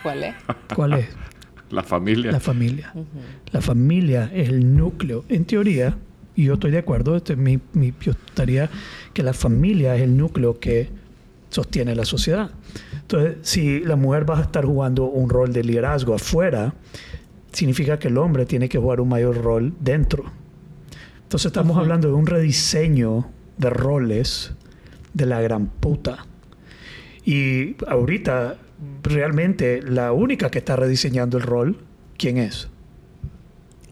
¿Cuál 0.02 0.24
es? 0.24 0.36
¿Cuál 0.76 0.94
es? 0.94 1.08
La 1.70 1.84
familia. 1.84 2.32
La 2.32 2.40
familia. 2.40 2.94
La 3.52 3.62
familia 3.62 4.32
es 4.34 4.50
el 4.50 4.76
núcleo. 4.76 5.26
En 5.30 5.46
teoría, 5.46 5.98
y 6.36 6.46
yo 6.46 6.56
estoy 6.56 6.72
de 6.72 6.80
acuerdo, 6.80 7.16
este, 7.16 7.36
mi, 7.36 7.60
mi, 7.74 7.94
yo 8.02 8.12
estaría 8.12 8.70
que 9.14 9.24
la 9.24 9.34
familia 9.34 9.96
es 9.96 10.02
el 10.02 10.18
núcleo 10.18 10.60
que 10.60 10.90
sostiene 11.56 11.96
la 11.96 12.04
sociedad. 12.04 12.52
Entonces, 12.94 13.38
si 13.44 13.80
la 13.80 13.96
mujer 13.96 14.30
va 14.30 14.40
a 14.40 14.42
estar 14.42 14.66
jugando 14.66 15.06
un 15.06 15.30
rol 15.30 15.54
de 15.54 15.64
liderazgo 15.64 16.14
afuera, 16.14 16.74
significa 17.54 17.98
que 17.98 18.10
el 18.10 18.18
hombre 18.18 18.46
tiene 18.46 18.68
que 18.68 18.78
jugar 18.78 19.00
un 19.00 19.08
mayor 19.08 19.42
rol 19.42 19.74
dentro. 19.80 20.26
Entonces 21.24 21.48
estamos 21.48 21.78
hablando 21.78 22.10
de 22.10 22.14
un 22.14 22.28
rediseño 22.28 23.28
de 23.58 23.70
roles 23.70 24.54
de 25.14 25.26
la 25.26 25.40
gran 25.42 25.68
puta. 25.68 26.26
Y 27.24 27.78
ahorita, 27.88 28.58
realmente, 29.02 29.82
la 29.82 30.12
única 30.12 30.52
que 30.52 30.60
está 30.60 30.76
rediseñando 30.76 31.38
el 31.38 31.44
rol, 31.44 31.78
¿quién 32.18 32.38
es? 32.38 32.70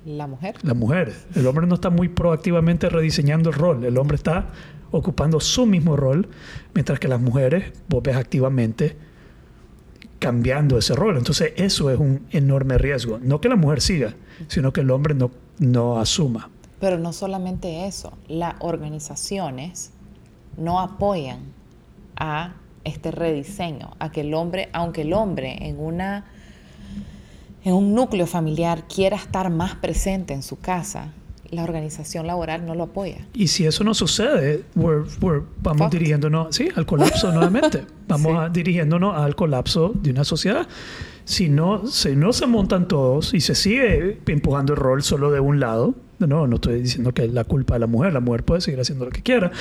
La 0.06 0.28
mujer. 0.28 0.56
La 0.64 0.74
mujer. 0.74 1.14
El 1.34 1.48
hombre 1.48 1.66
no 1.66 1.76
está 1.76 1.90
muy 1.90 2.10
proactivamente 2.10 2.90
rediseñando 2.90 3.52
el 3.52 3.56
rol. 3.56 3.86
El 3.86 3.98
hombre 3.98 4.18
está 4.18 4.50
ocupando 4.94 5.40
su 5.40 5.66
mismo 5.66 5.98
rol, 5.98 6.30
mientras 6.74 7.00
que 7.00 7.08
las 7.08 7.20
mujeres, 7.20 7.74
vos 7.90 8.04
ves 8.04 8.16
activamente 8.16 8.96
cambiando 10.20 10.78
ese 10.78 10.96
rol. 10.96 11.18
Entonces, 11.18 11.54
eso 11.58 11.90
es 11.90 12.00
un 12.00 12.26
enorme 12.32 12.78
riesgo. 12.78 13.20
No 13.22 13.42
que 13.42 13.50
la 13.50 13.56
mujer 13.56 13.82
siga, 13.82 14.14
sino 14.48 14.72
que 14.72 14.82
el 14.82 14.92
hombre 14.92 15.16
no, 15.16 15.32
no 15.60 16.00
asuma. 16.00 16.50
Pero 16.80 17.00
no 17.00 17.12
solamente 17.12 17.88
eso, 17.88 18.14
las 18.28 18.56
organizaciones 18.60 19.92
no 20.58 20.80
apoyan 20.80 21.40
a 22.16 22.54
este 22.84 23.12
rediseño, 23.12 23.96
a 24.00 24.12
que 24.12 24.22
el 24.22 24.34
hombre, 24.34 24.70
aunque 24.74 25.02
el 25.02 25.14
hombre 25.14 25.58
en 25.68 25.80
una 25.80 26.26
en 27.64 27.74
un 27.74 27.96
núcleo 27.96 28.28
familiar 28.28 28.84
quiera 28.94 29.16
estar 29.16 29.50
más 29.50 29.76
presente 29.76 30.34
en 30.34 30.44
su 30.44 30.60
casa, 30.60 31.14
la 31.54 31.64
organización 31.64 32.28
laboral 32.28 32.66
no 32.66 32.76
lo 32.76 32.84
apoya. 32.84 33.26
Y 33.34 33.48
si 33.48 33.66
eso 33.66 33.84
no 33.84 33.94
sucede, 33.94 34.64
vamos 34.76 35.92
dirigiéndonos 35.92 36.56
¿sí? 36.56 36.70
al 36.76 36.86
colapso 36.86 37.32
nuevamente. 37.34 37.86
Vamos 38.08 38.52
dirigiéndonos 38.52 39.18
al 39.18 39.36
colapso 39.36 39.92
de 39.96 40.12
una 40.12 40.24
sociedad. 40.24 40.68
Si 41.26 41.48
no, 41.48 41.88
si 41.88 42.16
no 42.16 42.34
se 42.34 42.48
montan 42.48 42.88
todos 42.88 43.34
y 43.34 43.40
se 43.40 43.56
sigue 43.56 44.20
empujando 44.28 44.74
el 44.74 44.80
rol 44.80 45.04
solo 45.04 45.32
de 45.32 45.40
un 45.40 45.60
lado, 45.60 45.96
no, 46.20 46.48
no 46.48 46.56
estoy 46.56 46.82
diciendo 46.82 47.14
que 47.14 47.26
es 47.26 47.34
la 47.34 47.44
culpa 47.44 47.76
de 47.76 47.82
la 47.82 47.88
mujer, 47.88 48.14
la 48.14 48.20
mujer 48.20 48.44
puede 48.44 48.62
seguir 48.62 48.80
haciendo 48.80 49.06
lo 49.06 49.12
que 49.12 49.22
quiera, 49.22 49.52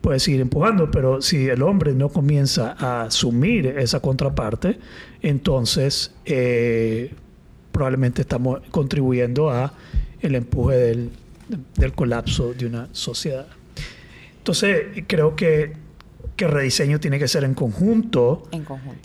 puede 0.00 0.18
seguir 0.20 0.40
empujando, 0.40 0.90
pero 0.90 1.22
si 1.22 1.48
el 1.48 1.62
hombre 1.62 1.94
no 1.94 2.08
comienza 2.08 2.74
a 2.78 3.02
asumir 3.02 3.66
esa 3.66 4.00
contraparte, 4.00 4.78
entonces 5.20 6.12
eh, 6.24 7.14
probablemente 7.70 8.22
estamos 8.22 8.60
contribuyendo 8.70 9.50
a 9.50 9.74
el 10.20 10.34
empuje 10.34 10.76
del, 10.76 11.10
del 11.76 11.92
colapso 11.92 12.54
de 12.54 12.66
una 12.66 12.88
sociedad. 12.92 13.46
Entonces, 14.38 15.04
creo 15.06 15.36
que, 15.36 15.72
que 16.36 16.46
rediseño 16.48 17.00
tiene 17.00 17.18
que 17.18 17.28
ser 17.28 17.44
en 17.44 17.54
conjunto, 17.54 18.48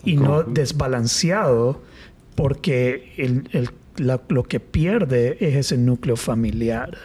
y 0.03 0.15
no 0.15 0.43
desbalanceado, 0.43 1.81
porque 2.35 3.13
el, 3.17 3.69
lo 3.97 4.43
que 4.43 4.59
pierde 4.59 5.37
es 5.39 5.55
ese 5.55 5.77
núcleo 5.77 6.15
familiar, 6.15 6.97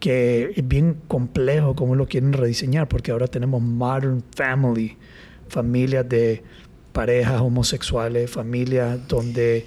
que 0.00 0.52
es 0.56 0.68
bien 0.68 0.98
complejo 1.08 1.74
como 1.74 1.94
lo 1.94 2.06
quieren 2.06 2.32
rediseñar, 2.32 2.88
porque 2.88 3.10
ahora 3.10 3.26
tenemos 3.26 3.62
modern 3.62 4.22
family, 4.34 4.96
familias 5.48 6.08
de 6.08 6.42
parejas 6.92 7.40
homosexuales, 7.40 8.30
familias 8.30 9.06
donde 9.08 9.66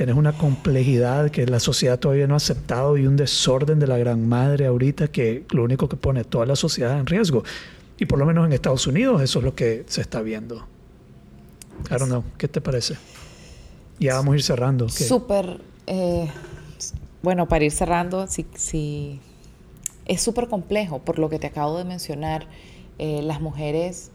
tenés 0.00 0.16
una 0.16 0.32
complejidad 0.32 1.30
que 1.30 1.44
la 1.44 1.60
sociedad 1.60 1.98
todavía 1.98 2.26
no 2.26 2.32
ha 2.32 2.38
aceptado 2.38 2.96
y 2.96 3.06
un 3.06 3.16
desorden 3.16 3.78
de 3.78 3.86
la 3.86 3.98
gran 3.98 4.26
madre 4.26 4.64
ahorita 4.64 5.08
que 5.08 5.44
lo 5.50 5.62
único 5.62 5.90
que 5.90 5.96
pone 5.96 6.24
toda 6.24 6.46
la 6.46 6.56
sociedad 6.56 6.98
en 6.98 7.04
riesgo. 7.04 7.44
Y 7.98 8.06
por 8.06 8.18
lo 8.18 8.24
menos 8.24 8.46
en 8.46 8.54
Estados 8.54 8.86
Unidos 8.86 9.20
eso 9.20 9.40
es 9.40 9.44
lo 9.44 9.54
que 9.54 9.84
se 9.88 10.00
está 10.00 10.22
viendo. 10.22 10.66
I 11.90 11.98
don't 11.98 12.06
know. 12.06 12.24
¿Qué 12.38 12.48
te 12.48 12.62
parece? 12.62 12.94
Ya 13.98 14.14
vamos 14.14 14.32
a 14.32 14.36
ir 14.36 14.42
cerrando. 14.42 14.88
Súper. 14.88 15.60
Eh, 15.86 16.30
bueno, 17.20 17.46
para 17.46 17.66
ir 17.66 17.72
cerrando, 17.72 18.26
sí, 18.26 18.46
sí 18.54 19.20
es 20.06 20.22
súper 20.22 20.48
complejo 20.48 21.00
por 21.00 21.18
lo 21.18 21.28
que 21.28 21.38
te 21.38 21.46
acabo 21.46 21.76
de 21.76 21.84
mencionar. 21.84 22.46
Eh, 22.98 23.20
las 23.22 23.42
mujeres 23.42 24.10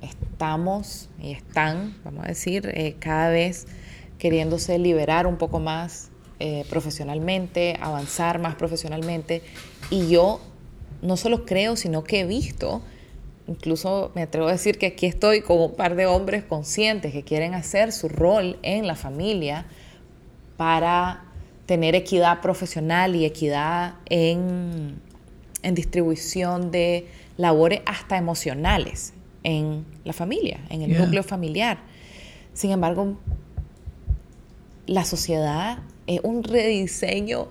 estamos 0.00 1.10
y 1.20 1.32
están, 1.32 1.98
vamos 2.02 2.24
a 2.24 2.28
decir, 2.28 2.70
eh, 2.72 2.96
cada 2.98 3.28
vez 3.28 3.66
queriéndose 4.18 4.78
liberar 4.78 5.26
un 5.26 5.36
poco 5.36 5.60
más 5.60 6.10
eh, 6.40 6.64
profesionalmente, 6.68 7.76
avanzar 7.80 8.38
más 8.38 8.54
profesionalmente. 8.54 9.42
Y 9.90 10.08
yo 10.08 10.40
no 11.02 11.16
solo 11.16 11.44
creo, 11.44 11.76
sino 11.76 12.04
que 12.04 12.20
he 12.20 12.26
visto, 12.26 12.82
incluso 13.46 14.12
me 14.14 14.22
atrevo 14.22 14.48
a 14.48 14.52
decir 14.52 14.78
que 14.78 14.86
aquí 14.86 15.06
estoy 15.06 15.40
con 15.40 15.58
un 15.58 15.74
par 15.74 15.94
de 15.96 16.06
hombres 16.06 16.44
conscientes 16.44 17.12
que 17.12 17.22
quieren 17.22 17.54
hacer 17.54 17.92
su 17.92 18.08
rol 18.08 18.58
en 18.62 18.86
la 18.86 18.94
familia 18.94 19.66
para 20.56 21.24
tener 21.66 21.94
equidad 21.94 22.40
profesional 22.40 23.14
y 23.14 23.24
equidad 23.24 23.94
en, 24.06 25.00
en 25.62 25.74
distribución 25.74 26.70
de 26.70 27.06
labores 27.36 27.80
hasta 27.86 28.16
emocionales 28.16 29.12
en 29.44 29.84
la 30.04 30.12
familia, 30.12 30.60
en 30.70 30.82
el 30.82 30.98
núcleo 30.98 31.22
familiar. 31.22 31.78
Sin 32.54 32.70
embargo, 32.70 33.16
la 34.88 35.04
sociedad 35.04 35.78
es 36.06 36.20
un 36.22 36.42
rediseño, 36.42 37.48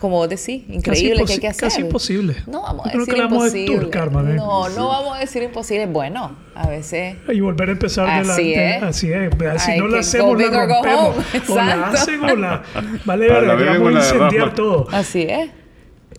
como 0.00 0.16
vos 0.16 0.28
decís, 0.28 0.64
increíble 0.68 1.24
que 1.24 1.34
hay 1.34 1.38
que 1.38 1.48
hacer. 1.48 1.68
Casi 1.68 1.80
imposible. 1.80 2.36
No 2.46 2.62
vamos 2.62 2.86
a 2.86 2.90
decir 2.90 3.16
imposible. 3.16 3.90
no, 4.34 4.68
no 4.68 4.88
vamos 4.88 5.16
a 5.16 5.20
decir 5.20 5.42
imposible. 5.44 5.86
Bueno, 5.86 6.36
a 6.54 6.68
veces... 6.68 7.16
Y 7.32 7.40
volver 7.40 7.68
a 7.68 7.72
empezar 7.72 8.08
así 8.08 8.52
Es. 8.54 8.82
Así 8.82 9.12
es. 9.12 9.32
Si 9.62 9.78
no 9.78 9.88
la 9.88 10.00
hacemos, 10.00 10.40
la 10.40 10.66
rompemos. 10.66 11.16
O 11.48 11.54
la 11.54 11.88
hacen 11.88 12.22
o 12.22 12.36
la... 12.36 12.62
Vale, 13.04 13.28
vamos 13.28 13.94
a 13.94 13.98
incendiar 13.98 14.54
todo. 14.54 14.88
Así 14.90 15.22
es. 15.22 15.50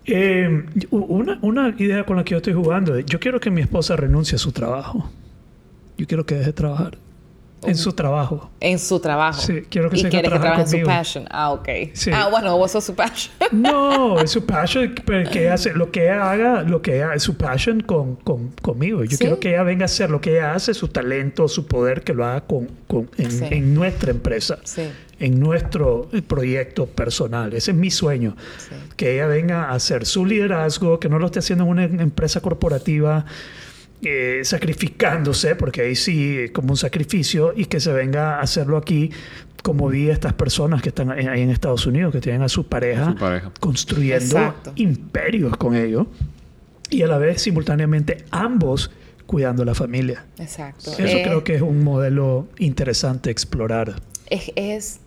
Eh, 0.05 0.65
una, 0.89 1.37
una 1.41 1.75
idea 1.77 2.05
con 2.05 2.17
la 2.17 2.23
que 2.23 2.31
yo 2.31 2.37
estoy 2.37 2.53
jugando 2.53 2.95
es, 2.95 3.05
yo 3.05 3.19
quiero 3.19 3.39
que 3.39 3.51
mi 3.51 3.61
esposa 3.61 3.95
renuncie 3.95 4.37
a 4.37 4.39
su 4.39 4.51
trabajo. 4.51 5.09
Yo 5.97 6.07
quiero 6.07 6.25
que 6.25 6.35
deje 6.35 6.47
de 6.47 6.53
trabajar. 6.53 6.97
En 7.63 7.75
su 7.75 7.93
trabajo. 7.93 8.49
En 8.59 8.79
su 8.79 8.99
trabajo. 8.99 9.41
Sí, 9.41 9.63
quiero 9.69 9.89
que 9.89 9.97
y 9.97 10.01
se 10.01 10.09
quiere 10.09 10.29
que 10.29 10.39
trabaje 10.39 10.61
en 10.61 10.67
su 10.67 10.85
passion. 10.85 11.25
Ah, 11.29 11.51
ok. 11.51 11.69
Ah, 12.13 12.29
bueno, 12.29 12.57
vos 12.57 12.71
sos 12.71 12.83
su 12.83 12.95
passion. 12.95 13.33
no, 13.51 14.19
es 14.19 14.31
su 14.31 14.45
passion, 14.45 14.95
pero 15.05 15.29
que 15.29 15.49
hace, 15.49 15.73
lo 15.73 15.91
que 15.91 16.03
ella 16.03 16.31
haga, 16.31 16.61
lo 16.63 16.81
que 16.81 16.97
ella, 16.97 17.13
es 17.13 17.23
su 17.23 17.35
passion 17.35 17.81
con, 17.81 18.15
con, 18.15 18.49
conmigo. 18.61 19.03
Yo 19.03 19.17
quiero 19.17 19.39
que 19.39 19.49
ella 19.49 19.63
venga 19.63 19.83
a 19.83 19.85
hacer 19.85 20.09
lo 20.09 20.21
que 20.21 20.31
ella 20.37 20.53
hace, 20.53 20.73
su 20.73 20.87
talento, 20.87 21.47
su 21.47 21.65
poder, 21.65 22.03
que 22.03 22.13
lo 22.13 22.25
haga 22.25 22.41
con, 22.41 22.69
con 22.87 23.09
en, 23.17 23.53
en, 23.53 23.73
nuestra 23.73 24.11
empresa. 24.11 24.59
En 25.19 25.39
nuestro 25.39 26.09
proyecto 26.27 26.85
personal. 26.85 27.53
Ese 27.53 27.71
es 27.71 27.77
mi 27.77 27.91
sueño. 27.91 28.37
Que 28.95 29.15
ella 29.15 29.27
venga 29.27 29.65
a 29.65 29.73
hacer 29.73 30.05
su 30.05 30.25
liderazgo, 30.25 30.99
que 30.99 31.09
no 31.09 31.19
lo 31.19 31.25
esté 31.25 31.39
haciendo 31.39 31.65
en 31.65 31.69
una 31.71 31.83
empresa 31.83 32.39
corporativa 32.39 33.25
eh, 34.01 34.41
sacrificándose, 34.43 35.55
porque 35.55 35.81
ahí 35.81 35.95
sí, 35.95 36.49
como 36.53 36.71
un 36.71 36.77
sacrificio, 36.77 37.53
y 37.55 37.65
que 37.65 37.79
se 37.79 37.91
venga 37.91 38.37
a 38.37 38.41
hacerlo 38.41 38.77
aquí, 38.77 39.11
como 39.61 39.89
vi 39.89 40.09
a 40.09 40.13
estas 40.13 40.33
personas 40.33 40.81
que 40.81 40.89
están 40.89 41.11
ahí 41.11 41.41
en 41.41 41.49
Estados 41.49 41.85
Unidos, 41.85 42.13
que 42.13 42.21
tienen 42.21 42.41
a 42.41 42.49
su 42.49 42.67
pareja, 42.67 43.15
construyendo 43.59 44.55
imperios 44.75 45.57
con 45.57 45.75
ellos, 45.75 46.07
y 46.89 47.01
a 47.03 47.07
la 47.07 47.17
vez 47.17 47.41
simultáneamente 47.41 48.23
ambos 48.31 48.89
cuidando 49.25 49.63
la 49.63 49.75
familia. 49.75 50.25
Exacto. 50.39 50.91
Eso 50.91 51.17
eh, 51.17 51.21
creo 51.23 51.43
que 51.43 51.55
es 51.55 51.61
un 51.61 51.83
modelo 51.83 52.47
interesante 52.57 53.29
explorar. 53.29 53.95
Es, 54.29 54.51
es, 54.55 54.99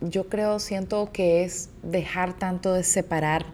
yo 0.00 0.28
creo, 0.28 0.58
siento 0.58 1.10
que 1.12 1.44
es 1.44 1.70
dejar 1.82 2.38
tanto 2.38 2.72
de 2.72 2.82
separar 2.82 3.46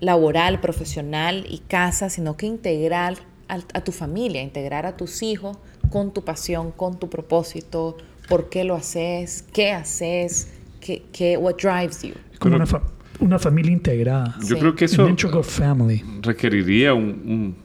laboral, 0.00 0.60
profesional 0.60 1.46
y 1.48 1.58
casa, 1.58 2.10
sino 2.10 2.36
que 2.36 2.46
integrar 2.46 3.18
a, 3.48 3.80
tu 3.80 3.92
familia, 3.92 4.42
integrar 4.42 4.86
a 4.86 4.96
tus 4.96 5.22
hijos 5.22 5.58
con 5.90 6.12
tu 6.12 6.24
pasión, 6.24 6.70
con 6.70 6.98
tu 6.98 7.10
propósito, 7.10 7.96
por 8.28 8.48
qué 8.48 8.64
lo 8.64 8.76
haces, 8.76 9.44
qué 9.52 9.72
haces, 9.72 10.52
qué, 10.80 11.02
qué 11.12 11.36
what 11.36 11.56
drives 11.56 12.02
you. 12.02 12.14
Como 12.38 12.56
una, 13.20 13.38
familia 13.38 13.72
integrada. 13.72 14.36
Yo 14.46 14.58
creo 14.58 14.74
que 14.74 14.86
eso 14.86 15.06
requeriría 16.22 16.94
un, 16.94 17.56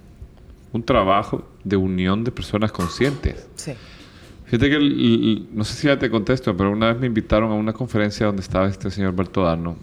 un, 0.73 0.83
trabajo 0.83 1.47
de 1.63 1.77
unión 1.77 2.23
de 2.23 2.31
personas 2.31 2.71
conscientes. 2.71 3.47
Sí. 3.55 3.73
Fíjate 4.45 4.69
que, 4.69 5.45
no 5.51 5.63
sé 5.63 5.73
si 5.75 5.87
ya 5.87 5.97
te 5.97 6.09
contesto, 6.09 6.55
pero 6.57 6.71
una 6.71 6.87
vez 6.87 6.99
me 6.99 7.07
invitaron 7.07 7.51
a 7.51 7.55
una 7.55 7.73
conferencia 7.73 8.25
donde 8.25 8.41
estaba 8.41 8.67
este 8.67 8.91
señor 8.91 9.15
Bertodano 9.15 9.77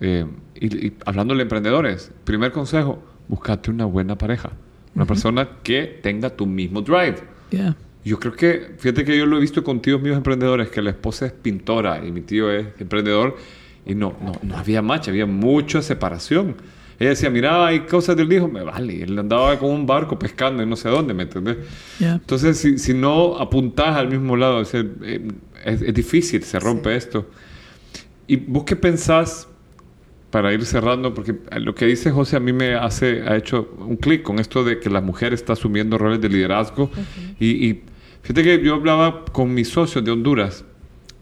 eh, 0.00 0.26
y, 0.66 0.92
hablando 1.04 1.34
de 1.34 1.42
emprendedores, 1.42 2.12
primer 2.24 2.52
consejo, 2.52 3.02
búscate 3.28 3.70
una 3.70 3.84
buena 3.84 4.16
pareja. 4.16 4.52
Una 4.94 5.06
persona 5.06 5.48
que 5.62 6.00
tenga 6.02 6.30
tu 6.30 6.46
mismo 6.46 6.82
drive. 6.82 7.16
Yo 8.04 8.18
creo 8.18 8.34
que, 8.34 8.74
fíjate 8.78 9.04
que 9.04 9.16
yo 9.16 9.26
lo 9.26 9.38
he 9.38 9.40
visto 9.40 9.62
con 9.62 9.80
tíos 9.80 10.02
míos 10.02 10.16
emprendedores, 10.16 10.68
que 10.68 10.82
la 10.82 10.90
esposa 10.90 11.26
es 11.26 11.32
pintora 11.32 12.04
y 12.04 12.10
mi 12.10 12.20
tío 12.20 12.50
es 12.50 12.66
emprendedor, 12.78 13.36
y 13.86 13.94
no, 13.94 14.16
no, 14.20 14.32
no 14.42 14.56
había 14.56 14.82
match, 14.82 15.08
había 15.08 15.26
mucha 15.26 15.82
separación. 15.82 16.56
Ella 16.98 17.10
decía, 17.10 17.30
mira, 17.30 17.66
hay 17.66 17.80
cosas 17.80 18.16
del 18.16 18.32
hijo, 18.32 18.48
me 18.48 18.62
vale. 18.62 19.02
Él 19.02 19.18
andaba 19.18 19.58
con 19.58 19.70
un 19.70 19.86
barco 19.86 20.18
pescando 20.18 20.62
y 20.62 20.66
no 20.66 20.76
sé 20.76 20.88
dónde, 20.88 21.14
¿me 21.14 21.24
entiendes? 21.24 21.58
Entonces, 22.00 22.58
si, 22.58 22.78
si, 22.78 22.94
no 22.94 23.38
apuntás 23.38 23.96
al 23.96 24.08
mismo 24.08 24.36
lado, 24.36 24.60
es, 24.60 24.72
eh, 24.74 25.28
es, 25.64 25.94
difícil, 25.94 26.44
se 26.44 26.60
rompe 26.60 26.94
esto. 26.94 27.28
¿Y 28.26 28.36
vos 28.36 28.64
qué 28.64 28.76
pensás 28.76 29.48
para 30.32 30.52
ir 30.52 30.64
cerrando, 30.64 31.14
porque 31.14 31.36
lo 31.60 31.74
que 31.76 31.86
dice 31.86 32.10
José 32.10 32.36
a 32.36 32.40
mí 32.40 32.52
me 32.52 32.74
hace, 32.74 33.22
ha 33.28 33.36
hecho 33.36 33.68
un 33.78 33.96
clic 33.96 34.22
con 34.24 34.40
esto 34.40 34.64
de 34.64 34.80
que 34.80 34.90
la 34.90 35.00
mujer 35.00 35.32
está 35.32 35.52
asumiendo 35.52 35.96
roles 35.98 36.20
de 36.20 36.28
liderazgo. 36.28 36.90
y, 37.38 37.68
y 37.68 37.82
fíjate 38.22 38.42
que 38.42 38.64
yo 38.64 38.74
hablaba 38.74 39.24
con 39.30 39.54
mis 39.54 39.68
socios 39.68 40.04
de 40.04 40.10
Honduras 40.10 40.64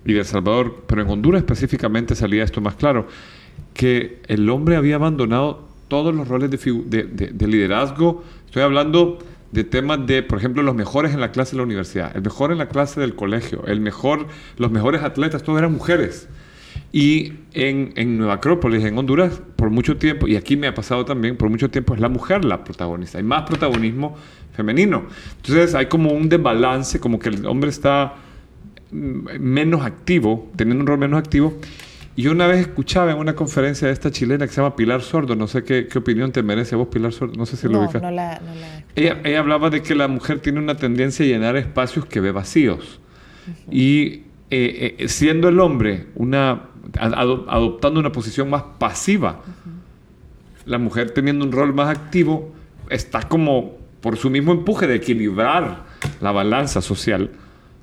y 0.07 0.15
de 0.15 0.21
El 0.21 0.25
Salvador, 0.25 0.85
pero 0.87 1.03
en 1.03 1.11
Honduras 1.11 1.41
específicamente 1.41 2.15
salía 2.15 2.43
esto 2.45 2.63
más 2.63 2.77
claro, 2.77 3.09
que 3.75 4.23
el 4.29 4.49
hombre 4.49 4.77
había 4.77 4.95
abandonado 4.95 5.69
todos 5.89 6.15
los 6.15 6.29
roles 6.29 6.51
de, 6.51 6.59
figu- 6.59 6.85
de- 6.85 7.03
de- 7.05 7.29
de 7.33 7.47
liderazgo. 7.49 8.23
Estoy 8.47 8.63
hablando 8.63 9.19
de 9.51 9.65
temas 9.65 10.07
de, 10.07 10.23
por 10.23 10.39
ejemplo, 10.39 10.63
los 10.63 10.77
mejores 10.77 11.13
en 11.13 11.21
la 11.21 11.33
clase 11.33 11.53
de 11.53 11.57
la 11.59 11.65
universidad, 11.65 12.13
el 12.15 12.23
mejor 12.23 12.53
en 12.53 12.59
la 12.59 12.69
clase 12.69 13.01
del 13.01 13.17
colegio, 13.17 13.65
el 13.67 13.81
mejor, 13.81 14.29
los 14.57 14.71
mejores 14.71 15.03
atletas, 15.03 15.43
todos 15.43 15.59
eran 15.59 15.73
mujeres. 15.73 16.29
Y 16.93 17.35
en, 17.53 17.93
en 17.95 18.19
Nueva 18.19 18.35
Acrópolis, 18.35 18.85
en 18.85 18.99
Honduras, 18.99 19.41
por 19.57 19.71
mucho 19.71 19.97
tiempo, 19.97 20.27
y 20.27 20.35
aquí 20.37 20.57
me 20.57 20.67
ha 20.67 20.75
pasado 20.75 21.05
también, 21.05 21.37
por 21.37 21.49
mucho 21.49 21.71
tiempo 21.71 21.95
es 21.95 22.01
la 22.01 22.09
mujer 22.09 22.45
la 22.45 22.65
protagonista. 22.65 23.19
Hay 23.19 23.25
más 23.25 23.43
protagonismo 23.43 24.17
femenino. 24.53 25.05
Entonces 25.37 25.75
hay 25.77 25.87
como 25.87 26.11
un 26.13 26.29
desbalance, 26.29 26.99
como 26.99 27.19
que 27.21 27.29
el 27.29 27.47
hombre 27.47 27.71
está 27.71 28.15
mm, 28.91 29.39
menos 29.39 29.83
activo, 29.85 30.51
teniendo 30.57 30.83
un 30.83 30.87
rol 30.89 30.99
menos 30.99 31.19
activo. 31.21 31.55
Y 32.17 32.23
yo 32.23 32.33
una 32.33 32.49
vez 32.49 32.59
escuchaba 32.59 33.13
en 33.13 33.19
una 33.19 33.35
conferencia 33.37 33.87
de 33.87 33.95
esta 33.95 34.11
chilena 34.11 34.45
que 34.49 34.53
se 34.53 34.61
llama 34.61 34.75
Pilar 34.75 35.01
Sordo, 35.01 35.37
no 35.37 35.47
sé 35.47 35.63
qué, 35.63 35.87
qué 35.87 35.99
opinión 35.99 36.33
te 36.33 36.43
merece 36.43 36.75
vos, 36.75 36.89
Pilar 36.89 37.13
Sordo, 37.13 37.35
no 37.37 37.47
sé 37.47 37.57
si 37.57 37.67
lo 37.69 37.75
No, 37.75 37.85
ubicas. 37.85 38.03
no 38.03 38.11
la, 38.11 38.41
no 38.45 38.53
la- 38.57 38.83
Ella, 38.97 39.21
ella 39.23 39.39
hablaba 39.39 39.71
de 39.71 39.81
que 39.81 39.95
la 39.95 40.09
mujer 40.09 40.41
tiene 40.41 40.59
una 40.59 40.77
tendencia 40.77 41.25
a 41.25 41.29
llenar 41.29 41.57
espacios 41.57 42.05
que 42.07 42.19
ve 42.19 42.33
vacíos. 42.33 43.01
Y 43.71 44.23
eh, 44.51 44.97
eh, 44.99 45.09
siendo 45.09 45.49
el 45.49 45.61
hombre 45.61 46.07
una, 46.17 46.63
ado- 46.99 47.47
adoptando 47.49 48.01
una 48.01 48.13
posición 48.13 48.51
más 48.51 48.63
pasiva, 48.79 49.43
la 50.67 50.79
mujer 50.79 51.11
teniendo 51.13 51.45
un 51.45 51.53
rol 51.53 51.75
más 51.75 51.89
activo, 51.89 52.53
está 52.89 53.23
como 53.29 53.79
por 54.01 54.17
su 54.17 54.31
mismo 54.31 54.53
empuje 54.53 54.87
de 54.87 54.95
equilibrar 54.97 55.85
la 56.21 56.33
balanza 56.33 56.81
social, 56.83 57.31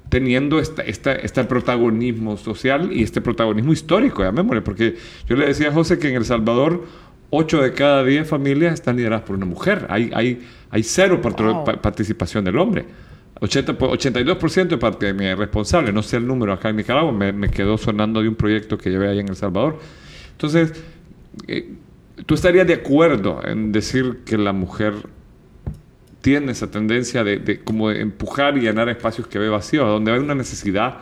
teniendo 0.09 0.59
esta, 0.59 0.81
esta- 0.83 1.13
este 1.15 1.43
protagonismo 1.43 2.37
social 2.37 2.91
y 2.91 3.03
este 3.03 3.21
protagonismo 3.21 3.73
histórico, 3.73 4.23
llamémosle, 4.23 4.61
porque 4.61 4.95
yo 5.27 5.35
le 5.35 5.47
decía 5.47 5.69
a 5.69 5.73
José 5.73 5.99
que 5.99 6.09
en 6.09 6.15
El 6.15 6.25
Salvador 6.25 6.85
8 7.29 7.61
de 7.61 7.73
cada 7.73 8.03
10 8.03 8.27
familias 8.27 8.73
están 8.75 8.95
lideradas 8.95 9.23
por 9.25 9.35
una 9.35 9.45
mujer. 9.45 9.85
Hay, 9.89 10.11
hay, 10.13 10.47
hay 10.69 10.83
cero 10.83 11.19
Wow. 11.21 11.65
pa- 11.65 11.81
participación 11.81 12.45
del 12.45 12.57
hombre. 12.57 12.85
80, 13.41 13.77
po- 13.77 13.89
82% 13.91 14.75
de 14.75 14.77
parte 14.77 15.05
de 15.07 15.13
mi 15.13 15.33
responsable, 15.33 15.91
no 15.93 16.03
sé 16.03 16.17
el 16.17 16.27
número 16.27 16.53
acá 16.53 16.69
en 16.69 16.77
Nicaragua, 16.77 17.11
me, 17.11 17.31
me 17.33 17.49
quedó 17.49 17.77
sonando 17.77 18.21
de 18.21 18.29
un 18.29 18.35
proyecto 18.35 18.77
que 18.77 18.89
llevé 18.89 19.09
ahí 19.09 19.19
en 19.19 19.29
El 19.29 19.35
Salvador. 19.35 19.79
Entonces, 20.31 20.73
eh, 21.47 21.73
¿tú 22.25 22.33
estarías 22.35 22.67
de 22.67 22.75
acuerdo 22.75 23.41
en 23.45 23.71
decir 23.71 24.19
que 24.25 24.37
la 24.37 24.53
mujer 24.53 24.93
tiene 26.21 26.51
esa 26.51 26.69
tendencia 26.69 27.23
de, 27.23 27.63
como 27.63 27.89
de 27.89 28.01
empujar 28.01 28.57
y 28.57 28.61
llenar 28.61 28.89
espacios 28.89 29.27
que 29.27 29.39
ve 29.39 29.49
vacíos, 29.49 29.87
donde 29.87 30.11
hay 30.11 30.19
una 30.19 30.35
necesidad? 30.35 30.97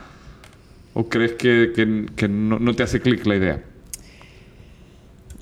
¿O 0.94 1.10
crees 1.10 1.34
que, 1.34 1.72
que- 2.16 2.28
no, 2.28 2.60
no 2.60 2.74
te 2.76 2.84
hace 2.84 3.02
clic 3.02 3.26
la 3.26 3.36
idea? 3.36 3.64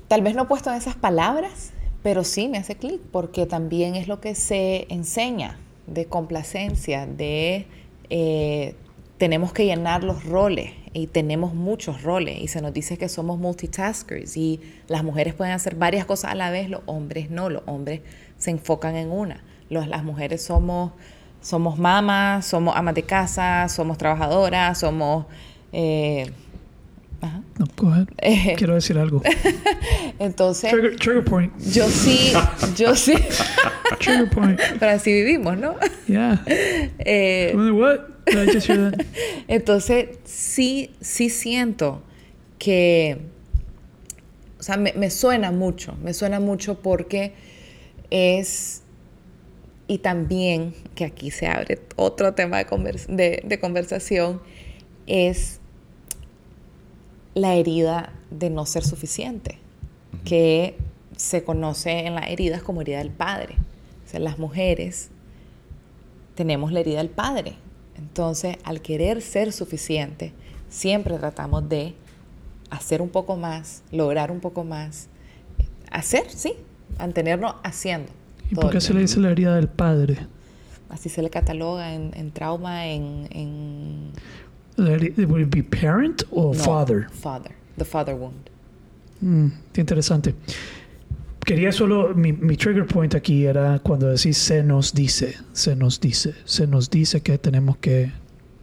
Tal 0.08 0.22
vez 0.22 0.34
no 0.34 0.46
puesto 0.48 0.70
en 0.70 0.76
esas 0.76 0.96
palabras, 0.96 1.72
pero 2.02 2.24
sí 2.24 2.48
me 2.48 2.58
hace 2.58 2.76
clic, 2.76 3.00
porque 3.10 3.46
también 3.46 3.94
es 3.96 4.08
lo 4.08 4.20
que 4.20 4.34
se 4.34 4.86
enseña 4.92 5.58
de 5.86 6.06
complacencia, 6.06 7.06
de 7.06 7.66
eh, 8.10 8.74
tenemos 9.18 9.52
que 9.52 9.64
llenar 9.64 10.04
los 10.04 10.24
roles 10.24 10.72
y 10.92 11.06
tenemos 11.06 11.54
muchos 11.54 12.02
roles 12.02 12.40
y 12.40 12.48
se 12.48 12.60
nos 12.60 12.72
dice 12.72 12.98
que 12.98 13.08
somos 13.08 13.38
multitaskers 13.38 14.36
y 14.36 14.60
las 14.88 15.04
mujeres 15.04 15.34
pueden 15.34 15.52
hacer 15.52 15.74
varias 15.76 16.04
cosas 16.04 16.32
a 16.32 16.34
la 16.34 16.50
vez, 16.50 16.68
los 16.68 16.82
hombres 16.86 17.30
no, 17.30 17.50
los 17.50 17.62
hombres 17.66 18.00
se 18.38 18.50
enfocan 18.50 18.96
en 18.96 19.10
una. 19.10 19.42
Las 19.70 20.04
mujeres 20.04 20.42
somos, 20.42 20.92
somos 21.40 21.78
mamás, 21.78 22.46
somos 22.46 22.76
amas 22.76 22.94
de 22.94 23.02
casa, 23.02 23.68
somos 23.68 23.98
trabajadoras, 23.98 24.78
somos... 24.78 25.26
eh, 25.72 26.30
ajá. 27.24 27.42
No, 27.58 27.66
go 27.76 27.88
ahead. 27.88 28.08
Eh. 28.18 28.54
Quiero 28.56 28.74
decir 28.74 28.98
algo. 28.98 29.22
Entonces... 30.18 30.70
Trigger, 30.70 30.96
trigger 30.96 31.24
point. 31.24 31.52
Yo 31.72 31.88
sí, 31.88 32.32
yo 32.76 32.94
sí, 32.94 33.14
Trigger 34.00 34.30
point. 34.30 34.60
pero 34.78 34.92
así 34.92 35.12
vivimos, 35.12 35.56
¿no? 35.58 35.74
Yeah. 36.06 36.42
Eh, 36.46 37.52
What? 37.56 38.00
I 38.28 38.46
just 38.52 38.68
hear 38.68 38.90
that? 38.92 39.04
entonces, 39.48 40.08
sí, 40.24 40.90
sí 41.00 41.28
siento 41.30 42.02
que, 42.58 43.18
o 44.58 44.62
sea, 44.62 44.76
me, 44.78 44.92
me 44.94 45.10
suena 45.10 45.50
mucho, 45.50 45.94
me 46.02 46.14
suena 46.14 46.40
mucho 46.40 46.80
porque 46.80 47.34
es, 48.10 48.82
y 49.86 49.98
también, 49.98 50.74
que 50.94 51.04
aquí 51.04 51.30
se 51.30 51.46
abre 51.48 51.80
otro 51.96 52.32
tema 52.34 52.56
de, 52.58 52.66
convers- 52.66 53.06
de, 53.06 53.42
de 53.44 53.58
conversación, 53.60 54.40
es 55.06 55.60
la 57.34 57.54
herida 57.54 58.12
de 58.30 58.50
no 58.50 58.64
ser 58.66 58.84
suficiente, 58.84 59.58
que 60.24 60.76
se 61.16 61.44
conoce 61.44 62.06
en 62.06 62.14
las 62.14 62.28
heridas 62.28 62.62
como 62.62 62.80
herida 62.80 62.98
del 62.98 63.10
padre. 63.10 63.56
O 64.06 64.08
sea, 64.08 64.20
las 64.20 64.38
mujeres 64.38 65.10
tenemos 66.34 66.72
la 66.72 66.80
herida 66.80 66.98
del 66.98 67.10
padre. 67.10 67.54
Entonces, 67.96 68.56
al 68.64 68.80
querer 68.80 69.22
ser 69.22 69.52
suficiente, 69.52 70.32
siempre 70.68 71.18
tratamos 71.18 71.68
de 71.68 71.94
hacer 72.70 73.02
un 73.02 73.08
poco 73.08 73.36
más, 73.36 73.82
lograr 73.92 74.30
un 74.30 74.40
poco 74.40 74.64
más, 74.64 75.08
hacer, 75.90 76.28
sí, 76.30 76.54
mantenernos 76.98 77.54
haciendo. 77.62 78.10
¿Y 78.50 78.54
por 78.54 78.70
qué 78.70 78.80
se 78.80 78.92
le 78.94 79.00
dice 79.00 79.20
la 79.20 79.30
herida 79.30 79.54
del 79.56 79.68
padre? 79.68 80.26
Así 80.88 81.08
se 81.08 81.22
le 81.22 81.30
cataloga 81.30 81.94
en, 81.94 82.12
en 82.14 82.30
trauma, 82.30 82.86
en... 82.86 83.28
en 83.30 84.12
Heri- 84.76 85.14
Would 85.26 85.42
it 85.42 85.50
be 85.54 85.62
parent 85.62 86.22
o 86.32 86.52
no, 86.52 86.58
father? 86.58 87.06
Father, 87.10 87.52
the 87.78 87.84
father 87.84 88.14
wound. 88.14 88.50
Mm, 89.20 89.48
qué 89.72 89.80
interesante. 89.80 90.34
Quería 91.44 91.72
solo, 91.72 92.14
mi, 92.14 92.32
mi 92.32 92.56
trigger 92.56 92.86
point 92.86 93.14
aquí 93.14 93.44
era 93.44 93.78
cuando 93.80 94.08
decís 94.08 94.38
se 94.38 94.62
nos 94.62 94.94
dice, 94.94 95.34
se 95.52 95.76
nos 95.76 96.00
dice, 96.00 96.34
se 96.44 96.66
nos 96.66 96.88
dice 96.88 97.20
que 97.20 97.36
tenemos 97.36 97.76
que 97.76 98.10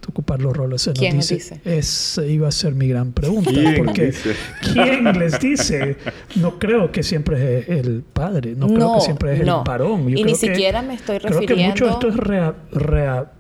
ocupar 0.10 0.42
los 0.42 0.58
roles. 0.58 0.82
Se 0.82 0.90
nos 0.90 0.98
¿Quién 1.00 1.18
dice. 1.18 1.36
dice? 1.36 1.62
Esa 1.64 2.26
iba 2.26 2.48
a 2.48 2.52
ser 2.52 2.74
mi 2.74 2.88
gran 2.88 3.12
pregunta. 3.12 3.52
¿Quién 3.52 3.86
porque 3.86 4.08
dice? 4.08 4.34
¿quién 4.74 5.04
les 5.20 5.40
dice? 5.40 5.96
No 6.38 6.58
creo 6.58 6.92
que 6.92 7.04
siempre 7.04 7.60
es 7.60 7.70
el 7.70 8.02
padre, 8.02 8.56
no, 8.58 8.68
creo 8.68 8.96
que 8.96 9.02
siempre 9.02 9.38
es 9.40 9.46
no. 9.46 9.60
el 9.60 9.64
varón. 9.64 10.02
Yo 10.06 10.10
y 10.10 10.14
creo 10.14 10.26
ni 10.26 10.32
que- 10.32 10.38
siquiera 10.40 10.82
me 10.82 10.96
estoy 10.96 11.20
Creo 11.20 11.40
que 11.42 11.56
mucho 11.56 11.86
refiriendo... 11.86 11.86
esto 11.92 12.08
es 12.10 12.16
rea- 12.18 12.56
rea- 12.72 13.32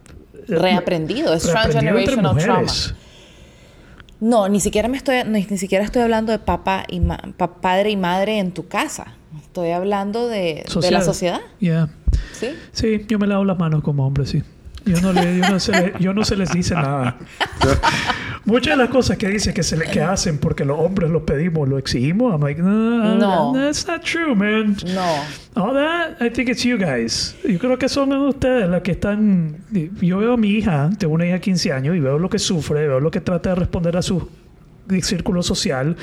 Reaprendido, 0.59 1.33
es 1.33 1.43
transgenerational 1.51 2.35
trauma. 2.37 2.61
No, 4.19 4.47
ni 4.49 4.59
siquiera 4.59 4.87
me 4.87 4.97
estoy, 4.97 5.23
ni, 5.25 5.45
ni 5.49 5.57
siquiera 5.57 5.83
estoy 5.83 6.03
hablando 6.03 6.31
de 6.31 6.39
papá 6.39 6.83
y 6.87 6.99
ma- 6.99 7.19
pa- 7.37 7.55
padre 7.59 7.89
y 7.91 7.97
madre 7.97 8.37
en 8.37 8.51
tu 8.51 8.67
casa. 8.67 9.15
Estoy 9.41 9.71
hablando 9.71 10.27
de, 10.27 10.63
de 10.81 10.91
la 10.91 10.99
sociedad. 11.05 11.41
Yeah. 11.59 11.89
¿sí? 12.33 12.49
Sí, 12.71 13.05
yo 13.07 13.17
me 13.17 13.25
lavo 13.27 13.43
las 13.45 13.57
manos 13.57 13.81
como 13.83 14.05
hombre, 14.05 14.25
sí. 14.25 14.43
Yo 14.85 14.99
no, 15.01 15.13
le, 15.13 15.37
yo 15.37 15.49
no, 15.49 15.59
se, 15.59 15.71
le- 15.71 15.93
yo 15.99 16.13
no 16.13 16.23
se 16.25 16.35
les 16.35 16.51
dice 16.51 16.73
nada. 16.73 17.17
Muchas 18.45 18.75
de 18.75 18.83
las 18.83 18.89
cosas 18.89 19.17
que 19.17 19.27
dicen 19.29 19.53
que 19.53 19.61
se 19.61 19.77
le 19.77 19.85
que 19.85 20.01
hacen 20.01 20.39
porque 20.39 20.65
los 20.65 20.79
hombres 20.79 21.11
lo 21.11 21.23
pedimos, 21.25 21.69
lo 21.69 21.77
exigimos, 21.77 22.33
I'm 22.33 22.41
like, 22.41 22.59
no, 22.59 23.15
No. 23.15 23.53
that's 23.53 23.87
not 23.87 24.01
true, 24.03 24.33
man. 24.35 24.75
No. 24.95 25.61
All 25.63 25.73
that, 25.75 26.19
I 26.19 26.31
think 26.31 26.49
it's 26.49 26.63
you 26.63 26.77
guys. 26.77 27.35
Yo 27.47 27.59
creo 27.59 27.77
que 27.77 27.87
son 27.87 28.11
ustedes 28.13 28.67
las 28.67 28.81
que 28.81 28.91
están. 28.93 29.57
Yo 30.01 30.17
veo 30.17 30.33
a 30.33 30.37
mi 30.37 30.49
hija, 30.49 30.89
tengo 30.97 31.13
una 31.13 31.25
hija 31.25 31.35
de 31.35 31.41
15 31.41 31.71
años, 31.71 31.95
y 31.95 31.99
veo 31.99 32.17
lo 32.17 32.29
que 32.29 32.39
sufre, 32.39 32.87
veo 32.87 32.99
lo 32.99 33.11
que 33.11 33.21
trata 33.21 33.49
de 33.49 33.55
responder 33.55 33.95
a 33.97 34.01
su 34.01 34.27
círculo 35.03 35.43
social, 35.43 35.95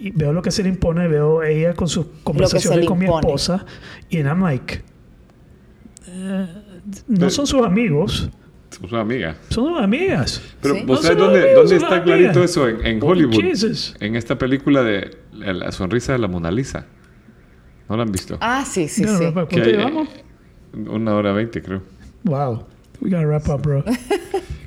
y 0.00 0.10
veo 0.10 0.32
lo 0.32 0.42
que 0.42 0.50
se 0.50 0.64
le 0.64 0.70
impone, 0.70 1.06
veo 1.06 1.44
ella 1.44 1.74
con 1.74 1.86
sus 1.88 2.06
conversaciones 2.24 2.84
con 2.86 2.98
mi 2.98 3.04
esposa, 3.06 3.64
y 4.08 4.18
I'm 4.18 4.42
like. 4.42 4.82
eh, 6.08 6.46
no 7.08 7.30
son 7.30 7.46
sus 7.46 7.62
amigos, 7.64 8.30
Somos 8.70 8.92
amigas. 8.94 9.36
son 9.48 9.68
sus 9.74 9.80
amigas. 9.82 10.42
Pero 10.62 10.74
Sí. 10.74 10.80
¿vos 10.86 10.98
No 10.98 11.02
sabés 11.02 11.18
son 11.18 11.26
dónde, 11.26 11.40
amigos, 11.42 11.56
dónde 11.56 11.68
son 11.80 11.84
está 11.84 11.96
amigas. 12.02 12.18
clarito 12.18 12.44
eso? 12.44 12.68
En, 12.68 12.86
en 12.86 13.02
Hollywood. 13.02 13.40
Jesus. 13.40 13.96
En 14.00 14.16
esta 14.16 14.38
película 14.38 14.82
de 14.82 15.16
La, 15.32 15.72
sonrisa 15.72 16.12
de 16.12 16.18
la 16.18 16.28
Mona 16.28 16.50
Lisa. 16.50 16.86
¿No 17.88 17.96
la 17.96 18.02
han 18.04 18.12
visto? 18.12 18.36
Ah, 18.40 18.64
sí, 18.64 18.86
sí, 18.88 19.04
sí. 19.04 19.24
¿Cuánto 19.32 19.56
llevamos? 19.56 20.08
Una 20.74 21.14
hora 21.14 21.32
veinte, 21.32 21.60
creo. 21.62 21.82
Wow. 22.24 22.64
We 23.00 23.10
gotta 23.10 23.26
wrap 23.26 23.48
up, 23.48 23.62
bro. 23.62 23.82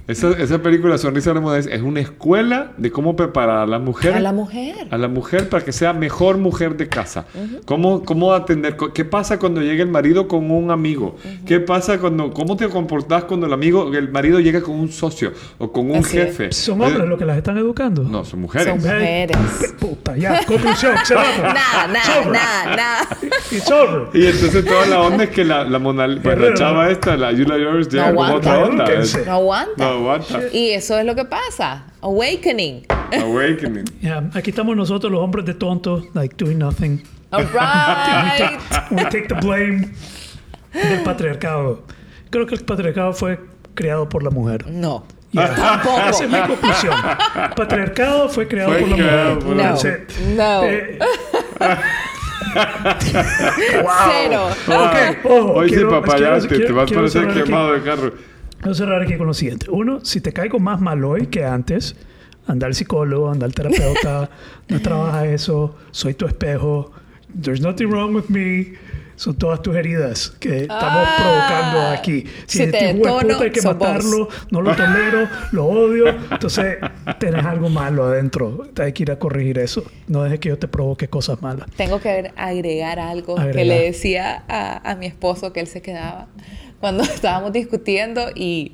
Esa, 0.06 0.32
esa 0.32 0.62
película 0.62 0.98
Sonrisa 0.98 1.30
de 1.30 1.36
la 1.36 1.40
Moda 1.40 1.58
es, 1.60 1.68
es 1.68 1.82
una 1.82 2.02
escuela 2.02 2.74
de 2.78 2.92
cómo 2.92 3.16
preparar 3.16 3.60
a 3.60 3.66
la 3.66 3.80
mujer 3.80 4.14
A 4.16 4.20
la 4.20 4.34
mujer. 4.34 4.76
a 4.92 4.98
la 4.98 5.08
mujer 5.08 5.48
para 5.48 5.64
que 5.64 5.72
sea 5.72 5.94
mejor 5.94 6.38
mujer 6.38 6.76
de 6.76 6.90
casa. 6.90 7.26
¿Cómo, 7.66 8.04
¿Cómo 8.04 8.34
atender? 8.34 8.76
¿Qué 8.94 9.06
pasa 9.06 9.40
cuando 9.40 9.62
llega 9.62 9.82
el 9.82 9.90
marido 9.90 10.28
con 10.28 10.52
un 10.52 10.72
amigo? 10.72 11.16
¿Qué 11.46 11.62
pasa 11.62 12.00
cuando, 12.00 12.34
cómo 12.34 12.58
te 12.58 12.68
comportas 12.68 13.24
cuando 13.24 13.46
el 13.48 13.54
amigo, 13.54 13.94
el 13.94 14.12
marido 14.12 14.42
llega 14.42 14.62
con 14.62 14.76
un 14.76 14.92
socio 14.92 15.32
o 15.58 15.72
con 15.72 15.90
un 15.90 15.98
Así 15.98 16.18
es. 16.18 16.26
jefe? 16.38 16.52
¿Son 16.52 16.82
hombres 16.82 17.02
Eh, 17.04 17.08
los 17.08 17.18
que 17.18 17.26
las 17.26 17.38
están 17.38 17.58
educando? 17.58 18.04
No, 18.04 18.26
son 18.26 18.42
mujeres. 18.42 18.68
Son 18.68 18.80
mujeres. 18.80 19.38
Puta, 19.80 20.18
ya, 20.18 20.44
conclusión, 20.46 20.96
se. 21.06 21.14
Nada, 21.44 21.88
nada, 21.88 22.26
nada, 22.30 22.76
nada. 22.76 23.08
It's 23.52 23.72
over. 23.72 24.08
Y 24.14 24.26
entonces 24.26 24.66
toda 24.66 24.86
la 24.86 25.02
onda 25.02 25.24
es 25.26 25.30
que 25.30 25.46
la, 25.46 25.64
la, 25.64 25.80
Mona- 25.80 26.08
pues, 26.22 26.38
la 26.38 26.54
chava 26.56 26.90
esta, 26.90 27.16
la 27.16 27.32
Julia 27.32 27.56
Roberts, 27.58 27.90
llega 27.90 28.10
No 28.12 28.16
con 28.18 28.30
otra 28.32 28.58
onda. 28.66 28.86
Es- 28.86 29.26
No 29.26 29.32
aguanta. 29.32 29.74
No 29.78 29.93
aguanta. 29.94 30.40
Y 30.52 30.72
eso 30.72 30.98
es 31.00 31.06
lo 31.06 31.16
que 31.16 31.26
pasa. 31.26 31.86
Awakening. 32.02 32.86
Awakening. 33.22 33.86
Ya, 34.02 34.24
aquí 34.34 34.50
estamos 34.50 34.76
nosotros, 34.76 35.12
los 35.12 35.22
hombres 35.22 35.46
de 35.46 35.54
tontos, 35.54 36.04
like 36.14 36.36
doing 36.38 36.58
nothing. 36.60 37.02
All 37.32 37.44
right. 37.54 38.60
We 38.92 39.04
take 39.06 39.28
the 39.28 39.36
blame 39.36 39.90
del 40.74 41.02
patriarcado. 41.04 41.84
Creo 42.30 42.46
que 42.46 42.56
el 42.56 42.64
patriarcado 42.66 43.14
fue 43.14 43.40
creado 43.76 44.08
por 44.10 44.24
la 44.24 44.30
mujer. 44.30 44.66
No. 44.68 45.06
Ya. 45.32 45.54
Tampoco. 45.56 46.00
Esa 46.10 46.24
es 46.26 46.30
mi 46.30 46.40
conclusión. 46.42 46.94
El 47.44 47.50
patriarcado 47.56 48.30
fue 48.30 48.48
creado 48.48 48.72
Fue 48.74 48.82
por 48.82 48.90
la 48.90 48.96
creado 48.96 49.36
mujer. 49.36 49.46
por 49.46 49.56
la 49.56 49.74
it. 49.74 50.18
No. 50.36 50.64
Eh, 50.64 51.00
Cero. 54.12 54.48
ok, 54.68 55.26
ojo, 55.26 55.54
Hoy 55.54 55.70
sí, 55.70 55.76
quiero- 55.76 55.90
papayate, 56.02 56.48
quiero- 56.48 56.66
te 56.68 56.74
vas 56.74 56.84
a 56.84 56.86
quiero 56.86 57.02
parecer 57.02 57.44
quemado 57.44 57.74
de 57.74 57.82
carro. 57.82 58.14
Voy 58.64 58.72
a 58.72 58.76
cerrar 58.76 59.02
aquí 59.02 59.16
con 59.18 59.28
lo 59.28 59.34
siguiente. 59.34 59.68
Uno, 59.70 60.00
si 60.04 60.22
te 60.22 60.32
caigo 60.32 60.60
más 60.60 60.80
mal 60.80 61.04
hoy 61.04 61.28
que 61.28 61.44
antes, 61.46 61.96
anda 62.48 62.68
al 62.68 62.76
psicólogo, 62.76 63.30
anda 63.30 63.46
al 63.46 63.54
terapeuta, 63.54 64.30
no 64.70 64.82
trabaja 64.82 65.26
eso, 65.28 65.76
soy 65.92 66.14
tu 66.14 66.26
espejo, 66.26 66.92
there's 67.42 67.62
nothing 67.62 67.88
wrong 67.90 68.16
with 68.16 68.26
me, 68.30 68.74
son 69.16 69.36
todas 69.36 69.62
tus 69.62 69.76
heridas 69.76 70.30
que 70.40 70.62
estamos 70.62 71.08
Ah. 71.08 71.16
provocando 71.18 71.80
aquí. 71.92 72.26
Si, 72.48 72.58
Si 72.58 72.64
este 72.64 72.96
puta 72.96 73.44
hay 73.44 73.52
que 73.52 73.62
sos 73.62 73.78
vos. 73.78 73.88
matarlo, 73.88 74.28
no 74.52 74.62
lo 74.62 74.76
tolero, 74.76 75.28
lo 75.52 75.66
odio, 75.66 76.06
entonces 76.32 76.78
tenés 77.20 77.46
algo 77.46 77.70
malo 77.70 78.06
adentro, 78.06 78.66
hay 78.82 78.92
que 78.94 79.04
ir 79.04 79.12
a 79.12 79.20
corregir 79.20 79.60
eso. 79.60 79.84
No 80.08 80.24
dejes 80.24 80.40
que 80.40 80.50
yo 80.50 80.58
te 80.58 80.68
provoque 80.68 81.08
cosas 81.10 81.42
malas. 81.42 81.68
Tengo 81.76 82.00
que 82.00 82.32
agregar 82.36 83.00
algo 83.00 83.36
que 83.36 83.66
le 83.66 83.82
decía 83.82 84.44
a, 84.48 84.90
a 84.90 84.96
mi 84.96 85.06
esposo 85.06 85.52
que 85.54 85.60
él 85.60 85.68
se 85.68 85.82
quedaba 85.82 86.28
cuando 86.84 87.04
estábamos 87.16 87.54
discutiendo 87.54 88.26
y 88.36 88.74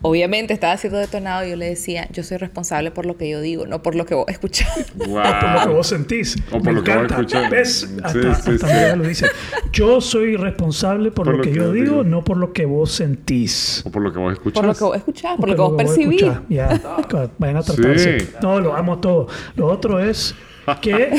obviamente 0.00 0.54
estaba 0.54 0.74
siendo 0.78 0.98
detonado. 0.98 1.46
Yo 1.46 1.54
le 1.54 1.66
decía, 1.66 2.08
yo 2.10 2.22
soy 2.22 2.38
responsable 2.38 2.90
por 2.92 3.04
lo 3.04 3.18
que 3.18 3.28
yo 3.28 3.42
digo, 3.42 3.66
no 3.66 3.82
por 3.82 3.94
lo 3.94 4.06
que 4.06 4.14
vos 4.14 4.24
escuchás. 4.28 4.90
Wow. 4.94 5.18
O 5.18 5.22
por 5.22 5.52
lo 5.52 5.60
que 5.64 5.68
vos 5.68 5.86
sentís. 5.86 6.36
O 6.48 6.52
por 6.52 6.62
Me 6.62 6.72
lo 6.72 6.82
que 6.82 6.92
vos 6.92 7.04
encanta. 7.04 7.14
escuchás. 7.16 7.50
¿Ves? 7.50 7.80
Sí, 7.80 7.96
Hasta, 8.02 8.34
sí, 8.36 8.50
hasta 8.52 8.92
sí. 8.92 8.96
Lo 8.96 9.06
dice. 9.06 9.26
Yo 9.70 10.00
soy 10.00 10.36
responsable 10.36 11.10
por, 11.10 11.26
lo, 11.26 11.42
que, 11.42 11.52
yo 11.52 11.72
digo, 11.72 12.04
no 12.04 12.24
por 12.24 12.38
lo 12.38 12.54
que 12.54 12.64
vos 12.64 12.90
sentís. 12.90 13.82
O 13.84 13.90
por 13.90 14.00
lo 14.00 14.10
que 14.10 14.18
vos 14.18 14.32
escuchas. 14.32 14.54
Por 14.62 14.64
lo 14.64 14.74
que 14.74 14.84
vos 14.84 14.96
escuchás, 14.96 15.36
por 15.36 15.48
lo 15.50 15.54
que 15.56 15.60
vos 15.60 15.74
percibís. 15.76 16.22
escuchás. 16.22 16.42
Ya, 16.48 16.80
vayan 17.38 17.58
a 17.58 17.62
tratarse. 17.62 18.20
Sí. 18.20 18.28
No, 18.40 18.60
lo 18.60 18.74
amo 18.74 18.98
todo. 18.98 19.28
Lo 19.56 19.66
otro 19.66 20.00
es 20.00 20.34
que 20.80 21.10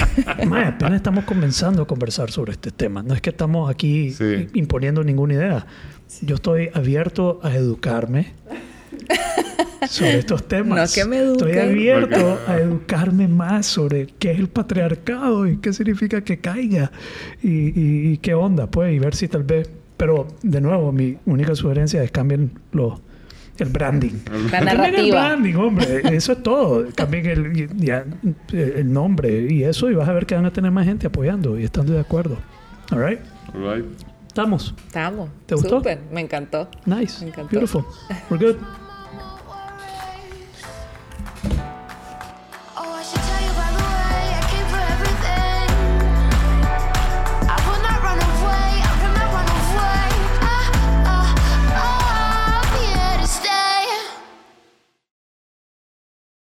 mae, 0.47 0.65
apenas 0.65 0.93
estamos 0.95 1.23
comenzando 1.25 1.83
a 1.83 1.87
conversar 1.87 2.31
sobre 2.31 2.53
este 2.53 2.71
tema. 2.71 3.03
No 3.03 3.13
es 3.13 3.21
que 3.21 3.29
estamos 3.31 3.69
aquí 3.69 4.11
Sí. 4.11 4.47
imponiendo 4.53 5.03
ninguna 5.03 5.33
idea. 5.35 5.65
Yo 6.21 6.35
estoy 6.35 6.69
abierto 6.73 7.39
a 7.43 7.53
educarme 7.55 8.33
sobre 9.89 10.19
estos 10.19 10.47
temas. 10.47 10.89
No 10.89 10.93
que 11.03 11.07
me. 11.09 11.31
Estoy 11.31 11.57
abierto 11.57 12.39
a 12.47 12.57
educarme 12.57 13.27
más 13.27 13.65
sobre 13.65 14.07
qué 14.19 14.31
es 14.31 14.39
el 14.39 14.47
patriarcado 14.47 15.47
y 15.47 15.57
qué 15.57 15.73
significa 15.73 16.21
que 16.21 16.37
caiga 16.39 16.91
y, 17.43 17.49
y- 17.49 18.11
y 18.13 18.17
qué 18.17 18.33
onda, 18.33 18.67
pues, 18.67 18.93
y 18.93 18.99
ver 18.99 19.15
si 19.15 19.27
tal 19.27 19.43
vez. 19.43 19.69
Pero, 19.97 20.27
de 20.43 20.59
nuevo, 20.59 20.91
mi 20.91 21.17
única 21.25 21.55
sugerencia 21.55 22.03
es 22.03 22.11
cambien 22.11 22.51
lo, 22.73 22.99
el 23.57 23.69
branding. 23.69 24.11
La 24.51 24.61
narrativa. 24.61 24.99
El 24.99 25.11
branding, 25.11 25.55
hombre. 25.55 26.01
Eso 26.15 26.33
es 26.33 26.43
todo. 26.43 26.85
También 26.87 27.25
el, 27.25 27.69
eh, 28.51 28.73
el 28.77 28.91
nombre 28.91 29.47
y 29.49 29.63
eso. 29.63 29.89
Y 29.89 29.95
vas 29.95 30.09
a 30.09 30.13
ver 30.13 30.25
que 30.25 30.35
van 30.35 30.45
a 30.45 30.51
tener 30.51 30.71
más 30.71 30.85
gente 30.85 31.07
apoyando 31.07 31.57
y 31.57 31.63
estando 31.63 31.93
de 31.93 31.99
acuerdo. 31.99 32.37
All 32.91 33.05
right. 33.05 33.19
Estamos. 34.27 34.73
Estamos. 34.87 35.29
¿Te 35.45 35.55
gustó? 35.55 35.77
Super. 35.77 35.99
Me 36.11 36.21
encantó. 36.21 36.69
Nice. 36.85 37.25
Beautiful. 37.49 37.85
We're 38.29 38.45
good. 38.45 38.57